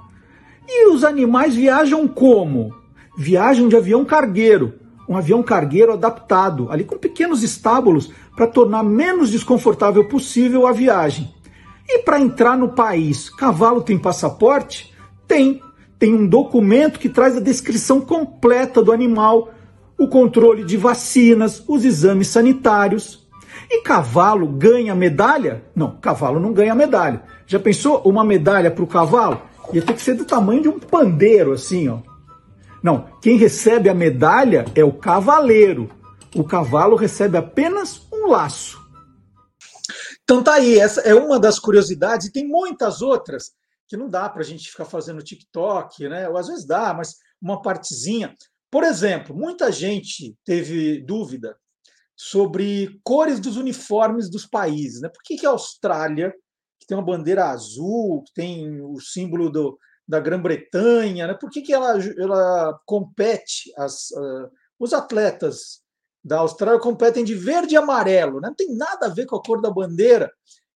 E 0.67 0.87
os 0.89 1.03
animais 1.03 1.55
viajam 1.55 2.07
como? 2.07 2.73
Viajam 3.17 3.69
de 3.69 3.75
avião 3.75 4.03
cargueiro, 4.03 4.73
um 5.07 5.15
avião 5.15 5.41
cargueiro 5.43 5.93
adaptado, 5.93 6.67
ali 6.71 6.83
com 6.83 6.97
pequenos 6.97 7.43
estábulos 7.43 8.11
para 8.35 8.47
tornar 8.47 8.83
menos 8.83 9.31
desconfortável 9.31 10.07
possível 10.07 10.67
a 10.67 10.71
viagem. 10.71 11.33
E 11.87 11.99
para 11.99 12.19
entrar 12.19 12.57
no 12.57 12.69
país, 12.69 13.29
cavalo 13.29 13.81
tem 13.81 13.97
passaporte? 13.97 14.93
Tem. 15.27 15.61
Tem 15.97 16.13
um 16.13 16.27
documento 16.27 16.99
que 16.99 17.07
traz 17.07 17.37
a 17.37 17.39
descrição 17.39 18.01
completa 18.01 18.83
do 18.83 18.91
animal, 18.91 19.53
o 19.97 20.07
controle 20.07 20.65
de 20.65 20.75
vacinas, 20.75 21.63
os 21.67 21.85
exames 21.85 22.27
sanitários. 22.27 23.24
E 23.69 23.81
cavalo 23.81 24.47
ganha 24.47 24.93
medalha? 24.93 25.63
Não, 25.75 25.97
cavalo 25.97 26.39
não 26.39 26.53
ganha 26.53 26.75
medalha. 26.75 27.23
Já 27.47 27.59
pensou 27.59 28.01
uma 28.05 28.23
medalha 28.23 28.69
para 28.69 28.83
o 28.83 28.87
cavalo? 28.87 29.41
Ia 29.73 29.81
ter 29.81 29.93
que 29.93 30.01
ser 30.01 30.13
do 30.13 30.25
tamanho 30.25 30.61
de 30.61 30.69
um 30.69 30.79
pandeiro, 30.79 31.53
assim, 31.53 31.87
ó. 31.87 31.99
Não, 32.83 33.09
quem 33.21 33.37
recebe 33.37 33.89
a 33.89 33.95
medalha 33.95 34.65
é 34.75 34.83
o 34.83 34.93
cavaleiro. 34.93 35.89
O 36.35 36.43
cavalo 36.43 36.95
recebe 36.95 37.37
apenas 37.37 38.05
um 38.13 38.27
laço. 38.27 38.79
Então 40.23 40.43
tá 40.43 40.55
aí, 40.55 40.79
essa 40.79 41.01
é 41.01 41.13
uma 41.13 41.39
das 41.39 41.59
curiosidades, 41.59 42.27
e 42.27 42.31
tem 42.31 42.47
muitas 42.47 43.01
outras 43.01 43.51
que 43.87 43.97
não 43.97 44.09
dá 44.09 44.27
para 44.29 44.41
a 44.41 44.45
gente 44.45 44.69
ficar 44.69 44.85
fazendo 44.85 45.23
TikTok, 45.23 46.07
né? 46.09 46.27
Ou 46.29 46.37
às 46.37 46.47
vezes 46.47 46.65
dá, 46.65 46.93
mas 46.93 47.15
uma 47.41 47.61
partezinha. 47.61 48.35
Por 48.71 48.83
exemplo, 48.83 49.35
muita 49.35 49.71
gente 49.71 50.35
teve 50.43 51.01
dúvida 51.01 51.55
sobre 52.15 52.99
cores 53.03 53.39
dos 53.39 53.57
uniformes 53.57 54.29
dos 54.29 54.45
países. 54.45 55.01
Né? 55.01 55.09
Por 55.09 55.21
que, 55.23 55.35
que 55.35 55.45
a 55.45 55.49
Austrália, 55.49 56.33
que 56.79 56.87
tem 56.87 56.97
uma 56.97 57.05
bandeira 57.05 57.45
azul, 57.45 58.23
que 58.23 58.33
tem 58.33 58.81
o 58.81 58.99
símbolo 58.99 59.49
do, 59.49 59.77
da 60.07 60.19
Grã-Bretanha, 60.19 61.27
né? 61.27 61.33
por 61.33 61.49
que, 61.49 61.61
que 61.61 61.73
ela, 61.73 61.97
ela 62.17 62.79
compete, 62.85 63.73
as, 63.77 64.11
uh, 64.11 64.49
os 64.79 64.93
atletas 64.93 65.81
da 66.23 66.39
Austrália 66.39 66.79
competem 66.79 67.23
de 67.23 67.35
verde 67.35 67.75
e 67.75 67.77
amarelo, 67.77 68.39
né? 68.39 68.47
não 68.47 68.55
tem 68.55 68.75
nada 68.75 69.07
a 69.07 69.09
ver 69.09 69.25
com 69.25 69.35
a 69.35 69.43
cor 69.43 69.61
da 69.61 69.69
bandeira. 69.69 70.31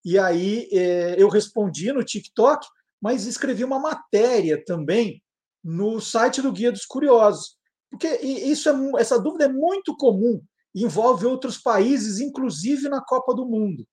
E 0.06 0.18
aí 0.18 0.70
eh, 0.72 1.16
eu 1.18 1.28
respondi 1.28 1.92
no 1.92 2.04
TikTok, 2.04 2.66
mas 3.02 3.26
escrevi 3.26 3.64
uma 3.64 3.80
matéria 3.80 4.64
também 4.64 5.22
no 5.64 6.00
site 6.00 6.42
do 6.42 6.52
Guia 6.52 6.72
dos 6.72 6.86
Curiosos. 6.86 7.58
Porque 7.90 8.08
isso 8.08 8.70
é, 8.70 9.02
essa 9.02 9.20
dúvida 9.20 9.46
é 9.46 9.50
muito 9.50 9.98
comum, 9.98 10.42
envolve 10.74 11.26
outros 11.26 11.58
países, 11.58 12.20
inclusive 12.20 12.90
na 12.90 13.02
Copa 13.02 13.34
do 13.34 13.46
Mundo. 13.46 13.88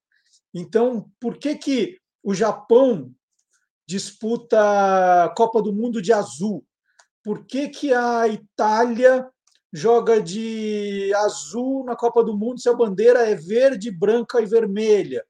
Então, 0.54 1.10
por 1.20 1.38
que, 1.38 1.54
que 1.56 1.98
o 2.22 2.34
Japão 2.34 3.12
disputa 3.86 5.24
a 5.24 5.28
Copa 5.30 5.62
do 5.62 5.72
Mundo 5.72 6.02
de 6.02 6.12
azul? 6.12 6.64
Por 7.22 7.44
que, 7.44 7.68
que 7.68 7.92
a 7.92 8.26
Itália 8.28 9.28
joga 9.72 10.20
de 10.20 11.12
azul 11.14 11.84
na 11.84 11.96
Copa 11.96 12.22
do 12.24 12.36
Mundo 12.36 12.60
se 12.60 12.68
a 12.68 12.74
bandeira 12.74 13.28
é 13.28 13.34
verde, 13.34 13.90
branca 13.90 14.40
e 14.40 14.46
vermelha? 14.46 15.24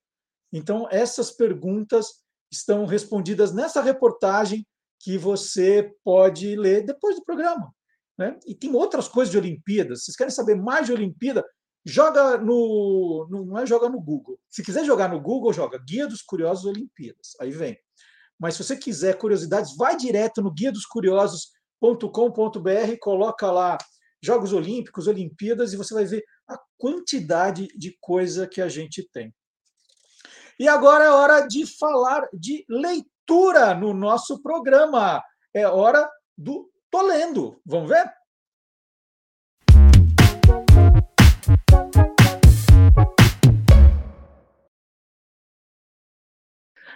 Então, 0.53 0.87
essas 0.91 1.31
perguntas 1.31 2.23
estão 2.51 2.87
respondidas 2.87 3.53
nessa 3.53 3.83
reportagem 3.83 4.67
que 5.01 5.19
você 5.19 5.93
pode 6.05 6.57
ler 6.57 6.85
depois 6.85 7.17
do 7.17 7.25
programa. 7.25 7.75
Né? 8.19 8.39
E 8.47 8.55
tem 8.55 8.75
outras 8.75 9.09
coisas 9.09 9.31
de 9.31 9.39
Olimpíadas. 9.39 10.05
Vocês 10.05 10.17
querem 10.17 10.33
saber 10.33 10.55
mais 10.55 10.87
de 10.87 10.93
Olimpíada? 10.93 11.45
Joga 11.85 12.39
no. 12.39 13.27
Não 13.31 13.59
é 13.59 13.67
joga 13.67 13.89
no 13.89 14.01
Google. 14.01 14.39
Se 14.49 14.63
quiser 14.63 14.85
jogar 14.85 15.09
no 15.09 15.21
Google, 15.21 15.53
joga 15.53 15.79
Guia 15.79 16.07
dos 16.07 16.23
Curiosos 16.23 16.65
Olimpíadas. 16.65 17.37
Aí 17.41 17.51
vem. 17.51 17.79
Mas 18.39 18.55
se 18.55 18.65
você 18.65 18.77
quiser 18.77 19.19
curiosidades, 19.19 19.77
vai 19.77 19.97
direto 19.97 20.43
no 20.43 20.51
guia 20.51 20.73
dos 20.73 20.85
curiosos.com.br, 20.85 22.99
coloca 23.01 23.51
lá 23.51 23.79
Jogos 24.23 24.53
Olímpicos, 24.53 25.07
Olimpíadas, 25.07 25.73
e 25.73 25.77
você 25.77 25.95
vai 25.95 26.05
ver 26.05 26.25
a 26.49 26.59
quantidade 26.77 27.69
de 27.77 27.97
coisa 28.01 28.47
que 28.47 28.61
a 28.61 28.69
gente 28.69 29.09
tem. 29.13 29.35
E 30.59 30.69
agora 30.69 31.05
é 31.05 31.11
hora 31.11 31.47
de 31.47 31.67
falar 31.67 32.29
de 32.33 32.65
leitura 32.69 33.75
no 33.75 33.93
nosso 33.93 34.43
programa. 34.43 35.23
É 35.55 35.67
hora 35.67 36.09
do 36.37 36.71
Tô 36.97 37.03
Lendo. 37.03 37.61
Vamos 37.67 37.91
ver? 37.91 38.11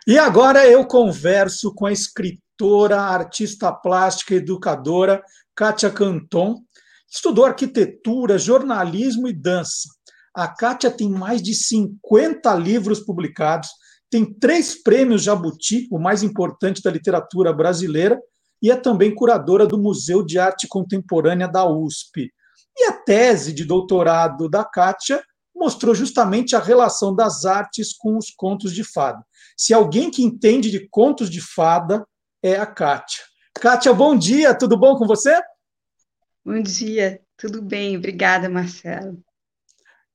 E 0.07 0.17
agora 0.17 0.67
eu 0.67 0.87
converso 0.87 1.75
com 1.75 1.85
a 1.85 1.93
escritora, 1.93 2.99
artista 2.99 3.71
plástica, 3.71 4.37
educadora 4.37 5.23
Kátia 5.55 5.91
Canton. 5.91 6.63
Estudou 7.07 7.45
arquitetura, 7.45 8.39
jornalismo 8.39 9.29
e 9.29 9.35
dança. 9.35 9.87
A 10.35 10.49
Kátia 10.49 10.91
tem 10.91 11.11
mais 11.11 11.43
de 11.43 11.55
50 11.55 12.55
livros 12.55 13.01
publicados, 13.01 13.69
tem 14.09 14.33
três 14.33 14.83
prêmios 14.83 15.23
Jabuti, 15.23 15.87
o 15.91 15.99
mais 15.99 16.23
importante 16.23 16.81
da 16.81 16.91
literatura 16.91 17.53
brasileira, 17.53 18.19
e 18.63 18.71
é 18.71 18.77
também 18.77 19.15
curadora 19.15 19.67
do 19.67 19.79
Museu 19.79 20.25
de 20.25 20.39
Arte 20.39 20.69
Contemporânea 20.69 21.49
da 21.49 21.67
USP. 21.67 22.33
E 22.77 22.85
a 22.85 22.93
tese 22.93 23.53
de 23.53 23.65
doutorado 23.65 24.49
da 24.49 24.65
Kátia 24.65 25.23
mostrou 25.55 25.95
justamente 25.95 26.57
a 26.57 26.61
relação 26.61 27.15
das 27.15 27.45
artes 27.45 27.93
com 27.93 28.17
os 28.17 28.31
contos 28.31 28.73
de 28.73 28.83
fada. 28.83 29.25
Se 29.57 29.75
alguém 29.75 30.11
que 30.11 30.23
entende 30.23 30.71
de 30.71 30.89
contos 30.89 31.29
de 31.29 31.41
fada 31.41 32.07
é 32.43 32.57
a 32.57 32.67
Kátia. 32.67 33.25
Kátia, 33.55 33.93
bom 33.93 34.17
dia, 34.17 34.55
tudo 34.55 34.77
bom 34.77 34.97
com 34.97 35.07
você? 35.07 35.39
Bom 36.45 36.63
dia, 36.63 37.21
tudo 37.37 37.61
bem, 37.61 37.97
obrigada, 37.97 38.49
Marcelo. 38.49 39.23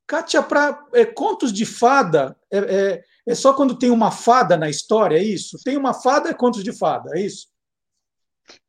Kátia, 0.07 0.41
para 0.41 0.83
é, 0.93 1.05
contos 1.05 1.51
de 1.51 1.65
fada, 1.65 2.35
é, 2.51 2.57
é, 2.57 3.03
é, 3.27 3.35
só 3.35 3.53
quando 3.53 3.77
tem 3.77 3.89
uma 3.89 4.11
fada 4.11 4.55
na 4.55 4.69
história, 4.69 5.17
é 5.17 5.23
isso? 5.23 5.57
Tem 5.63 5.77
uma 5.77 5.93
fada, 5.93 6.29
é 6.29 6.33
contos 6.33 6.63
de 6.63 6.71
fada, 6.71 7.11
é 7.15 7.21
isso? 7.21 7.47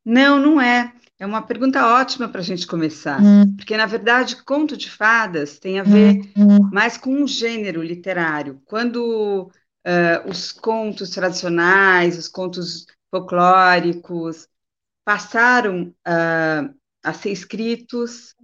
Não, 0.05 0.39
não 0.39 0.61
é. 0.61 0.93
É 1.18 1.24
uma 1.24 1.41
pergunta 1.41 1.87
ótima 1.87 2.29
para 2.29 2.43
a 2.43 2.45
gente 2.45 2.66
começar, 2.66 3.18
hum. 3.22 3.57
porque, 3.57 3.74
na 3.74 3.87
verdade, 3.87 4.43
conto 4.45 4.77
de 4.77 4.91
fadas 4.91 5.59
tem 5.59 5.81
a 5.81 5.83
ver 5.83 6.20
hum. 6.37 6.68
mais 6.70 6.99
com 6.99 7.11
um 7.11 7.27
gênero 7.27 7.83
literário. 7.83 8.61
Quando 8.66 9.51
uh, 9.87 10.29
os 10.29 10.53
contos 10.53 11.11
tradicionais, 11.11 12.18
os 12.18 12.29
contos 12.29 12.87
folclóricos, 13.11 14.47
passaram 15.07 15.95
uh, 16.07 16.74
a 17.03 17.12
ser 17.14 17.31
escritos 17.31 18.35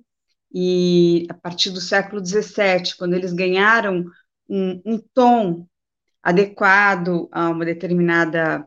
e 0.55 1.27
a 1.29 1.35
partir 1.35 1.71
do 1.71 1.81
século 1.81 2.25
XVII, 2.25 2.95
quando 2.97 3.15
eles 3.15 3.33
ganharam 3.33 4.07
um, 4.49 4.81
um 4.85 4.99
tom 5.13 5.67
adequado 6.23 7.29
a 7.33 7.51
uma 7.51 7.65
determinada 7.65 8.67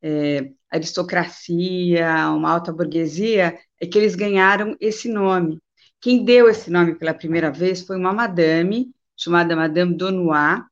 é, 0.00 0.52
aristocracia, 0.72 2.30
uma 2.30 2.50
alta 2.50 2.72
burguesia, 2.72 3.58
é 3.80 3.86
que 3.86 3.98
eles 3.98 4.14
ganharam 4.14 4.76
esse 4.80 5.08
nome. 5.08 5.60
Quem 6.00 6.24
deu 6.24 6.48
esse 6.48 6.70
nome 6.70 6.94
pela 6.96 7.14
primeira 7.14 7.50
vez 7.50 7.82
foi 7.82 7.96
uma 7.96 8.12
madame, 8.12 8.90
chamada 9.16 9.54
Madame 9.54 9.96
Donois, 9.96 10.62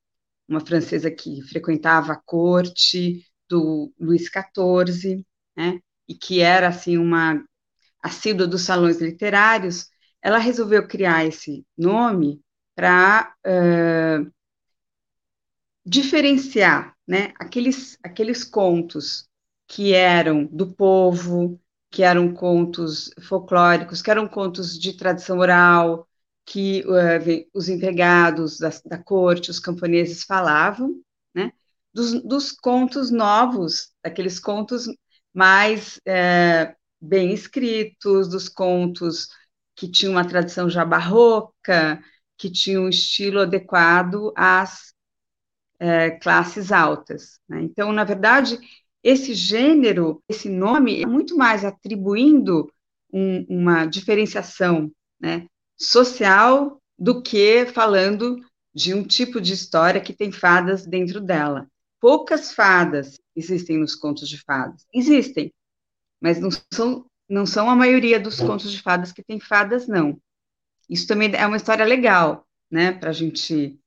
uma 0.48 0.60
francesa 0.60 1.10
que 1.10 1.42
frequentava 1.42 2.12
a 2.12 2.16
corte 2.16 3.24
do 3.48 3.92
Luís 4.00 4.28
XIV, 4.28 5.24
né, 5.56 5.78
e 6.08 6.14
que 6.14 6.40
era, 6.40 6.68
assim, 6.68 6.98
uma 6.98 7.44
assídua 8.02 8.46
dos 8.46 8.62
salões 8.62 9.00
literários, 9.00 9.88
ela 10.22 10.38
resolveu 10.38 10.86
criar 10.86 11.24
esse 11.24 11.64
nome 11.76 12.40
para 12.74 13.32
uh, 13.46 14.30
diferenciar 15.84 16.94
né, 17.06 17.32
aqueles, 17.38 17.98
aqueles 18.02 18.44
contos 18.44 19.29
que 19.70 19.94
eram 19.94 20.46
do 20.46 20.66
povo, 20.72 21.60
que 21.92 22.02
eram 22.02 22.34
contos 22.34 23.08
folclóricos, 23.22 24.02
que 24.02 24.10
eram 24.10 24.26
contos 24.26 24.76
de 24.76 24.94
tradição 24.94 25.38
oral, 25.38 26.08
que 26.44 26.84
uh, 26.86 27.48
os 27.54 27.68
empregados 27.68 28.58
da, 28.58 28.70
da, 28.84 28.98
corte, 28.98 29.48
os 29.48 29.60
camponeses 29.60 30.24
falavam, 30.24 31.00
né, 31.32 31.52
dos, 31.94 32.20
dos 32.24 32.50
contos 32.50 33.12
novos, 33.12 33.92
aqueles 34.02 34.40
contos 34.40 34.86
mais 35.32 36.00
é, 36.04 36.74
bem 37.00 37.32
escritos, 37.32 38.28
dos 38.28 38.48
contos 38.48 39.28
que 39.76 39.88
tinham 39.88 40.14
uma 40.14 40.26
tradição 40.26 40.68
já 40.68 40.84
barroca, 40.84 42.02
que 42.36 42.50
tinham 42.50 42.86
um 42.86 42.88
estilo 42.88 43.38
adequado 43.38 44.32
às 44.34 44.92
é, 45.78 46.10
classes 46.10 46.72
altas. 46.72 47.38
Né? 47.48 47.62
Então, 47.62 47.92
na 47.92 48.02
verdade, 48.02 48.58
esse 49.02 49.34
gênero, 49.34 50.22
esse 50.28 50.48
nome, 50.48 51.02
é 51.02 51.06
muito 51.06 51.36
mais 51.36 51.64
atribuindo 51.64 52.70
um, 53.12 53.44
uma 53.48 53.86
diferenciação 53.86 54.90
né, 55.18 55.46
social 55.76 56.80
do 56.98 57.22
que 57.22 57.66
falando 57.66 58.38
de 58.74 58.94
um 58.94 59.02
tipo 59.02 59.40
de 59.40 59.52
história 59.52 60.00
que 60.00 60.12
tem 60.12 60.30
fadas 60.30 60.86
dentro 60.86 61.20
dela. 61.20 61.66
Poucas 61.98 62.52
fadas 62.52 63.18
existem 63.34 63.78
nos 63.78 63.94
contos 63.94 64.28
de 64.28 64.38
fadas. 64.38 64.86
Existem, 64.92 65.52
mas 66.20 66.38
não 66.38 66.50
são, 66.72 67.06
não 67.28 67.46
são 67.46 67.68
a 67.68 67.76
maioria 67.76 68.20
dos 68.20 68.38
contos 68.38 68.70
de 68.70 68.80
fadas 68.80 69.12
que 69.12 69.22
tem 69.22 69.40
fadas, 69.40 69.88
não. 69.88 70.20
Isso 70.88 71.06
também 71.06 71.32
é 71.34 71.46
uma 71.46 71.56
história 71.56 71.84
legal, 71.84 72.46
né, 72.70 72.92
para 72.92 73.12
gente, 73.12 73.78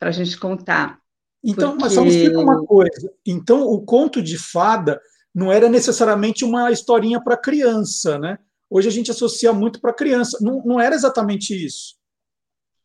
a 0.00 0.10
gente 0.10 0.38
contar. 0.38 1.00
Então, 1.44 1.72
porque... 1.72 1.84
mas 1.84 1.92
só 1.92 2.02
me 2.02 2.08
explica 2.08 2.40
uma 2.40 2.64
coisa. 2.64 3.12
Então, 3.26 3.62
o 3.64 3.82
conto 3.82 4.22
de 4.22 4.38
fada 4.38 5.00
não 5.34 5.52
era 5.52 5.68
necessariamente 5.68 6.44
uma 6.44 6.70
historinha 6.70 7.22
para 7.22 7.36
criança, 7.36 8.18
né? 8.18 8.38
Hoje 8.70 8.88
a 8.88 8.90
gente 8.90 9.10
associa 9.10 9.52
muito 9.52 9.80
para 9.80 9.92
criança. 9.92 10.38
Não, 10.40 10.62
não 10.64 10.80
era 10.80 10.94
exatamente 10.94 11.54
isso. 11.54 11.96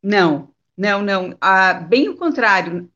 Não, 0.03 0.53
não, 0.77 1.01
não. 1.01 1.37
Ah, 1.39 1.73
bem 1.73 2.09
o 2.09 2.17
contrário. 2.17 2.91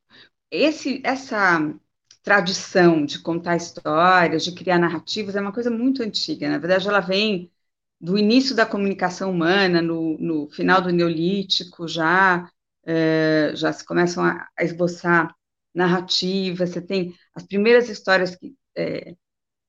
Esse, 0.51 1.01
essa 1.03 1.74
tradição 2.22 3.05
de 3.05 3.20
contar 3.20 3.55
histórias, 3.55 4.43
de 4.43 4.53
criar 4.53 4.80
narrativas, 4.80 5.36
é 5.36 5.41
uma 5.41 5.53
coisa 5.53 5.72
muito 5.72 6.03
antiga. 6.03 6.49
Na 6.49 6.57
verdade, 6.57 6.88
ela 6.88 6.99
vem 6.99 7.51
do 7.99 8.18
início 8.18 8.55
da 8.55 8.66
comunicação 8.66 9.32
humana, 9.32 9.82
no, 9.82 10.18
no 10.18 10.49
final 10.49 10.82
do 10.82 10.91
Neolítico, 10.91 11.88
já, 11.88 12.49
é, 12.86 13.53
já 13.55 13.72
se 13.72 13.86
começam 13.86 14.26
a, 14.26 14.47
a 14.57 14.64
esboçar 14.64 15.34
narrativa, 15.74 16.65
você 16.65 16.82
tem 16.82 17.15
as 17.34 17.43
primeiras 17.43 17.89
histórias 17.89 18.36
que, 18.36 18.55
é, 18.76 19.15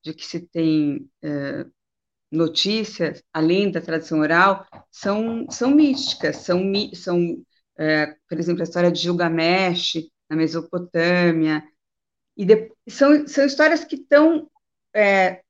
de 0.02 0.12
que 0.14 0.26
se 0.26 0.40
tem 0.40 1.08
uh, 1.24 1.70
notícias, 2.30 3.22
além 3.32 3.70
da 3.70 3.80
tradição 3.80 4.20
oral, 4.20 4.66
são, 4.90 5.46
são 5.50 5.70
místicas, 5.70 6.38
são, 6.38 6.60
são 6.94 7.20
uh, 7.22 8.14
por 8.28 8.38
exemplo, 8.38 8.62
a 8.62 8.64
história 8.64 8.92
de 8.92 9.00
Gilgamesh, 9.00 9.94
na 10.28 10.36
Mesopotâmia, 10.36 11.62
e 12.36 12.44
de, 12.44 12.72
são, 12.88 13.26
são 13.26 13.46
histórias 13.46 13.84
que 13.84 13.96
estão 13.96 14.50
é, 14.94 15.42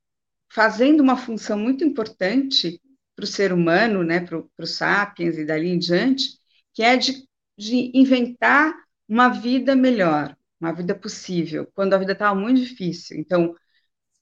fazendo 0.50 1.00
uma 1.00 1.16
função 1.16 1.59
muito 1.59 1.84
importante 1.84 2.80
para 3.16 3.24
o 3.24 3.28
ser 3.28 3.52
humano, 3.52 4.02
né, 4.02 4.20
para 4.20 4.42
os 4.59 4.76
sapiens 4.76 5.38
e 5.38 5.44
dali 5.44 5.68
em 5.68 5.78
diante, 5.78 6.38
que 6.72 6.82
é 6.82 6.96
de, 6.96 7.26
de 7.57 7.90
inventar 7.94 8.74
uma 9.09 9.28
vida 9.28 9.76
melhor, 9.76 10.36
uma 10.64 10.72
vida 10.72 10.94
possível, 10.94 11.70
quando 11.74 11.94
a 11.94 11.98
vida 11.98 12.12
estava 12.12 12.38
muito 12.38 12.60
difícil. 12.60 13.18
Então, 13.18 13.54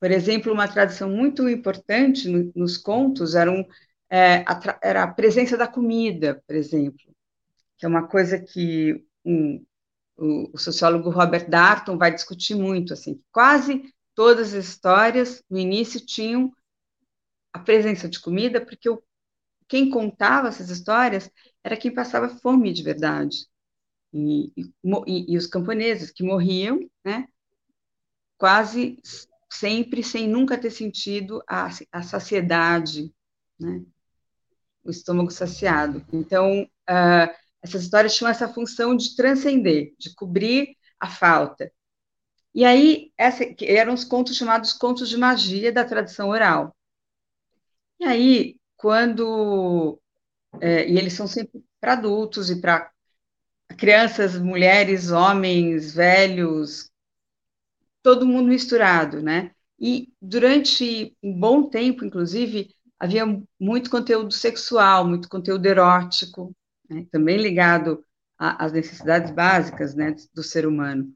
por 0.01 0.11
exemplo, 0.11 0.53
uma 0.53 0.69
tradição 0.69 1.09
muito 1.09 1.49
importante 1.49 2.29
no, 2.29 2.53
nos 2.57 2.77
contos 2.77 3.35
era, 3.35 3.51
um, 3.51 3.65
é, 4.11 4.39
a, 4.47 4.79
era 4.83 5.03
a 5.05 5.13
presença 5.13 5.57
da 5.57 5.69
comida, 5.69 6.43
por 6.47 6.57
exemplo, 6.57 7.15
que 7.79 7.87
é 7.87 7.89
uma 7.89 8.09
coisa 8.09 8.39
que 8.39 9.05
um, 9.25 9.65
o, 10.17 10.51
o, 10.55 10.59
sociólogo 10.59 11.11
Robert 11.11 11.49
Darton 11.49 11.97
vai 11.97 12.13
discutir 12.13 12.57
muito, 12.57 12.93
assim, 12.93 13.23
quase 13.31 13.83
todas 14.15 14.55
as 14.55 14.67
histórias 14.67 15.43
no 15.49 15.59
início 15.59 16.05
tinham 16.05 16.53
a 17.53 17.61
presença 17.61 18.09
de 18.09 18.21
comida, 18.21 18.61
porque 18.61 18.89
o, 18.91 19.03
quem 19.69 19.89
contava 19.89 20.49
essas 20.49 20.71
histórias 20.71 21.31
era 21.63 21.77
quem 21.77 21.95
passava 21.95 22.29
fome 22.29 22.73
de 22.73 22.83
verdade. 22.83 23.47
E, 24.13 24.53
e, 24.57 25.33
e 25.33 25.37
os 25.37 25.47
camponeses 25.47 26.11
que 26.11 26.23
morriam, 26.23 26.81
né, 27.05 27.27
quase 28.37 28.99
sempre 29.51 30.03
sem 30.03 30.29
nunca 30.29 30.59
ter 30.59 30.71
sentido 30.71 31.43
a, 31.49 31.71
a 31.91 32.03
saciedade, 32.03 33.13
né, 33.59 33.83
o 34.85 34.91
estômago 34.91 35.31
saciado. 35.31 36.05
Então, 36.13 36.63
uh, 36.63 37.35
essas 37.63 37.85
histórias 37.85 38.15
tinham 38.15 38.31
essa 38.31 38.49
função 38.49 38.97
de 38.97 39.15
transcender, 39.15 39.95
de 39.99 40.15
cobrir 40.15 40.77
a 40.99 41.09
falta. 41.09 41.73
E 42.55 42.65
aí, 42.65 43.13
essa, 43.17 43.45
eram 43.63 43.95
os 43.95 44.05
contos 44.05 44.37
chamados 44.37 44.73
contos 44.73 45.09
de 45.09 45.17
magia 45.17 45.73
da 45.73 45.85
tradição 45.85 46.29
oral. 46.29 46.77
E 47.99 48.05
aí, 48.05 48.57
quando. 48.77 49.99
É, 50.61 50.89
e 50.89 50.99
eles 50.99 51.15
são 51.15 51.27
sempre 51.27 51.65
para 51.81 51.95
adultos 51.95 52.51
e 52.51 52.61
para 52.61 52.92
crianças, 53.77 54.39
mulheres, 54.39 55.11
homens, 55.11 55.95
velhos, 55.95 56.91
todo 58.03 58.27
mundo 58.27 58.49
misturado, 58.49 59.23
né? 59.23 59.53
E 59.79 60.13
durante 60.21 61.17
um 61.23 61.39
bom 61.39 61.69
tempo, 61.69 62.05
inclusive, 62.05 62.75
havia 62.99 63.25
muito 63.59 63.91
conteúdo 63.91 64.33
sexual, 64.33 65.07
muito 65.07 65.29
conteúdo 65.29 65.67
erótico, 65.67 66.55
né? 66.89 67.05
também 67.11 67.37
ligado 67.37 68.05
às 68.39 68.73
necessidades 68.73 69.33
básicas 69.33 69.95
né, 69.95 70.15
do 70.33 70.43
ser 70.43 70.67
humano. 70.67 71.13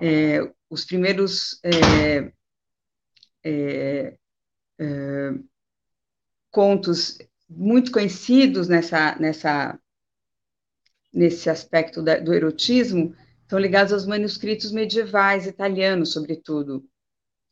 É, 0.00 0.48
os 0.70 0.84
primeiros 0.84 1.58
é, 1.64 2.32
é, 3.44 4.16
é 4.78 5.34
contos 6.50 7.18
muito 7.48 7.90
conhecidos 7.90 8.68
nessa, 8.68 9.16
nessa, 9.16 9.78
nesse 11.18 11.50
aspecto 11.50 12.00
da, 12.00 12.20
do 12.20 12.32
erotismo 12.32 13.12
estão 13.42 13.58
ligados 13.58 13.92
aos 13.92 14.06
manuscritos 14.06 14.70
medievais 14.70 15.46
italianos, 15.46 16.12
sobretudo, 16.12 16.88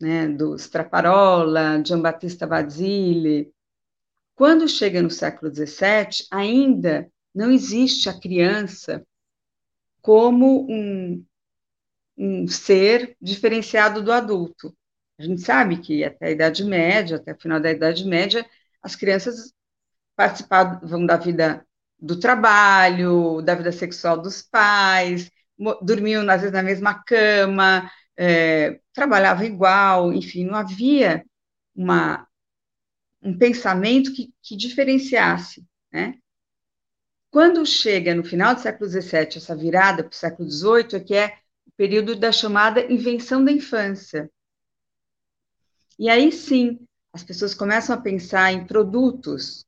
né, 0.00 0.28
do 0.28 0.54
Straparola, 0.54 1.82
Giambattista 1.84 2.46
Basile. 2.46 3.52
Quando 4.36 4.68
chega 4.68 5.02
no 5.02 5.10
século 5.10 5.52
XVII, 5.52 6.28
ainda 6.30 7.10
não 7.34 7.50
existe 7.50 8.08
a 8.08 8.18
criança 8.18 9.04
como 10.00 10.64
um, 10.70 11.24
um 12.16 12.46
ser 12.46 13.16
diferenciado 13.20 14.00
do 14.00 14.12
adulto. 14.12 14.76
A 15.18 15.24
gente 15.24 15.40
sabe 15.40 15.78
que 15.78 16.04
até 16.04 16.26
a 16.26 16.30
Idade 16.30 16.62
Média, 16.62 17.16
até 17.16 17.32
o 17.32 17.40
final 17.40 17.58
da 17.58 17.72
Idade 17.72 18.06
Média, 18.06 18.46
as 18.80 18.94
crianças 18.94 19.52
participavam 20.14 21.04
da 21.04 21.16
vida 21.16 21.66
do 21.98 22.18
trabalho, 22.18 23.40
da 23.42 23.54
vida 23.54 23.72
sexual 23.72 24.20
dos 24.20 24.42
pais, 24.42 25.30
dormiam 25.82 26.28
às 26.28 26.40
vezes 26.40 26.52
na 26.52 26.62
mesma 26.62 26.94
cama, 26.94 27.90
é, 28.16 28.80
trabalhavam 28.92 29.44
igual, 29.44 30.12
enfim, 30.12 30.44
não 30.44 30.56
havia 30.56 31.24
uma, 31.74 32.26
um 33.22 33.36
pensamento 33.36 34.12
que, 34.12 34.32
que 34.42 34.56
diferenciasse, 34.56 35.64
né? 35.92 36.14
Quando 37.30 37.66
chega 37.66 38.14
no 38.14 38.24
final 38.24 38.54
do 38.54 38.62
século 38.62 38.88
XVII, 38.88 39.36
essa 39.36 39.54
virada 39.54 40.02
para 40.02 40.12
o 40.12 40.14
século 40.14 40.50
XVIII, 40.50 40.94
é 40.94 41.00
que 41.00 41.14
é 41.14 41.38
o 41.66 41.70
período 41.76 42.16
da 42.16 42.32
chamada 42.32 42.80
invenção 42.90 43.44
da 43.44 43.52
infância. 43.52 44.30
E 45.98 46.08
aí 46.08 46.32
sim, 46.32 46.78
as 47.12 47.22
pessoas 47.22 47.54
começam 47.54 47.94
a 47.94 48.00
pensar 48.00 48.52
em 48.52 48.66
produtos, 48.66 49.66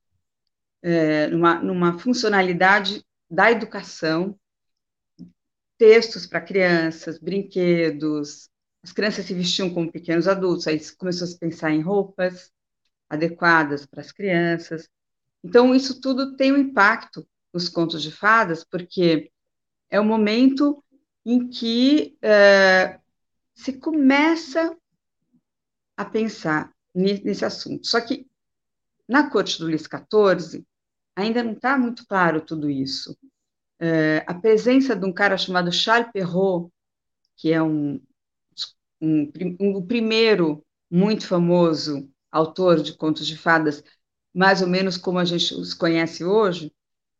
é, 0.82 1.26
numa, 1.28 1.62
numa 1.62 1.98
funcionalidade 1.98 3.04
da 3.30 3.50
educação, 3.50 4.38
textos 5.76 6.26
para 6.26 6.40
crianças, 6.40 7.18
brinquedos, 7.18 8.50
as 8.82 8.92
crianças 8.92 9.26
se 9.26 9.34
vestiam 9.34 9.70
como 9.70 9.92
pequenos 9.92 10.28
adultos, 10.28 10.66
aí 10.66 10.80
começou 10.96 11.24
a 11.24 11.28
se 11.28 11.38
pensar 11.38 11.70
em 11.70 11.80
roupas 11.80 12.52
adequadas 13.08 13.86
para 13.86 14.00
as 14.00 14.12
crianças. 14.12 14.88
Então, 15.42 15.74
isso 15.74 16.00
tudo 16.00 16.36
tem 16.36 16.52
um 16.52 16.58
impacto 16.58 17.26
nos 17.52 17.68
contos 17.68 18.02
de 18.02 18.10
fadas, 18.10 18.64
porque 18.64 19.30
é 19.90 19.98
o 20.00 20.04
momento 20.04 20.82
em 21.24 21.48
que 21.48 22.16
é, 22.22 22.98
se 23.54 23.74
começa 23.74 24.76
a 25.96 26.04
pensar 26.04 26.72
nesse 26.94 27.44
assunto. 27.44 27.86
Só 27.86 28.00
que 28.00 28.26
na 29.08 29.30
corte 29.30 29.58
do 29.58 29.66
Luís 29.66 29.82
XIV 29.82 30.64
ainda 31.18 31.42
não 31.42 31.52
está 31.52 31.76
muito 31.76 32.06
claro 32.06 32.40
tudo 32.40 32.70
isso. 32.70 33.16
É, 33.80 34.24
a 34.26 34.34
presença 34.34 34.94
de 34.94 35.04
um 35.04 35.12
cara 35.12 35.36
chamado 35.36 35.72
Charles 35.72 36.10
Perrault, 36.12 36.72
que 37.36 37.52
é 37.52 37.62
um, 37.62 38.00
um, 39.00 39.32
um, 39.60 39.76
o 39.76 39.86
primeiro 39.86 40.64
muito 40.90 41.26
famoso 41.26 42.08
autor 42.30 42.80
de 42.82 42.96
contos 42.96 43.26
de 43.26 43.36
fadas, 43.36 43.82
mais 44.34 44.62
ou 44.62 44.68
menos 44.68 44.96
como 44.96 45.18
a 45.18 45.24
gente 45.24 45.54
os 45.54 45.74
conhece 45.74 46.24
hoje, 46.24 46.72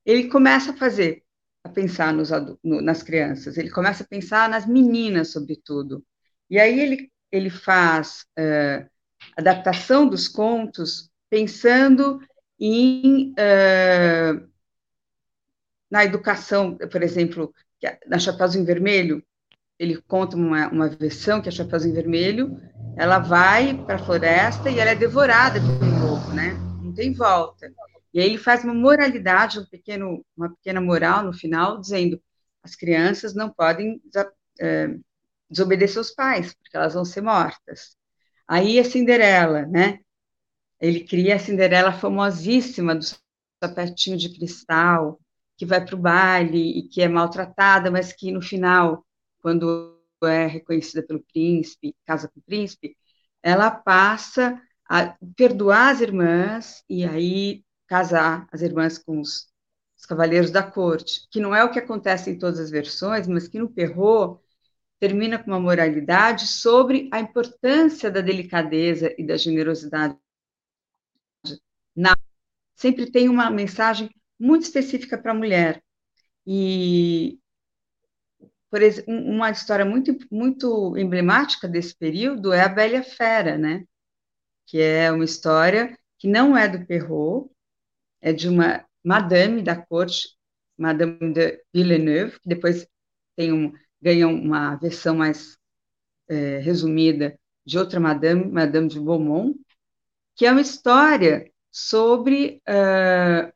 ele 0.05 0.29
começa 0.29 0.71
a 0.73 0.77
fazer, 0.77 1.25
a 1.65 1.69
pensar 1.69 2.13
nos, 2.13 2.31
no, 2.63 2.81
nas 2.81 3.03
crianças, 3.03 3.57
ele 3.59 3.71
começa 3.71 4.05
a 4.05 4.07
pensar 4.07 4.49
nas 4.49 4.67
meninas, 4.67 5.33
sobretudo. 5.33 6.05
E 6.49 6.59
aí 6.59 6.79
ele, 6.79 7.11
ele 7.33 7.51
faz 7.51 8.25
uh, 8.39 8.89
adaptação 9.37 10.09
dos 10.09 10.29
contos 10.29 11.11
pensando 11.29 12.21
em 12.59 13.33
uh, 13.33 14.49
na 15.91 16.05
educação, 16.05 16.77
por 16.77 17.03
exemplo, 17.03 17.55
na 18.07 18.19
Chapeuzinho 18.19 18.65
Vermelho, 18.65 19.23
ele 19.79 20.01
conta 20.03 20.37
uma, 20.37 20.69
uma 20.69 20.89
versão 20.89 21.41
que 21.41 21.49
a 21.49 21.53
Chapeuzinho 21.53 21.95
Vermelho, 21.95 22.61
ela 22.97 23.19
vai 23.19 23.75
para 23.87 23.95
a 23.95 24.05
floresta 24.05 24.69
e 24.69 24.79
ela 24.79 24.91
é 24.91 24.95
devorada 24.95 25.61
por 25.61 25.85
um 25.85 26.07
lobo, 26.07 26.33
né? 26.33 26.53
Não 26.83 26.93
tem 26.93 27.13
volta. 27.13 27.73
E 28.13 28.21
aí 28.21 28.27
ele 28.27 28.39
faz 28.39 28.65
uma 28.65 28.75
moralidade, 28.75 29.61
um 29.61 29.65
pequeno, 29.67 30.25
uma 30.37 30.51
pequena 30.51 30.81
moral 30.81 31.23
no 31.23 31.33
final, 31.33 31.81
dizendo 31.81 32.21
as 32.63 32.75
crianças 32.75 33.35
não 33.35 33.51
podem 33.51 34.03
desobedecer 35.49 36.01
os 36.01 36.11
pais, 36.11 36.53
porque 36.55 36.77
elas 36.77 36.95
vão 36.95 37.05
ser 37.05 37.21
mortas. 37.21 37.97
Aí 38.47 38.79
a 38.79 38.85
Cinderela, 38.85 39.65
né? 39.67 40.01
Ele 40.81 41.01
cria 41.01 41.37
a 41.37 41.39
Cinderela 41.39 41.93
famosíssima 41.93 42.95
do 42.95 43.05
sapatinho 43.63 44.17
de 44.17 44.29
cristal, 44.29 45.21
que 45.57 45.67
vai 45.67 45.85
para 45.85 45.95
o 45.97 45.99
baile 45.99 46.79
e 46.79 46.89
que 46.89 47.03
é 47.03 47.09
maltratada, 47.09 47.91
mas 47.91 48.13
que 48.13 48.31
no 48.31 48.41
final, 48.41 49.05
quando 49.41 49.99
é 50.25 50.47
reconhecida 50.47 51.03
pelo 51.03 51.23
príncipe, 51.33 51.97
casa 52.07 52.29
com 52.29 52.39
o 52.41 52.43
príncipe, 52.43 52.97
ela 53.43 53.71
passa 53.71 54.61
a 54.89 55.17
perdoar 55.37 55.91
as 55.91 56.01
irmãs 56.01 56.85
e 56.89 57.05
aí 57.05 57.65
casar 57.87 58.47
as 58.53 58.63
irmãs 58.63 58.99
com 58.99 59.21
os, 59.21 59.49
os 59.97 60.07
cavaleiros 60.07 60.51
da 60.51 60.63
corte, 60.63 61.27
que 61.31 61.41
não 61.41 61.55
é 61.55 61.65
o 61.65 61.71
que 61.71 61.79
acontece 61.79 62.31
em 62.31 62.39
todas 62.39 62.61
as 62.61 62.71
versões, 62.71 63.27
mas 63.27 63.49
que 63.49 63.59
no 63.59 63.69
Perrault 63.69 64.41
termina 65.01 65.39
com 65.39 65.51
uma 65.51 65.61
moralidade 65.61 66.47
sobre 66.47 67.09
a 67.13 67.21
importância 67.21 68.11
da 68.11 68.21
delicadeza 68.21 69.15
e 69.19 69.25
da 69.25 69.37
generosidade. 69.37 70.17
Na, 71.99 72.17
sempre 72.77 73.11
tem 73.11 73.29
uma 73.29 73.51
mensagem 73.51 74.09
muito 74.39 74.63
específica 74.63 75.19
para 75.19 75.33
a 75.33 75.35
mulher. 75.35 75.83
E 76.47 77.39
por 78.71 78.83
exemplo, 78.83 79.13
uma 79.15 79.51
história 79.51 79.85
muito 79.85 80.17
muito 80.31 80.97
emblemática 80.97 81.67
desse 81.67 81.97
período 81.97 82.53
é 82.53 82.63
a 82.63 82.69
Bela 82.69 83.03
Fera, 83.03 83.59
né? 83.59 83.85
que 84.67 84.81
é 84.81 85.11
uma 85.11 85.25
história 85.25 85.99
que 86.19 86.29
não 86.29 86.57
é 86.57 86.69
do 86.69 86.87
Perrault, 86.87 87.51
é 88.21 88.33
de 88.33 88.49
uma 88.49 88.85
madame 89.03 89.63
da 89.63 89.75
corte, 89.75 90.37
Madame 90.77 91.33
de 91.33 91.65
Villeneuve, 91.75 92.39
que 92.41 92.49
depois 92.49 92.87
tem 93.35 93.53
um, 93.53 93.73
ganha 94.01 94.29
uma 94.29 94.77
versão 94.77 95.17
mais 95.17 95.57
é, 96.29 96.59
resumida 96.59 97.39
de 97.65 97.79
outra 97.79 97.99
madame, 97.99 98.45
Madame 98.51 98.89
de 98.89 99.01
Beaumont, 99.01 99.59
que 100.37 100.47
é 100.47 100.53
uma 100.53 100.61
história 100.61 101.51
sobre 101.79 102.61
uh, 102.69 103.53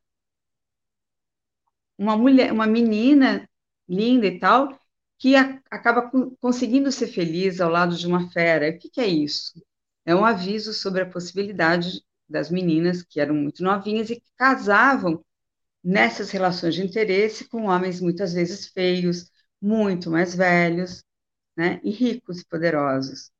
uma 1.98 2.16
mulher, 2.16 2.52
uma 2.52 2.66
menina 2.66 3.48
linda 3.88 4.26
e 4.26 4.38
tal, 4.38 4.78
que 5.18 5.36
a, 5.36 5.60
acaba 5.70 6.10
conseguindo 6.40 6.90
ser 6.92 7.08
feliz 7.08 7.60
ao 7.60 7.70
lado 7.70 7.96
de 7.96 8.06
uma 8.06 8.30
fera. 8.30 8.70
O 8.70 8.78
que, 8.78 8.88
que 8.90 9.00
é 9.00 9.06
isso? 9.06 9.62
É 10.04 10.14
um 10.14 10.24
aviso 10.24 10.72
sobre 10.72 11.02
a 11.02 11.06
possibilidade 11.10 12.02
das 12.28 12.50
meninas 12.50 13.02
que 13.02 13.20
eram 13.20 13.34
muito 13.34 13.62
novinhas 13.62 14.10
e 14.10 14.16
que 14.16 14.30
casavam 14.36 15.24
nessas 15.82 16.30
relações 16.30 16.74
de 16.74 16.82
interesse 16.84 17.48
com 17.48 17.64
homens 17.66 18.00
muitas 18.00 18.32
vezes 18.34 18.68
feios, 18.68 19.30
muito 19.60 20.10
mais 20.10 20.34
velhos, 20.34 21.04
né, 21.56 21.80
e 21.84 21.90
ricos 21.90 22.40
e 22.40 22.46
poderosos. 22.46 23.30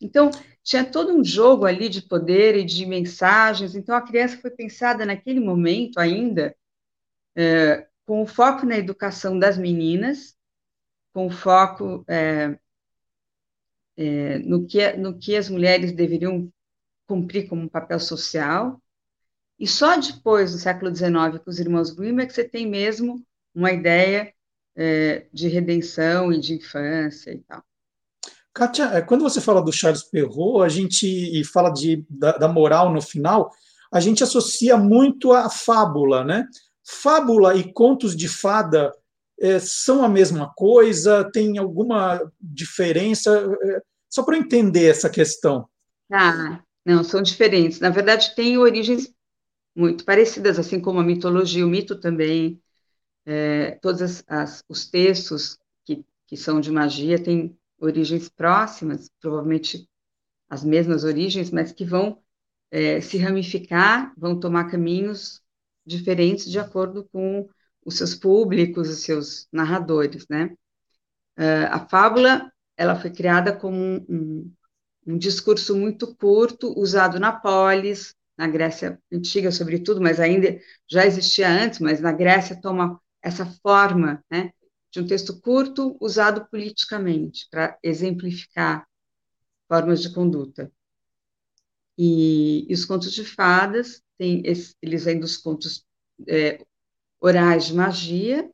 Então, 0.00 0.30
tinha 0.62 0.84
todo 0.84 1.12
um 1.12 1.24
jogo 1.24 1.66
ali 1.66 1.88
de 1.88 2.02
poder 2.02 2.56
e 2.56 2.64
de 2.64 2.86
mensagens, 2.86 3.74
então 3.74 3.94
a 3.94 4.02
criança 4.02 4.38
foi 4.38 4.50
pensada 4.50 5.04
naquele 5.04 5.40
momento 5.40 5.98
ainda 5.98 6.54
é, 7.36 7.86
com 8.06 8.26
foco 8.26 8.66
na 8.66 8.78
educação 8.78 9.38
das 9.38 9.58
meninas, 9.58 10.36
com 11.12 11.30
foco 11.30 12.04
é, 12.08 12.58
é, 13.96 14.38
no, 14.38 14.66
que, 14.66 14.92
no 14.94 15.18
que 15.18 15.36
as 15.36 15.48
mulheres 15.48 15.92
deveriam 15.92 16.50
cumprir 17.06 17.48
como 17.48 17.68
papel 17.68 17.98
social, 18.00 18.80
e 19.58 19.66
só 19.66 19.96
depois, 19.96 20.52
no 20.52 20.58
século 20.58 20.94
XIX, 20.94 21.38
com 21.44 21.50
os 21.50 21.60
irmãos 21.60 21.90
Grimm, 21.90 22.20
é 22.20 22.26
que 22.26 22.32
você 22.32 22.48
tem 22.48 22.66
mesmo 22.66 23.22
uma 23.54 23.70
ideia 23.70 24.32
é, 24.74 25.26
de 25.32 25.48
redenção 25.48 26.32
e 26.32 26.40
de 26.40 26.54
infância 26.54 27.30
e 27.32 27.40
tal. 27.40 27.62
Kátia, 28.60 28.84
é, 28.92 29.00
quando 29.00 29.22
você 29.22 29.40
fala 29.40 29.62
do 29.62 29.72
Charles 29.72 30.02
Perrault, 30.02 30.62
a 30.62 30.68
gente 30.68 31.06
e 31.06 31.42
fala 31.42 31.70
de, 31.70 32.04
da, 32.10 32.32
da 32.32 32.46
moral 32.46 32.92
no 32.92 33.00
final, 33.00 33.50
a 33.90 33.98
gente 34.00 34.22
associa 34.22 34.76
muito 34.76 35.32
a 35.32 35.48
fábula, 35.48 36.22
né? 36.22 36.46
Fábula 36.84 37.56
e 37.56 37.72
contos 37.72 38.14
de 38.14 38.28
fada 38.28 38.92
é, 39.40 39.58
são 39.58 40.04
a 40.04 40.10
mesma 40.10 40.52
coisa? 40.54 41.24
Tem 41.32 41.56
alguma 41.56 42.20
diferença? 42.38 43.50
É, 43.62 43.82
só 44.10 44.22
para 44.22 44.36
entender 44.36 44.90
essa 44.90 45.08
questão. 45.08 45.66
Ah, 46.12 46.60
não, 46.84 47.02
são 47.02 47.22
diferentes. 47.22 47.80
Na 47.80 47.88
verdade, 47.88 48.34
têm 48.34 48.58
origens 48.58 49.10
muito 49.74 50.04
parecidas, 50.04 50.58
assim 50.58 50.78
como 50.78 51.00
a 51.00 51.04
mitologia, 51.04 51.64
o 51.64 51.70
mito 51.70 51.98
também. 51.98 52.60
É, 53.24 53.78
todos 53.80 54.02
as, 54.02 54.24
as, 54.26 54.64
os 54.68 54.86
textos 54.86 55.58
que, 55.82 56.04
que 56.26 56.36
são 56.36 56.60
de 56.60 56.70
magia 56.70 57.18
têm 57.18 57.56
origens 57.80 58.28
próximas, 58.28 59.10
provavelmente 59.20 59.88
as 60.48 60.64
mesmas 60.64 61.04
origens, 61.04 61.50
mas 61.50 61.72
que 61.72 61.84
vão 61.84 62.22
é, 62.70 63.00
se 63.00 63.18
ramificar, 63.18 64.12
vão 64.16 64.38
tomar 64.38 64.70
caminhos 64.70 65.42
diferentes 65.84 66.50
de 66.50 66.58
acordo 66.58 67.08
com 67.12 67.48
os 67.84 67.96
seus 67.96 68.14
públicos, 68.14 68.88
os 68.88 69.00
seus 69.00 69.48
narradores, 69.52 70.26
né? 70.28 70.54
Uh, 71.38 71.66
a 71.70 71.88
fábula, 71.88 72.52
ela 72.76 72.94
foi 72.94 73.10
criada 73.10 73.56
como 73.56 73.76
um, 73.76 74.04
um, 74.08 74.52
um, 75.06 75.18
discurso 75.18 75.74
muito 75.74 76.14
curto, 76.16 76.78
usado 76.78 77.18
na 77.18 77.32
polis, 77.32 78.14
na 78.36 78.46
Grécia 78.46 79.00
antiga, 79.10 79.50
sobretudo, 79.50 80.00
mas 80.00 80.20
ainda 80.20 80.60
já 80.88 81.06
existia 81.06 81.48
antes, 81.48 81.78
mas 81.78 82.00
na 82.00 82.12
Grécia 82.12 82.60
toma 82.60 83.00
essa 83.22 83.46
forma, 83.62 84.22
né, 84.30 84.50
de 84.90 85.00
um 85.00 85.06
texto 85.06 85.40
curto 85.40 85.96
usado 86.00 86.46
politicamente 86.50 87.46
para 87.50 87.78
exemplificar 87.82 88.86
formas 89.68 90.02
de 90.02 90.12
conduta. 90.12 90.70
E, 91.96 92.66
e, 92.68 92.74
os 92.74 92.84
contos 92.84 93.12
de 93.12 93.24
fadas, 93.24 94.02
eles 94.18 95.04
vêm 95.04 95.20
dos 95.20 95.36
contos 95.36 95.84
é, 96.26 96.64
orais 97.20 97.66
de 97.66 97.74
magia, 97.74 98.50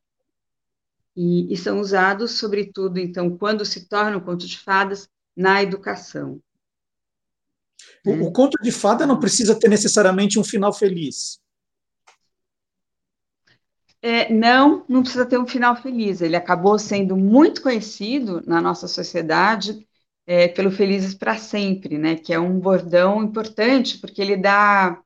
e, 1.15 1.51
e, 1.51 1.57
são 1.57 1.79
usados, 1.79 2.33
sobretudo, 2.33 2.99
então, 2.99 3.35
quando 3.35 3.65
se 3.65 3.87
tornam 3.87 4.19
contos 4.19 4.47
de 4.47 4.59
fadas, 4.59 5.09
na 5.35 5.63
educação. 5.63 6.41
O, 8.05 8.27
o, 8.27 8.31
conto 8.31 8.61
de 8.61 8.71
fada 8.71 9.05
não 9.05 9.19
precisa 9.19 9.59
ter 9.59 9.67
necessariamente 9.67 10.39
um 10.39 10.43
final 10.43 10.73
feliz. 10.73 11.39
É, 14.07 14.31
não, 14.31 14.85
não 14.87 15.01
precisa 15.01 15.25
ter 15.25 15.37
um 15.37 15.45
final 15.45 15.75
feliz. 15.75 16.21
Ele 16.21 16.37
acabou 16.37 16.79
sendo 16.79 17.17
muito 17.17 17.61
conhecido 17.61 18.41
na 18.47 18.61
nossa 18.61 18.87
sociedade 18.87 19.85
é, 20.25 20.47
pelo 20.47 20.71
Felizes 20.71 21.13
para 21.13 21.37
Sempre, 21.37 21.97
né? 21.97 22.15
Que 22.15 22.33
é 22.33 22.39
um 22.39 22.57
bordão 22.57 23.21
importante 23.21 23.97
porque 23.99 24.21
ele 24.21 24.37
dá 24.37 25.03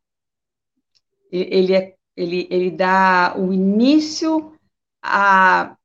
ele, 1.32 1.74
é 1.74 1.96
ele, 2.16 2.48
ele 2.52 2.70
dá 2.70 3.36
o 3.38 3.52
início 3.52 4.56
à, 5.02 5.76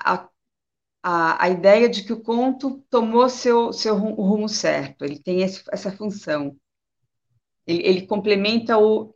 à, 0.00 0.30
à, 1.02 1.48
ideia 1.50 1.88
de 1.90 2.04
que 2.04 2.12
o 2.14 2.22
conto 2.22 2.82
tomou 2.88 3.28
seu, 3.28 3.72
seu 3.72 3.96
rumo, 3.96 4.14
rumo 4.22 4.48
certo, 4.48 5.04
ele 5.04 5.18
tem 5.18 5.42
esse, 5.42 5.62
essa 5.70 5.92
função. 5.92 6.56
Ele, 7.66 7.82
ele, 7.86 8.06
complementa 8.06 8.78
o 8.78 9.14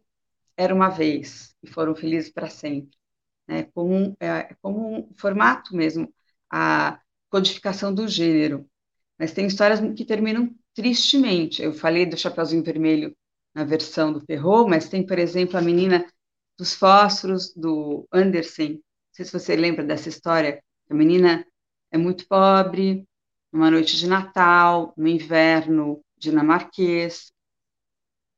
Era 0.56 0.74
uma 0.74 0.88
vez, 0.90 1.56
e 1.62 1.68
foram 1.68 1.94
felizes 1.94 2.30
para 2.30 2.50
sempre. 2.50 2.97
Né, 3.48 3.64
como, 3.74 4.16
é, 4.20 4.54
como 4.62 4.98
um 4.98 5.14
formato 5.16 5.74
mesmo, 5.74 6.12
a 6.50 7.00
codificação 7.30 7.94
do 7.94 8.06
gênero. 8.06 8.68
Mas 9.18 9.32
tem 9.32 9.46
histórias 9.46 9.80
que 9.96 10.04
terminam 10.04 10.54
tristemente. 10.74 11.62
Eu 11.62 11.72
falei 11.72 12.06
do 12.06 12.16
Chapeuzinho 12.16 12.62
Vermelho 12.62 13.16
na 13.54 13.64
versão 13.64 14.12
do 14.12 14.24
Perrault, 14.24 14.70
mas 14.70 14.88
tem, 14.88 15.04
por 15.04 15.18
exemplo, 15.18 15.58
a 15.58 15.62
menina 15.62 16.06
dos 16.58 16.74
fósforos 16.74 17.52
do 17.54 18.06
Andersen. 18.12 18.74
Não 18.74 18.80
sei 19.12 19.24
se 19.24 19.32
você 19.32 19.56
lembra 19.56 19.84
dessa 19.84 20.08
história. 20.08 20.62
A 20.90 20.94
menina 20.94 21.44
é 21.90 21.98
muito 21.98 22.26
pobre, 22.28 23.06
numa 23.52 23.70
noite 23.70 23.96
de 23.96 24.06
Natal, 24.06 24.92
no 24.96 25.08
inverno 25.08 26.02
dinamarquês. 26.16 27.32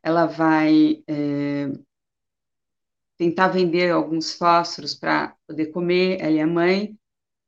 Ela 0.03 0.27
vai 0.27 1.03
é, 1.07 1.69
tentar 3.21 3.49
vender 3.49 3.91
alguns 3.91 4.33
fósforos 4.33 4.95
para 4.95 5.37
poder 5.47 5.67
comer, 5.67 6.19
ela 6.23 6.31
e 6.31 6.41
a 6.41 6.47
mãe, 6.47 6.99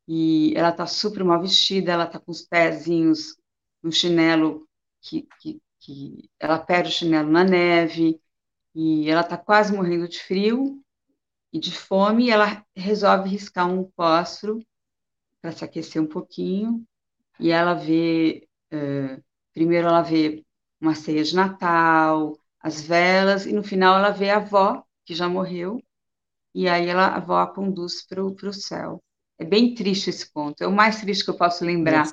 e 0.06 0.52
ela 0.54 0.68
está 0.68 0.86
super 0.86 1.24
mal 1.24 1.40
vestida, 1.40 1.92
ela 1.92 2.04
está 2.04 2.20
com 2.20 2.30
os 2.30 2.42
pezinhos 2.42 3.38
no 3.82 3.90
chinelo 3.90 4.68
que, 5.00 5.26
que, 5.40 5.62
que 5.80 6.30
ela 6.38 6.58
perde 6.58 6.90
o 6.90 6.92
chinelo 6.92 7.30
na 7.30 7.42
neve. 7.42 8.20
E 8.74 9.08
ela 9.08 9.22
está 9.22 9.38
quase 9.38 9.74
morrendo 9.74 10.06
de 10.06 10.20
frio 10.20 10.78
e 11.50 11.58
de 11.58 11.74
fome, 11.74 12.26
e 12.26 12.30
ela 12.30 12.62
resolve 12.76 13.30
riscar 13.30 13.66
um 13.66 13.90
fósforo 13.96 14.60
para 15.40 15.52
se 15.52 15.64
aquecer 15.64 16.02
um 16.02 16.06
pouquinho, 16.06 16.84
e 17.40 17.50
ela 17.50 17.72
vê, 17.72 18.46
uh, 18.74 19.22
primeiro 19.54 19.88
ela 19.88 20.02
vê 20.02 20.44
uma 20.78 20.94
ceia 20.94 21.24
de 21.24 21.34
Natal, 21.34 22.38
as 22.60 22.82
velas, 22.82 23.46
e 23.46 23.54
no 23.54 23.62
final 23.62 23.96
ela 23.96 24.10
vê 24.10 24.28
a 24.28 24.36
avó, 24.36 24.84
que 25.12 25.18
já 25.18 25.28
morreu, 25.28 25.78
e 26.54 26.66
aí 26.66 26.88
ela, 26.88 27.08
a 27.08 27.16
avó 27.16 27.38
a 27.38 27.46
conduz 27.46 28.04
para 28.06 28.22
o 28.24 28.52
céu. 28.52 29.02
É 29.38 29.44
bem 29.44 29.74
triste 29.74 30.08
esse 30.08 30.32
conto, 30.32 30.62
é 30.64 30.66
o 30.66 30.72
mais 30.72 31.00
triste 31.00 31.24
que 31.24 31.30
eu 31.30 31.36
posso 31.36 31.64
lembrar, 31.64 32.10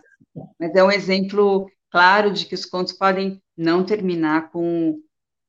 mas 0.59 0.75
é 0.75 0.83
um 0.83 0.91
exemplo 0.91 1.69
claro 1.89 2.31
de 2.31 2.45
que 2.45 2.55
os 2.55 2.65
contos 2.65 2.93
podem 2.93 3.41
não 3.55 3.85
terminar 3.85 4.51
com 4.51 5.01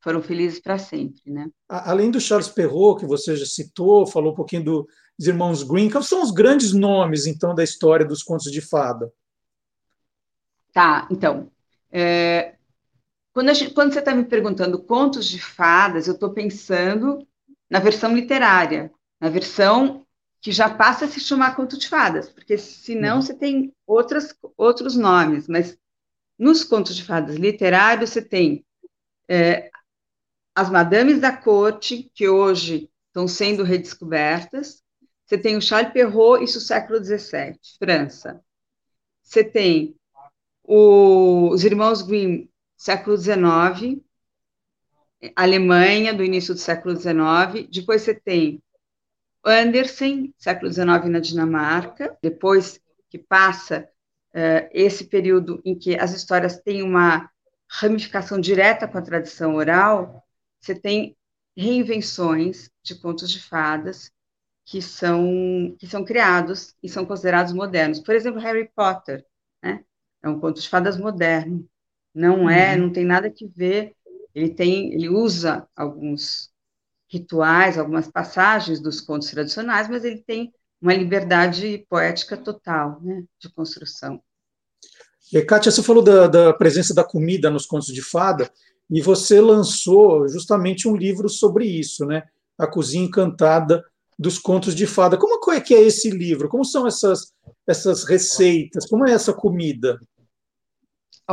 foram 0.03 0.23
felizes 0.23 0.61
para 0.61 0.79
sempre, 0.79 1.21
né? 1.27 1.51
Além 1.69 2.11
do 2.11 2.19
Charles 2.21 2.49
Perrault, 2.49 3.01
que 3.01 3.07
você 3.07 3.37
já 3.37 3.45
citou, 3.45 4.07
falou 4.07 4.33
um 4.33 4.35
pouquinho 4.35 4.65
do, 4.65 4.89
dos 5.19 5.29
irmãos 5.29 5.63
Green, 5.63 5.91
quais 5.91 6.09
são 6.09 6.23
os 6.23 6.31
grandes 6.31 6.73
nomes, 6.73 7.27
então, 7.27 7.55
da 7.55 7.63
história 7.63 8.07
dos 8.07 8.23
contos 8.23 8.51
de 8.51 8.63
fada? 8.63 9.13
Tá, 10.73 11.07
então, 11.11 11.51
é, 11.93 12.55
quando, 13.33 13.53
gente, 13.55 13.75
quando, 13.75 13.93
você 13.93 13.99
está 13.99 14.15
me 14.15 14.25
perguntando 14.25 14.83
contos 14.83 15.27
de 15.27 15.39
fadas, 15.39 16.07
eu 16.07 16.15
estou 16.15 16.33
pensando 16.33 17.27
na 17.71 17.79
versão 17.79 18.15
literária, 18.15 18.93
na 19.21 19.29
versão 19.29 20.05
que 20.41 20.51
já 20.51 20.69
passa 20.69 21.05
a 21.05 21.09
se 21.09 21.21
chamar 21.21 21.55
conto 21.55 21.79
de 21.79 21.89
fadas, 21.89 22.29
porque 22.29 22.59
senão 22.59 23.17
uhum. 23.17 23.23
você 23.23 23.35
tem 23.35 23.73
outras, 23.87 24.35
outros 24.57 24.97
nomes, 24.97 25.47
mas 25.47 25.79
nos 26.39 26.65
contos 26.65 26.97
de 26.97 27.05
fadas 27.05 27.37
literários, 27.37 28.11
você 28.11 28.23
tem 28.23 28.65
é, 29.29 29.71
as 30.55 30.71
madames 30.71 31.21
da 31.21 31.37
corte, 31.37 32.11
que 32.15 32.29
hoje 32.29 32.91
estão 33.09 33.29
sendo 33.29 33.63
redescobertas. 33.63 34.83
Você 35.27 35.37
tem 35.37 35.57
o 35.57 35.63
Charles 35.63 35.93
Perrault, 35.93 36.43
isso 36.43 36.61
século 36.61 37.05
XVII, 37.05 37.59
França. 37.79 38.43
Você 39.23 39.45
tem 39.45 39.95
o, 40.65 41.51
os 41.51 41.63
irmãos 41.63 42.03
Grimm, 42.03 42.49
século 42.77 43.17
XIX, 43.17 44.03
Alemanha, 45.37 46.15
do 46.15 46.25
início 46.25 46.55
do 46.55 46.61
século 46.61 46.97
XIX. 46.97 47.69
Depois 47.71 48.03
você 48.03 48.15
tem 48.15 48.63
Andersen, 49.45 50.35
século 50.39 50.73
XIX 50.73 50.87
na 51.09 51.21
Dinamarca. 51.21 52.17
Depois 52.23 52.81
que 53.09 53.19
passa 53.19 53.89
uh, 54.35 54.69
esse 54.73 55.05
período 55.05 55.61
em 55.65 55.79
que 55.79 55.99
as 55.99 56.13
histórias 56.13 56.59
têm 56.61 56.83
uma 56.83 57.31
ramificação 57.69 58.41
direta 58.41 58.89
com 58.89 58.99
a 58.99 59.03
tradição 59.03 59.55
oral, 59.55 60.25
você 60.61 60.75
tem 60.75 61.17
reinvenções 61.57 62.71
de 62.83 62.95
contos 62.95 63.31
de 63.31 63.41
fadas 63.41 64.11
que 64.65 64.81
são, 64.81 65.75
que 65.79 65.87
são 65.87 66.05
criados 66.05 66.75
e 66.83 66.89
são 66.89 67.05
considerados 67.05 67.53
modernos. 67.53 68.01
Por 68.01 68.15
exemplo, 68.15 68.41
Harry 68.41 68.71
Potter, 68.75 69.25
né? 69.63 69.85
É 70.23 70.29
um 70.29 70.39
conto 70.39 70.61
de 70.61 70.69
fadas 70.69 70.97
moderno. 70.99 71.69
Não 72.15 72.49
é, 72.51 72.75
uhum. 72.75 72.83
não 72.83 72.93
tem 72.93 73.05
nada 73.05 73.31
que 73.31 73.47
ver. 73.47 73.95
Ele 74.35 74.51
tem, 74.51 74.93
ele 74.93 75.09
usa 75.09 75.67
alguns 75.77 76.51
rituais, 77.09 77.77
algumas 77.77 78.09
passagens 78.09 78.81
dos 78.81 79.01
contos 79.01 79.31
tradicionais, 79.31 79.89
mas 79.89 80.05
ele 80.05 80.23
tem 80.25 80.53
uma 80.81 80.95
liberdade 80.95 81.85
poética 81.89 82.37
total, 82.37 83.01
né, 83.03 83.25
de 83.39 83.53
construção. 83.53 84.23
E, 85.33 85.43
Kátia, 85.43 85.71
você 85.71 85.83
falou 85.83 86.03
da, 86.03 86.27
da, 86.27 86.53
presença 86.53 86.95
da 86.95 87.05
comida 87.05 87.51
nos 87.51 87.67
contos 87.67 87.89
de 87.89 88.03
fada, 88.03 88.51
e 88.91 89.01
você 89.01 89.41
lançou 89.41 90.27
justamente 90.29 90.89
um 90.89 90.97
livro 90.97 91.29
sobre 91.29 91.65
isso, 91.65 92.05
né? 92.05 92.25
A 92.59 92.67
Cozinha 92.67 93.05
Encantada 93.05 93.85
dos 94.19 94.39
Contos 94.39 94.75
de 94.75 94.87
Fada. 94.87 95.17
Como 95.17 95.53
é 95.53 95.61
que 95.61 95.73
é 95.73 95.81
esse 95.81 96.11
livro? 96.11 96.49
Como 96.49 96.65
são 96.65 96.87
essas, 96.87 97.33
essas 97.67 98.03
receitas? 98.05 98.87
Como 98.87 99.07
é 99.07 99.13
essa 99.13 99.33
comida? 99.33 99.99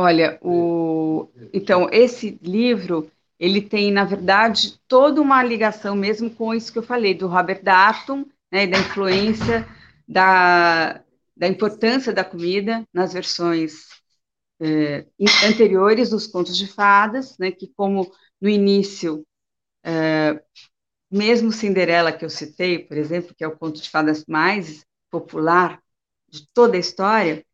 Olha, 0.00 0.38
o... 0.42 1.28
então, 1.52 1.88
esse 1.90 2.38
livro, 2.40 3.10
ele 3.38 3.60
tem, 3.60 3.90
na 3.90 4.04
verdade, 4.04 4.78
toda 4.86 5.20
uma 5.20 5.42
ligação 5.42 5.96
mesmo 5.96 6.30
com 6.30 6.54
isso 6.54 6.72
que 6.72 6.78
eu 6.78 6.84
falei, 6.84 7.14
do 7.14 7.26
Robert 7.26 7.62
Darton, 7.64 8.24
né, 8.50 8.64
da 8.66 8.78
influência, 8.78 9.66
da, 10.06 11.02
da 11.36 11.48
importância 11.48 12.12
da 12.12 12.24
comida 12.24 12.84
nas 12.92 13.12
versões 13.12 13.88
é, 14.60 15.06
anteriores 15.46 16.10
dos 16.10 16.26
contos 16.26 16.56
de 16.56 16.66
fadas, 16.68 17.36
né, 17.38 17.50
que 17.50 17.68
como 17.76 18.12
no 18.40 18.48
início, 18.48 19.26
é, 19.84 20.40
mesmo 21.10 21.52
Cinderela 21.52 22.12
que 22.12 22.24
eu 22.24 22.30
citei, 22.30 22.78
por 22.78 22.96
exemplo, 22.96 23.34
que 23.34 23.44
é 23.44 23.48
o 23.48 23.56
conto 23.56 23.80
de 23.80 23.90
fadas 23.90 24.24
mais 24.28 24.84
popular 25.10 25.80
de 26.28 26.46
toda 26.54 26.76
a 26.76 26.80
história, 26.80 27.44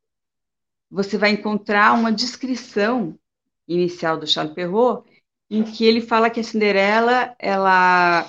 você 0.94 1.18
vai 1.18 1.30
encontrar 1.30 1.92
uma 1.92 2.12
descrição 2.12 3.18
inicial 3.66 4.16
do 4.16 4.28
Charles 4.28 4.54
Perrault, 4.54 5.04
em 5.50 5.64
que 5.64 5.84
ele 5.84 6.00
fala 6.00 6.30
que 6.30 6.38
a 6.38 6.44
Cinderela 6.44 7.34
ela 7.36 8.24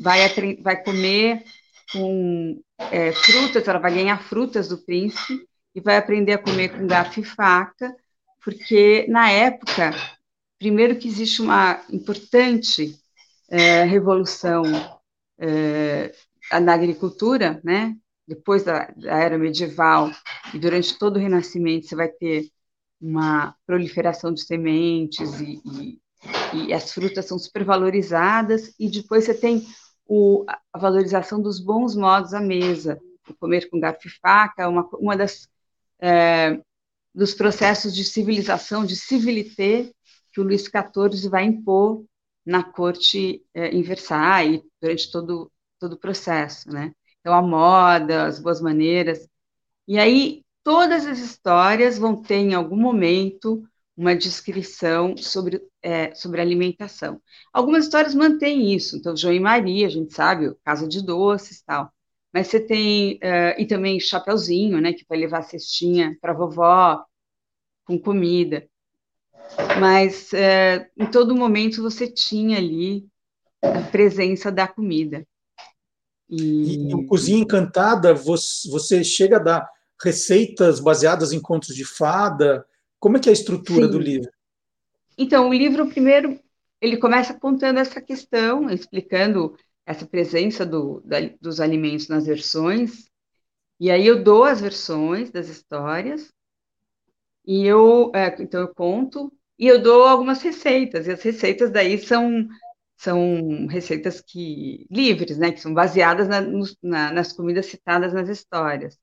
vai, 0.00 0.56
vai 0.60 0.82
comer 0.82 1.44
com 1.92 2.60
é, 2.90 3.12
frutas, 3.12 3.68
ela 3.68 3.78
vai 3.78 3.94
ganhar 3.94 4.20
frutas 4.24 4.68
do 4.68 4.78
príncipe, 4.78 5.46
e 5.72 5.80
vai 5.80 5.98
aprender 5.98 6.32
a 6.32 6.38
comer 6.38 6.70
com 6.70 6.86
garfo 6.86 7.20
e 7.20 7.24
faca, 7.24 7.94
porque 8.42 9.06
na 9.08 9.30
época, 9.30 9.94
primeiro 10.58 10.96
que 10.96 11.06
existe 11.06 11.40
uma 11.42 11.84
importante 11.90 12.98
é, 13.48 13.84
revolução 13.84 14.62
é, 15.38 16.12
na 16.60 16.74
agricultura, 16.74 17.60
né? 17.62 17.94
Depois 18.26 18.64
da, 18.64 18.86
da 18.96 19.18
era 19.18 19.38
medieval 19.38 20.10
e 20.52 20.58
durante 20.58 20.98
todo 20.98 21.16
o 21.16 21.20
Renascimento, 21.20 21.86
você 21.86 21.94
vai 21.94 22.08
ter 22.08 22.50
uma 23.00 23.54
proliferação 23.66 24.32
de 24.32 24.42
sementes 24.42 25.40
e, 25.40 25.60
e, 25.64 26.00
e 26.54 26.72
as 26.72 26.92
frutas 26.92 27.26
são 27.26 27.38
supervalorizadas, 27.38 28.74
e 28.78 28.90
depois 28.90 29.24
você 29.24 29.34
tem 29.34 29.66
o, 30.06 30.44
a 30.72 30.78
valorização 30.78 31.40
dos 31.40 31.60
bons 31.60 31.94
modos 31.94 32.32
à 32.32 32.40
mesa, 32.40 32.98
o 33.28 33.34
comer 33.34 33.68
com 33.68 33.80
garfo 33.80 34.06
e 34.06 34.10
faca, 34.10 34.68
uma, 34.68 34.88
uma 34.94 35.16
das 35.16 35.48
é, 36.00 36.60
dos 37.14 37.34
processos 37.34 37.94
de 37.94 38.04
civilização, 38.04 38.84
de 38.84 38.94
civilité, 38.94 39.90
que 40.32 40.40
o 40.40 40.44
Luís 40.44 40.62
XIV 40.62 41.28
vai 41.30 41.44
impor 41.44 42.04
na 42.44 42.62
corte 42.62 43.42
é, 43.54 43.68
em 43.68 43.82
Versailles, 43.82 44.62
durante 44.80 45.10
todo, 45.10 45.50
todo 45.78 45.94
o 45.94 45.98
processo, 45.98 46.70
né? 46.70 46.92
Então, 47.26 47.34
a 47.34 47.42
moda, 47.42 48.26
as 48.26 48.38
boas 48.38 48.60
maneiras. 48.60 49.28
E 49.88 49.98
aí, 49.98 50.44
todas 50.62 51.04
as 51.04 51.18
histórias 51.18 51.98
vão 51.98 52.22
ter, 52.22 52.36
em 52.36 52.54
algum 52.54 52.76
momento, 52.76 53.64
uma 53.96 54.14
descrição 54.14 55.16
sobre, 55.16 55.60
é, 55.82 56.14
sobre 56.14 56.40
alimentação. 56.40 57.20
Algumas 57.52 57.82
histórias 57.82 58.14
mantêm 58.14 58.72
isso, 58.72 58.96
então, 58.96 59.16
João 59.16 59.34
e 59.34 59.40
Maria, 59.40 59.88
a 59.88 59.90
gente 59.90 60.14
sabe, 60.14 60.54
Casa 60.64 60.86
de 60.86 61.04
Doces 61.04 61.60
tal 61.62 61.92
mas 62.32 62.48
você 62.48 62.60
tem, 62.60 63.14
uh, 63.14 63.58
e 63.58 63.66
também 63.66 63.98
Chapeuzinho, 63.98 64.78
né, 64.78 64.92
que 64.92 65.06
vai 65.08 65.16
levar 65.16 65.38
a 65.38 65.42
cestinha 65.42 66.18
para 66.20 66.34
vovó, 66.34 67.02
com 67.86 67.98
comida. 67.98 68.68
Mas 69.80 70.30
uh, 70.32 70.86
em 70.98 71.10
todo 71.10 71.34
momento 71.34 71.82
você 71.82 72.06
tinha 72.06 72.58
ali 72.58 73.06
a 73.62 73.80
presença 73.90 74.52
da 74.52 74.68
comida. 74.68 75.26
E, 76.28 76.88
e 76.88 77.06
Cozinha 77.06 77.38
Encantada, 77.38 78.12
você, 78.12 78.68
você 78.68 79.04
chega 79.04 79.36
a 79.36 79.40
dar 79.40 79.70
receitas 80.02 80.80
baseadas 80.80 81.32
em 81.32 81.40
contos 81.40 81.74
de 81.74 81.84
fada? 81.84 82.66
Como 82.98 83.16
é 83.16 83.20
que 83.20 83.28
é 83.28 83.30
a 83.30 83.34
estrutura 83.34 83.86
Sim. 83.86 83.92
do 83.92 83.98
livro? 83.98 84.30
Então, 85.16 85.48
o 85.48 85.54
livro, 85.54 85.86
primeiro, 85.88 86.38
ele 86.80 86.96
começa 86.96 87.32
contando 87.34 87.78
essa 87.78 88.00
questão, 88.00 88.68
explicando 88.68 89.56
essa 89.84 90.04
presença 90.04 90.66
do, 90.66 91.00
da, 91.04 91.18
dos 91.40 91.60
alimentos 91.60 92.08
nas 92.08 92.26
versões, 92.26 93.06
e 93.78 93.90
aí 93.90 94.06
eu 94.06 94.22
dou 94.22 94.44
as 94.44 94.60
versões 94.60 95.30
das 95.30 95.48
histórias, 95.48 96.32
e 97.46 97.64
eu, 97.64 98.10
é, 98.14 98.34
então 98.40 98.60
eu 98.60 98.74
conto, 98.74 99.32
e 99.58 99.66
eu 99.66 99.80
dou 99.80 100.04
algumas 100.04 100.42
receitas, 100.42 101.06
e 101.06 101.12
as 101.12 101.22
receitas 101.22 101.70
daí 101.70 101.98
são, 101.98 102.46
são 102.96 103.66
receitas 103.66 104.20
que 104.20 104.86
livres, 104.90 105.36
né, 105.38 105.52
que 105.52 105.60
são 105.60 105.74
baseadas 105.74 106.28
na, 106.28 106.40
na, 106.82 107.12
nas 107.12 107.32
comidas 107.32 107.66
citadas 107.66 108.12
nas 108.12 108.28
histórias. 108.28 108.98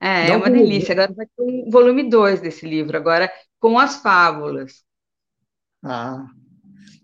É, 0.00 0.30
é 0.30 0.36
uma 0.36 0.50
delícia. 0.50 0.92
Agora 0.92 1.12
vai 1.12 1.26
ter 1.26 1.42
um 1.42 1.68
volume 1.70 2.08
2 2.08 2.40
desse 2.40 2.66
livro, 2.66 2.96
agora 2.96 3.30
com 3.60 3.78
as 3.78 3.96
fábulas. 3.96 4.84
Ah, 5.82 6.26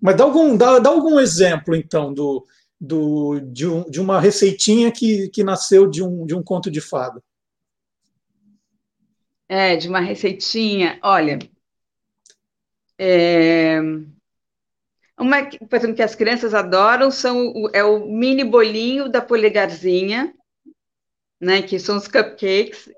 mas 0.00 0.16
dá 0.16 0.24
algum, 0.24 0.56
dá, 0.56 0.78
dá 0.78 0.90
algum 0.90 1.18
exemplo, 1.18 1.74
então, 1.74 2.12
do, 2.12 2.46
do, 2.80 3.40
de, 3.40 3.66
um, 3.66 3.88
de, 3.90 4.00
uma 4.00 4.20
receitinha 4.20 4.92
que, 4.92 5.28
que 5.30 5.42
nasceu 5.42 5.88
de 5.88 6.02
um, 6.02 6.26
de 6.26 6.34
um 6.34 6.42
conto 6.42 6.70
de 6.70 6.80
fada. 6.80 7.22
É, 9.48 9.76
de 9.76 9.88
uma 9.88 10.00
receitinha. 10.00 10.98
Olha, 11.02 11.38
é, 12.98 13.80
uma, 15.18 15.44
por 15.44 15.76
exemplo, 15.76 15.96
que 15.96 16.02
as 16.02 16.14
crianças 16.14 16.54
adoram 16.54 17.10
são 17.10 17.52
é 17.72 17.84
o 17.84 18.06
mini 18.06 18.44
bolinho 18.44 19.08
da 19.08 19.20
polegarzinha, 19.20 20.34
né, 21.40 21.62
que 21.62 21.78
são 21.78 21.96
os 21.96 22.08
cupcakes, 22.08 22.90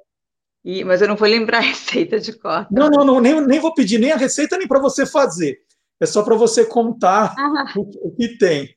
e, 0.65 0.83
mas 0.85 1.01
eu 1.01 1.09
não 1.09 1.17
vou 1.17 1.29
lembrar 1.29 1.59
a 1.59 1.61
receita 1.61 2.19
de 2.19 2.33
cor. 2.33 2.67
Não, 2.71 2.89
não, 2.89 3.05
não 3.05 3.21
nem, 3.21 3.41
nem 3.47 3.61
vou 3.61 3.75
pedir 3.75 3.99
nem 3.99 4.13
a 4.13 4.17
receita 4.17 4.59
nem 4.59 4.67
para 4.67 4.81
você 4.81 5.07
fazer. 5.07 5.61
É 6.01 6.07
só 6.07 6.23
para 6.23 6.35
você 6.35 6.67
contar 6.67 7.35
ah. 7.39 7.73
o, 7.77 8.09
o 8.09 8.15
que 8.15 8.37
tem. 8.37 8.77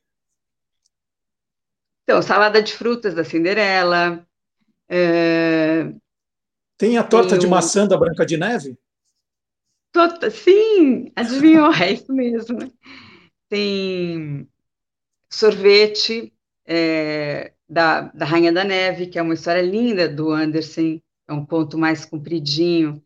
Então, 2.03 2.21
salada 2.21 2.61
de 2.61 2.73
frutas 2.73 3.13
da 3.13 3.23
Cinderela. 3.23 4.25
É... 4.87 5.91
Tem 6.77 6.97
a 6.97 7.03
torta 7.03 7.31
tem 7.31 7.39
de 7.39 7.47
maçã 7.47 7.87
da 7.87 7.97
Branca 7.97 8.25
de 8.25 8.37
Neve? 8.37 8.77
Tota, 9.91 10.29
sim, 10.29 11.11
adivinhou, 11.15 11.73
é 11.75 11.93
isso 11.93 12.13
mesmo. 12.13 12.59
Tem 13.49 14.47
sorvete 15.29 16.33
é, 16.65 17.53
da, 17.67 18.01
da 18.01 18.25
Rainha 18.25 18.53
da 18.53 18.63
Neve, 18.63 19.07
que 19.07 19.19
é 19.19 19.21
uma 19.21 19.33
história 19.33 19.61
linda 19.61 20.07
do 20.07 20.31
Anderson, 20.31 21.01
é 21.27 21.33
um 21.33 21.45
conto 21.45 21.77
mais 21.77 22.05
compridinho 22.05 23.03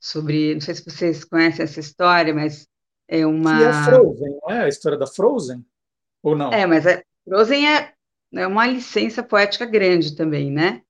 sobre, 0.00 0.54
não 0.54 0.60
sei 0.60 0.74
se 0.74 0.84
vocês 0.84 1.24
conhecem 1.24 1.64
essa 1.64 1.80
história, 1.80 2.34
mas 2.34 2.68
é 3.06 3.24
uma... 3.24 3.58
Que 3.58 3.64
é 3.64 3.84
Frozen, 3.84 4.38
não 4.42 4.50
é 4.50 4.64
a 4.64 4.68
história 4.68 4.98
da 4.98 5.06
Frozen? 5.06 5.64
Ou 6.22 6.36
não? 6.36 6.52
É, 6.52 6.66
mas 6.66 6.86
a 6.86 7.02
Frozen 7.24 7.68
é 7.68 7.94
é 8.32 8.46
uma 8.46 8.66
licença 8.66 9.22
poética 9.22 9.64
grande 9.64 10.14
também, 10.14 10.50
né? 10.50 10.82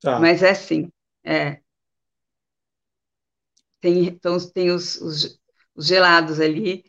Tá. 0.00 0.18
Mas 0.18 0.42
é 0.42 0.50
assim, 0.50 0.90
é. 1.24 1.60
Tem, 3.80 4.06
então, 4.06 4.36
tem 4.50 4.70
os, 4.70 5.00
os, 5.00 5.40
os 5.74 5.86
gelados 5.86 6.40
ali. 6.40 6.84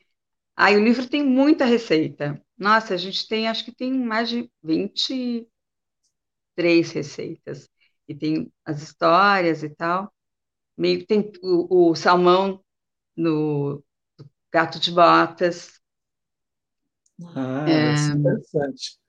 Aí 0.61 0.77
o 0.77 0.83
livro 0.83 1.09
tem 1.09 1.25
muita 1.25 1.65
receita. 1.65 2.39
Nossa, 2.55 2.93
a 2.93 2.97
gente 2.97 3.27
tem, 3.27 3.47
acho 3.47 3.65
que 3.65 3.71
tem 3.73 3.91
mais 3.91 4.29
de 4.29 4.47
23 4.61 5.49
receitas. 6.91 7.67
E 8.07 8.13
tem 8.13 8.53
as 8.63 8.83
histórias 8.83 9.63
e 9.63 9.69
tal. 9.69 10.13
Meio 10.77 11.03
tem 11.07 11.31
o, 11.41 11.89
o 11.89 11.95
salmão 11.95 12.63
no 13.17 13.83
Gato 14.53 14.79
de 14.79 14.91
Botas. 14.91 15.81
Ah, 17.35 17.65
é, 17.67 17.93
interessante. 18.13 18.99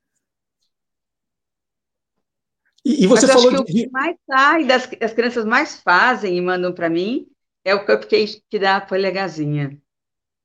E, 2.82 3.04
e 3.04 3.06
você 3.06 3.26
Mas 3.26 3.34
falou 3.34 3.50
acho 3.50 3.64
que 3.64 3.72
de... 3.72 3.82
o 3.82 3.84
que 3.84 3.90
mais 3.90 4.16
sai, 4.26 4.64
das, 4.64 4.88
as 5.02 5.12
crianças 5.12 5.44
mais 5.44 5.82
fazem 5.82 6.38
e 6.38 6.40
mandam 6.40 6.72
para 6.72 6.88
mim, 6.88 7.26
é 7.62 7.74
o 7.74 7.84
cupcake 7.84 8.42
que 8.48 8.58
dá 8.58 8.76
a 8.76 8.80
polegazinha. 8.80 9.78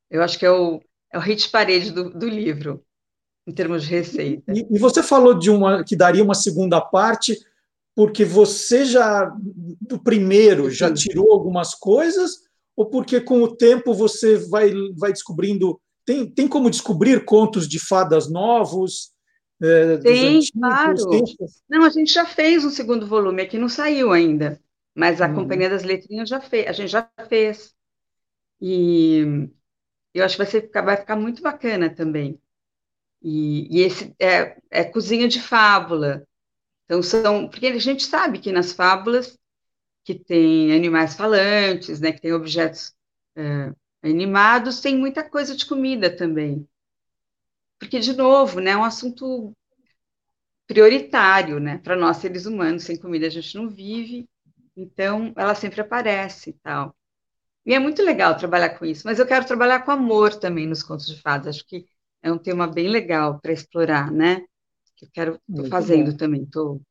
Eu 0.09 0.23
acho 0.23 0.37
que 0.39 0.45
é 0.45 0.51
o, 0.51 0.81
é 1.11 1.17
o 1.17 1.21
hit 1.21 1.49
parede 1.49 1.91
do, 1.91 2.09
do 2.09 2.27
livro, 2.27 2.83
em 3.45 3.53
termos 3.53 3.83
de 3.83 3.89
receita. 3.89 4.53
E, 4.53 4.67
e, 4.69 4.79
você 4.79 5.01
falou 5.01 5.33
de 5.33 5.49
uma 5.49 5.83
que 5.83 5.95
daria 5.95 6.23
uma 6.23 6.35
segunda 6.35 6.81
parte, 6.81 7.37
porque 7.95 8.25
você 8.25 8.85
já, 8.85 9.31
do 9.81 9.99
primeiro, 9.99 10.69
já 10.69 10.93
tirou 10.93 11.31
algumas 11.31 11.73
coisas, 11.73 12.41
ou 12.75 12.85
porque 12.85 13.19
com 13.19 13.41
o 13.41 13.55
tempo 13.55 13.93
você 13.93 14.37
vai, 14.37 14.71
vai 14.97 15.11
descobrindo. 15.11 15.79
Tem, 16.05 16.29
tem 16.29 16.47
como 16.47 16.69
descobrir 16.69 17.25
contos 17.25 17.67
de 17.67 17.79
fadas 17.79 18.29
novos? 18.29 19.11
É, 19.61 19.97
tem, 19.97 20.37
antigos, 20.37 20.51
claro. 20.51 21.09
Tem... 21.09 21.23
Não, 21.67 21.83
a 21.83 21.89
gente 21.89 22.13
já 22.13 22.25
fez 22.25 22.63
um 22.63 22.69
segundo 22.69 23.07
volume, 23.07 23.41
aqui 23.41 23.57
não 23.57 23.67
saiu 23.67 24.11
ainda, 24.11 24.61
mas 24.93 25.19
a 25.21 25.27
hum. 25.27 25.33
Companhia 25.33 25.69
das 25.69 25.83
Letrinhas 25.83 26.29
já 26.29 26.39
fez, 26.39 26.67
a 26.67 26.71
gente 26.73 26.89
já 26.89 27.09
fez. 27.27 27.73
E 28.61 29.49
eu 30.19 30.25
acho 30.25 30.35
que 30.35 30.43
vai, 30.43 30.51
ser, 30.51 30.69
vai 30.71 30.97
ficar 30.97 31.15
muito 31.15 31.41
bacana 31.41 31.89
também. 31.89 32.39
E, 33.21 33.67
e 33.77 33.81
esse 33.81 34.15
é, 34.19 34.57
é 34.69 34.83
cozinha 34.83 35.27
de 35.27 35.41
fábula. 35.41 36.25
Então 36.85 37.03
são, 37.03 37.47
porque 37.49 37.67
a 37.67 37.79
gente 37.79 38.03
sabe 38.05 38.39
que 38.39 38.51
nas 38.51 38.71
fábulas 38.71 39.37
que 40.03 40.15
tem 40.15 40.73
animais 40.73 41.15
falantes, 41.15 41.99
né, 41.99 42.13
que 42.13 42.21
tem 42.21 42.31
objetos 42.33 42.95
é, 43.35 43.73
animados, 44.01 44.79
tem 44.79 44.97
muita 44.97 45.23
coisa 45.29 45.55
de 45.55 45.65
comida 45.65 46.15
também. 46.15 46.67
Porque, 47.79 47.99
de 47.99 48.13
novo, 48.13 48.59
né, 48.59 48.71
é 48.71 48.77
um 48.77 48.83
assunto 48.83 49.53
prioritário, 50.65 51.59
né? 51.59 51.77
Para 51.79 51.95
nós, 51.95 52.17
seres 52.17 52.45
humanos, 52.45 52.83
sem 52.83 52.97
comida 52.97 53.27
a 53.27 53.29
gente 53.29 53.55
não 53.55 53.69
vive, 53.69 54.27
então 54.75 55.33
ela 55.35 55.55
sempre 55.55 55.81
aparece 55.81 56.51
e 56.51 56.53
tal. 56.53 56.96
E 57.67 57.73
é 57.73 57.79
muito 57.79 58.01
legal 58.01 58.37
trabalhar 58.37 58.69
com 58.69 58.85
isso, 58.85 59.01
mas 59.03 59.19
eu 59.19 59.25
quero 59.25 59.45
trabalhar 59.45 59.81
com 59.81 59.91
amor 59.91 60.33
também 60.33 60.65
nos 60.65 60.81
contos 60.81 61.05
de 61.05 61.21
fadas, 61.21 61.57
acho 61.57 61.67
que 61.67 61.85
é 62.23 62.31
um 62.31 62.37
tema 62.37 62.65
bem 62.65 62.87
legal 62.87 63.41
para 63.41 63.51
explorar, 63.51 64.09
né? 64.09 64.41
Que 64.95 65.03
eu 65.03 65.09
quero, 65.13 65.41
estou 65.49 65.67
fazendo 65.67 66.11
bom. 66.11 66.17
também, 66.17 66.43
estou... 66.43 66.81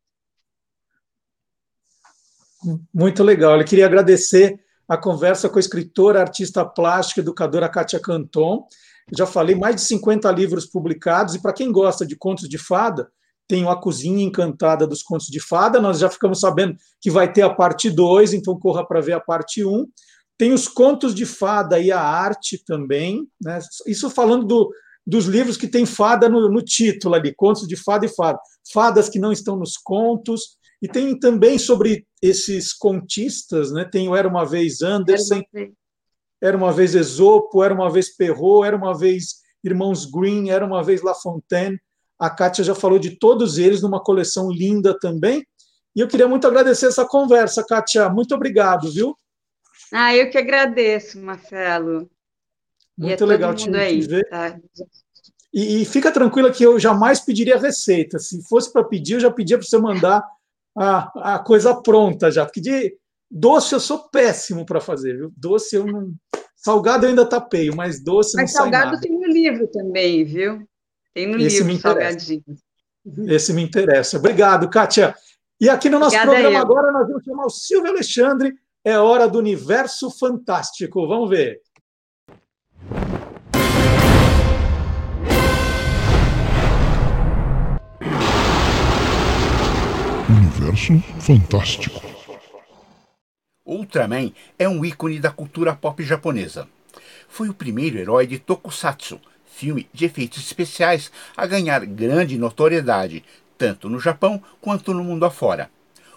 Muito 2.92 3.24
legal, 3.24 3.58
eu 3.58 3.64
queria 3.64 3.86
agradecer 3.86 4.60
a 4.86 4.98
conversa 4.98 5.48
com 5.48 5.56
a 5.56 5.60
escritora, 5.60 6.20
artista 6.20 6.62
plástica, 6.62 7.22
educadora 7.22 7.70
Kátia 7.70 7.98
Canton, 7.98 8.68
já 9.16 9.24
falei, 9.24 9.54
mais 9.54 9.76
de 9.76 9.80
50 9.80 10.30
livros 10.30 10.66
publicados, 10.66 11.34
e 11.34 11.40
para 11.40 11.54
quem 11.54 11.72
gosta 11.72 12.04
de 12.04 12.16
contos 12.16 12.46
de 12.50 12.58
fada, 12.58 13.10
tem 13.48 13.66
a 13.66 13.76
Cozinha 13.76 14.24
Encantada 14.24 14.86
dos 14.86 15.02
Contos 15.02 15.28
de 15.28 15.40
Fada, 15.40 15.80
nós 15.80 16.00
já 16.00 16.10
ficamos 16.10 16.40
sabendo 16.40 16.76
que 17.00 17.10
vai 17.10 17.32
ter 17.32 17.42
a 17.42 17.50
parte 17.50 17.88
2, 17.88 18.34
então 18.34 18.58
corra 18.58 18.86
para 18.86 19.00
ver 19.00 19.12
a 19.12 19.20
parte 19.20 19.64
1. 19.64 19.72
Um. 19.72 19.86
Tem 20.38 20.52
os 20.52 20.68
contos 20.68 21.14
de 21.14 21.24
fada 21.24 21.78
e 21.78 21.90
a 21.90 22.00
arte 22.00 22.62
também, 22.64 23.26
né? 23.42 23.58
isso 23.86 24.10
falando 24.10 24.46
do, 24.46 24.70
dos 25.06 25.26
livros 25.26 25.56
que 25.56 25.68
tem 25.68 25.86
fada 25.86 26.28
no, 26.28 26.50
no, 26.50 26.62
título 26.62 27.14
ali, 27.14 27.34
contos 27.34 27.66
de 27.66 27.76
fada 27.76 28.04
e 28.04 28.08
fada, 28.08 28.38
fadas 28.72 29.08
que 29.08 29.18
não 29.18 29.32
estão 29.32 29.56
nos 29.56 29.76
contos, 29.76 30.58
e 30.82 30.88
tem 30.88 31.18
também 31.18 31.58
sobre 31.58 32.06
esses 32.20 32.72
contistas, 32.72 33.72
né? 33.72 33.84
tem 33.84 34.08
o 34.08 34.14
Era 34.14 34.28
Uma 34.28 34.44
Vez 34.44 34.82
Anderson, 34.82 35.42
era 36.40 36.56
uma 36.56 36.72
vez 36.72 36.94
Esopo, 36.94 37.62
era 37.62 37.72
uma 37.72 37.90
vez 37.90 38.14
Perrault, 38.14 38.66
era 38.66 38.76
uma 38.76 38.96
vez 38.96 39.36
Irmãos 39.64 40.04
Green, 40.04 40.50
era 40.50 40.64
uma 40.64 40.82
vez 40.82 41.02
La 41.02 41.14
Fontaine. 41.14 41.78
A 42.18 42.30
Kátia 42.30 42.62
já 42.62 42.74
falou 42.74 42.98
de 42.98 43.18
todos 43.18 43.58
eles 43.58 43.82
numa 43.82 44.02
coleção 44.02 44.50
linda 44.50 44.98
também. 44.98 45.44
E 45.94 46.00
eu 46.00 46.08
queria 46.08 46.28
muito 46.28 46.46
agradecer 46.46 46.86
essa 46.86 47.06
conversa, 47.06 47.64
Kátia. 47.66 48.08
Muito 48.08 48.34
obrigado, 48.34 48.92
viu? 48.92 49.16
Ah, 49.98 50.14
eu 50.14 50.28
que 50.28 50.36
agradeço, 50.36 51.18
Marcelo. 51.18 52.10
Muito 52.98 53.24
é 53.24 53.26
legal 53.26 53.54
te, 53.54 53.74
aí, 53.74 54.00
te 54.00 54.08
ver. 54.08 54.28
Tá? 54.28 54.60
E, 55.52 55.80
e, 55.80 55.84
fica 55.86 56.12
tranquila 56.12 56.52
que 56.52 56.62
eu 56.62 56.78
jamais 56.78 57.18
pediria 57.18 57.58
receita. 57.58 58.18
Se 58.18 58.42
fosse 58.46 58.70
para 58.70 58.84
pedir, 58.84 59.14
eu 59.14 59.20
já 59.20 59.30
pedia 59.30 59.56
para 59.56 59.66
você 59.66 59.78
mandar 59.78 60.22
a, 60.76 61.36
a 61.36 61.38
coisa 61.38 61.74
pronta 61.74 62.30
já. 62.30 62.44
Porque 62.44 62.60
de, 62.60 62.94
Doce 63.30 63.72
eu 63.72 63.80
sou 63.80 64.08
péssimo 64.10 64.66
para 64.66 64.82
fazer, 64.82 65.16
viu? 65.16 65.32
Doce 65.34 65.76
eu 65.76 65.86
não. 65.86 66.12
Salgado 66.54 67.06
eu 67.06 67.10
ainda 67.10 67.24
tapeio, 67.24 67.74
mas 67.74 67.98
doce 68.02 68.36
mas 68.36 68.52
não 68.52 68.60
sai 68.60 68.70
nada. 68.70 68.90
Mas 68.90 69.00
salgado 69.00 69.02
tem 69.02 69.18
no 69.18 69.32
livro 69.32 69.66
também, 69.68 70.24
viu? 70.24 70.68
Tem 71.14 71.26
no 71.26 71.38
Esse 71.38 71.62
livro 71.62 71.80
salgadinho. 71.80 72.42
Esse 73.28 73.54
me 73.54 73.62
interessa. 73.62 74.18
Obrigado, 74.18 74.68
Kátia. 74.68 75.14
E 75.58 75.70
aqui 75.70 75.88
no 75.88 75.98
nosso 75.98 76.16
Obrigada 76.16 76.40
programa 76.40 76.60
agora 76.60 76.92
nós 76.92 77.08
vamos 77.08 77.24
chamar 77.24 77.46
o 77.46 77.50
Silvio 77.50 77.90
Alexandre. 77.90 78.54
É 78.88 78.96
hora 78.96 79.28
do 79.28 79.40
universo 79.40 80.08
fantástico. 80.12 81.08
Vamos 81.08 81.28
ver. 81.28 81.60
Universo 90.28 91.00
fantástico. 91.18 92.00
Ultraman 93.66 94.32
é 94.56 94.68
um 94.68 94.84
ícone 94.84 95.18
da 95.18 95.32
cultura 95.32 95.74
pop 95.74 96.00
japonesa. 96.04 96.68
Foi 97.28 97.48
o 97.48 97.54
primeiro 97.54 97.98
herói 97.98 98.24
de 98.24 98.38
Tokusatsu, 98.38 99.20
filme 99.46 99.90
de 99.92 100.04
efeitos 100.04 100.38
especiais, 100.38 101.10
a 101.36 101.44
ganhar 101.44 101.84
grande 101.84 102.38
notoriedade, 102.38 103.24
tanto 103.58 103.88
no 103.88 103.98
Japão 103.98 104.40
quanto 104.60 104.94
no 104.94 105.02
mundo 105.02 105.24
afora. 105.24 105.74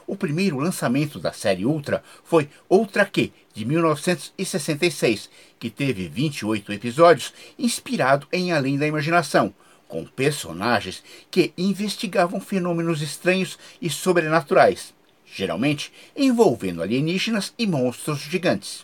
O 0.09 0.15
primeiro 0.15 0.57
lançamento 0.57 1.19
da 1.19 1.31
série 1.31 1.67
Ultra 1.67 2.03
foi 2.23 2.49
Ultra 2.67 3.05
Q, 3.05 3.31
de 3.53 3.63
1966, 3.63 5.29
que 5.59 5.69
teve 5.69 6.09
28 6.09 6.73
episódios, 6.73 7.31
inspirado 7.59 8.27
em 8.33 8.51
Além 8.51 8.75
da 8.75 8.87
Imaginação, 8.87 9.53
com 9.87 10.03
personagens 10.03 11.03
que 11.29 11.53
investigavam 11.55 12.41
fenômenos 12.41 13.03
estranhos 13.03 13.59
e 13.79 13.87
sobrenaturais 13.87 14.97
geralmente 15.31 15.93
envolvendo 16.15 16.81
alienígenas 16.81 17.53
e 17.55 17.67
monstros 17.67 18.19
gigantes. 18.19 18.83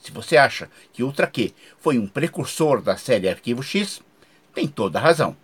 Se 0.00 0.10
você 0.10 0.36
acha 0.36 0.68
que 0.92 1.04
Ultra 1.04 1.28
Q 1.28 1.52
foi 1.78 1.96
um 1.96 2.08
precursor 2.08 2.82
da 2.82 2.96
série 2.96 3.28
Arquivo 3.28 3.62
X, 3.62 4.02
tem 4.52 4.66
toda 4.66 4.98
a 4.98 5.02
razão. 5.02 5.36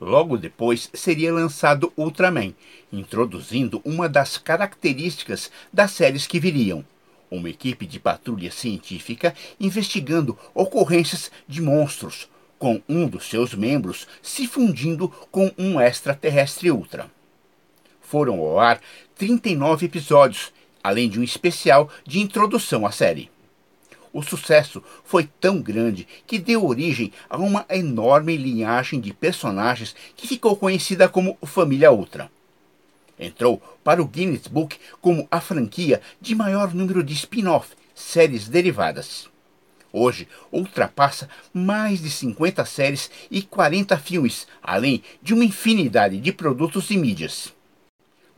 Logo 0.00 0.38
depois 0.38 0.88
seria 0.94 1.30
lançado 1.30 1.92
Ultraman, 1.94 2.54
introduzindo 2.90 3.82
uma 3.84 4.08
das 4.08 4.38
características 4.38 5.50
das 5.70 5.90
séries 5.90 6.26
que 6.26 6.40
viriam: 6.40 6.82
uma 7.30 7.50
equipe 7.50 7.86
de 7.86 8.00
patrulha 8.00 8.50
científica 8.50 9.34
investigando 9.60 10.38
ocorrências 10.54 11.30
de 11.46 11.60
monstros, 11.60 12.30
com 12.58 12.80
um 12.88 13.06
dos 13.06 13.28
seus 13.28 13.54
membros 13.54 14.06
se 14.22 14.46
fundindo 14.46 15.08
com 15.30 15.52
um 15.58 15.78
extraterrestre 15.78 16.70
ultra. 16.70 17.10
Foram 18.00 18.40
ao 18.40 18.58
ar 18.58 18.80
39 19.16 19.84
episódios, 19.84 20.50
além 20.82 21.10
de 21.10 21.20
um 21.20 21.22
especial 21.22 21.90
de 22.06 22.20
introdução 22.20 22.86
à 22.86 22.90
série. 22.90 23.30
O 24.12 24.22
sucesso 24.22 24.82
foi 25.04 25.28
tão 25.40 25.60
grande 25.60 26.06
que 26.26 26.38
deu 26.38 26.66
origem 26.66 27.12
a 27.28 27.36
uma 27.36 27.64
enorme 27.68 28.36
linhagem 28.36 29.00
de 29.00 29.14
personagens 29.14 29.94
que 30.16 30.26
ficou 30.26 30.56
conhecida 30.56 31.08
como 31.08 31.38
Família 31.44 31.92
Ultra. 31.92 32.30
Entrou 33.18 33.62
para 33.84 34.02
o 34.02 34.06
Guinness 34.06 34.48
Book 34.48 34.76
como 35.00 35.28
a 35.30 35.40
franquia 35.40 36.00
de 36.20 36.34
maior 36.34 36.74
número 36.74 37.04
de 37.04 37.14
spin-off, 37.14 37.68
séries 37.94 38.48
derivadas. 38.48 39.28
Hoje 39.92 40.26
ultrapassa 40.50 41.28
mais 41.52 42.00
de 42.00 42.10
50 42.10 42.64
séries 42.64 43.10
e 43.30 43.42
40 43.42 43.98
filmes, 43.98 44.46
além 44.62 45.02
de 45.22 45.34
uma 45.34 45.44
infinidade 45.44 46.18
de 46.18 46.32
produtos 46.32 46.90
e 46.90 46.96
mídias. 46.96 47.52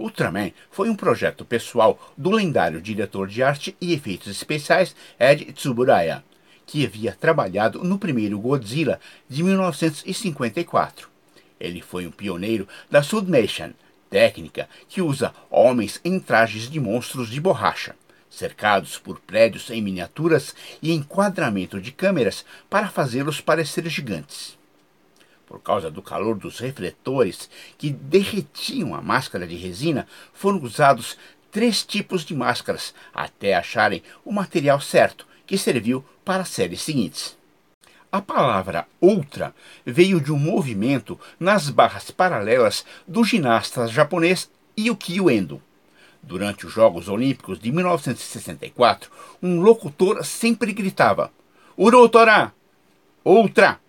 Ultraman 0.03 0.51
foi 0.71 0.91
um 0.91 0.97
projeto 0.97 1.45
pessoal 1.45 2.13
do 2.19 2.31
lendário 2.31 2.81
diretor 2.81 3.29
de 3.29 3.43
arte 3.43 3.77
e 3.81 3.93
efeitos 3.93 4.29
especiais 4.29 4.97
Ed 5.19 5.53
Tsuburaya, 5.53 6.25
que 6.67 6.85
havia 6.85 7.13
trabalhado 7.13 7.85
no 7.85 7.99
primeiro 7.99 8.39
Godzilla 8.39 8.99
de 9.29 9.45
1954. 9.45 11.09
Ele 11.61 11.81
foi 11.81 12.07
um 12.07 12.11
pioneiro 12.11 12.67
da 12.91 13.03
Sudmation, 13.03 13.71
técnica 14.11 14.69
que 14.89 15.01
usa 15.01 15.33
homens 15.49 16.01
em 16.05 16.19
trajes 16.19 16.69
de 16.69 16.81
monstros 16.81 17.31
de 17.31 17.41
borracha, 17.41 17.95
cercados 18.29 18.99
por 18.99 19.21
prédios 19.21 19.71
em 19.71 19.81
miniaturas 19.81 20.55
e 20.83 20.93
enquadramento 20.93 21.81
de 21.81 21.93
câmeras 21.93 22.45
para 22.69 22.89
fazê-los 22.89 23.41
parecer 23.41 23.89
gigantes 23.89 24.61
por 25.53 25.61
causa 25.61 25.91
do 25.91 26.01
calor 26.01 26.35
dos 26.39 26.59
refletores 26.61 27.51
que 27.77 27.91
derretiam 27.91 28.95
a 28.95 29.03
máscara 29.03 29.47
de 29.47 29.55
resina, 29.55 30.09
foram 30.33 30.63
usados 30.63 31.19
três 31.51 31.85
tipos 31.85 32.25
de 32.25 32.35
máscaras 32.35 32.95
até 33.13 33.53
acharem 33.53 34.03
o 34.25 34.33
material 34.33 34.81
certo 34.81 35.27
que 35.47 35.59
serviu 35.59 36.03
para 36.25 36.45
as 36.45 36.49
séries 36.49 36.81
seguintes. 36.81 37.37
A 38.11 38.23
palavra 38.23 38.89
Ultra 38.99 39.55
veio 39.85 40.23
de 40.23 40.33
um 40.33 40.39
movimento 40.39 41.21
nas 41.39 41.69
barras 41.69 42.11
paralelas 42.11 42.83
do 43.07 43.23
ginasta 43.23 43.87
japonês 43.89 44.51
Yukio 44.79 45.31
Endo. 45.31 45.61
Durante 46.23 46.65
os 46.65 46.73
Jogos 46.73 47.11
Olímpicos 47.11 47.59
de 47.59 47.71
1964, 47.71 49.11
um 49.43 49.61
locutor 49.61 50.25
sempre 50.25 50.73
gritava 50.73 51.31
Urotora! 51.77 52.55
Outra! 53.23 53.82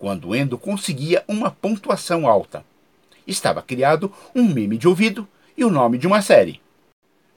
Quando 0.00 0.34
Endo 0.34 0.56
conseguia 0.56 1.22
uma 1.28 1.50
pontuação 1.50 2.26
alta. 2.26 2.64
Estava 3.26 3.60
criado 3.60 4.10
um 4.34 4.44
meme 4.44 4.78
de 4.78 4.88
ouvido 4.88 5.28
e 5.54 5.62
o 5.62 5.68
nome 5.68 5.98
de 5.98 6.06
uma 6.06 6.22
série. 6.22 6.58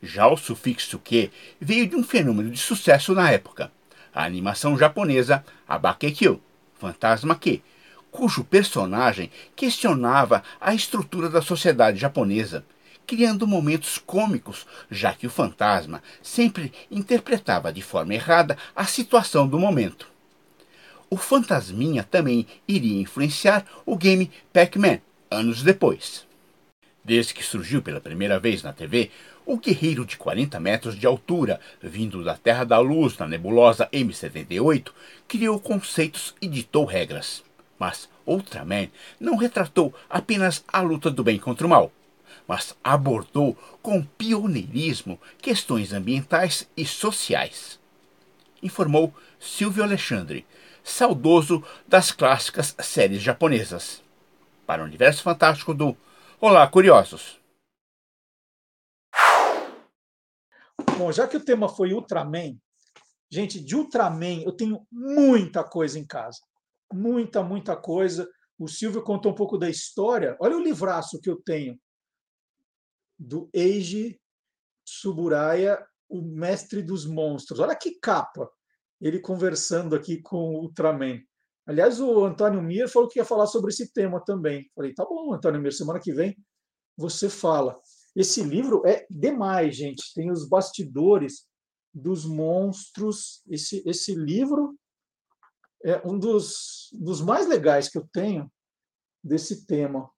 Já 0.01 0.27
o 0.27 0.37
sufixo 0.37 0.97
que 0.97 1.29
veio 1.59 1.85
de 1.85 1.97
um 1.97 2.01
fenômeno 2.01 2.49
de 2.49 2.57
sucesso 2.57 3.13
na 3.13 3.29
época, 3.29 3.69
a 4.15 4.23
animação 4.23 4.77
japonesa 4.77 5.43
Abakekyo, 5.67 6.41
Fantasma 6.79 7.35
que, 7.35 7.61
cujo 8.09 8.45
personagem 8.45 9.29
questionava 9.57 10.41
a 10.61 10.73
estrutura 10.73 11.27
da 11.29 11.41
sociedade 11.41 11.99
japonesa, 11.99 12.63
criando 13.05 13.45
momentos 13.45 13.97
cômicos, 13.97 14.65
já 14.89 15.11
que 15.11 15.27
o 15.27 15.29
fantasma 15.29 16.01
sempre 16.21 16.71
interpretava 16.89 17.73
de 17.73 17.81
forma 17.81 18.13
errada 18.13 18.57
a 18.73 18.85
situação 18.85 19.45
do 19.45 19.59
momento. 19.59 20.12
O 21.13 21.15
fantasminha 21.15 22.03
também 22.03 22.47
iria 22.67 22.99
influenciar 22.99 23.63
o 23.85 23.95
game 23.95 24.31
Pac-Man 24.51 24.99
anos 25.29 25.61
depois. 25.61 26.25
Desde 27.05 27.35
que 27.35 27.43
surgiu 27.43 27.83
pela 27.83 28.01
primeira 28.01 28.39
vez 28.39 28.63
na 28.63 28.73
TV, 28.73 29.11
o 29.45 29.57
guerreiro 29.57 30.05
de 30.05 30.17
40 30.17 30.59
metros 30.59 30.97
de 30.97 31.05
altura, 31.05 31.61
vindo 31.79 32.23
da 32.23 32.35
Terra 32.35 32.63
da 32.63 32.79
Luz 32.79 33.15
na 33.19 33.27
nebulosa 33.27 33.87
M78, 33.93 34.89
criou 35.27 35.59
conceitos 35.59 36.33
e 36.41 36.47
ditou 36.47 36.83
regras. 36.83 37.43
Mas 37.77 38.09
Ultraman 38.25 38.87
não 39.19 39.35
retratou 39.35 39.93
apenas 40.09 40.65
a 40.67 40.81
luta 40.81 41.11
do 41.11 41.23
bem 41.23 41.37
contra 41.37 41.67
o 41.67 41.69
mal, 41.69 41.91
mas 42.47 42.75
abordou 42.83 43.55
com 43.83 44.03
pioneirismo 44.03 45.21
questões 45.39 45.93
ambientais 45.93 46.67
e 46.75 46.83
sociais. 46.87 47.79
Informou 48.63 49.13
Silvio 49.39 49.83
Alexandre, 49.83 50.43
saudoso 50.83 51.63
das 51.87 52.11
clássicas 52.11 52.75
séries 52.79 53.21
japonesas. 53.21 54.01
Para 54.65 54.83
o 54.83 54.85
universo 54.85 55.23
fantástico 55.23 55.73
do 55.73 55.95
Olá, 56.39 56.67
curiosos! 56.67 57.39
Bom, 60.97 61.11
já 61.11 61.27
que 61.27 61.37
o 61.37 61.43
tema 61.43 61.69
foi 61.69 61.93
Ultraman, 61.93 62.57
gente, 63.31 63.59
de 63.59 63.75
Ultraman 63.75 64.43
eu 64.43 64.51
tenho 64.51 64.85
muita 64.91 65.63
coisa 65.63 65.97
em 65.97 66.05
casa. 66.05 66.39
Muita, 66.91 67.41
muita 67.41 67.75
coisa. 67.75 68.29
O 68.59 68.67
Silvio 68.67 69.01
contou 69.01 69.31
um 69.31 69.35
pouco 69.35 69.57
da 69.57 69.69
história. 69.69 70.35
Olha 70.39 70.55
o 70.55 70.63
livraço 70.63 71.19
que 71.19 71.29
eu 71.29 71.41
tenho 71.41 71.79
do 73.17 73.49
Eiji 73.53 74.19
Tsuburaya, 74.85 75.83
o 76.09 76.21
mestre 76.21 76.81
dos 76.81 77.05
monstros. 77.05 77.59
Olha 77.59 77.75
que 77.75 77.99
capa! 77.99 78.49
Ele 79.03 79.19
conversando 79.19 79.95
aqui 79.95 80.21
com 80.21 80.37
o 80.37 80.61
Ultraman. 80.61 81.21
Aliás, 81.67 81.99
o 81.99 82.23
Antônio 82.23 82.61
Mir 82.61 82.87
falou 82.87 83.09
que 83.09 83.19
ia 83.19 83.25
falar 83.25 83.47
sobre 83.47 83.69
esse 83.69 83.91
tema 83.91 84.23
também. 84.23 84.71
Falei, 84.73 84.93
tá 84.93 85.03
bom, 85.03 85.33
Antônio 85.33 85.61
Mir, 85.61 85.73
semana 85.73 85.99
que 85.99 86.13
vem 86.13 86.37
você 86.95 87.29
fala. 87.29 87.77
Esse 88.15 88.41
livro 88.41 88.81
é 88.85 89.05
demais, 89.09 89.75
gente. 89.75 90.13
Tem 90.15 90.31
os 90.31 90.47
bastidores 90.47 91.45
dos 91.93 92.25
monstros. 92.25 93.43
Esse, 93.49 93.83
esse 93.85 94.15
livro 94.15 94.79
é 95.83 96.01
um 96.07 96.17
dos, 96.17 96.89
dos 96.93 97.19
mais 97.19 97.45
legais 97.45 97.89
que 97.89 97.97
eu 97.97 98.07
tenho 98.13 98.49
desse 99.21 99.65
tema. 99.65 100.09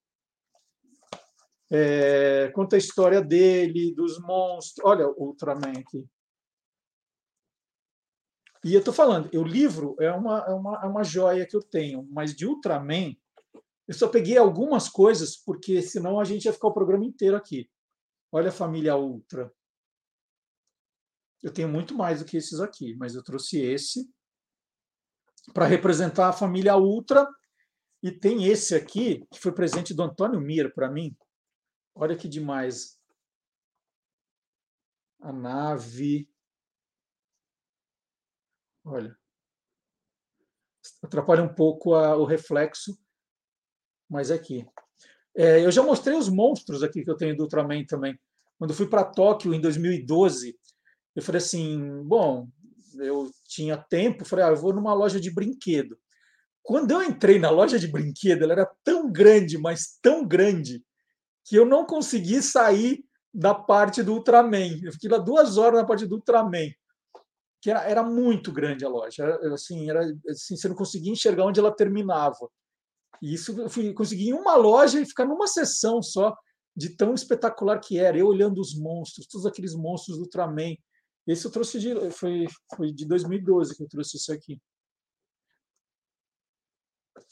É, 1.71 2.51
conta 2.53 2.75
a 2.75 2.79
história 2.79 3.19
dele, 3.19 3.95
dos 3.95 4.19
monstros. 4.19 4.85
Olha 4.85 5.07
o 5.07 5.29
Ultraman 5.29 5.79
aqui. 5.79 6.05
E 8.65 8.73
eu 8.73 8.79
estou 8.79 8.91
falando, 8.91 9.29
o 9.37 9.43
livro 9.43 9.95
é 9.99 10.11
uma, 10.11 10.39
é, 10.39 10.49
uma, 10.51 10.81
é 10.83 10.87
uma 10.87 11.03
joia 11.03 11.45
que 11.45 11.55
eu 11.55 11.61
tenho, 11.61 12.01
mas 12.11 12.35
de 12.35 12.47
Ultraman, 12.47 13.15
eu 13.87 13.93
só 13.93 14.07
peguei 14.07 14.39
algumas 14.39 14.89
coisas, 14.89 15.37
porque 15.37 15.83
senão 15.83 16.19
a 16.19 16.23
gente 16.23 16.45
ia 16.45 16.53
ficar 16.53 16.69
o 16.69 16.73
programa 16.73 17.05
inteiro 17.05 17.37
aqui. 17.37 17.69
Olha 18.31 18.49
a 18.49 18.51
família 18.51 18.97
Ultra. 18.97 19.53
Eu 21.43 21.53
tenho 21.53 21.69
muito 21.69 21.93
mais 21.93 22.19
do 22.19 22.25
que 22.25 22.37
esses 22.37 22.59
aqui, 22.59 22.95
mas 22.95 23.13
eu 23.13 23.23
trouxe 23.23 23.61
esse 23.61 24.11
para 25.53 25.67
representar 25.67 26.29
a 26.29 26.33
família 26.33 26.75
Ultra. 26.75 27.29
E 28.01 28.11
tem 28.11 28.47
esse 28.47 28.73
aqui, 28.73 29.27
que 29.31 29.39
foi 29.39 29.51
presente 29.51 29.93
do 29.93 30.01
Antônio 30.01 30.41
Mir 30.41 30.73
para 30.73 30.89
mim. 30.89 31.15
Olha 31.93 32.17
que 32.17 32.27
demais. 32.27 32.99
A 35.21 35.31
nave. 35.31 36.27
Olha. 38.85 39.17
Atrapalha 41.03 41.41
um 41.41 41.53
pouco 41.53 41.95
a, 41.95 42.15
o 42.15 42.23
reflexo, 42.23 42.95
mas 44.07 44.29
é 44.29 44.35
aqui. 44.35 44.65
É, 45.35 45.65
eu 45.65 45.71
já 45.71 45.81
mostrei 45.81 46.15
os 46.15 46.29
monstros 46.29 46.83
aqui 46.83 47.03
que 47.03 47.09
eu 47.09 47.17
tenho 47.17 47.35
do 47.35 47.43
Ultraman 47.43 47.83
também. 47.85 48.17
Quando 48.59 48.73
fui 48.73 48.87
para 48.87 49.03
Tóquio 49.03 49.53
em 49.53 49.59
2012, 49.59 50.55
eu 51.15 51.23
falei 51.23 51.39
assim: 51.39 52.03
bom, 52.03 52.47
eu 52.99 53.31
tinha 53.47 53.75
tempo, 53.75 54.23
falei, 54.23 54.45
ah, 54.45 54.49
eu 54.49 54.55
vou 54.55 54.71
numa 54.71 54.93
loja 54.93 55.19
de 55.19 55.33
brinquedo. 55.33 55.97
Quando 56.61 56.91
eu 56.91 57.03
entrei 57.03 57.39
na 57.39 57.49
loja 57.49 57.77
de 57.79 57.87
brinquedo, 57.87 58.43
ela 58.43 58.53
era 58.53 58.71
tão 58.83 59.11
grande, 59.11 59.57
mas 59.57 59.99
tão 60.01 60.25
grande, 60.25 60.83
que 61.43 61.55
eu 61.55 61.65
não 61.65 61.85
consegui 61.85 62.41
sair 62.41 63.03
da 63.33 63.53
parte 63.53 64.01
do 64.01 64.13
Ultraman. 64.13 64.79
Eu 64.83 64.91
fiquei 64.93 65.09
lá 65.09 65.17
duas 65.17 65.57
horas 65.57 65.79
na 65.79 65.85
parte 65.85 66.05
do 66.05 66.15
Ultraman 66.15 66.69
que 67.65 67.71
era, 67.71 67.81
era 67.89 68.03
muito 68.03 68.51
grande 68.51 68.85
a 68.85 68.87
loja. 68.87 69.23
Era, 69.23 69.55
assim, 69.55 69.89
era, 69.89 70.01
assim, 70.29 70.55
você 70.55 70.69
não 70.69 70.75
conseguia 70.75 71.11
enxergar 71.11 71.45
onde 71.45 71.59
ela 71.59 71.75
terminava. 71.75 72.47
E 73.19 73.33
isso 73.33 73.59
eu 73.59 73.67
fui 73.67 73.91
conseguir 73.91 74.29
em 74.29 74.33
uma 74.33 74.55
loja 74.55 75.01
e 75.01 75.05
ficar 75.05 75.25
numa 75.25 75.47
sessão 75.47 75.99
só 75.99 76.37
de 76.75 76.89
tão 76.95 77.15
espetacular 77.15 77.79
que 77.79 77.97
era. 77.97 78.15
Eu 78.15 78.27
olhando 78.27 78.61
os 78.61 78.77
monstros, 78.77 79.25
todos 79.25 79.47
aqueles 79.47 79.73
monstros 79.73 80.17
do 80.17 80.25
Ultraman. 80.25 80.75
Esse 81.25 81.47
eu 81.47 81.49
trouxe 81.49 81.79
de 81.79 82.11
foi, 82.11 82.45
foi 82.75 82.91
de 82.93 83.03
2012 83.03 83.75
que 83.75 83.81
eu 83.81 83.89
trouxe 83.89 84.17
isso 84.17 84.31
aqui. 84.31 84.61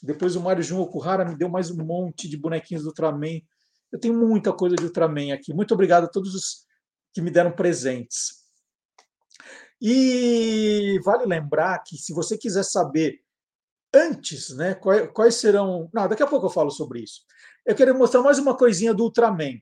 Depois 0.02 0.34
o 0.34 0.40
Mário 0.40 0.64
Jun 0.64 0.80
Okuhara 0.80 1.24
me 1.24 1.36
deu 1.36 1.48
mais 1.48 1.70
um 1.70 1.76
monte 1.76 2.28
de 2.28 2.36
bonequinhos 2.36 2.82
do 2.82 2.88
Ultraman. 2.88 3.40
Eu 3.92 4.00
tenho 4.00 4.18
muita 4.18 4.52
coisa 4.52 4.74
de 4.74 4.82
Ultraman 4.82 5.32
aqui. 5.32 5.54
Muito 5.54 5.72
obrigado 5.74 6.06
a 6.06 6.08
todos 6.08 6.34
os 6.34 6.66
que 7.12 7.22
me 7.22 7.30
deram 7.30 7.52
presentes. 7.52 8.43
E 9.86 10.98
vale 11.04 11.26
lembrar 11.26 11.78
que 11.80 11.98
se 11.98 12.14
você 12.14 12.38
quiser 12.38 12.62
saber 12.62 13.20
antes, 13.92 14.48
né, 14.56 14.74
quais, 14.74 15.34
serão. 15.34 15.90
Não, 15.92 16.08
daqui 16.08 16.22
a 16.22 16.26
pouco 16.26 16.46
eu 16.46 16.50
falo 16.50 16.70
sobre 16.70 17.00
isso. 17.00 17.20
Eu 17.66 17.74
quero 17.74 17.94
mostrar 17.94 18.22
mais 18.22 18.38
uma 18.38 18.56
coisinha 18.56 18.94
do 18.94 19.04
Ultraman. 19.04 19.60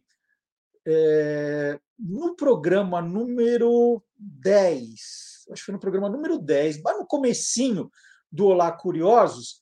É, 0.86 1.76
no 1.98 2.36
programa 2.36 3.02
número 3.02 4.00
10, 4.16 5.48
acho 5.50 5.60
que 5.60 5.66
foi 5.66 5.74
no 5.74 5.80
programa 5.80 6.08
número 6.08 6.38
10, 6.38 6.82
mas 6.82 6.98
no 6.98 7.06
comecinho 7.06 7.90
do 8.30 8.46
Olá 8.46 8.70
Curiosos, 8.70 9.60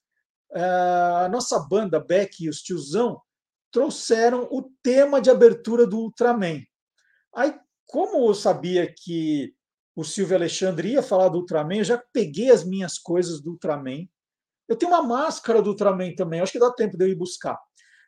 a 0.52 1.26
nossa 1.32 1.58
banda, 1.58 1.98
Beck 1.98 2.44
e 2.44 2.50
os 2.50 2.60
Tiozão, 2.60 3.18
trouxeram 3.72 4.46
o 4.50 4.70
tema 4.82 5.22
de 5.22 5.30
abertura 5.30 5.86
do 5.86 6.00
Ultraman. 6.00 6.60
Aí, 7.34 7.58
como 7.86 8.28
eu 8.28 8.34
sabia 8.34 8.92
que 8.94 9.54
o 9.94 10.04
Silvio 10.04 10.36
Alexandre 10.36 10.92
ia 10.92 11.02
falar 11.02 11.28
do 11.28 11.38
Ultraman, 11.38 11.78
eu 11.78 11.84
já 11.84 12.02
peguei 12.12 12.50
as 12.50 12.64
minhas 12.64 12.98
coisas 12.98 13.40
do 13.40 13.50
Ultraman. 13.50 14.06
Eu 14.68 14.76
tenho 14.76 14.92
uma 14.92 15.02
máscara 15.02 15.60
do 15.60 15.70
Ultraman 15.70 16.14
também, 16.14 16.40
acho 16.40 16.52
que 16.52 16.58
dá 16.58 16.72
tempo 16.72 16.96
de 16.96 17.04
eu 17.04 17.08
ir 17.08 17.14
buscar. 17.14 17.58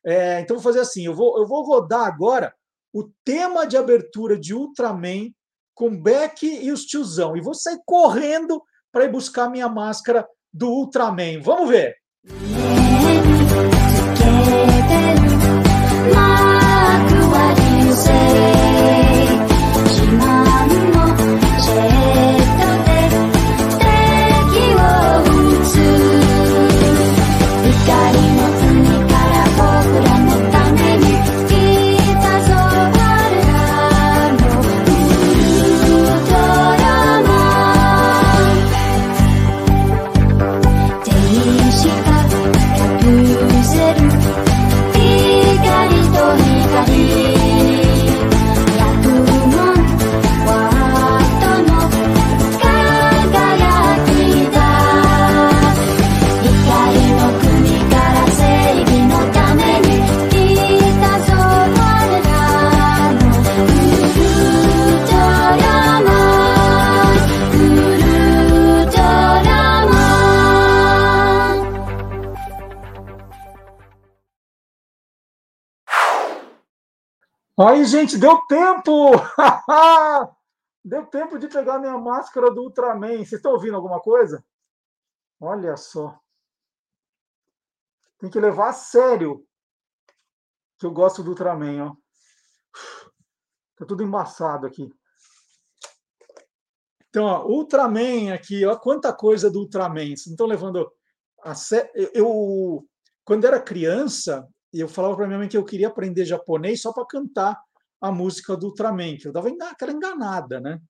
É, 0.04 0.40
então 0.40 0.56
vou 0.56 0.62
fazer 0.62 0.80
assim, 0.80 1.04
eu 1.04 1.14
vou, 1.14 1.38
eu 1.38 1.46
vou 1.46 1.64
rodar 1.64 2.06
agora 2.06 2.54
o 2.92 3.10
tema 3.24 3.66
de 3.66 3.76
abertura 3.76 4.38
de 4.38 4.54
Ultraman 4.54 5.30
com 5.74 6.00
Beck 6.00 6.44
e 6.44 6.70
os 6.70 6.84
tiozão. 6.84 7.36
E 7.36 7.40
vou 7.40 7.54
sair 7.54 7.78
correndo 7.84 8.62
para 8.92 9.04
ir 9.04 9.10
buscar 9.10 9.48
minha 9.48 9.68
máscara 9.68 10.26
do 10.52 10.68
Ultraman. 10.68 11.40
Vamos 11.40 11.68
ver! 11.68 11.96
Música 17.92 18.61
Aí, 77.68 77.84
gente, 77.84 78.18
deu 78.18 78.40
tempo! 78.46 79.12
deu 80.84 81.06
tempo 81.06 81.38
de 81.38 81.46
pegar 81.46 81.78
minha 81.78 81.96
máscara 81.96 82.50
do 82.50 82.62
Ultraman. 82.62 83.18
Vocês 83.18 83.34
estão 83.34 83.52
ouvindo 83.52 83.76
alguma 83.76 84.00
coisa? 84.00 84.44
Olha 85.38 85.76
só. 85.76 86.18
Tem 88.18 88.28
que 88.28 88.40
levar 88.40 88.70
a 88.70 88.72
sério 88.72 89.46
que 90.78 90.86
eu 90.86 90.90
gosto 90.90 91.22
do 91.22 91.30
Ultraman, 91.30 91.90
ó. 91.90 91.96
Tá 93.76 93.86
tudo 93.86 94.02
embaçado 94.02 94.66
aqui. 94.66 94.92
Então, 97.08 97.24
ó, 97.24 97.44
Ultraman 97.46 98.32
aqui, 98.34 98.64
ó, 98.66 98.76
quanta 98.76 99.12
coisa 99.12 99.48
do 99.48 99.60
Ultraman. 99.60 100.06
Vocês 100.06 100.26
não 100.26 100.32
estão 100.32 100.46
levando 100.46 100.92
a 101.42 101.54
sério. 101.54 101.90
Eu, 102.12 102.88
quando 103.24 103.44
era 103.44 103.60
criança, 103.60 104.48
eu 104.80 104.88
falava 104.88 105.16
para 105.16 105.26
minha 105.26 105.38
mãe 105.38 105.48
que 105.48 105.56
eu 105.56 105.64
queria 105.64 105.88
aprender 105.88 106.24
japonês 106.24 106.80
só 106.80 106.92
para 106.92 107.06
cantar 107.06 107.62
a 108.00 108.10
música 108.10 108.56
do 108.56 108.66
Ultraman, 108.66 109.16
que 109.16 109.28
eu 109.28 109.32
dava 109.32 109.48
aquela 109.70 109.92
enganada, 109.92 110.60
né? 110.60 110.80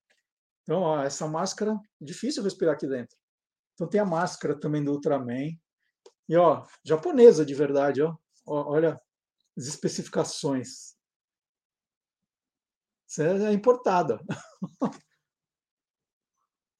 Então, 0.63 0.81
ó, 0.81 1.03
essa 1.03 1.27
máscara, 1.27 1.79
difícil 2.01 2.43
respirar 2.43 2.75
aqui 2.75 2.87
dentro. 2.87 3.17
Então, 3.75 3.89
tem 3.89 4.01
a 4.01 4.05
máscara 4.05 4.59
também 4.59 4.83
do 4.83 4.93
Ultraman. 4.93 5.51
E, 6.29 6.37
ó, 6.37 6.65
japonesa 6.85 7.45
de 7.45 7.55
verdade, 7.55 8.01
ó. 8.03 8.17
ó 8.47 8.71
olha 8.71 9.01
as 9.57 9.67
especificações. 9.67 10.97
Isso 13.09 13.23
é 13.23 13.53
importada. 13.53 14.21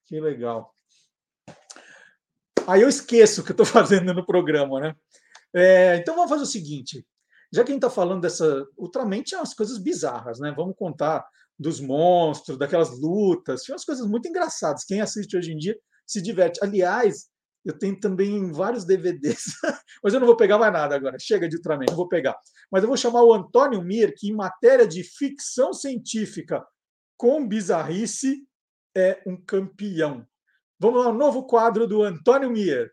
que 0.07 0.19
legal. 0.21 0.75
Aí 2.67 2.81
eu 2.81 2.89
esqueço 2.89 3.41
o 3.41 3.45
que 3.45 3.51
eu 3.51 3.55
estou 3.55 3.67
fazendo 3.67 4.15
no 4.15 4.25
programa, 4.25 4.81
né? 4.81 4.97
É, 5.55 5.97
então 5.97 6.15
vamos 6.15 6.31
fazer 6.31 6.43
o 6.43 6.47
seguinte: 6.47 7.07
já 7.53 7.63
que 7.63 7.71
a 7.71 7.75
gente 7.75 7.85
está 7.85 7.91
falando 7.91 8.23
dessa. 8.23 8.67
Ultraman 8.77 9.23
tinha 9.23 9.41
umas 9.41 9.55
coisas 9.55 9.79
bizarras, 9.79 10.39
né? 10.39 10.53
Vamos 10.57 10.75
contar 10.77 11.25
dos 11.59 11.81
monstros, 11.81 12.59
daquelas 12.59 12.99
lutas, 12.99 13.63
tinha 13.63 13.75
umas 13.75 13.85
coisas 13.85 14.07
muito 14.07 14.27
engraçadas. 14.27 14.85
Quem 14.85 15.01
assiste 15.01 15.37
hoje 15.37 15.53
em 15.53 15.57
dia 15.57 15.79
se 16.07 16.21
diverte. 16.21 16.59
Aliás, 16.63 17.29
eu 17.65 17.79
tenho 17.79 17.99
também 18.01 18.51
vários 18.51 18.85
DVDs, 18.85 19.45
mas 20.03 20.13
eu 20.13 20.19
não 20.19 20.27
vou 20.27 20.37
pegar 20.37 20.59
mais 20.59 20.73
nada 20.73 20.97
agora. 20.97 21.17
Chega 21.21 21.49
de 21.49 21.57
Ultraman, 21.57 21.87
não 21.89 21.97
vou 21.97 22.09
pegar. 22.09 22.37
Mas 22.71 22.83
eu 22.83 22.89
vou 22.89 22.97
chamar 22.97 23.23
o 23.23 23.33
Antônio 23.33 23.83
Mir, 23.83 24.15
que 24.17 24.29
em 24.29 24.35
matéria 24.35 24.87
de 24.87 25.05
ficção 25.05 25.73
científica 25.73 26.65
com 27.17 27.47
bizarrice 27.47 28.45
é 28.97 29.23
um 29.27 29.37
campeão. 29.37 30.27
Vamos 30.79 31.07
ao 31.07 31.15
novo 31.15 31.47
quadro 31.47 31.87
do 31.87 32.03
Antônio 32.03 32.51
Mir. 32.51 32.91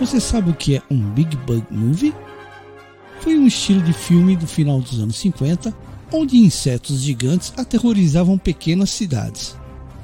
Você 0.00 0.20
sabe 0.20 0.50
o 0.50 0.54
que 0.54 0.76
é 0.76 0.82
um 0.90 1.10
Big 1.10 1.36
Bug 1.38 1.64
Movie? 1.70 2.14
Foi 3.20 3.38
um 3.38 3.46
estilo 3.46 3.80
de 3.82 3.92
filme 3.92 4.36
do 4.36 4.46
final 4.46 4.80
dos 4.80 5.00
anos 5.00 5.16
50 5.16 5.74
onde 6.12 6.36
insetos 6.36 7.00
gigantes 7.00 7.52
aterrorizavam 7.56 8.38
pequenas 8.38 8.90
cidades. 8.90 9.56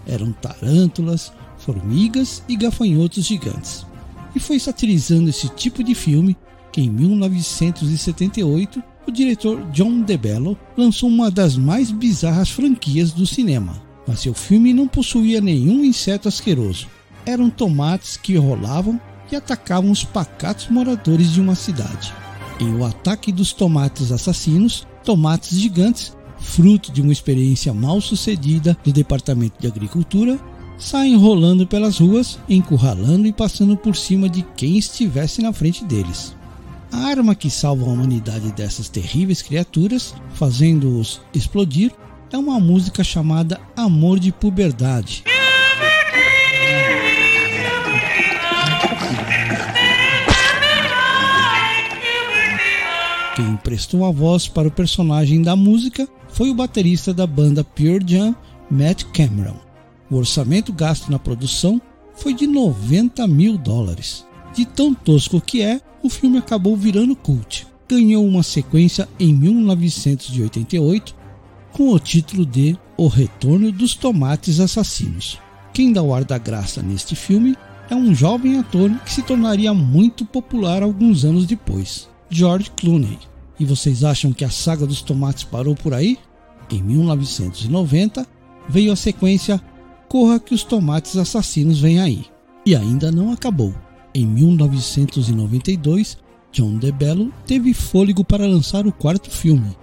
Eram 0.06 0.32
tarântulas, 0.32 1.32
formigas 1.58 2.42
e 2.48 2.56
gafanhotos 2.56 3.24
gigantes. 3.24 3.86
E 4.34 4.40
foi 4.40 4.58
satirizando 4.58 5.30
esse 5.30 5.48
tipo 5.50 5.84
de 5.84 5.94
filme 5.94 6.36
que 6.72 6.80
em 6.80 6.90
1978 6.90 8.82
o 9.06 9.10
diretor 9.10 9.62
John 9.70 10.00
DeBello 10.02 10.58
lançou 10.76 11.08
uma 11.08 11.30
das 11.30 11.56
mais 11.56 11.90
bizarras 11.90 12.50
franquias 12.50 13.12
do 13.12 13.26
cinema. 13.26 13.91
Mas 14.06 14.20
seu 14.20 14.34
filme 14.34 14.72
não 14.72 14.88
possuía 14.88 15.40
nenhum 15.40 15.84
inseto 15.84 16.28
asqueroso. 16.28 16.88
Eram 17.24 17.48
tomates 17.48 18.16
que 18.16 18.36
rolavam 18.36 19.00
e 19.30 19.36
atacavam 19.36 19.90
os 19.90 20.04
pacatos 20.04 20.68
moradores 20.68 21.30
de 21.30 21.40
uma 21.40 21.54
cidade. 21.54 22.12
Em 22.60 22.74
O 22.74 22.84
Ataque 22.84 23.32
dos 23.32 23.52
Tomates 23.52 24.12
Assassinos, 24.12 24.86
tomates 25.04 25.58
gigantes, 25.58 26.16
fruto 26.38 26.92
de 26.92 27.00
uma 27.00 27.12
experiência 27.12 27.72
mal 27.72 28.00
sucedida 28.00 28.76
do 28.84 28.92
Departamento 28.92 29.60
de 29.60 29.66
Agricultura, 29.66 30.38
saem 30.78 31.16
rolando 31.16 31.66
pelas 31.66 31.98
ruas, 31.98 32.38
encurralando 32.48 33.26
e 33.26 33.32
passando 33.32 33.76
por 33.76 33.96
cima 33.96 34.28
de 34.28 34.42
quem 34.56 34.76
estivesse 34.76 35.40
na 35.40 35.52
frente 35.52 35.84
deles. 35.84 36.34
A 36.90 37.06
arma 37.06 37.34
que 37.34 37.48
salva 37.48 37.84
a 37.84 37.88
humanidade 37.88 38.52
dessas 38.52 38.88
terríveis 38.88 39.40
criaturas, 39.40 40.14
fazendo-os 40.34 41.20
explodir, 41.32 41.92
é 42.32 42.38
uma 42.38 42.58
música 42.58 43.04
chamada 43.04 43.60
Amor 43.76 44.18
de 44.18 44.32
Puberdade. 44.32 45.22
Quem 53.36 53.50
emprestou 53.50 54.06
a 54.06 54.10
voz 54.10 54.48
para 54.48 54.68
o 54.68 54.70
personagem 54.70 55.42
da 55.42 55.54
música 55.54 56.08
foi 56.28 56.48
o 56.50 56.54
baterista 56.54 57.12
da 57.12 57.26
banda 57.26 57.62
Pure 57.62 58.04
Jam, 58.06 58.34
Matt 58.70 59.04
Cameron. 59.12 59.56
O 60.10 60.16
orçamento 60.16 60.72
gasto 60.72 61.10
na 61.10 61.18
produção 61.18 61.80
foi 62.14 62.32
de 62.32 62.46
90 62.46 63.26
mil 63.26 63.58
dólares. 63.58 64.26
De 64.54 64.64
tão 64.64 64.94
tosco 64.94 65.40
que 65.40 65.62
é, 65.62 65.80
o 66.02 66.08
filme 66.08 66.38
acabou 66.38 66.76
virando 66.76 67.16
cult. 67.16 67.66
Ganhou 67.88 68.26
uma 68.26 68.42
sequência 68.42 69.06
em 69.20 69.34
1988 69.34 71.21
com 71.72 71.90
o 71.90 71.98
título 71.98 72.44
de 72.44 72.76
O 72.96 73.08
Retorno 73.08 73.72
dos 73.72 73.94
Tomates 73.94 74.60
Assassinos. 74.60 75.38
Quem 75.72 75.92
dá 75.92 76.02
o 76.02 76.14
ar 76.14 76.24
da 76.24 76.36
graça 76.36 76.82
neste 76.82 77.16
filme 77.16 77.56
é 77.88 77.94
um 77.94 78.14
jovem 78.14 78.58
ator 78.58 78.90
que 79.04 79.12
se 79.12 79.22
tornaria 79.22 79.72
muito 79.72 80.24
popular 80.24 80.82
alguns 80.82 81.24
anos 81.24 81.46
depois. 81.46 82.08
George 82.28 82.70
Clooney. 82.76 83.18
E 83.58 83.64
vocês 83.64 84.04
acham 84.04 84.32
que 84.32 84.44
a 84.44 84.50
saga 84.50 84.86
dos 84.86 85.02
tomates 85.02 85.44
parou 85.44 85.74
por 85.74 85.94
aí? 85.94 86.18
Em 86.70 86.82
1990 86.82 88.26
veio 88.68 88.92
a 88.92 88.96
sequência 88.96 89.60
Corra 90.12 90.38
que 90.38 90.52
os 90.52 90.62
tomates 90.62 91.16
assassinos 91.16 91.80
vêm 91.80 91.98
aí. 91.98 92.26
E 92.66 92.76
ainda 92.76 93.10
não 93.10 93.32
acabou. 93.32 93.74
Em 94.14 94.26
1992, 94.26 96.18
John 96.52 96.76
DeBello 96.76 97.32
teve 97.46 97.72
fôlego 97.72 98.22
para 98.22 98.46
lançar 98.46 98.86
o 98.86 98.92
quarto 98.92 99.30
filme, 99.30 99.74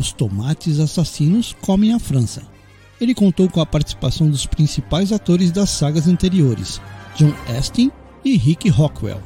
Os 0.00 0.12
Tomates 0.14 0.80
Assassinos 0.80 1.54
Comem 1.60 1.92
a 1.92 1.98
França. 1.98 2.40
Ele 2.98 3.14
contou 3.14 3.50
com 3.50 3.60
a 3.60 3.66
participação 3.66 4.30
dos 4.30 4.46
principais 4.46 5.12
atores 5.12 5.52
das 5.52 5.68
sagas 5.68 6.08
anteriores, 6.08 6.80
John 7.16 7.34
Astin 7.58 7.92
e 8.24 8.34
Rick 8.34 8.70
Rockwell. 8.70 9.20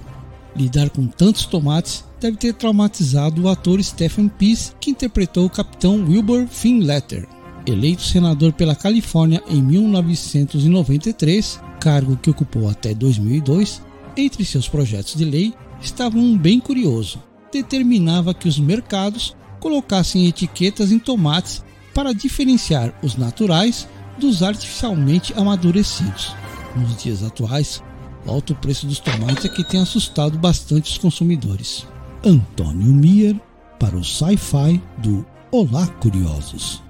Lidar 0.56 0.90
com 0.90 1.06
tantos 1.06 1.46
tomates 1.46 2.04
deve 2.20 2.36
ter 2.38 2.54
traumatizado 2.54 3.42
o 3.42 3.48
ator 3.48 3.80
Stephen 3.80 4.26
Peace, 4.28 4.72
que 4.80 4.90
interpretou 4.90 5.46
o 5.46 5.50
capitão 5.50 6.04
Wilbur 6.04 6.48
Finletter. 6.48 7.28
Eleito 7.64 8.02
senador 8.02 8.52
pela 8.52 8.74
Califórnia 8.74 9.40
em 9.48 9.62
1993, 9.62 11.60
cargo 11.78 12.16
que 12.16 12.30
ocupou 12.30 12.68
até 12.68 12.92
2002, 12.92 13.80
entre 14.16 14.44
seus 14.44 14.68
projetos 14.68 15.14
de 15.14 15.24
lei 15.24 15.54
estava 15.80 16.18
um 16.18 16.36
bem 16.36 16.58
curioso. 16.58 17.22
Determinava 17.52 18.34
que 18.34 18.48
os 18.48 18.58
mercados 18.58 19.36
colocassem 19.64 20.26
etiquetas 20.26 20.92
em 20.92 20.98
tomates 20.98 21.64
para 21.94 22.12
diferenciar 22.12 22.94
os 23.02 23.16
naturais 23.16 23.88
dos 24.18 24.42
artificialmente 24.42 25.32
amadurecidos. 25.32 26.36
Nos 26.76 27.02
dias 27.02 27.22
atuais, 27.22 27.82
o 28.26 28.30
alto 28.30 28.54
preço 28.54 28.86
dos 28.86 28.98
tomates 28.98 29.46
é 29.46 29.48
que 29.48 29.64
tem 29.64 29.80
assustado 29.80 30.36
bastante 30.36 30.90
os 30.90 30.98
consumidores. 30.98 31.86
Antônio 32.22 32.92
Mier 32.92 33.40
para 33.80 33.96
o 33.96 34.04
Sci-Fi 34.04 34.82
do 34.98 35.24
Olá 35.50 35.86
Curiosos. 35.86 36.82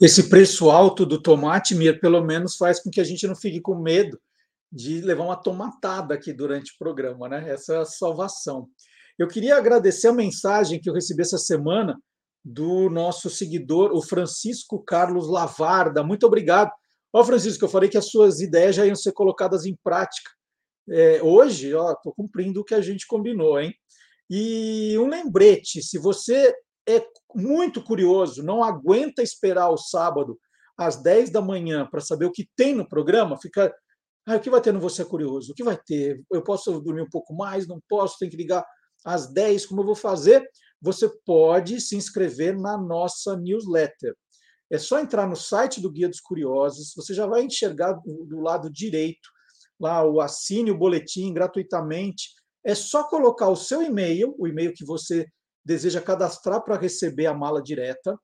Esse 0.00 0.30
preço 0.30 0.70
alto 0.70 1.04
do 1.04 1.20
tomate, 1.20 1.74
Mir, 1.74 2.00
pelo 2.00 2.24
menos 2.24 2.56
faz 2.56 2.80
com 2.80 2.88
que 2.88 3.00
a 3.00 3.04
gente 3.04 3.26
não 3.26 3.36
fique 3.36 3.60
com 3.60 3.74
medo 3.74 4.18
de 4.72 5.02
levar 5.02 5.24
uma 5.24 5.36
tomatada 5.36 6.14
aqui 6.14 6.32
durante 6.32 6.72
o 6.72 6.78
programa, 6.78 7.28
né? 7.28 7.50
Essa 7.50 7.76
é 7.76 7.84
salvação. 7.84 8.68
Eu 9.18 9.28
queria 9.28 9.56
agradecer 9.56 10.08
a 10.08 10.12
mensagem 10.12 10.80
que 10.80 10.88
eu 10.88 10.94
recebi 10.94 11.20
essa 11.20 11.36
semana 11.36 12.00
do 12.44 12.88
nosso 12.88 13.28
seguidor, 13.28 13.92
o 13.92 14.02
Francisco 14.02 14.82
Carlos 14.82 15.28
Lavarda. 15.28 16.02
Muito 16.02 16.26
obrigado. 16.26 16.72
Ó, 17.12 17.22
Francisco, 17.22 17.64
eu 17.64 17.68
falei 17.68 17.88
que 17.88 17.98
as 17.98 18.06
suas 18.06 18.40
ideias 18.40 18.74
já 18.74 18.86
iam 18.86 18.96
ser 18.96 19.12
colocadas 19.12 19.66
em 19.66 19.76
prática. 19.84 20.30
É, 20.88 21.22
hoje, 21.22 21.68
estou 21.68 22.12
cumprindo 22.16 22.60
o 22.60 22.64
que 22.64 22.74
a 22.74 22.80
gente 22.80 23.06
combinou, 23.06 23.60
hein? 23.60 23.72
E 24.28 24.96
um 24.98 25.06
lembrete: 25.06 25.82
se 25.82 25.98
você 25.98 26.54
é 26.88 27.04
muito 27.34 27.82
curioso, 27.82 28.42
não 28.42 28.64
aguenta 28.64 29.22
esperar 29.22 29.68
o 29.68 29.76
sábado 29.76 30.38
às 30.76 31.00
10 31.00 31.30
da 31.30 31.40
manhã 31.40 31.86
para 31.86 32.00
saber 32.00 32.24
o 32.24 32.32
que 32.32 32.48
tem 32.56 32.74
no 32.74 32.88
programa, 32.88 33.38
fica. 33.38 33.72
Ah, 34.26 34.36
o 34.36 34.40
que 34.40 34.50
vai 34.50 34.60
ter 34.60 34.72
no 34.72 34.80
Você 34.80 35.02
é 35.02 35.04
Curioso? 35.04 35.52
O 35.52 35.54
que 35.54 35.64
vai 35.64 35.76
ter? 35.76 36.22
Eu 36.30 36.42
posso 36.42 36.80
dormir 36.80 37.02
um 37.02 37.10
pouco 37.10 37.34
mais? 37.34 37.66
Não 37.66 37.80
posso? 37.88 38.18
Tem 38.18 38.30
que 38.30 38.36
ligar 38.36 38.64
às 39.04 39.32
10, 39.32 39.66
como 39.66 39.80
eu 39.80 39.86
vou 39.86 39.96
fazer? 39.96 40.48
você 40.82 41.08
pode 41.24 41.80
se 41.80 41.96
inscrever 41.96 42.58
na 42.58 42.76
nossa 42.76 43.36
newsletter. 43.36 44.16
É 44.68 44.78
só 44.78 44.98
entrar 44.98 45.28
no 45.28 45.36
site 45.36 45.80
do 45.80 45.90
Guia 45.90 46.08
dos 46.08 46.20
Curiosos, 46.20 46.92
você 46.96 47.14
já 47.14 47.24
vai 47.24 47.44
enxergar 47.44 47.92
do 48.04 48.40
lado 48.40 48.70
direito 48.70 49.30
lá 49.78 50.04
o 50.04 50.20
assine 50.20 50.70
o 50.70 50.78
boletim 50.78 51.32
gratuitamente. 51.32 52.30
É 52.64 52.74
só 52.74 53.04
colocar 53.04 53.48
o 53.48 53.56
seu 53.56 53.82
e-mail, 53.82 54.34
o 54.38 54.48
e-mail 54.48 54.72
que 54.74 54.84
você 54.84 55.26
deseja 55.64 56.00
cadastrar 56.00 56.62
para 56.62 56.78
receber 56.78 57.26
a 57.26 57.34
mala 57.34 57.62
direta. 57.62 58.18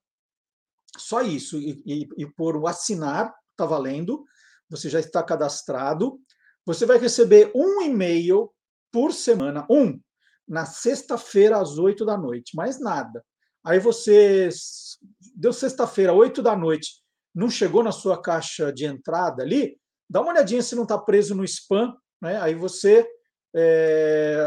Só 0.96 1.22
isso, 1.22 1.58
e, 1.58 1.80
e, 1.86 2.08
e 2.16 2.26
por 2.34 2.56
o 2.56 2.66
assinar, 2.66 3.32
está 3.52 3.66
valendo. 3.66 4.24
Você 4.70 4.88
já 4.88 5.00
está 5.00 5.22
cadastrado. 5.22 6.20
Você 6.64 6.84
vai 6.84 6.98
receber 6.98 7.50
um 7.54 7.82
e-mail 7.82 8.52
por 8.92 9.12
semana, 9.12 9.66
um, 9.70 10.00
na 10.46 10.64
sexta-feira 10.64 11.58
às 11.58 11.78
oito 11.78 12.04
da 12.04 12.16
noite, 12.16 12.56
mais 12.56 12.80
nada. 12.80 13.24
Aí 13.64 13.78
você 13.78 14.48
deu 15.34 15.52
sexta-feira, 15.52 16.12
oito 16.12 16.42
da 16.42 16.56
noite, 16.56 17.02
não 17.34 17.50
chegou 17.50 17.82
na 17.82 17.92
sua 17.92 18.20
caixa 18.20 18.72
de 18.72 18.86
entrada 18.86 19.42
ali, 19.42 19.78
dá 20.08 20.20
uma 20.20 20.32
olhadinha 20.32 20.62
se 20.62 20.74
não 20.74 20.84
está 20.84 20.96
preso 20.96 21.34
no 21.34 21.44
spam, 21.44 21.94
né? 22.20 22.40
Aí 22.40 22.54
você 22.54 23.06
é, 23.54 24.46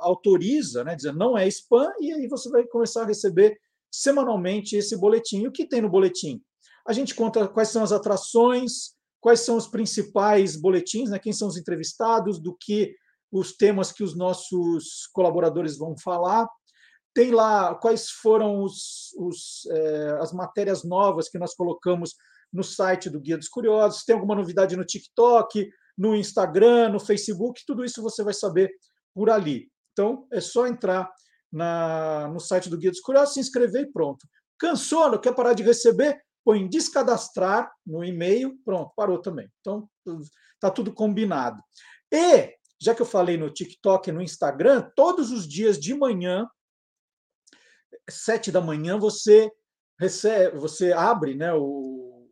autoriza, 0.00 0.84
né? 0.84 0.94
Dizendo 0.94 1.18
não 1.18 1.36
é 1.36 1.48
spam, 1.48 1.90
e 2.00 2.12
aí 2.12 2.28
você 2.28 2.50
vai 2.50 2.64
começar 2.64 3.02
a 3.02 3.06
receber 3.06 3.58
semanalmente 3.90 4.76
esse 4.76 4.96
boletim. 4.96 5.46
O 5.46 5.52
que 5.52 5.66
tem 5.66 5.80
no 5.80 5.90
boletim? 5.90 6.42
A 6.86 6.92
gente 6.92 7.14
conta 7.14 7.48
quais 7.48 7.68
são 7.68 7.82
as 7.82 7.92
atrações, 7.92 8.94
quais 9.22 9.40
são 9.40 9.56
os 9.56 9.68
principais 9.68 10.56
boletins, 10.56 11.08
né? 11.08 11.18
Quem 11.18 11.32
são 11.32 11.46
os 11.46 11.56
entrevistados, 11.56 12.40
do 12.40 12.54
que 12.54 12.94
os 13.30 13.56
temas 13.56 13.92
que 13.92 14.02
os 14.02 14.16
nossos 14.16 15.06
colaboradores 15.12 15.78
vão 15.78 15.96
falar. 15.96 16.46
Tem 17.14 17.30
lá 17.30 17.74
quais 17.76 18.10
foram 18.10 18.62
os, 18.62 19.14
os, 19.16 19.64
é, 19.70 20.18
as 20.20 20.32
matérias 20.32 20.82
novas 20.82 21.28
que 21.28 21.38
nós 21.38 21.54
colocamos 21.54 22.14
no 22.52 22.64
site 22.64 23.08
do 23.08 23.20
Guia 23.20 23.38
dos 23.38 23.48
Curiosos. 23.48 24.04
Tem 24.04 24.14
alguma 24.14 24.34
novidade 24.34 24.76
no 24.76 24.84
TikTok, 24.84 25.70
no 25.96 26.16
Instagram, 26.16 26.88
no 26.88 26.98
Facebook, 26.98 27.62
tudo 27.64 27.84
isso 27.84 28.02
você 28.02 28.24
vai 28.24 28.34
saber 28.34 28.70
por 29.14 29.30
ali. 29.30 29.70
Então, 29.92 30.26
é 30.32 30.40
só 30.40 30.66
entrar 30.66 31.08
na, 31.50 32.28
no 32.28 32.40
site 32.40 32.68
do 32.68 32.76
Guia 32.76 32.90
dos 32.90 33.00
Curiosos, 33.00 33.34
se 33.34 33.40
inscrever 33.40 33.82
e 33.82 33.92
pronto. 33.92 34.26
Cansou, 34.58 35.10
não 35.10 35.18
quer 35.18 35.34
parar 35.34 35.52
de 35.52 35.62
receber? 35.62 36.20
Põe 36.44 36.68
descadastrar 36.68 37.72
no 37.86 38.04
e-mail, 38.04 38.58
pronto, 38.64 38.92
parou 38.96 39.20
também. 39.20 39.48
Então, 39.60 39.88
está 40.54 40.70
tudo 40.70 40.92
combinado. 40.92 41.62
E 42.10 42.54
já 42.80 42.94
que 42.94 43.02
eu 43.02 43.06
falei 43.06 43.36
no 43.36 43.48
TikTok 43.48 44.10
e 44.10 44.12
no 44.12 44.20
Instagram, 44.20 44.90
todos 44.96 45.30
os 45.30 45.46
dias 45.48 45.78
de 45.78 45.94
manhã, 45.94 46.48
sete 48.10 48.50
da 48.50 48.60
manhã, 48.60 48.98
você 48.98 49.50
recebe, 50.00 50.58
você 50.58 50.92
abre 50.92 51.34
né, 51.34 51.52
o, 51.54 52.28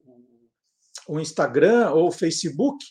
o 1.09 1.21
Instagram 1.21 1.91
ou 1.91 2.09
o 2.09 2.13
Facebook 2.13 2.85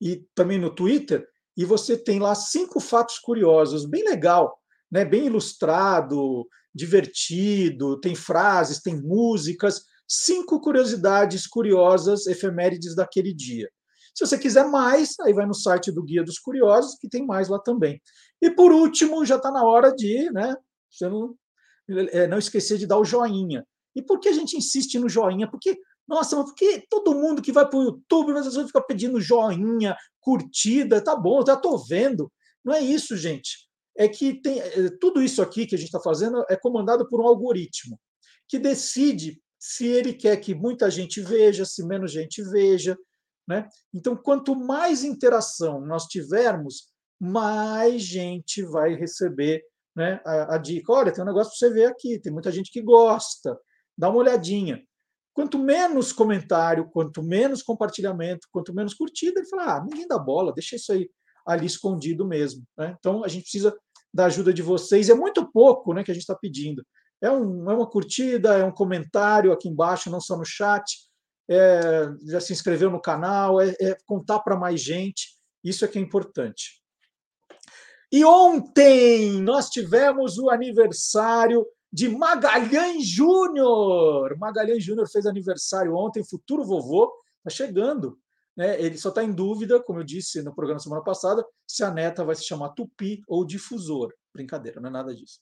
e 0.00 0.26
também 0.34 0.58
no 0.58 0.74
Twitter, 0.74 1.24
e 1.56 1.64
você 1.64 1.96
tem 1.96 2.18
lá 2.18 2.34
cinco 2.34 2.80
fatos 2.80 3.18
curiosos, 3.20 3.86
bem 3.86 4.02
legal, 4.02 4.60
né, 4.90 5.04
bem 5.04 5.26
ilustrado, 5.26 6.48
divertido, 6.74 8.00
tem 8.00 8.16
frases, 8.16 8.82
tem 8.82 9.00
músicas, 9.00 9.84
cinco 10.08 10.60
curiosidades 10.60 11.46
curiosas, 11.46 12.26
efemérides 12.26 12.94
daquele 12.94 13.32
dia. 13.32 13.68
Se 14.14 14.24
você 14.24 14.38
quiser 14.38 14.66
mais, 14.68 15.18
aí 15.20 15.32
vai 15.32 15.44
no 15.44 15.54
site 15.54 15.90
do 15.90 16.02
Guia 16.02 16.22
dos 16.22 16.38
Curiosos, 16.38 16.96
que 17.00 17.08
tem 17.08 17.26
mais 17.26 17.48
lá 17.48 17.58
também. 17.58 18.00
E 18.40 18.50
por 18.50 18.72
último, 18.72 19.24
já 19.24 19.36
está 19.36 19.50
na 19.50 19.64
hora 19.64 19.92
de 19.92 20.30
né, 20.30 20.54
você 20.88 21.08
não, 21.08 21.34
é, 21.88 22.28
não 22.28 22.38
esquecer 22.38 22.78
de 22.78 22.86
dar 22.86 22.98
o 22.98 23.04
joinha. 23.04 23.66
E 23.96 24.02
por 24.02 24.20
que 24.20 24.28
a 24.28 24.32
gente 24.32 24.56
insiste 24.56 24.98
no 24.98 25.08
joinha? 25.08 25.48
Porque, 25.50 25.76
nossa, 26.06 26.36
mas 26.36 26.46
porque 26.46 26.84
todo 26.88 27.14
mundo 27.14 27.42
que 27.42 27.52
vai 27.52 27.68
para 27.68 27.78
o 27.78 27.82
YouTube, 27.82 28.32
mas 28.32 28.46
às 28.46 28.54
vezes 28.54 28.68
fica 28.68 28.82
pedindo 28.82 29.20
joinha, 29.20 29.96
curtida, 30.20 31.02
tá 31.02 31.16
bom, 31.16 31.44
já 31.44 31.54
estou 31.54 31.78
vendo. 31.78 32.30
Não 32.64 32.72
é 32.72 32.80
isso, 32.80 33.16
gente. 33.16 33.68
É 33.96 34.08
que 34.08 34.40
tem 34.40 34.60
é, 34.60 34.90
tudo 35.00 35.22
isso 35.22 35.42
aqui 35.42 35.66
que 35.66 35.74
a 35.74 35.78
gente 35.78 35.88
está 35.88 36.00
fazendo 36.00 36.44
é 36.48 36.56
comandado 36.56 37.08
por 37.08 37.20
um 37.20 37.26
algoritmo 37.26 37.98
que 38.48 38.58
decide 38.58 39.40
se 39.66 39.86
ele 39.86 40.12
quer 40.12 40.36
que 40.36 40.54
muita 40.54 40.90
gente 40.90 41.22
veja, 41.22 41.64
se 41.64 41.82
menos 41.86 42.12
gente 42.12 42.42
veja, 42.42 42.98
né? 43.48 43.66
Então, 43.94 44.14
quanto 44.14 44.54
mais 44.54 45.02
interação 45.02 45.80
nós 45.80 46.04
tivermos, 46.04 46.92
mais 47.18 48.02
gente 48.02 48.62
vai 48.62 48.94
receber 48.94 49.64
né, 49.96 50.20
a, 50.22 50.56
a 50.56 50.58
dica. 50.58 50.92
Olha, 50.92 51.10
tem 51.10 51.24
um 51.24 51.26
negócio 51.26 51.50
para 51.50 51.56
você 51.56 51.72
ver 51.72 51.86
aqui, 51.86 52.18
tem 52.18 52.30
muita 52.30 52.52
gente 52.52 52.70
que 52.70 52.82
gosta, 52.82 53.58
dá 53.96 54.10
uma 54.10 54.18
olhadinha. 54.18 54.82
Quanto 55.32 55.58
menos 55.58 56.12
comentário, 56.12 56.90
quanto 56.90 57.22
menos 57.22 57.62
compartilhamento, 57.62 58.46
quanto 58.52 58.74
menos 58.74 58.92
curtida, 58.92 59.40
ele 59.40 59.48
fala: 59.48 59.76
ah, 59.76 59.80
ninguém 59.82 60.06
dá 60.06 60.18
bola, 60.18 60.52
deixa 60.52 60.76
isso 60.76 60.92
aí 60.92 61.08
ali 61.46 61.64
escondido 61.64 62.28
mesmo. 62.28 62.62
Né? 62.76 62.94
Então, 62.98 63.24
a 63.24 63.28
gente 63.28 63.44
precisa 63.44 63.74
da 64.12 64.26
ajuda 64.26 64.52
de 64.52 64.60
vocês. 64.60 65.08
É 65.08 65.14
muito 65.14 65.50
pouco 65.50 65.94
né, 65.94 66.04
que 66.04 66.10
a 66.10 66.14
gente 66.14 66.24
está 66.24 66.34
pedindo. 66.34 66.84
É, 67.24 67.30
um, 67.30 67.70
é 67.70 67.74
uma 67.74 67.86
curtida, 67.88 68.58
é 68.58 68.64
um 68.64 68.70
comentário 68.70 69.50
aqui 69.50 69.68
embaixo, 69.68 70.10
não 70.10 70.20
só 70.20 70.36
no 70.36 70.44
chat 70.44 70.84
é, 71.48 72.08
já 72.26 72.40
se 72.40 72.52
inscreveu 72.52 72.90
no 72.90 73.00
canal, 73.00 73.60
é, 73.60 73.74
é 73.80 73.96
contar 74.06 74.40
para 74.40 74.56
mais 74.56 74.80
gente. 74.80 75.38
Isso 75.62 75.84
é 75.84 75.88
que 75.88 75.98
é 75.98 76.02
importante. 76.02 76.82
E 78.12 78.24
ontem 78.24 79.40
nós 79.40 79.70
tivemos 79.70 80.38
o 80.38 80.50
aniversário 80.50 81.66
de 81.92 82.08
Magalhães 82.08 83.06
Júnior. 83.06 84.36
Magalhães 84.38 84.84
Júnior 84.84 85.08
fez 85.08 85.26
aniversário 85.26 85.94
ontem, 85.94 86.22
futuro 86.24 86.64
vovô, 86.64 87.12
está 87.38 87.50
chegando. 87.50 88.18
Né? 88.56 88.80
Ele 88.80 88.98
só 88.98 89.08
está 89.08 89.24
em 89.24 89.32
dúvida, 89.32 89.82
como 89.82 90.00
eu 90.00 90.04
disse 90.04 90.42
no 90.42 90.54
programa 90.54 90.80
semana 90.80 91.02
passada, 91.02 91.44
se 91.66 91.82
a 91.82 91.90
neta 91.90 92.24
vai 92.24 92.36
se 92.36 92.44
chamar 92.44 92.70
Tupi 92.70 93.22
ou 93.26 93.44
Difusor. 93.44 94.12
Brincadeira, 94.32 94.80
não 94.80 94.90
é 94.90 94.92
nada 94.92 95.14
disso. 95.14 95.40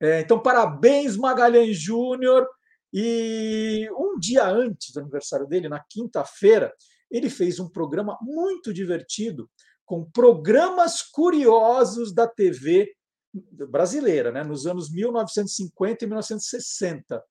É, 0.00 0.20
então, 0.20 0.40
parabéns, 0.40 1.16
Magalhães 1.16 1.78
Júnior. 1.78 2.46
E 2.92 3.88
um 3.96 4.18
dia 4.18 4.46
antes 4.46 4.92
do 4.92 5.00
aniversário 5.00 5.46
dele, 5.46 5.68
na 5.68 5.84
quinta-feira, 5.88 6.72
ele 7.10 7.28
fez 7.28 7.58
um 7.58 7.68
programa 7.68 8.16
muito 8.20 8.72
divertido 8.72 9.50
com 9.84 10.04
programas 10.04 11.02
curiosos 11.02 12.12
da 12.12 12.26
TV 12.26 12.92
brasileira, 13.68 14.32
né, 14.32 14.42
nos 14.42 14.66
anos 14.66 14.90
1950 14.90 16.04
e 16.04 16.06
1960. 16.06 17.22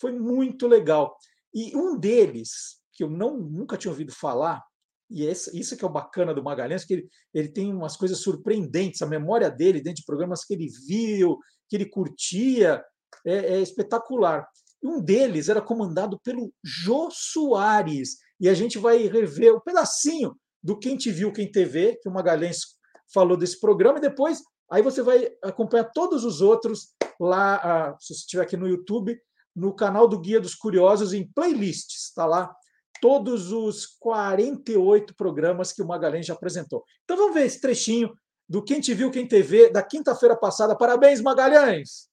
Foi 0.00 0.12
muito 0.12 0.66
legal. 0.66 1.16
E 1.52 1.76
um 1.76 1.98
deles, 1.98 2.80
que 2.92 3.02
eu 3.02 3.10
não, 3.10 3.38
nunca 3.38 3.76
tinha 3.76 3.90
ouvido 3.90 4.12
falar, 4.12 4.62
e 5.10 5.24
esse, 5.24 5.58
isso 5.58 5.76
que 5.76 5.84
é 5.84 5.88
o 5.88 5.92
bacana 5.92 6.34
do 6.34 6.42
Magalhães, 6.42 6.84
que 6.84 6.94
ele, 6.94 7.08
ele 7.32 7.48
tem 7.48 7.72
umas 7.72 7.96
coisas 7.96 8.18
surpreendentes, 8.18 9.00
a 9.00 9.06
memória 9.06 9.50
dele 9.50 9.80
dentro 9.80 10.00
de 10.00 10.06
programas 10.06 10.44
que 10.44 10.54
ele 10.54 10.68
viu, 10.86 11.38
que 11.68 11.76
ele 11.76 11.86
curtia, 11.86 12.82
é, 13.24 13.54
é 13.54 13.60
espetacular. 13.60 14.48
Um 14.82 15.00
deles 15.00 15.48
era 15.48 15.60
comandado 15.60 16.18
pelo 16.20 16.52
Jô 16.62 17.10
Soares. 17.10 18.16
E 18.40 18.48
a 18.48 18.54
gente 18.54 18.78
vai 18.78 19.06
rever 19.06 19.52
o 19.52 19.56
um 19.56 19.60
pedacinho 19.60 20.36
do 20.62 20.78
Quem 20.78 20.96
Te 20.96 21.10
Viu, 21.10 21.32
Quem 21.32 21.50
TV, 21.50 21.98
que 22.00 22.08
o 22.08 22.12
Magalhães 22.12 22.78
falou 23.12 23.36
desse 23.36 23.58
programa, 23.58 23.98
e 23.98 24.02
depois 24.02 24.42
aí 24.70 24.82
você 24.82 25.02
vai 25.02 25.30
acompanhar 25.42 25.84
todos 25.84 26.24
os 26.24 26.40
outros 26.42 26.88
lá, 27.18 27.96
se 27.98 28.14
você 28.14 28.20
estiver 28.20 28.42
aqui 28.42 28.56
no 28.56 28.68
YouTube, 28.68 29.18
no 29.56 29.74
canal 29.74 30.06
do 30.06 30.20
Guia 30.20 30.40
dos 30.40 30.54
Curiosos, 30.54 31.12
em 31.12 31.26
playlists. 31.26 32.08
Está 32.08 32.26
lá 32.26 32.54
todos 33.00 33.50
os 33.52 33.86
48 33.98 35.14
programas 35.16 35.72
que 35.72 35.82
o 35.82 35.86
Magalhães 35.86 36.26
já 36.26 36.34
apresentou. 36.34 36.84
Então 37.04 37.16
vamos 37.16 37.34
ver 37.34 37.46
esse 37.46 37.60
trechinho 37.60 38.12
do 38.48 38.62
Quem 38.62 38.80
Te 38.80 38.94
Viu, 38.94 39.10
Quem 39.10 39.26
TV, 39.26 39.70
da 39.70 39.82
quinta-feira 39.82 40.34
passada. 40.34 40.74
Parabéns, 40.74 41.20
Magalhães! 41.20 42.08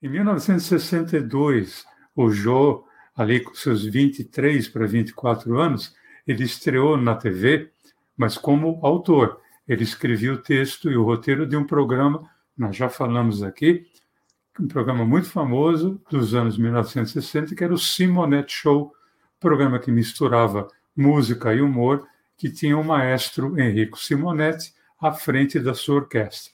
Em 0.00 0.08
1962, 0.08 1.84
o 2.16 2.30
Jô, 2.30 2.84
ali 3.14 3.40
com 3.40 3.54
seus 3.54 3.84
23 3.84 4.68
para 4.68 4.86
24 4.86 5.60
anos, 5.60 5.94
ele 6.26 6.44
estreou 6.44 6.96
na 6.96 7.14
TV, 7.14 7.70
mas 8.16 8.36
como 8.36 8.80
autor. 8.82 9.40
Ele 9.66 9.82
escrevia 9.82 10.32
o 10.32 10.38
texto 10.38 10.90
e 10.90 10.96
o 10.96 11.04
roteiro 11.04 11.46
de 11.46 11.56
um 11.56 11.64
programa, 11.64 12.28
nós 12.58 12.76
já 12.76 12.88
falamos 12.88 13.42
aqui, 13.42 13.86
um 14.58 14.66
programa 14.66 15.04
muito 15.04 15.30
famoso 15.30 16.02
dos 16.10 16.34
anos 16.34 16.58
1960, 16.58 17.54
que 17.54 17.62
era 17.62 17.72
o 17.72 17.78
Simonet 17.78 18.52
Show, 18.52 18.92
programa 19.38 19.78
que 19.78 19.92
misturava 19.92 20.66
música 20.96 21.54
e 21.54 21.60
humor, 21.60 22.04
que 22.36 22.50
tinha 22.50 22.76
o 22.76 22.82
maestro 22.82 23.58
Enrico 23.60 23.98
Simonetti 23.98 24.74
à 25.00 25.12
frente 25.12 25.60
da 25.60 25.74
sua 25.74 25.96
orquestra. 25.96 26.52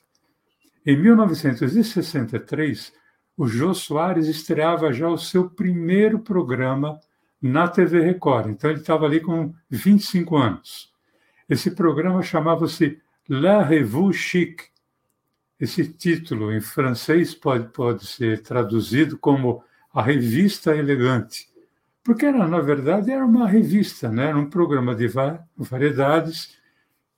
Em 0.84 1.00
1963, 1.00 2.92
o 3.36 3.46
Jô 3.46 3.72
Soares 3.72 4.28
estreava 4.28 4.92
já 4.92 5.08
o 5.08 5.16
seu 5.16 5.48
primeiro 5.48 6.18
programa 6.18 7.00
na 7.40 7.66
TV 7.66 8.00
Record. 8.00 8.50
Então 8.50 8.70
ele 8.70 8.80
estava 8.80 9.06
ali 9.06 9.20
com 9.20 9.54
25 9.70 10.36
anos. 10.36 10.92
Esse 11.48 11.70
programa 11.70 12.22
chamava-se 12.22 13.00
La 13.28 13.62
Revue 13.62 14.12
Chic. 14.12 14.73
Esse 15.58 15.86
título 15.86 16.52
em 16.52 16.60
francês 16.60 17.34
pode, 17.34 17.68
pode 17.68 18.06
ser 18.06 18.42
traduzido 18.42 19.16
como 19.16 19.62
A 19.92 20.02
Revista 20.02 20.76
Elegante, 20.76 21.48
porque 22.02 22.26
era, 22.26 22.46
na 22.46 22.60
verdade 22.60 23.10
era 23.10 23.24
uma 23.24 23.48
revista, 23.48 24.10
né? 24.10 24.26
era 24.26 24.36
um 24.36 24.50
programa 24.50 24.94
de 24.94 25.08
variedades 25.56 26.58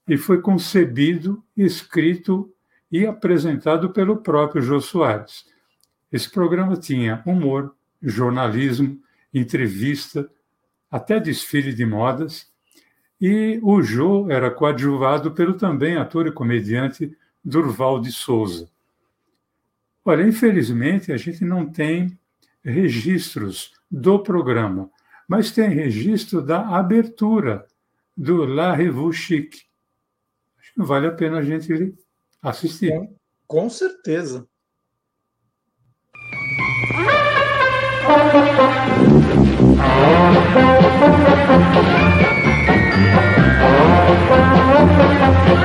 e 0.06 0.16
foi 0.16 0.40
concebido, 0.40 1.42
escrito 1.56 2.52
e 2.92 3.04
apresentado 3.06 3.90
pelo 3.90 4.18
próprio 4.18 4.62
Jô 4.62 4.80
Soares. 4.80 5.44
Esse 6.12 6.30
programa 6.30 6.76
tinha 6.76 7.22
humor, 7.26 7.74
jornalismo, 8.00 9.00
entrevista, 9.34 10.30
até 10.90 11.18
desfile 11.18 11.74
de 11.74 11.84
modas, 11.84 12.48
e 13.20 13.58
o 13.62 13.82
Jô 13.82 14.30
era 14.30 14.50
coadjuvado 14.50 15.32
pelo 15.32 15.54
também 15.54 15.96
ator 15.96 16.26
e 16.26 16.32
comediante 16.32 17.16
Durval 17.46 18.00
de 18.00 18.10
Souza. 18.10 18.68
Olha, 20.04 20.26
infelizmente 20.26 21.12
a 21.12 21.16
gente 21.16 21.44
não 21.44 21.64
tem 21.64 22.18
registros 22.64 23.70
do 23.88 24.20
programa, 24.20 24.90
mas 25.28 25.52
tem 25.52 25.68
registro 25.68 26.42
da 26.42 26.76
abertura 26.76 27.64
do 28.16 28.44
La 28.44 28.74
Revue 28.74 29.12
Chic. 29.12 29.54
Acho 30.58 30.74
que 30.74 30.82
vale 30.82 31.06
a 31.06 31.12
pena 31.12 31.38
a 31.38 31.42
gente 31.42 31.94
assistir. 32.42 32.90
Com, 32.90 33.16
com 33.46 33.70
certeza. 33.70 34.48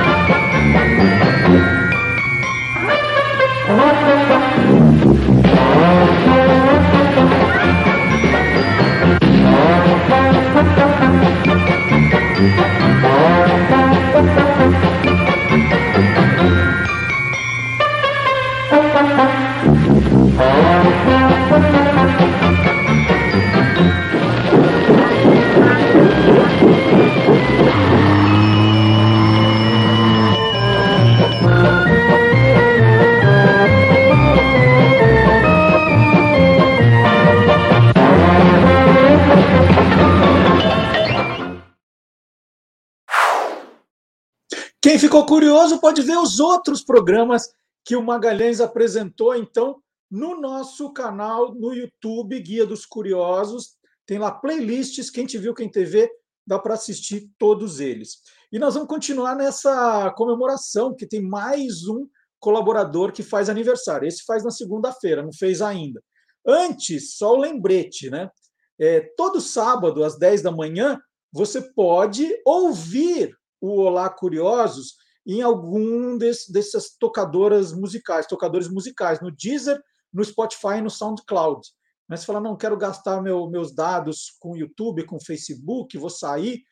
ficou 45.12 45.26
curioso 45.26 45.78
pode 45.78 46.00
ver 46.00 46.16
os 46.16 46.40
outros 46.40 46.82
programas 46.82 47.52
que 47.84 47.94
o 47.94 48.02
Magalhães 48.02 48.62
apresentou, 48.62 49.36
então, 49.36 49.76
no 50.10 50.40
nosso 50.40 50.90
canal 50.90 51.54
no 51.54 51.74
YouTube, 51.74 52.40
Guia 52.40 52.64
dos 52.64 52.86
Curiosos. 52.86 53.76
Tem 54.06 54.18
lá 54.18 54.30
playlists, 54.30 55.10
quem 55.10 55.26
te 55.26 55.36
viu, 55.36 55.52
quem 55.52 55.68
TV, 55.68 56.10
dá 56.46 56.58
para 56.58 56.72
assistir 56.72 57.28
todos 57.38 57.78
eles. 57.78 58.22
E 58.50 58.58
nós 58.58 58.72
vamos 58.72 58.88
continuar 58.88 59.36
nessa 59.36 60.10
comemoração, 60.12 60.96
que 60.96 61.06
tem 61.06 61.20
mais 61.20 61.86
um 61.86 62.08
colaborador 62.40 63.12
que 63.12 63.22
faz 63.22 63.50
aniversário. 63.50 64.08
Esse 64.08 64.24
faz 64.24 64.42
na 64.42 64.50
segunda-feira, 64.50 65.22
não 65.22 65.32
fez 65.34 65.60
ainda. 65.60 66.02
Antes, 66.46 67.18
só 67.18 67.34
o 67.34 67.38
lembrete, 67.38 68.08
né? 68.08 68.30
É, 68.80 69.00
todo 69.14 69.42
sábado, 69.42 70.04
às 70.04 70.18
10 70.18 70.40
da 70.40 70.50
manhã, 70.50 70.98
você 71.30 71.60
pode 71.60 72.34
ouvir 72.46 73.36
o 73.60 73.78
Olá 73.78 74.08
Curiosos 74.08 75.01
em 75.26 75.42
algum 75.42 76.16
des, 76.16 76.46
dessas 76.48 76.96
tocadoras 76.98 77.72
musicais, 77.72 78.26
tocadores 78.26 78.68
musicais, 78.68 79.20
no 79.20 79.30
Deezer, 79.30 79.80
no 80.12 80.24
Spotify 80.24 80.78
e 80.78 80.82
no 80.82 80.90
SoundCloud. 80.90 81.60
Mas 82.08 82.20
você 82.20 82.26
fala, 82.26 82.40
não 82.40 82.56
quero 82.56 82.76
gastar 82.76 83.22
meu, 83.22 83.48
meus 83.48 83.74
dados 83.74 84.36
com 84.40 84.56
YouTube, 84.56 85.06
com 85.06 85.20
Facebook, 85.20 85.96
vou 85.96 86.10
sair, 86.10 86.62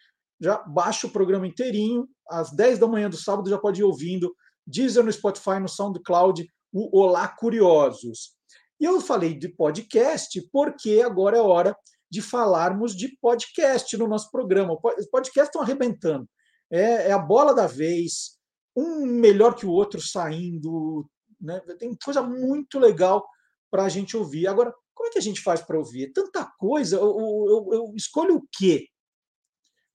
já 0.40 0.58
baixa 0.58 1.06
o 1.06 1.10
programa 1.10 1.46
inteirinho, 1.46 2.08
às 2.28 2.50
10 2.50 2.78
da 2.78 2.86
manhã 2.86 3.08
do 3.08 3.16
sábado 3.16 3.48
já 3.48 3.58
pode 3.58 3.80
ir 3.80 3.84
ouvindo, 3.84 4.34
Deezer 4.66 5.04
no 5.04 5.12
Spotify, 5.12 5.58
no 5.60 5.68
SoundCloud, 5.68 6.46
o 6.72 7.00
Olá 7.00 7.28
Curiosos. 7.28 8.34
E 8.80 8.84
eu 8.84 9.00
falei 9.00 9.34
de 9.34 9.48
podcast 9.48 10.40
porque 10.52 11.02
agora 11.04 11.36
é 11.36 11.40
hora 11.40 11.76
de 12.10 12.20
falarmos 12.20 12.96
de 12.96 13.16
podcast 13.20 13.96
no 13.96 14.08
nosso 14.08 14.30
programa. 14.30 14.76
Os 14.98 15.06
podcasts 15.06 15.48
estão 15.48 15.62
arrebentando 15.62 16.26
é, 16.70 17.08
é 17.08 17.12
a 17.12 17.18
bola 17.18 17.54
da 17.54 17.66
vez, 17.66 18.38
um 18.80 19.06
melhor 19.06 19.54
que 19.54 19.66
o 19.66 19.70
outro 19.70 20.00
saindo. 20.00 21.08
Né? 21.40 21.60
Tem 21.78 21.96
coisa 22.04 22.22
muito 22.22 22.78
legal 22.78 23.26
para 23.70 23.84
a 23.84 23.88
gente 23.88 24.16
ouvir. 24.16 24.46
Agora, 24.46 24.74
como 24.94 25.08
é 25.08 25.12
que 25.12 25.18
a 25.18 25.22
gente 25.22 25.40
faz 25.40 25.60
para 25.60 25.78
ouvir? 25.78 26.12
Tanta 26.12 26.44
coisa, 26.58 26.96
eu, 26.96 27.18
eu, 27.48 27.68
eu, 27.72 27.92
escolho 27.96 28.36
o 28.36 28.48
quê? 28.52 28.86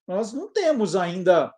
Nós 0.08 0.34
não 0.34 0.52
temos 0.52 0.96
ainda, 0.96 1.54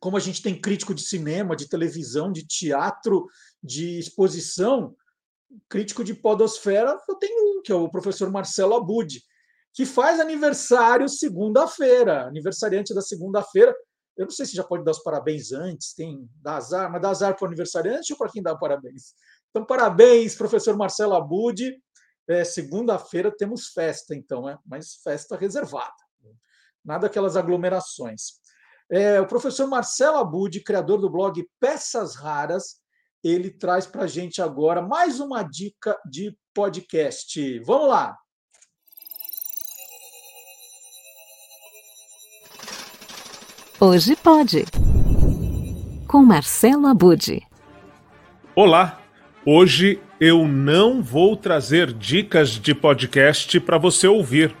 como 0.00 0.16
a 0.16 0.20
gente 0.20 0.42
tem 0.42 0.58
crítico 0.58 0.94
de 0.94 1.02
cinema, 1.02 1.56
de 1.56 1.68
televisão, 1.68 2.32
de 2.32 2.46
teatro, 2.46 3.26
de 3.62 3.98
exposição, 3.98 4.94
crítico 5.68 6.02
de 6.02 6.14
podosfera, 6.14 6.98
eu 7.08 7.14
tenho 7.16 7.58
um, 7.58 7.62
que 7.62 7.72
é 7.72 7.74
o 7.74 7.90
professor 7.90 8.30
Marcelo 8.30 8.74
Abud, 8.74 9.20
que 9.72 9.84
faz 9.84 10.20
aniversário 10.20 11.08
segunda-feira, 11.08 12.26
aniversariante 12.26 12.94
da 12.94 13.02
segunda-feira, 13.02 13.74
eu 14.16 14.24
não 14.24 14.30
sei 14.30 14.46
se 14.46 14.56
já 14.56 14.62
pode 14.62 14.84
dar 14.84 14.92
os 14.92 15.02
parabéns 15.02 15.52
antes, 15.52 15.92
tem 15.94 16.28
dar 16.40 16.56
azar, 16.56 16.90
mas 16.90 17.02
dar 17.02 17.10
azar 17.10 17.36
para 17.36 17.44
o 17.44 17.46
aniversariante 17.48 18.12
ou 18.12 18.18
para 18.18 18.30
quem 18.30 18.42
dá 18.42 18.56
parabéns? 18.56 19.14
Então, 19.50 19.64
parabéns, 19.64 20.34
professor 20.34 20.76
Marcelo 20.76 21.14
Abud. 21.14 21.76
É, 22.26 22.42
Segunda-feira 22.44 23.34
temos 23.36 23.68
festa, 23.68 24.14
então, 24.14 24.48
é, 24.48 24.58
mas 24.64 24.94
festa 25.02 25.36
reservada. 25.36 25.92
Nada 26.84 27.06
aquelas 27.06 27.36
aglomerações. 27.36 28.40
É, 28.90 29.20
o 29.20 29.26
professor 29.26 29.66
Marcelo 29.66 30.18
Abud, 30.18 30.60
criador 30.62 31.00
do 31.00 31.10
blog 31.10 31.46
Peças 31.58 32.14
Raras, 32.14 32.82
ele 33.22 33.50
traz 33.50 33.86
para 33.86 34.04
a 34.04 34.06
gente 34.06 34.42
agora 34.42 34.82
mais 34.82 35.18
uma 35.18 35.42
dica 35.42 35.98
de 36.04 36.36
podcast. 36.52 37.58
Vamos 37.60 37.88
lá! 37.88 38.23
Hoje 43.86 44.16
pode. 44.16 44.64
Com 46.08 46.22
Marcelo 46.22 46.86
Abude. 46.86 47.42
Olá. 48.54 48.98
Hoje 49.44 50.00
eu 50.18 50.48
não 50.48 51.02
vou 51.02 51.36
trazer 51.36 51.92
dicas 51.92 52.52
de 52.52 52.74
podcast 52.74 53.60
para 53.60 53.76
você 53.76 54.08
ouvir. 54.08 54.56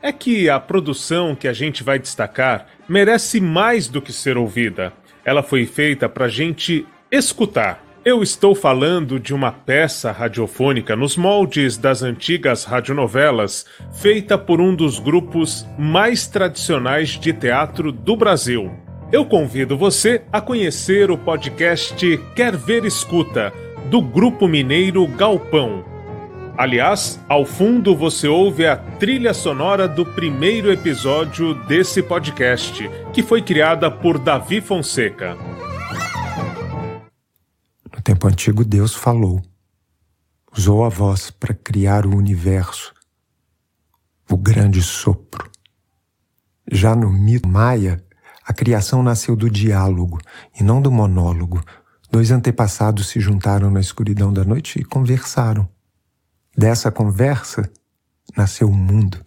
É 0.00 0.12
que 0.12 0.48
a 0.48 0.60
produção 0.60 1.34
que 1.34 1.48
a 1.48 1.52
gente 1.52 1.82
vai 1.82 1.98
destacar 1.98 2.68
merece 2.88 3.40
mais 3.40 3.88
do 3.88 4.00
que 4.00 4.12
ser 4.12 4.38
ouvida. 4.38 4.92
Ela 5.24 5.42
foi 5.42 5.66
feita 5.66 6.08
para 6.08 6.28
gente 6.28 6.86
escutar. 7.10 7.84
Eu 8.06 8.22
estou 8.22 8.54
falando 8.54 9.18
de 9.18 9.34
uma 9.34 9.50
peça 9.50 10.12
radiofônica 10.12 10.94
nos 10.94 11.16
moldes 11.16 11.76
das 11.76 12.04
antigas 12.04 12.62
radionovelas, 12.62 13.66
feita 13.94 14.38
por 14.38 14.60
um 14.60 14.76
dos 14.76 15.00
grupos 15.00 15.66
mais 15.76 16.28
tradicionais 16.28 17.18
de 17.18 17.32
teatro 17.32 17.90
do 17.90 18.14
Brasil. 18.16 18.70
Eu 19.10 19.26
convido 19.26 19.76
você 19.76 20.22
a 20.32 20.40
conhecer 20.40 21.10
o 21.10 21.18
podcast 21.18 22.16
Quer 22.36 22.56
Ver 22.56 22.84
Escuta, 22.84 23.52
do 23.90 24.00
grupo 24.00 24.46
mineiro 24.46 25.04
Galpão. 25.08 25.84
Aliás, 26.56 27.20
ao 27.28 27.44
fundo 27.44 27.96
você 27.96 28.28
ouve 28.28 28.66
a 28.66 28.76
trilha 28.76 29.34
sonora 29.34 29.88
do 29.88 30.06
primeiro 30.06 30.70
episódio 30.70 31.54
desse 31.66 32.00
podcast, 32.04 32.88
que 33.12 33.20
foi 33.24 33.42
criada 33.42 33.90
por 33.90 34.16
Davi 34.16 34.60
Fonseca 34.60 35.36
tempo 38.06 38.28
antigo, 38.28 38.64
Deus 38.64 38.94
falou, 38.94 39.42
usou 40.56 40.84
a 40.84 40.88
voz 40.88 41.28
para 41.28 41.52
criar 41.52 42.06
o 42.06 42.16
universo, 42.16 42.94
o 44.30 44.36
grande 44.36 44.80
sopro. 44.80 45.50
Já 46.70 46.94
no 46.94 47.10
mito 47.10 47.48
maia, 47.48 48.00
a 48.44 48.52
criação 48.52 49.02
nasceu 49.02 49.34
do 49.34 49.50
diálogo 49.50 50.20
e 50.54 50.62
não 50.62 50.80
do 50.80 50.88
monólogo. 50.88 51.60
Dois 52.08 52.30
antepassados 52.30 53.08
se 53.08 53.18
juntaram 53.18 53.72
na 53.72 53.80
escuridão 53.80 54.32
da 54.32 54.44
noite 54.44 54.78
e 54.78 54.84
conversaram. 54.84 55.68
Dessa 56.56 56.92
conversa 56.92 57.68
nasceu 58.36 58.68
o 58.68 58.72
mundo. 58.72 59.20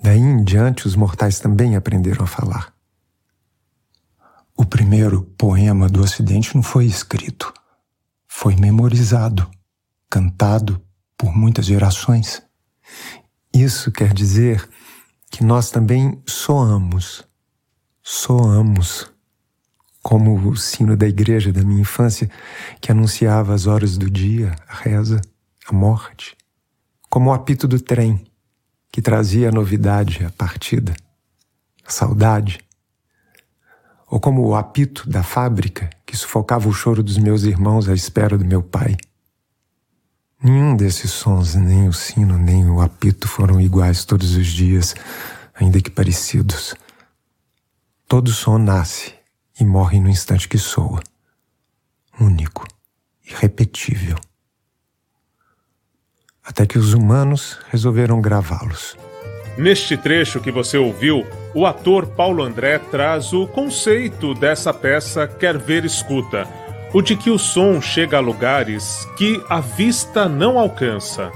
Daí 0.00 0.20
em 0.20 0.44
diante, 0.44 0.86
os 0.86 0.94
mortais 0.94 1.40
também 1.40 1.74
aprenderam 1.74 2.22
a 2.22 2.28
falar. 2.28 2.72
O 4.56 4.64
primeiro 4.64 5.22
poema 5.36 5.88
do 5.88 6.02
Ocidente 6.02 6.54
não 6.54 6.62
foi 6.62 6.86
escrito, 6.86 7.52
foi 8.38 8.54
memorizado, 8.54 9.50
cantado 10.10 10.78
por 11.16 11.34
muitas 11.34 11.64
gerações. 11.64 12.42
Isso 13.50 13.90
quer 13.90 14.12
dizer 14.12 14.68
que 15.30 15.42
nós 15.42 15.70
também 15.70 16.22
soamos, 16.26 17.24
soamos, 18.02 19.10
como 20.02 20.50
o 20.50 20.54
sino 20.54 20.98
da 20.98 21.08
igreja 21.08 21.50
da 21.50 21.64
minha 21.64 21.80
infância 21.80 22.30
que 22.78 22.92
anunciava 22.92 23.54
as 23.54 23.66
horas 23.66 23.96
do 23.96 24.10
dia, 24.10 24.54
a 24.68 24.74
reza, 24.74 25.18
a 25.66 25.72
morte, 25.72 26.36
como 27.08 27.30
o 27.30 27.32
apito 27.32 27.66
do 27.66 27.80
trem 27.80 28.22
que 28.92 29.00
trazia 29.00 29.48
a 29.48 29.52
novidade, 29.52 30.26
a 30.26 30.30
partida, 30.30 30.94
a 31.86 31.90
saudade, 31.90 32.60
ou 34.08 34.20
como 34.20 34.46
o 34.46 34.54
apito 34.54 35.08
da 35.08 35.22
fábrica 35.22 35.90
que 36.04 36.16
sufocava 36.16 36.68
o 36.68 36.72
choro 36.72 37.02
dos 37.02 37.18
meus 37.18 37.42
irmãos 37.42 37.88
à 37.88 37.94
espera 37.94 38.38
do 38.38 38.44
meu 38.44 38.62
pai. 38.62 38.96
Nenhum 40.42 40.76
desses 40.76 41.10
sons, 41.10 41.54
nem 41.54 41.88
o 41.88 41.92
sino, 41.92 42.38
nem 42.38 42.68
o 42.68 42.80
apito, 42.80 43.26
foram 43.26 43.60
iguais 43.60 44.04
todos 44.04 44.36
os 44.36 44.46
dias, 44.46 44.94
ainda 45.54 45.80
que 45.80 45.90
parecidos. 45.90 46.74
Todo 48.06 48.30
som 48.30 48.58
nasce 48.58 49.14
e 49.58 49.64
morre 49.64 49.98
no 49.98 50.08
instante 50.08 50.48
que 50.48 50.58
soa. 50.58 51.02
Único, 52.20 52.66
irrepetível. 53.24 54.16
Até 56.44 56.64
que 56.64 56.78
os 56.78 56.94
humanos 56.94 57.58
resolveram 57.70 58.20
gravá-los. 58.20 58.96
Neste 59.56 59.96
trecho 59.96 60.40
que 60.40 60.50
você 60.50 60.76
ouviu, 60.76 61.26
o 61.54 61.66
ator 61.66 62.06
Paulo 62.06 62.42
André 62.42 62.78
traz 62.78 63.32
o 63.32 63.46
conceito 63.46 64.34
dessa 64.34 64.72
peça 64.72 65.26
Quer 65.26 65.56
Ver 65.56 65.84
Escuta 65.84 66.46
o 66.96 67.02
de 67.02 67.14
que 67.14 67.28
o 67.28 67.38
som 67.38 67.78
chega 67.78 68.16
a 68.16 68.20
lugares 68.20 69.06
que 69.18 69.42
a 69.50 69.60
vista 69.60 70.28
não 70.28 70.58
alcança. 70.58 71.30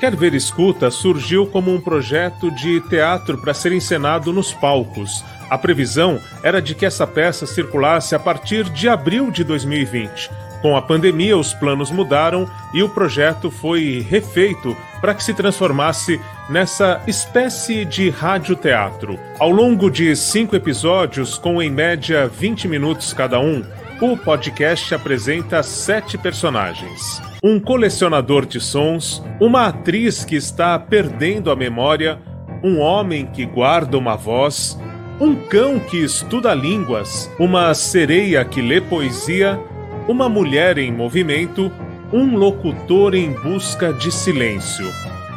Quer 0.00 0.16
Ver 0.16 0.34
Escuta 0.34 0.90
surgiu 0.90 1.46
como 1.46 1.72
um 1.72 1.80
projeto 1.80 2.50
de 2.50 2.80
teatro 2.88 3.38
para 3.38 3.54
ser 3.54 3.70
encenado 3.70 4.32
nos 4.32 4.52
palcos. 4.52 5.24
A 5.48 5.56
previsão 5.56 6.18
era 6.42 6.60
de 6.60 6.74
que 6.74 6.84
essa 6.84 7.06
peça 7.06 7.46
circulasse 7.46 8.16
a 8.16 8.18
partir 8.18 8.64
de 8.64 8.88
abril 8.88 9.30
de 9.30 9.44
2020. 9.44 10.28
Com 10.64 10.78
a 10.78 10.80
pandemia, 10.80 11.36
os 11.36 11.52
planos 11.52 11.90
mudaram 11.90 12.48
e 12.72 12.82
o 12.82 12.88
projeto 12.88 13.50
foi 13.50 14.02
refeito 14.08 14.74
para 14.98 15.12
que 15.12 15.22
se 15.22 15.34
transformasse 15.34 16.18
nessa 16.48 17.02
espécie 17.06 17.84
de 17.84 18.08
radioteatro. 18.08 19.20
Ao 19.38 19.50
longo 19.50 19.90
de 19.90 20.16
cinco 20.16 20.56
episódios, 20.56 21.36
com 21.36 21.60
em 21.60 21.70
média 21.70 22.26
20 22.26 22.66
minutos 22.66 23.12
cada 23.12 23.38
um, 23.38 23.62
o 24.00 24.16
podcast 24.16 24.94
apresenta 24.94 25.62
sete 25.62 26.16
personagens: 26.16 27.20
um 27.42 27.60
colecionador 27.60 28.46
de 28.46 28.58
sons, 28.58 29.22
uma 29.38 29.66
atriz 29.66 30.24
que 30.24 30.34
está 30.34 30.78
perdendo 30.78 31.50
a 31.50 31.56
memória, 31.56 32.18
um 32.62 32.80
homem 32.80 33.26
que 33.26 33.44
guarda 33.44 33.98
uma 33.98 34.16
voz, 34.16 34.80
um 35.20 35.34
cão 35.34 35.78
que 35.78 36.02
estuda 36.02 36.54
línguas, 36.54 37.30
uma 37.38 37.74
sereia 37.74 38.42
que 38.46 38.62
lê 38.62 38.80
poesia, 38.80 39.60
uma 40.06 40.28
mulher 40.28 40.76
em 40.78 40.92
movimento, 40.92 41.72
um 42.12 42.36
locutor 42.36 43.14
em 43.14 43.32
busca 43.32 43.92
de 43.92 44.12
silêncio. 44.12 44.84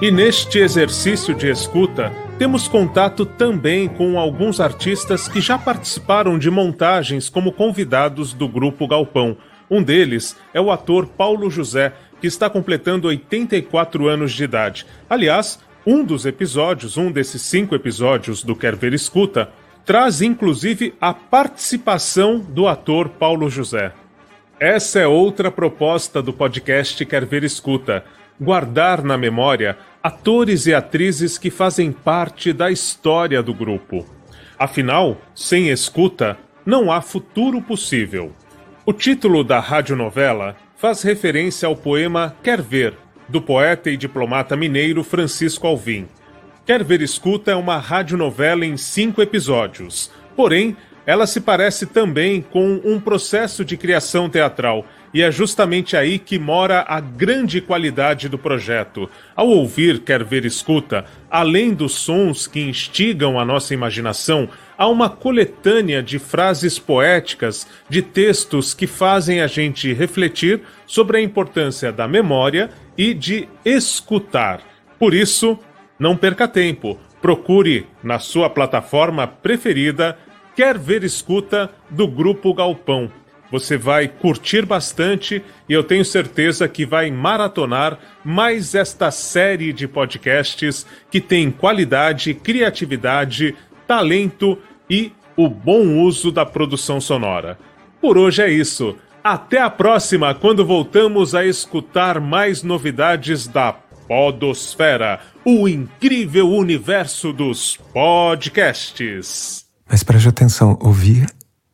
E 0.01 0.11
neste 0.11 0.59
exercício 0.59 1.33
de 1.33 1.49
escuta, 1.49 2.11
temos 2.37 2.67
contato 2.67 3.25
também 3.25 3.87
com 3.87 4.19
alguns 4.19 4.59
artistas 4.59 5.27
que 5.27 5.41
já 5.41 5.57
participaram 5.57 6.37
de 6.37 6.51
montagens 6.51 7.29
como 7.29 7.51
convidados 7.51 8.33
do 8.33 8.47
Grupo 8.47 8.87
Galpão. 8.87 9.37
Um 9.71 9.81
deles 9.81 10.35
é 10.53 10.61
o 10.61 10.69
ator 10.69 11.07
Paulo 11.07 11.49
José, 11.49 11.93
que 12.21 12.27
está 12.27 12.49
completando 12.49 13.07
84 13.07 14.07
anos 14.07 14.33
de 14.33 14.43
idade. 14.43 14.85
Aliás, 15.09 15.59
um 15.85 16.03
dos 16.03 16.25
episódios, 16.25 16.97
um 16.97 17.11
desses 17.11 17.41
cinco 17.41 17.73
episódios 17.73 18.43
do 18.43 18.55
Quer 18.55 18.75
Ver 18.75 18.93
Escuta, 18.93 19.49
traz 19.85 20.21
inclusive 20.21 20.93
a 20.99 21.13
participação 21.13 22.39
do 22.39 22.67
ator 22.67 23.09
Paulo 23.09 23.49
José. 23.49 23.93
Essa 24.59 25.01
é 25.01 25.05
outra 25.05 25.51
proposta 25.51 26.19
do 26.19 26.33
podcast 26.33 27.05
Quer 27.05 27.25
Ver 27.25 27.43
Escuta 27.43 28.03
guardar 28.41 29.03
na 29.03 29.15
memória 29.15 29.77
atores 30.01 30.65
e 30.65 30.73
atrizes 30.73 31.37
que 31.37 31.51
fazem 31.51 31.91
parte 31.91 32.51
da 32.51 32.71
história 32.71 33.43
do 33.43 33.53
grupo. 33.53 34.03
Afinal, 34.57 35.21
sem 35.35 35.69
escuta, 35.69 36.39
não 36.65 36.91
há 36.91 37.01
futuro 37.01 37.61
possível. 37.61 38.31
O 38.83 38.91
título 38.91 39.43
da 39.43 39.59
radionovela 39.59 40.55
faz 40.75 41.03
referência 41.03 41.67
ao 41.67 41.75
poema 41.75 42.35
Quer 42.41 42.59
Ver, 42.59 42.95
do 43.29 43.39
poeta 43.39 43.91
e 43.91 43.97
diplomata 43.97 44.57
mineiro 44.57 45.03
Francisco 45.03 45.67
Alvim. 45.67 46.07
Quer 46.65 46.83
Ver 46.83 47.03
Escuta 47.03 47.51
é 47.51 47.55
uma 47.55 47.77
radionovela 47.77 48.65
em 48.65 48.75
cinco 48.75 49.21
episódios, 49.21 50.11
porém, 50.35 50.75
ela 51.07 51.25
se 51.25 51.39
parece 51.39 51.85
também 51.85 52.41
com 52.41 52.81
um 52.83 52.99
processo 52.99 53.63
de 53.63 53.77
criação 53.77 54.29
teatral 54.29 54.85
e 55.13 55.23
é 55.23 55.31
justamente 55.31 55.95
aí 55.95 56.19
que 56.19 56.37
mora 56.37 56.83
a 56.85 56.99
grande 56.99 57.61
qualidade 57.61 58.27
do 58.27 58.37
projeto. 58.37 59.09
Ao 59.33 59.47
ouvir 59.47 59.99
Quer 60.01 60.21
Ver 60.25 60.43
Escuta, 60.43 61.05
além 61.31 61.73
dos 61.73 61.95
sons 61.95 62.45
que 62.45 62.59
instigam 62.59 63.39
a 63.39 63.45
nossa 63.45 63.73
imaginação, 63.73 64.49
há 64.77 64.85
uma 64.89 65.09
coletânea 65.09 66.03
de 66.03 66.19
frases 66.19 66.77
poéticas, 66.77 67.65
de 67.87 68.01
textos 68.01 68.73
que 68.73 68.85
fazem 68.85 69.39
a 69.39 69.47
gente 69.47 69.93
refletir 69.93 70.61
sobre 70.85 71.19
a 71.19 71.21
importância 71.21 71.89
da 71.89 72.05
memória 72.05 72.69
e 72.97 73.13
de 73.13 73.47
escutar. 73.63 74.61
Por 74.99 75.13
isso, 75.13 75.57
não 75.97 76.17
perca 76.17 76.49
tempo. 76.49 76.99
Procure 77.21 77.87
na 78.03 78.19
sua 78.19 78.49
plataforma 78.49 79.25
preferida 79.25 80.17
Quer 80.57 80.75
Ver 80.75 81.03
Escuta 81.03 81.69
do 81.87 82.07
Grupo 82.07 82.51
Galpão. 82.51 83.11
Você 83.51 83.77
vai 83.77 84.07
curtir 84.07 84.65
bastante 84.65 85.43
e 85.69 85.73
eu 85.73 85.83
tenho 85.83 86.03
certeza 86.03 86.67
que 86.67 86.83
vai 86.83 87.11
maratonar 87.11 87.99
mais 88.25 88.73
esta 88.73 89.11
série 89.11 89.71
de 89.71 89.87
podcasts 89.87 90.83
que 91.11 91.21
tem 91.21 91.51
qualidade, 91.51 92.33
criatividade, 92.33 93.55
talento 93.85 94.57
e 94.89 95.11
o 95.35 95.47
bom 95.47 96.01
uso 96.01 96.31
da 96.31 96.43
produção 96.43 96.99
sonora. 96.99 97.59
Por 98.01 98.17
hoje 98.17 98.41
é 98.41 98.49
isso. 98.49 98.97
Até 99.23 99.61
a 99.61 99.69
próxima, 99.69 100.33
quando 100.33 100.65
voltamos 100.65 101.35
a 101.35 101.45
escutar 101.45 102.19
mais 102.19 102.63
novidades 102.63 103.45
da 103.45 103.73
Podosfera, 104.07 105.19
o 105.45 105.67
incrível 105.67 106.49
universo 106.49 107.31
dos 107.31 107.77
podcasts. 107.93 109.66
Mas 109.89 110.03
preste 110.03 110.27
atenção, 110.27 110.77
ouvir 110.81 111.25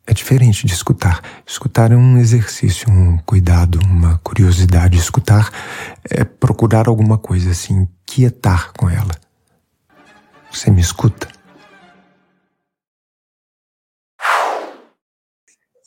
é 0.06 0.12
diferente 0.12 0.66
de 0.66 0.72
escutar. 0.72 1.22
Escutar 1.46 1.90
é 1.90 1.96
um 1.96 2.18
exercício, 2.18 2.90
um 2.90 3.18
cuidado, 3.18 3.78
uma 3.80 4.18
curiosidade. 4.18 4.98
Escutar 4.98 5.50
é 6.04 6.24
procurar 6.24 6.88
alguma 6.88 7.18
coisa 7.18 7.50
assim, 7.50 7.88
quietar 8.06 8.72
com 8.74 8.88
ela. 8.88 9.12
Você 10.50 10.70
me 10.70 10.80
escuta? 10.80 11.28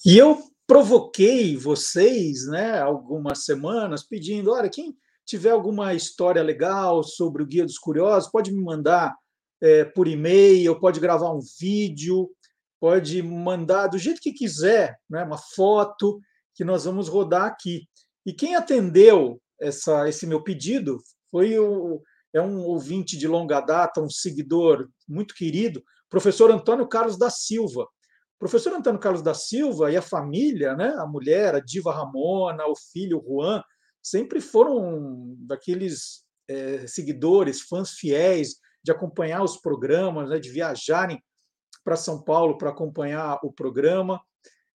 E 0.05 0.17
eu 0.17 0.41
provoquei 0.65 1.55
vocês, 1.55 2.45
né, 2.47 2.79
algumas 2.79 3.45
semanas, 3.45 4.03
pedindo: 4.03 4.51
olha, 4.51 4.69
quem 4.69 4.95
tiver 5.25 5.51
alguma 5.51 5.93
história 5.93 6.41
legal 6.41 7.03
sobre 7.03 7.43
o 7.43 7.45
Guia 7.45 7.65
dos 7.65 7.77
Curiosos, 7.77 8.31
pode 8.31 8.51
me 8.51 8.63
mandar 8.63 9.15
é, 9.61 9.85
por 9.85 10.07
e-mail, 10.07 10.79
pode 10.79 10.99
gravar 10.99 11.31
um 11.31 11.39
vídeo 11.59 12.29
pode 12.79 13.21
mandar 13.21 13.87
do 13.87 13.97
jeito 13.97 14.21
que 14.21 14.31
quiser, 14.31 14.99
né, 15.09 15.23
uma 15.23 15.37
foto 15.37 16.19
que 16.53 16.63
nós 16.63 16.85
vamos 16.85 17.07
rodar 17.07 17.45
aqui. 17.45 17.87
E 18.25 18.33
quem 18.33 18.55
atendeu 18.55 19.41
essa, 19.59 20.07
esse 20.07 20.25
meu 20.25 20.43
pedido 20.43 21.01
foi 21.31 21.57
o, 21.57 22.01
é 22.33 22.41
um 22.41 22.63
ouvinte 22.65 23.17
de 23.17 23.27
longa 23.27 23.59
data, 23.61 24.01
um 24.01 24.09
seguidor 24.09 24.89
muito 25.07 25.33
querido, 25.33 25.83
professor 26.09 26.51
Antônio 26.51 26.87
Carlos 26.87 27.17
da 27.17 27.29
Silva. 27.29 27.83
O 27.83 28.39
professor 28.39 28.73
Antônio 28.73 28.99
Carlos 28.99 29.23
da 29.23 29.33
Silva 29.33 29.91
e 29.91 29.97
a 29.97 30.01
família, 30.01 30.75
né, 30.75 30.93
a 30.97 31.07
mulher, 31.07 31.55
a 31.55 31.59
diva 31.59 31.91
Ramona, 31.91 32.65
o 32.67 32.75
filho 32.75 33.23
Juan, 33.27 33.63
sempre 34.01 34.39
foram 34.39 35.35
daqueles 35.39 36.23
é, 36.47 36.85
seguidores, 36.85 37.61
fãs 37.61 37.93
fiéis 37.93 38.57
de 38.83 38.91
acompanhar 38.91 39.43
os 39.43 39.57
programas, 39.57 40.29
né, 40.29 40.39
de 40.39 40.49
viajarem 40.49 41.21
para 41.83 41.95
São 41.95 42.21
Paulo 42.21 42.57
para 42.57 42.69
acompanhar 42.69 43.39
o 43.43 43.51
programa. 43.51 44.21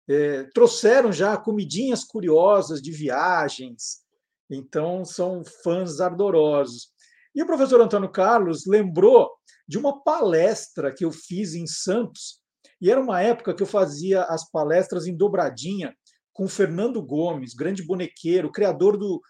É, 0.09 0.45
trouxeram 0.55 1.13
já 1.13 1.37
comidinhas 1.37 2.05
curiosas 2.05 2.81
de 2.81 2.91
viagens. 2.91 4.03
Então, 4.51 5.05
são 5.05 5.43
fãs 5.63 6.01
ardorosos. 6.01 6.93
E 7.35 7.43
o 7.43 7.47
professor 7.47 7.81
Antônio 7.81 8.11
Carlos 8.11 8.67
lembrou 8.67 9.31
de 9.67 9.79
uma 9.79 10.03
palestra 10.03 10.93
que 10.93 11.05
eu 11.05 11.11
fiz 11.11 11.55
em 11.55 11.67
Santos, 11.67 12.43
e 12.81 12.91
era 12.91 13.01
uma 13.01 13.23
época 13.23 13.55
que 13.55 13.63
eu 13.63 13.67
fazia 13.67 14.25
as 14.25 14.51
palestras 14.51 15.07
em 15.07 15.17
dobradinha 15.17 15.95
com 16.33 16.49
Fernando 16.49 17.01
Gomes, 17.01 17.55
grande 17.55 17.83
bonequeiro, 17.83 18.51
criador 18.51 18.97
do 18.97 19.21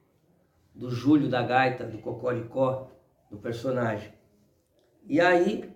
do 0.74 0.90
Júlio 0.90 1.28
da 1.28 1.42
Gaita, 1.42 1.84
do 1.84 1.98
Cocoricó, 1.98 2.90
do 3.30 3.36
personagem. 3.36 4.14
E 5.06 5.20
aí 5.20 5.70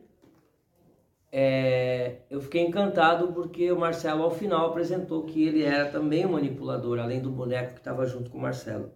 é, 1.31 2.21
eu 2.31 2.41
fiquei 2.41 2.63
encantado 2.63 3.33
porque 3.33 3.71
o 3.71 3.79
Marcelo 3.79 4.23
ao 4.23 4.31
final 4.31 4.67
apresentou 4.67 5.25
que 5.25 5.47
ele 5.47 5.63
era 5.63 5.91
também 5.91 6.25
um 6.25 6.33
manipulador, 6.33 6.99
além 6.99 7.21
do 7.21 7.31
boneco 7.31 7.75
que 7.75 7.81
estava 7.81 8.07
junto 8.07 8.31
com 8.31 8.39
o 8.39 8.41
Marcelo. 8.41 8.91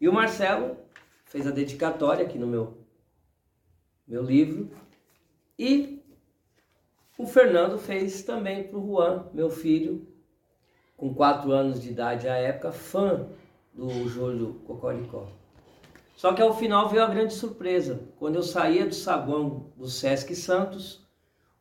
E 0.00 0.08
o 0.08 0.12
Marcelo 0.12 0.76
fez 1.26 1.46
a 1.46 1.50
dedicatória 1.50 2.24
aqui 2.24 2.38
no 2.38 2.46
meu, 2.46 2.78
meu 4.06 4.22
livro 4.22 4.70
e 5.58 6.02
o 7.16 7.26
Fernando 7.26 7.78
fez 7.78 8.24
também 8.24 8.64
para 8.64 8.78
o 8.78 8.86
Juan, 8.86 9.26
meu 9.32 9.48
filho, 9.48 10.06
com 10.96 11.14
quatro 11.14 11.52
anos 11.52 11.80
de 11.80 11.90
idade 11.90 12.28
à 12.28 12.34
época, 12.34 12.72
fã 12.72 13.28
do 13.72 14.08
Júlio 14.08 14.54
Cocoricó. 14.66 15.28
Só 16.16 16.32
que 16.32 16.42
ao 16.42 16.56
final 16.56 16.88
veio 16.88 17.02
a 17.02 17.08
grande 17.08 17.34
surpresa. 17.34 18.00
Quando 18.18 18.36
eu 18.36 18.42
saía 18.42 18.86
do 18.86 18.94
saguão 18.94 19.72
do 19.76 19.88
Sesc 19.88 20.34
Santos, 20.34 21.03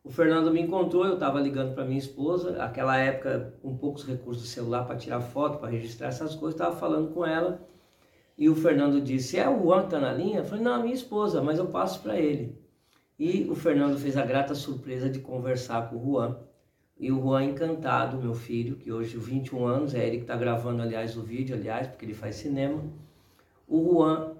o 0.03 0.09
Fernando 0.09 0.51
me 0.51 0.61
encontrou, 0.61 1.05
eu 1.05 1.13
estava 1.13 1.39
ligando 1.39 1.73
para 1.73 1.85
minha 1.85 1.97
esposa, 1.97 2.61
aquela 2.61 2.97
época 2.97 3.53
com 3.61 3.77
poucos 3.77 4.05
recursos 4.05 4.43
do 4.43 4.49
celular 4.49 4.85
para 4.85 4.97
tirar 4.97 5.21
foto, 5.21 5.59
para 5.59 5.69
registrar 5.69 6.07
essas 6.07 6.35
coisas, 6.35 6.59
estava 6.59 6.75
falando 6.75 7.13
com 7.13 7.25
ela. 7.25 7.65
E 8.37 8.49
o 8.49 8.55
Fernando 8.55 8.99
disse: 8.99 9.37
É 9.37 9.47
o 9.47 9.61
Juan 9.61 9.81
que 9.81 9.85
está 9.85 9.99
na 9.99 10.11
linha? 10.11 10.39
Eu 10.39 10.45
falei: 10.45 10.63
Não, 10.63 10.81
minha 10.81 10.93
esposa, 10.93 11.41
mas 11.41 11.57
eu 11.57 11.67
passo 11.67 12.01
para 12.01 12.19
ele. 12.19 12.61
E 13.17 13.47
o 13.49 13.55
Fernando 13.55 13.97
fez 13.97 14.17
a 14.17 14.25
grata 14.25 14.53
surpresa 14.53 15.09
de 15.09 15.19
conversar 15.19 15.89
com 15.89 15.95
o 15.95 16.03
Juan. 16.03 16.37
E 16.99 17.11
o 17.11 17.21
Juan 17.21 17.45
encantado, 17.45 18.17
meu 18.17 18.33
filho, 18.33 18.75
que 18.75 18.91
hoje 18.91 19.17
21 19.17 19.65
anos, 19.65 19.95
é 19.95 20.05
ele 20.05 20.17
que 20.17 20.23
está 20.23 20.35
gravando, 20.35 20.81
aliás, 20.81 21.15
o 21.15 21.21
vídeo, 21.21 21.55
aliás, 21.55 21.87
porque 21.87 22.05
ele 22.05 22.13
faz 22.13 22.35
cinema. 22.35 22.83
O 23.67 23.93
Juan 23.93 24.33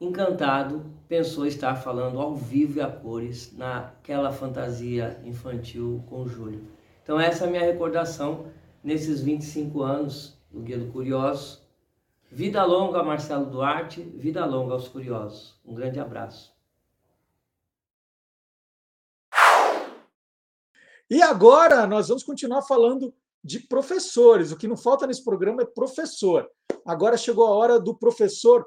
encantado, 0.00 0.84
pensou 1.10 1.44
estar 1.44 1.74
falando 1.74 2.20
ao 2.20 2.36
vivo 2.36 2.78
e 2.78 2.80
a 2.80 2.88
cores 2.88 3.52
naquela 3.58 4.30
fantasia 4.30 5.20
infantil 5.24 6.04
com 6.08 6.22
o 6.22 6.28
Júlio. 6.28 6.64
Então 7.02 7.18
essa 7.18 7.44
é 7.44 7.48
a 7.48 7.50
minha 7.50 7.64
recordação 7.64 8.46
nesses 8.82 9.20
25 9.20 9.82
anos 9.82 10.38
do 10.52 10.60
Guia 10.60 10.78
do 10.78 10.92
Curioso. 10.92 11.68
Vida 12.30 12.64
longa 12.64 13.02
Marcelo 13.02 13.46
Duarte, 13.46 14.00
vida 14.00 14.46
longa 14.46 14.72
aos 14.72 14.86
curiosos. 14.86 15.60
Um 15.66 15.74
grande 15.74 15.98
abraço. 15.98 16.54
E 21.10 21.20
agora 21.20 21.88
nós 21.88 22.06
vamos 22.06 22.22
continuar 22.22 22.62
falando 22.62 23.12
de 23.42 23.58
professores. 23.58 24.52
O 24.52 24.56
que 24.56 24.68
não 24.68 24.76
falta 24.76 25.08
nesse 25.08 25.24
programa 25.24 25.62
é 25.62 25.66
professor. 25.66 26.48
Agora 26.86 27.16
chegou 27.16 27.48
a 27.48 27.50
hora 27.50 27.80
do 27.80 27.96
professor 27.96 28.64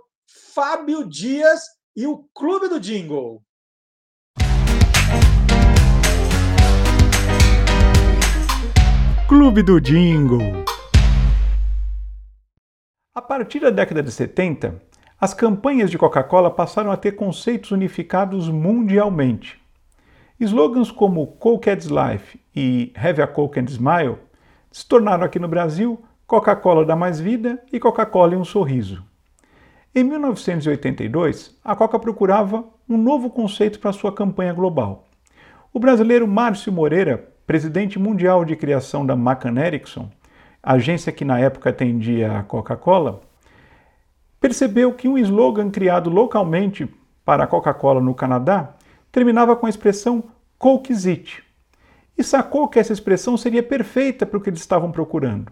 Fábio 0.54 1.08
Dias 1.08 1.62
e 1.96 2.08
o 2.08 2.26
Clube 2.34 2.68
do 2.68 2.80
Jingle. 2.80 3.42
Clube 9.28 9.62
do 9.62 9.80
Jingle. 9.80 10.66
A 13.14 13.22
partir 13.22 13.60
da 13.60 13.70
década 13.70 14.02
de 14.02 14.12
70, 14.12 14.82
as 15.22 15.36
campanhas 15.36 15.92
de 15.92 15.98
Coca-Cola 16.00 16.50
passaram 16.50 16.92
a 16.92 16.98
ter 16.98 17.12
conceitos 17.12 17.70
unificados 17.70 18.50
mundialmente. 18.50 19.62
Slogans 20.40 20.90
como 20.90 21.28
Coke 21.38 21.70
Adds 21.70 21.88
Life 21.88 22.40
e 22.56 22.92
Have 22.98 23.22
a 23.22 23.28
Coke 23.28 23.60
and 23.60 23.66
Smile 23.70 24.18
se 24.72 24.88
tornaram 24.88 25.24
aqui 25.24 25.38
no 25.38 25.48
Brasil 25.48 26.04
Coca-Cola 26.26 26.84
dá 26.84 26.96
mais 26.96 27.20
vida 27.20 27.64
e 27.72 27.80
Coca-Cola 27.80 28.34
e 28.34 28.38
um 28.38 28.44
sorriso. 28.44 29.13
Em 29.96 30.04
1982, 30.04 31.56
a 31.64 31.76
Coca 31.76 32.00
procurava 32.00 32.64
um 32.90 32.98
novo 32.98 33.30
conceito 33.30 33.80
para 33.80 33.94
sua 33.94 34.12
campanha 34.12 34.52
global. 34.52 35.06
O 35.72 35.78
brasileiro 35.78 36.28
Márcio 36.28 36.74
Moreira, 36.74 37.32
presidente 37.46 38.00
mundial 38.00 38.44
de 38.44 38.56
criação 38.56 39.06
da 39.06 39.14
McCann 39.14 39.60
Erickson, 39.60 40.10
agência 40.64 41.12
que 41.12 41.24
na 41.24 41.40
época 41.40 41.70
atendia 41.70 42.40
a 42.40 42.42
Coca-Cola, 42.42 43.22
percebeu 44.42 44.94
que 44.94 45.08
um 45.08 45.16
slogan 45.16 45.70
criado 45.70 46.10
localmente 46.10 46.90
para 47.24 47.44
a 47.44 47.48
Coca-Cola 47.48 48.02
no 48.02 48.16
Canadá 48.16 48.74
terminava 49.12 49.56
com 49.56 49.68
a 49.68 49.70
expressão 49.70 50.24
Coke 50.58 50.92
e 52.18 52.24
sacou 52.24 52.68
que 52.68 52.80
essa 52.80 52.94
expressão 52.94 53.38
seria 53.38 53.62
perfeita 53.62 54.26
para 54.26 54.40
o 54.40 54.42
que 54.42 54.50
eles 54.50 54.60
estavam 54.60 54.92
procurando. 54.92 55.52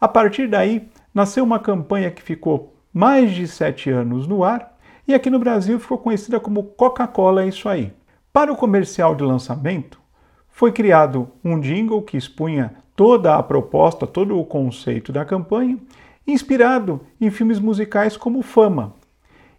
A 0.00 0.06
partir 0.06 0.46
daí, 0.46 0.88
nasceu 1.12 1.42
uma 1.42 1.58
campanha 1.58 2.12
que 2.12 2.22
ficou 2.22 2.79
mais 2.92 3.32
de 3.32 3.46
sete 3.46 3.90
anos 3.90 4.26
no 4.26 4.42
ar 4.42 4.76
e 5.06 5.14
aqui 5.14 5.30
no 5.30 5.38
Brasil 5.38 5.78
ficou 5.78 5.98
conhecida 5.98 6.38
como 6.38 6.62
Coca-Cola 6.62 7.42
é 7.42 7.48
Isso 7.48 7.68
Aí. 7.68 7.92
Para 8.32 8.52
o 8.52 8.56
comercial 8.56 9.14
de 9.14 9.24
lançamento, 9.24 10.00
foi 10.48 10.72
criado 10.72 11.28
um 11.44 11.58
jingle 11.58 12.02
que 12.02 12.16
expunha 12.16 12.74
toda 12.94 13.34
a 13.34 13.42
proposta, 13.42 14.06
todo 14.06 14.38
o 14.38 14.44
conceito 14.44 15.12
da 15.12 15.24
campanha, 15.24 15.78
inspirado 16.26 17.00
em 17.20 17.30
filmes 17.30 17.58
musicais 17.58 18.16
como 18.16 18.42
Fama. 18.42 18.94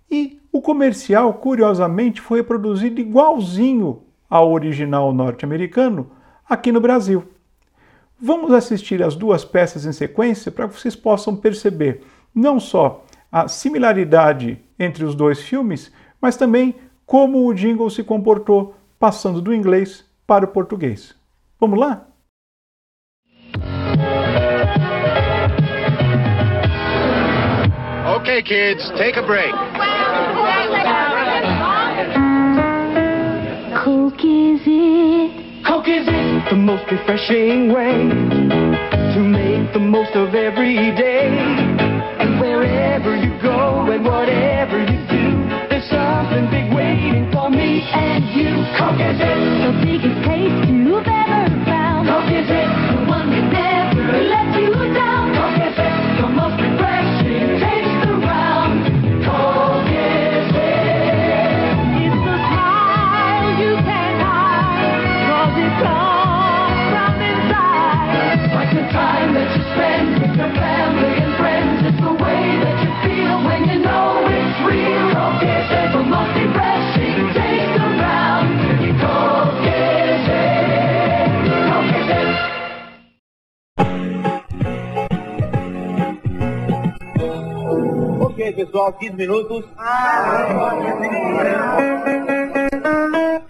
E 0.10 0.40
o 0.52 0.62
comercial, 0.62 1.34
curiosamente, 1.34 2.22
foi 2.22 2.40
reproduzido 2.40 3.02
igualzinho 3.02 4.04
ao 4.30 4.52
original 4.52 5.14
norte-americano 5.14 6.12
aqui 6.48 6.72
no 6.72 6.80
Brasil. 6.80 7.24
Vamos 8.20 8.54
assistir 8.54 9.02
as 9.02 9.16
duas 9.16 9.44
peças 9.44 9.86
em 9.86 9.92
sequência 9.92 10.52
para 10.52 10.68
que 10.68 10.80
vocês 10.80 10.96
possam 10.96 11.36
perceber 11.36 12.04
não 12.34 12.60
só 12.60 13.04
a 13.32 13.48
similaridade 13.48 14.60
entre 14.78 15.06
os 15.06 15.16
dois 15.16 15.42
filmes, 15.42 15.92
mas 16.22 16.36
também 16.36 16.76
como 17.06 17.48
o 17.48 17.54
jingle 17.54 17.90
se 17.90 18.04
comportou 18.04 18.76
passando 19.00 19.42
do 19.42 19.54
inglês 19.54 20.06
para 20.28 20.46
o 20.46 20.48
português. 20.48 21.16
Vamos 21.60 21.80
lá? 21.80 22.08
Okay, 28.18 28.44
kids, 28.44 28.90
take 28.98 29.18
a 29.18 29.24
break. 29.24 29.52
Coke 33.84 34.24
is 34.24 34.62
it? 34.66 35.64
Coke 35.66 35.88
is 35.88 36.08
it? 36.08 36.50
The 36.50 36.56
most 36.56 36.84
refreshing 36.92 37.74
way 37.74 38.10
to 39.14 39.20
make 39.20 39.74
the 39.74 39.80
most 39.80 40.16
of 40.16 40.36
every 40.36 40.92
day. 40.96 41.01
wherever 42.62 43.16
you 43.16 43.32
go 43.42 43.90
and 43.92 44.06
whatever 44.06 44.80
you 44.80 44.98
do, 45.10 45.50
there's 45.70 45.90
something 45.90 46.46
big 46.52 46.72
waiting 46.74 47.30
for 47.32 47.50
me 47.50 47.82
and 47.92 48.24
you. 48.36 48.52
Come 48.78 48.98
get 49.00 49.16
it. 49.16 49.66
The 49.66 49.72
biggest 49.84 50.28
taste. 50.28 50.81
Ok, 88.42 88.54
pessoal, 88.54 88.92
15 88.94 89.16
minutos. 89.18 89.66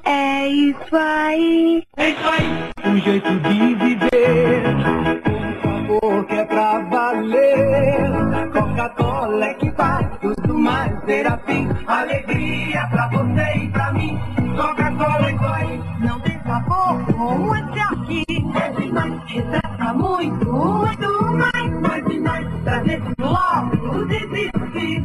É 0.03 0.47
isso 0.49 0.95
aí. 0.97 1.83
É 1.95 2.09
isso 2.09 2.27
aí. 2.27 2.69
Um 2.91 2.97
jeito 2.97 3.39
de 3.39 3.75
viver. 3.75 4.63
Um 4.67 5.61
sabor 5.61 6.25
que 6.25 6.33
é 6.33 6.43
pra 6.43 6.79
valer. 6.79 8.11
Coca-Cola 8.51 9.45
é 9.45 9.53
que 9.53 9.71
faz 9.71 10.07
tudo 10.19 10.59
mais 10.59 10.91
ser 11.05 11.25
assim. 11.25 11.69
Alegria 11.87 12.85
pra 12.91 13.07
você 13.07 13.59
e 13.59 13.69
pra 13.69 13.93
mim. 13.93 14.19
Coca-Cola 14.57 15.29
é 15.29 15.31
isso 15.33 15.45
aí. 15.45 15.81
Não 16.01 16.19
tem 16.19 16.30
como 16.43 17.55
esse 17.55 17.79
aqui. 17.79 18.25
É 18.55 18.69
demais, 18.71 19.13
retrata 19.27 19.93
muito, 19.93 20.45
muito 20.45 21.33
mais. 21.33 21.81
Mais 21.81 22.05
demais, 22.05 22.47
trazer 22.63 23.01
logo 23.19 24.05
desistir. 24.05 25.03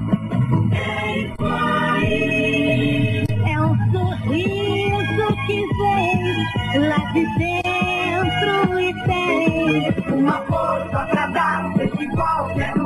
É 0.72 1.18
isso 1.20 1.44
aí. 1.44 3.26
É 3.44 3.60
um 3.60 3.76
sorriso 3.92 5.26
que 5.46 5.66
vem 5.78 6.88
lá 6.88 6.98
de 7.12 7.24
dentro 7.38 8.80
e 8.80 8.94
tem 9.04 10.18
Uma 10.18 10.38
força 10.42 11.06
pra 11.10 11.26
dar 11.28 11.72
de 11.74 12.08
qualquer 12.08 12.74
lugar. 12.74 12.85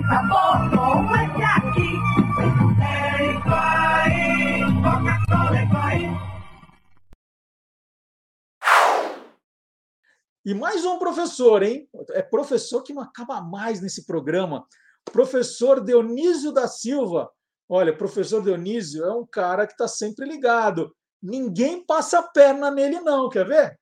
É. 2.85 3.39
E 10.45 10.53
mais 10.53 10.83
um 10.85 10.97
professor, 10.97 11.61
hein? 11.63 11.87
É 12.11 12.21
professor 12.21 12.81
que 12.81 12.93
não 12.93 13.03
acaba 13.03 13.41
mais 13.41 13.81
nesse 13.81 14.05
programa. 14.05 14.65
Professor 15.11 15.83
Dionísio 15.83 16.51
da 16.51 16.67
Silva. 16.67 17.29
Olha, 17.67 17.95
professor 17.95 18.41
Dionísio 18.41 19.03
é 19.05 19.13
um 19.13 19.27
cara 19.27 19.67
que 19.67 19.73
está 19.73 19.87
sempre 19.87 20.25
ligado. 20.25 20.95
Ninguém 21.21 21.85
passa 21.85 22.19
a 22.19 22.23
perna 22.23 22.71
nele, 22.71 22.99
não. 23.01 23.29
Quer 23.29 23.45
ver? 23.47 23.78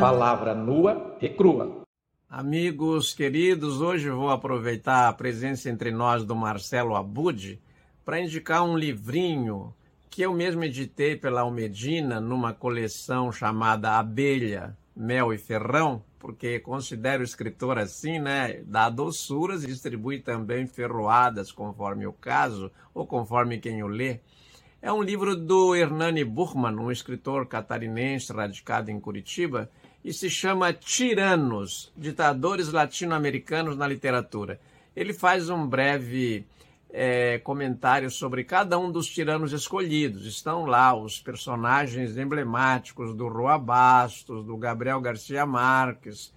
Palavra 0.00 0.54
nua 0.54 1.18
e 1.20 1.28
crua. 1.28 1.82
Amigos 2.26 3.12
queridos, 3.12 3.82
hoje 3.82 4.08
vou 4.08 4.30
aproveitar 4.30 5.06
a 5.06 5.12
presença 5.12 5.68
entre 5.68 5.90
nós 5.90 6.24
do 6.24 6.34
Marcelo 6.34 6.96
Abud 6.96 7.60
para 8.02 8.18
indicar 8.18 8.64
um 8.64 8.78
livrinho 8.78 9.74
que 10.08 10.22
eu 10.22 10.32
mesmo 10.32 10.64
editei 10.64 11.16
pela 11.16 11.42
Almedina 11.42 12.18
numa 12.18 12.54
coleção 12.54 13.30
chamada 13.30 13.98
Abelha, 13.98 14.74
Mel 14.96 15.34
e 15.34 15.38
Ferrão, 15.38 16.02
porque 16.18 16.58
considero 16.60 17.20
o 17.20 17.24
escritor 17.24 17.76
assim, 17.78 18.18
né? 18.18 18.62
Dá 18.64 18.88
doçuras 18.88 19.64
e 19.64 19.66
distribui 19.66 20.18
também 20.18 20.66
ferroadas, 20.66 21.52
conforme 21.52 22.06
o 22.06 22.12
caso, 22.14 22.72
ou 22.94 23.06
conforme 23.06 23.58
quem 23.58 23.82
o 23.82 23.86
lê. 23.86 24.20
É 24.80 24.90
um 24.90 25.02
livro 25.02 25.36
do 25.36 25.76
Hernani 25.76 26.24
Burman, 26.24 26.74
um 26.78 26.90
escritor 26.90 27.46
catarinense 27.46 28.32
radicado 28.32 28.90
em 28.90 28.98
Curitiba, 28.98 29.70
e 30.04 30.12
se 30.12 30.30
chama 30.30 30.72
Tiranos, 30.72 31.92
Ditadores 31.96 32.72
Latino-Americanos 32.72 33.76
na 33.76 33.86
Literatura. 33.86 34.60
Ele 34.96 35.12
faz 35.12 35.50
um 35.50 35.66
breve 35.66 36.46
é, 36.92 37.38
comentário 37.38 38.10
sobre 38.10 38.44
cada 38.44 38.78
um 38.78 38.90
dos 38.90 39.06
tiranos 39.06 39.52
escolhidos. 39.52 40.26
Estão 40.26 40.64
lá 40.64 40.94
os 40.94 41.20
personagens 41.20 42.16
emblemáticos 42.16 43.14
do 43.14 43.28
Rua 43.28 43.58
Bastos, 43.58 44.44
do 44.44 44.56
Gabriel 44.56 45.00
Garcia 45.00 45.46
Marques, 45.46 46.32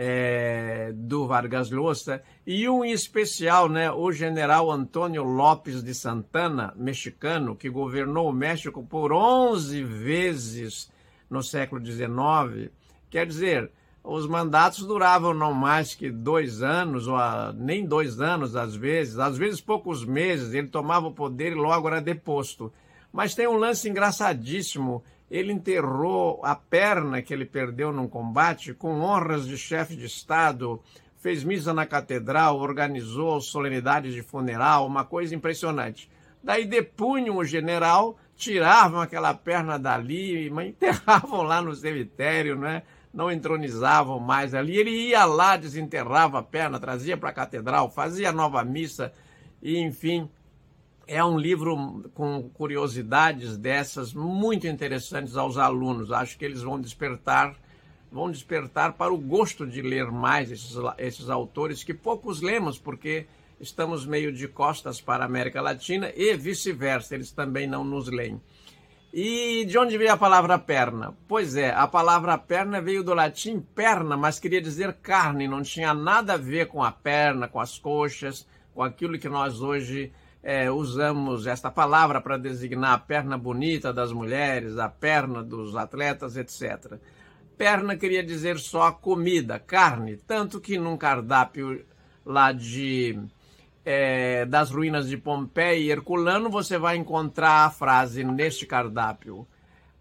é, 0.00 0.92
do 0.94 1.26
Vargas 1.26 1.70
Llosa, 1.70 2.22
e 2.46 2.68
um 2.68 2.84
em 2.84 2.92
especial, 2.92 3.68
né, 3.68 3.90
o 3.90 4.12
general 4.12 4.70
Antônio 4.70 5.24
Lopes 5.24 5.82
de 5.82 5.92
Santana, 5.92 6.72
mexicano, 6.76 7.56
que 7.56 7.68
governou 7.68 8.28
o 8.28 8.32
México 8.32 8.84
por 8.84 9.12
11 9.12 9.82
vezes 9.82 10.88
no 11.28 11.42
século 11.42 11.84
XIX. 11.84 12.70
Quer 13.10 13.26
dizer, 13.26 13.70
os 14.04 14.26
mandatos 14.26 14.86
duravam 14.86 15.34
não 15.34 15.52
mais 15.52 15.94
que 15.94 16.10
dois 16.10 16.62
anos, 16.62 17.06
ou 17.06 17.16
a- 17.16 17.52
nem 17.56 17.84
dois 17.86 18.20
anos 18.20 18.54
às 18.56 18.74
vezes, 18.74 19.18
às 19.18 19.36
vezes 19.36 19.60
poucos 19.60 20.04
meses, 20.04 20.54
ele 20.54 20.68
tomava 20.68 21.06
o 21.06 21.12
poder 21.12 21.52
e 21.52 21.54
logo 21.56 21.88
era 21.88 22.00
deposto. 22.00 22.72
Mas 23.12 23.34
tem 23.34 23.46
um 23.46 23.56
lance 23.56 23.88
engraçadíssimo. 23.88 25.02
Ele 25.30 25.52
enterrou 25.52 26.40
a 26.42 26.54
perna 26.54 27.20
que 27.20 27.32
ele 27.34 27.44
perdeu 27.44 27.92
num 27.92 28.08
combate 28.08 28.72
com 28.72 29.00
honras 29.00 29.46
de 29.46 29.58
chefe 29.58 29.94
de 29.94 30.06
Estado, 30.06 30.80
fez 31.16 31.44
missa 31.44 31.74
na 31.74 31.84
catedral, 31.84 32.58
organizou 32.58 33.40
solenidades 33.40 34.14
de 34.14 34.22
funeral, 34.22 34.86
uma 34.86 35.04
coisa 35.04 35.34
impressionante. 35.34 36.08
Daí 36.42 36.64
depunham 36.64 37.36
o 37.36 37.44
general, 37.44 38.16
tiravam 38.36 39.00
aquela 39.00 39.34
perna 39.34 39.78
dali, 39.78 40.48
mas 40.48 40.68
enterravam 40.68 41.42
lá 41.42 41.60
no 41.60 41.74
cemitério, 41.74 42.56
né? 42.56 42.82
Não 43.18 43.32
entronizavam 43.32 44.20
mais 44.20 44.54
ali. 44.54 44.76
Ele 44.76 44.90
ia 45.08 45.24
lá, 45.24 45.56
desenterrava 45.56 46.38
a 46.38 46.42
perna, 46.42 46.78
trazia 46.78 47.16
para 47.16 47.30
a 47.30 47.32
catedral, 47.32 47.90
fazia 47.90 48.30
nova 48.30 48.62
missa, 48.62 49.12
e 49.60 49.76
enfim, 49.76 50.30
é 51.04 51.24
um 51.24 51.36
livro 51.36 52.08
com 52.14 52.48
curiosidades 52.50 53.56
dessas 53.56 54.14
muito 54.14 54.68
interessantes 54.68 55.36
aos 55.36 55.58
alunos. 55.58 56.12
Acho 56.12 56.38
que 56.38 56.44
eles 56.44 56.62
vão 56.62 56.80
despertar, 56.80 57.56
vão 58.08 58.30
despertar 58.30 58.92
para 58.92 59.12
o 59.12 59.18
gosto 59.18 59.66
de 59.66 59.82
ler 59.82 60.12
mais 60.12 60.52
esses, 60.52 60.76
esses 60.96 61.28
autores 61.28 61.82
que 61.82 61.92
poucos 61.92 62.40
lemos, 62.40 62.78
porque 62.78 63.26
estamos 63.58 64.06
meio 64.06 64.32
de 64.32 64.46
costas 64.46 65.00
para 65.00 65.24
a 65.24 65.26
América 65.26 65.60
Latina 65.60 66.12
e 66.14 66.36
vice-versa, 66.36 67.16
eles 67.16 67.32
também 67.32 67.66
não 67.66 67.82
nos 67.82 68.06
leem. 68.06 68.40
E 69.12 69.64
de 69.64 69.78
onde 69.78 69.96
veio 69.96 70.12
a 70.12 70.18
palavra 70.18 70.58
perna? 70.58 71.14
Pois 71.26 71.56
é, 71.56 71.70
a 71.70 71.86
palavra 71.86 72.36
perna 72.36 72.80
veio 72.80 73.02
do 73.02 73.14
latim 73.14 73.58
perna, 73.74 74.18
mas 74.18 74.38
queria 74.38 74.60
dizer 74.60 74.92
carne, 75.02 75.48
não 75.48 75.62
tinha 75.62 75.94
nada 75.94 76.34
a 76.34 76.36
ver 76.36 76.66
com 76.66 76.84
a 76.84 76.92
perna, 76.92 77.48
com 77.48 77.58
as 77.58 77.78
coxas, 77.78 78.46
com 78.74 78.82
aquilo 78.82 79.18
que 79.18 79.28
nós 79.28 79.62
hoje 79.62 80.12
é, 80.42 80.70
usamos 80.70 81.46
esta 81.46 81.70
palavra 81.70 82.20
para 82.20 82.36
designar 82.36 82.92
a 82.92 82.98
perna 82.98 83.38
bonita 83.38 83.94
das 83.94 84.12
mulheres, 84.12 84.76
a 84.76 84.90
perna 84.90 85.42
dos 85.42 85.74
atletas, 85.74 86.36
etc. 86.36 86.98
Perna 87.56 87.96
queria 87.96 88.22
dizer 88.22 88.58
só 88.58 88.92
comida, 88.92 89.58
carne, 89.58 90.18
tanto 90.18 90.60
que 90.60 90.78
num 90.78 90.98
cardápio 90.98 91.82
lá 92.26 92.52
de 92.52 93.18
é, 93.90 94.44
das 94.44 94.70
ruínas 94.70 95.08
de 95.08 95.16
Pompeia 95.16 95.78
e 95.78 95.90
Herculano, 95.90 96.50
você 96.50 96.76
vai 96.76 96.98
encontrar 96.98 97.64
a 97.64 97.70
frase 97.70 98.22
neste 98.22 98.66
cardápio: 98.66 99.48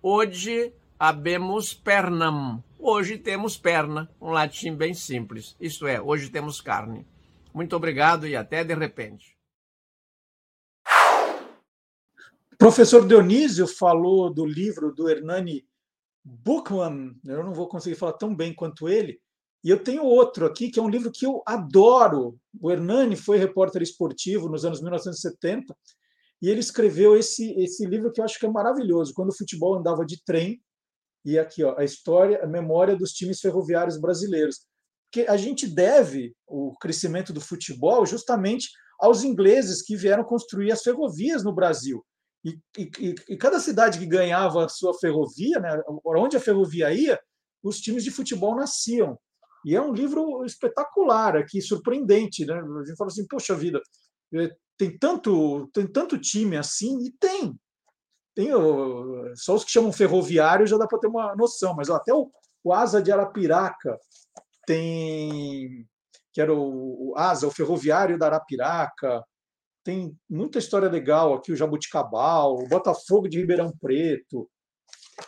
Hoje 0.02 0.74
habemos 1.00 1.74
pernam. 1.74 2.62
Hoje 2.78 3.18
temos 3.18 3.58
perna, 3.58 4.12
um 4.20 4.32
latim 4.32 4.76
bem 4.76 4.94
simples. 4.94 5.56
Isto 5.58 5.88
é, 5.88 6.02
hoje 6.02 6.30
temos 6.30 6.60
carne. 6.60 7.08
Muito 7.54 7.78
obrigado 7.78 8.28
e 8.28 8.36
até 8.36 8.62
de 8.62 8.76
repente. 8.76 9.38
Professor 12.58 13.08
Dionísio 13.08 13.68
falou 13.68 14.30
do 14.30 14.46
livro 14.46 14.94
do 14.94 15.10
Hernani 15.10 15.66
Buchmann, 16.26 17.18
eu 17.26 17.42
não 17.42 17.54
vou 17.54 17.70
conseguir 17.70 17.96
falar 17.96 18.14
tão 18.14 18.36
bem 18.36 18.54
quanto 18.54 18.90
ele, 18.90 19.22
e 19.68 19.70
eu 19.70 19.84
tenho 19.84 20.06
outro 20.06 20.46
aqui, 20.46 20.72
que 20.72 20.80
é 20.80 20.82
um 20.82 20.88
livro 20.88 21.12
que 21.12 21.26
eu 21.26 21.44
adoro. 21.46 22.40
O 22.58 22.72
Hernani 22.72 23.18
foi 23.18 23.38
repórter 23.38 23.82
esportivo 23.82 24.48
nos 24.48 24.64
anos 24.64 24.80
1970, 24.80 25.76
e 26.42 26.50
ele 26.50 26.62
escreveu 26.62 27.18
esse, 27.18 27.52
esse 27.60 27.86
livro 27.86 28.10
que 28.10 28.22
eu 28.22 28.24
acho 28.24 28.40
que 28.40 28.46
é 28.46 28.50
maravilhoso. 28.50 29.14
Quando 29.14 29.32
o 29.32 29.38
futebol 29.38 29.78
andava 29.78 30.06
de 30.06 30.24
trem, 30.24 30.64
E 31.26 31.38
aqui, 31.38 31.66
ó, 31.66 31.78
a 31.78 31.84
história, 31.84 32.42
a 32.42 32.48
memória 32.48 32.96
dos 32.96 33.12
times 33.12 33.42
ferroviários 33.42 34.00
brasileiros. 34.00 34.62
Porque 35.12 35.30
a 35.30 35.36
gente 35.36 35.68
deve 35.68 36.34
o 36.48 36.74
crescimento 36.80 37.34
do 37.34 37.42
futebol 37.42 38.06
justamente 38.06 38.70
aos 38.98 39.26
ingleses 39.26 39.82
que 39.82 39.98
vieram 39.98 40.24
construir 40.24 40.72
as 40.72 40.82
ferrovias 40.82 41.44
no 41.44 41.54
Brasil. 41.54 42.06
E, 42.46 42.58
e, 42.78 43.16
e 43.28 43.36
cada 43.36 43.60
cidade 43.60 44.00
que 44.00 44.06
ganhava 44.06 44.64
a 44.64 44.70
sua 44.70 44.94
ferrovia, 44.98 45.60
né, 45.60 45.78
onde 46.06 46.38
a 46.38 46.40
ferrovia 46.40 46.94
ia, 46.94 47.20
os 47.62 47.82
times 47.82 48.06
de 48.06 48.12
futebol 48.12 48.56
nasciam. 48.56 49.20
E 49.66 49.76
é 49.76 49.82
um 49.82 49.94
livro 49.94 50.46
espetacular 50.46 51.36
aqui, 51.36 51.62
surpreendente. 51.62 52.46
Né? 52.46 52.56
A 52.56 52.86
gente 52.86 52.98
fala 52.98 53.10
assim, 53.10 53.28
poxa 53.28 53.56
vida, 53.56 53.82
eh, 54.34 54.56
tem 54.78 54.98
tanto, 54.98 55.68
tem 55.74 55.88
tanto 55.88 56.18
time 56.18 56.58
assim, 56.58 57.00
e 57.06 57.12
tem. 57.12 57.60
tem 58.36 58.50
só 59.36 59.56
os 59.56 59.64
que 59.64 59.72
chamam 59.72 59.92
ferroviário 59.92 60.68
já 60.68 60.78
dá 60.78 60.88
para 60.88 61.00
ter 61.00 61.08
uma 61.08 61.36
noção, 61.36 61.74
mas 61.76 61.90
até 61.90 62.14
o, 62.14 62.32
o 62.64 62.74
Asa 62.74 63.02
de 63.02 63.12
Arapiraca 63.12 63.98
tem, 64.66 65.88
que 66.32 66.42
era 66.42 66.54
o, 66.54 67.12
o 67.12 67.18
Asa, 67.18 67.48
o 67.48 67.52
ferroviário 67.52 68.18
da 68.18 68.28
Arapiraca, 68.28 69.24
tem 69.84 70.14
muita 70.30 70.60
história 70.60 70.90
legal 70.90 71.34
aqui, 71.34 71.54
o 71.54 71.56
Jabuticabal, 71.56 72.56
o 72.56 72.68
Botafogo 72.68 73.30
de 73.30 73.40
Ribeirão 73.40 73.72
Preto. 73.80 74.50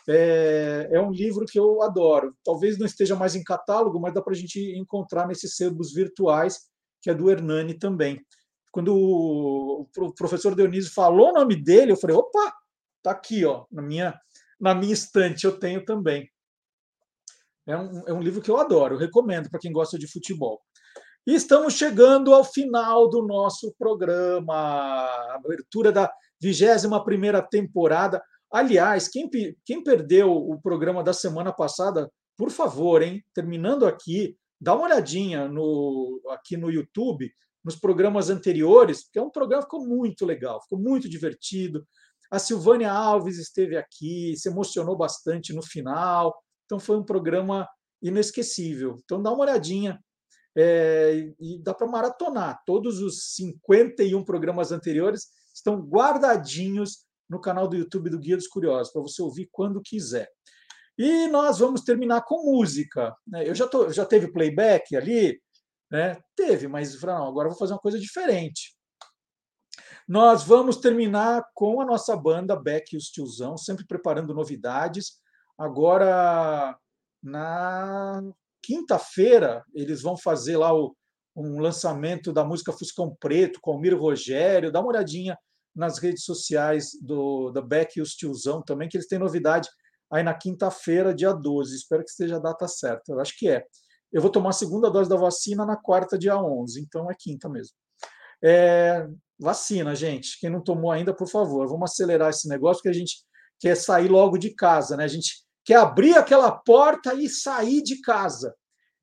É, 0.08 0.90
é 0.92 1.02
um 1.02 1.12
livro 1.12 1.46
que 1.46 1.60
eu 1.60 1.82
adoro. 1.82 2.36
Talvez 2.44 2.78
não 2.78 2.86
esteja 2.86 3.16
mais 3.16 3.36
em 3.36 3.44
catálogo, 3.44 4.00
mas 4.00 4.14
dá 4.14 4.22
para 4.22 4.34
a 4.34 4.36
gente 4.36 4.60
encontrar 4.78 5.28
nesses 5.28 5.56
sebos 5.56 5.94
virtuais, 5.94 6.60
que 7.02 7.10
é 7.10 7.14
do 7.14 7.30
Hernani 7.30 7.78
também. 7.78 8.24
Quando 8.72 8.96
o 8.96 9.88
professor 10.16 10.56
Dionísio 10.56 10.94
falou 10.94 11.30
o 11.30 11.34
nome 11.34 11.56
dele, 11.56 11.92
eu 11.92 11.98
falei: 11.98 12.16
opa, 12.16 12.54
tá 13.02 13.12
aqui, 13.12 13.44
ó, 13.46 13.66
na 13.72 13.82
minha, 13.82 14.20
na 14.60 14.76
minha 14.76 14.94
estante, 14.94 15.46
eu 15.46 15.58
tenho 15.58 15.84
também. 15.84 16.30
É 17.68 17.78
um, 17.78 18.08
é 18.08 18.14
um 18.14 18.22
livro 18.22 18.42
que 18.42 18.50
eu 18.50 18.58
adoro, 18.58 18.96
eu 18.96 19.00
recomendo 19.00 19.50
para 19.50 19.60
quem 19.60 19.72
gosta 19.72 19.98
de 19.98 20.12
futebol. 20.12 20.62
E 21.28 21.36
estamos 21.36 21.74
chegando 21.74 22.34
ao 22.34 22.44
final 22.44 23.10
do 23.10 23.22
nosso 23.26 23.74
programa, 23.78 24.56
abertura 25.36 25.92
da 25.92 26.12
21ª 26.44 27.48
temporada. 27.48 28.24
Aliás, 28.52 29.08
quem, 29.08 29.30
quem 29.66 29.84
perdeu 29.84 30.32
o 30.32 30.60
programa 30.60 31.04
da 31.04 31.14
semana 31.14 31.54
passada, 31.54 32.12
por 32.38 32.50
favor, 32.50 33.02
hein, 33.02 33.24
terminando 33.34 33.86
aqui, 33.86 34.36
dá 34.60 34.74
uma 34.74 34.86
olhadinha 34.86 35.48
no, 35.48 36.22
aqui 36.30 36.58
no 36.58 36.72
YouTube, 36.72 37.32
nos 37.64 37.76
programas 37.76 38.30
anteriores, 38.30 39.04
porque 39.04 39.20
é 39.20 39.22
um 39.22 39.30
programa 39.30 39.64
que 39.64 39.70
ficou 39.70 39.86
muito 39.86 40.26
legal, 40.26 40.62
ficou 40.64 40.80
muito 40.80 41.08
divertido. 41.08 41.86
A 42.32 42.40
Silvânia 42.40 42.92
Alves 42.92 43.38
esteve 43.38 43.78
aqui, 43.78 44.36
se 44.36 44.50
emocionou 44.50 44.98
bastante 44.98 45.54
no 45.54 45.62
final, 45.62 46.36
então 46.66 46.80
foi 46.80 46.98
um 46.98 47.04
programa 47.04 47.68
inesquecível. 48.02 48.98
Então 49.04 49.22
dá 49.22 49.32
uma 49.32 49.42
olhadinha 49.42 50.00
é, 50.56 51.32
e 51.40 51.62
dá 51.62 51.74
para 51.74 51.88
maratonar. 51.88 52.62
Todos 52.66 53.00
os 53.00 53.34
51 53.36 54.24
programas 54.24 54.72
anteriores 54.72 55.28
estão 55.54 55.80
guardadinhos 55.82 57.06
no 57.30 57.40
canal 57.40 57.68
do 57.68 57.76
YouTube 57.76 58.10
do 58.10 58.20
Guia 58.20 58.36
dos 58.36 58.48
Curiosos, 58.48 58.92
para 58.92 59.02
você 59.02 59.22
ouvir 59.22 59.48
quando 59.52 59.82
quiser. 59.82 60.30
E 60.98 61.28
nós 61.28 61.60
vamos 61.60 61.82
terminar 61.82 62.24
com 62.26 62.52
música. 62.52 63.16
né? 63.26 63.48
Eu 63.48 63.56
já, 63.56 63.68
tô, 63.68 63.90
já 63.90 64.06
teve 64.06 64.32
playback 64.32 64.96
ali? 64.96 65.42
Né? 65.90 66.20
Teve, 66.36 66.68
mas 66.68 67.02
não, 67.02 67.28
agora 67.28 67.50
vou 67.50 67.58
fazer 67.58 67.74
uma 67.74 67.80
coisa 67.80 67.98
diferente. 67.98 68.76
Nós 70.08 70.44
vamos 70.44 70.78
terminar 70.78 71.46
com 71.54 71.80
a 71.82 71.86
nossa 71.86 72.18
banda 72.18 72.60
Beck 72.60 72.94
e 72.94 72.98
os 72.98 73.06
Tiozão, 73.06 73.56
sempre 73.58 73.86
preparando 73.86 74.34
novidades. 74.34 75.20
Agora, 75.58 76.78
na 77.24 78.22
quinta-feira, 78.62 79.64
eles 79.74 80.02
vão 80.02 80.18
fazer 80.18 80.58
lá 80.58 80.74
o, 80.74 80.96
um 81.36 81.60
lançamento 81.60 82.34
da 82.34 82.44
música 82.44 82.74
Fuscão 82.74 83.16
Preto 83.20 83.60
com 83.62 83.78
Miro 83.78 84.00
Rogério. 84.00 84.72
Dá 84.72 84.80
uma 84.80 84.90
olhadinha 84.90 85.38
nas 85.76 86.00
redes 86.00 86.24
sociais 86.24 86.92
do, 87.02 87.52
da 87.52 87.62
Beck 87.62 87.98
e 87.98 88.02
os 88.02 88.16
Tiozão 88.16 88.62
também, 88.62 88.90
que 88.90 88.98
eles 88.98 89.08
têm 89.08 89.20
novidade 89.20 89.70
aí 90.12 90.24
na 90.24 90.34
quinta-feira, 90.34 91.14
dia 91.14 91.34
12. 91.34 91.76
Espero 91.76 92.04
que 92.04 92.10
esteja 92.10 92.38
a 92.38 92.40
data 92.40 92.68
certa. 92.68 93.12
Eu 93.12 93.20
acho 93.20 93.38
que 93.38 93.50
é. 93.50 93.66
Eu 94.12 94.22
vou 94.22 94.32
tomar 94.32 94.50
a 94.50 94.54
segunda 94.54 94.90
dose 94.90 95.10
da 95.10 95.16
vacina 95.16 95.66
na 95.66 95.78
quarta, 95.78 96.18
dia 96.18 96.38
11, 96.38 96.82
então 96.82 97.10
é 97.12 97.16
quinta 97.18 97.48
mesmo. 97.48 97.76
É, 98.44 99.08
vacina, 99.40 99.96
gente. 99.96 100.40
Quem 100.40 100.50
não 100.50 100.62
tomou 100.62 100.92
ainda, 100.92 101.14
por 101.14 101.28
favor, 101.28 101.68
vamos 101.68 101.92
acelerar 101.92 102.30
esse 102.30 102.48
negócio, 102.48 102.82
porque 102.82 102.90
a 102.90 103.00
gente 103.00 103.24
quer 103.60 103.76
sair 103.76 104.08
logo 104.08 104.38
de 104.38 104.50
casa, 104.56 104.98
né? 104.98 105.04
A 105.04 105.08
gente 105.08 105.44
quer 105.64 105.76
abrir 105.76 106.18
aquela 106.18 106.52
porta 106.52 107.14
e 107.14 107.30
sair 107.30 107.84
de 107.84 108.02
casa. 108.02 108.56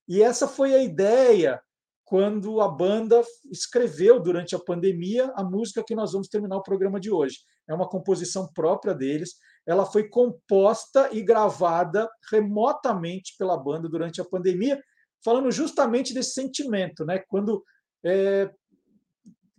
E 0.09 0.23
essa 0.23 0.49
foi 0.49 0.75
a 0.75 0.83
ideia 0.83 1.61
quando 2.07 2.61
a 2.61 2.69
banda 2.69 3.21
escreveu 3.51 4.21
durante 4.21 4.55
a 4.55 4.61
pandemia 4.61 5.31
a 5.35 5.43
música 5.43 5.83
que 5.85 5.95
nós 5.95 6.13
vamos 6.13 6.29
terminar 6.29 6.57
o 6.57 6.63
programa 6.63 7.01
de 7.01 7.11
hoje. 7.11 7.39
É 7.69 7.75
uma 7.75 7.89
composição 7.89 8.49
própria 8.55 8.95
deles. 8.95 9.35
Ela 9.67 9.85
foi 9.85 10.09
composta 10.09 11.11
e 11.13 11.21
gravada 11.21 12.09
remotamente 12.31 13.35
pela 13.37 13.57
banda 13.57 13.89
durante 13.89 14.21
a 14.21 14.25
pandemia, 14.25 14.81
falando 15.25 15.51
justamente 15.51 16.15
desse 16.15 16.31
sentimento, 16.31 17.05
né? 17.05 17.19
Quando 17.29 17.65
é, 18.05 18.49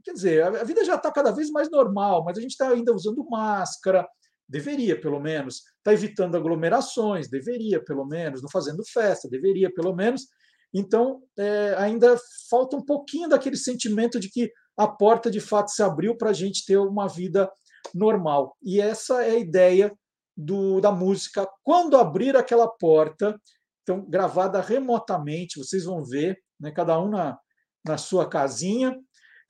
quer 0.02 0.14
dizer, 0.14 0.42
a 0.44 0.64
vida 0.64 0.86
já 0.86 0.96
está 0.96 1.12
cada 1.12 1.32
vez 1.32 1.52
mais 1.52 1.70
normal, 1.70 2.24
mas 2.24 2.38
a 2.38 2.42
gente 2.42 2.52
está 2.52 2.70
ainda 2.70 2.94
usando 2.94 3.30
máscara, 3.30 4.08
deveria 4.48 4.98
pelo 4.98 5.20
menos, 5.20 5.64
está 5.80 5.92
evitando 5.92 6.38
aglomerações, 6.38 7.28
deveria 7.28 7.84
pelo 7.84 8.06
menos, 8.06 8.42
não 8.42 8.50
fazendo 8.50 8.86
festa, 8.86 9.28
deveria 9.30 9.70
pelo 9.74 9.94
menos. 9.94 10.28
Então, 10.74 11.22
é, 11.38 11.76
ainda 11.78 12.18
falta 12.50 12.76
um 12.76 12.84
pouquinho 12.84 13.30
daquele 13.30 13.58
sentimento 13.58 14.20
de 14.20 14.30
que 14.30 14.52
a 14.78 14.88
porta 14.88 15.32
de 15.32 15.40
fato 15.40 15.72
se 15.72 15.82
abriu 15.82 16.16
para 16.16 16.30
a 16.30 16.34
gente 16.34 16.66
ter 16.66 16.78
uma 16.78 17.08
vida 17.08 17.52
normal. 17.94 18.56
E 18.62 18.80
essa 18.80 19.24
é 19.24 19.32
a 19.32 19.40
ideia 19.40 19.92
do, 20.36 20.80
da 20.80 20.92
música. 20.92 21.48
Quando 21.64 21.98
abrir 21.98 22.36
aquela 22.36 22.68
porta, 22.68 23.40
então, 23.82 24.06
gravada 24.08 24.62
remotamente, 24.62 25.58
vocês 25.58 25.86
vão 25.86 26.04
ver, 26.04 26.38
né, 26.60 26.72
cada 26.72 27.00
um 27.00 27.10
na, 27.10 27.40
na 27.86 27.98
sua 27.98 28.28
casinha, 28.28 28.96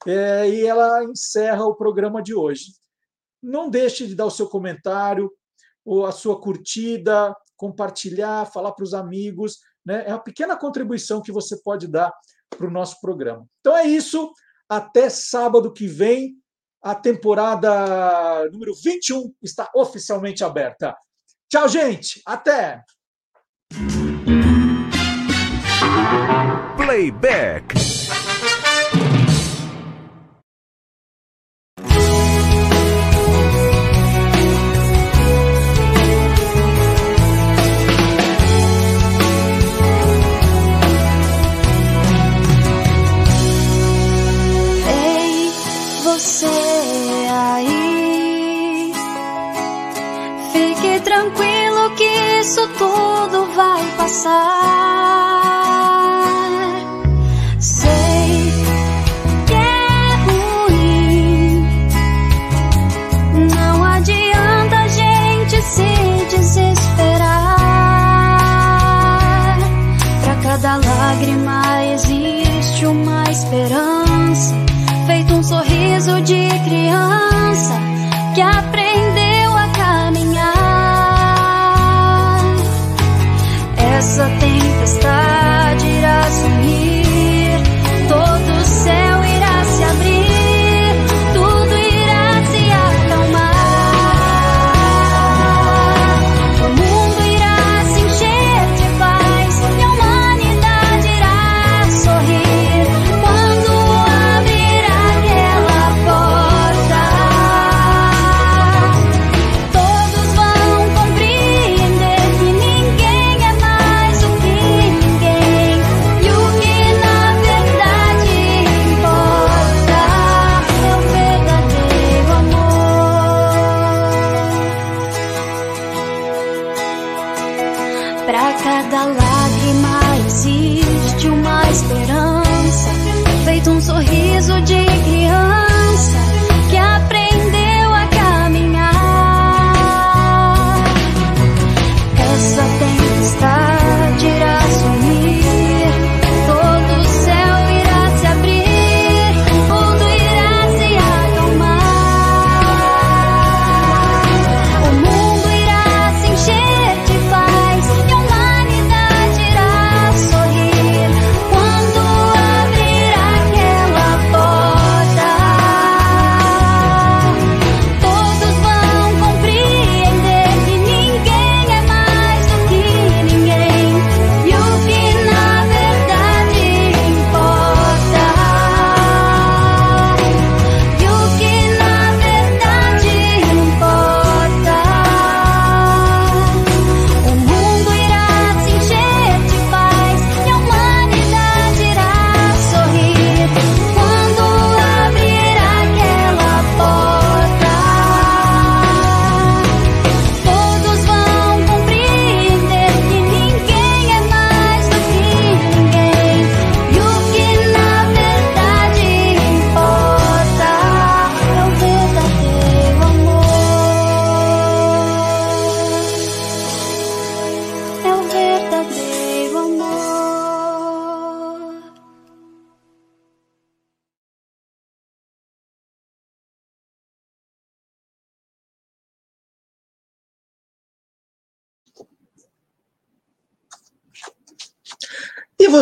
é, 0.05 0.47
e 0.47 0.65
ela 0.65 1.03
encerra 1.03 1.65
o 1.65 1.75
programa 1.75 2.21
de 2.21 2.35
hoje. 2.35 2.73
Não 3.41 3.69
deixe 3.69 4.07
de 4.07 4.15
dar 4.15 4.25
o 4.25 4.31
seu 4.31 4.47
comentário, 4.47 5.31
ou 5.83 6.05
a 6.05 6.11
sua 6.11 6.39
curtida, 6.39 7.35
compartilhar, 7.55 8.45
falar 8.45 8.73
para 8.73 8.83
os 8.83 8.93
amigos. 8.93 9.57
Né? 9.87 10.03
É 10.05 10.09
uma 10.09 10.19
pequena 10.19 10.57
contribuição 10.57 11.21
que 11.21 11.31
você 11.31 11.55
pode 11.63 11.87
dar 11.87 12.11
para 12.49 12.67
o 12.67 12.71
nosso 12.71 12.99
programa. 12.99 13.47
Então 13.61 13.75
é 13.75 13.87
isso. 13.87 14.33
Até 14.67 15.09
sábado 15.09 15.71
que 15.71 15.87
vem. 15.87 16.35
A 16.83 16.93
temporada 16.93 18.49
número 18.51 18.73
21 18.83 19.33
está 19.41 19.69
oficialmente 19.73 20.43
aberta. 20.43 20.95
Tchau, 21.49 21.67
gente. 21.69 22.21
Até! 22.25 22.83
Playback. 26.77 27.96
Vai 54.23 54.66
the 84.27 84.39
things 84.39 84.63
that 84.63 84.87
start 84.87 85.46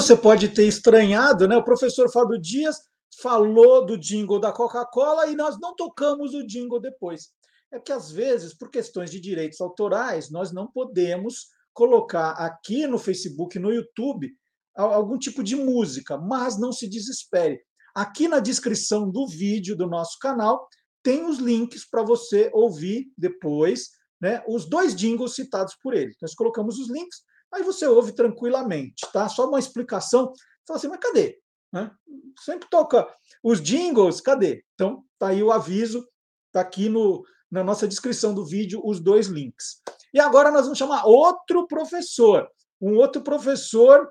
você 0.01 0.15
pode 0.15 0.49
ter 0.49 0.67
estranhado, 0.67 1.47
né? 1.47 1.55
O 1.55 1.63
professor 1.63 2.11
Fábio 2.11 2.37
Dias 2.37 2.81
falou 3.21 3.85
do 3.85 3.97
jingle 3.97 4.41
da 4.41 4.51
Coca-Cola 4.51 5.27
e 5.27 5.35
nós 5.37 5.57
não 5.57 5.73
tocamos 5.73 6.33
o 6.33 6.45
jingle 6.45 6.81
depois. 6.81 7.29
É 7.71 7.79
que 7.79 7.93
às 7.93 8.11
vezes, 8.11 8.53
por 8.53 8.69
questões 8.69 9.09
de 9.09 9.21
direitos 9.21 9.61
autorais, 9.61 10.29
nós 10.29 10.51
não 10.51 10.67
podemos 10.67 11.47
colocar 11.73 12.31
aqui 12.31 12.85
no 12.87 12.99
Facebook, 12.99 13.57
no 13.57 13.71
YouTube, 13.71 14.33
algum 14.75 15.17
tipo 15.17 15.41
de 15.41 15.55
música, 15.55 16.17
mas 16.17 16.59
não 16.59 16.73
se 16.73 16.89
desespere. 16.89 17.61
Aqui 17.95 18.27
na 18.27 18.39
descrição 18.39 19.09
do 19.09 19.25
vídeo 19.25 19.77
do 19.77 19.87
nosso 19.87 20.19
canal 20.19 20.67
tem 21.01 21.25
os 21.25 21.37
links 21.37 21.87
para 21.89 22.03
você 22.03 22.51
ouvir 22.53 23.07
depois, 23.17 23.91
né, 24.19 24.43
os 24.45 24.65
dois 24.65 24.93
jingles 24.93 25.35
citados 25.35 25.73
por 25.81 25.93
ele. 25.93 26.13
Nós 26.21 26.33
colocamos 26.35 26.79
os 26.79 26.89
links, 26.89 27.21
aí 27.55 27.63
você 27.63 27.87
ouve 27.87 28.11
tranquilamente, 28.11 29.05
tá? 29.11 29.27
Só 29.29 29.47
uma 29.47 29.59
explicação. 29.59 30.33
Você 30.33 30.65
fala 30.67 30.77
assim, 30.77 30.87
mas 30.87 30.99
cadê? 30.99 31.39
Né? 31.71 31.91
Sempre 32.39 32.69
toca 32.69 33.07
os 33.43 33.61
jingles, 33.61 34.21
cadê? 34.21 34.63
Então, 34.73 35.03
tá 35.17 35.27
aí 35.29 35.41
o 35.41 35.51
aviso, 35.51 36.07
tá 36.51 36.61
aqui 36.61 36.89
no, 36.89 37.23
na 37.49 37.63
nossa 37.63 37.87
descrição 37.87 38.33
do 38.33 38.45
vídeo 38.45 38.81
os 38.83 38.99
dois 38.99 39.27
links. 39.27 39.81
E 40.13 40.19
agora 40.19 40.51
nós 40.51 40.63
vamos 40.63 40.77
chamar 40.77 41.05
outro 41.05 41.67
professor, 41.67 42.49
um 42.81 42.95
outro 42.95 43.21
professor 43.21 44.09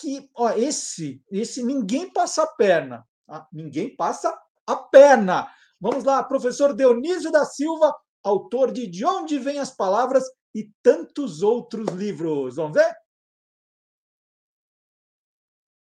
que, 0.00 0.28
ó, 0.34 0.50
esse, 0.50 1.22
esse 1.30 1.62
ninguém 1.62 2.12
passa 2.12 2.42
a 2.42 2.46
perna, 2.46 3.04
tá? 3.26 3.46
ninguém 3.52 3.94
passa 3.94 4.36
a 4.66 4.76
perna. 4.76 5.48
Vamos 5.80 6.04
lá, 6.04 6.22
professor 6.22 6.74
Dionísio 6.74 7.30
da 7.30 7.44
Silva, 7.44 7.94
autor 8.22 8.72
de 8.72 8.86
De 8.86 9.04
Onde 9.04 9.38
Vêm 9.38 9.58
as 9.58 9.70
Palavras 9.70 10.24
e 10.56 10.72
tantos 10.82 11.42
outros 11.42 11.86
livros. 11.88 12.56
Vamos 12.56 12.72
ver? 12.72 13.05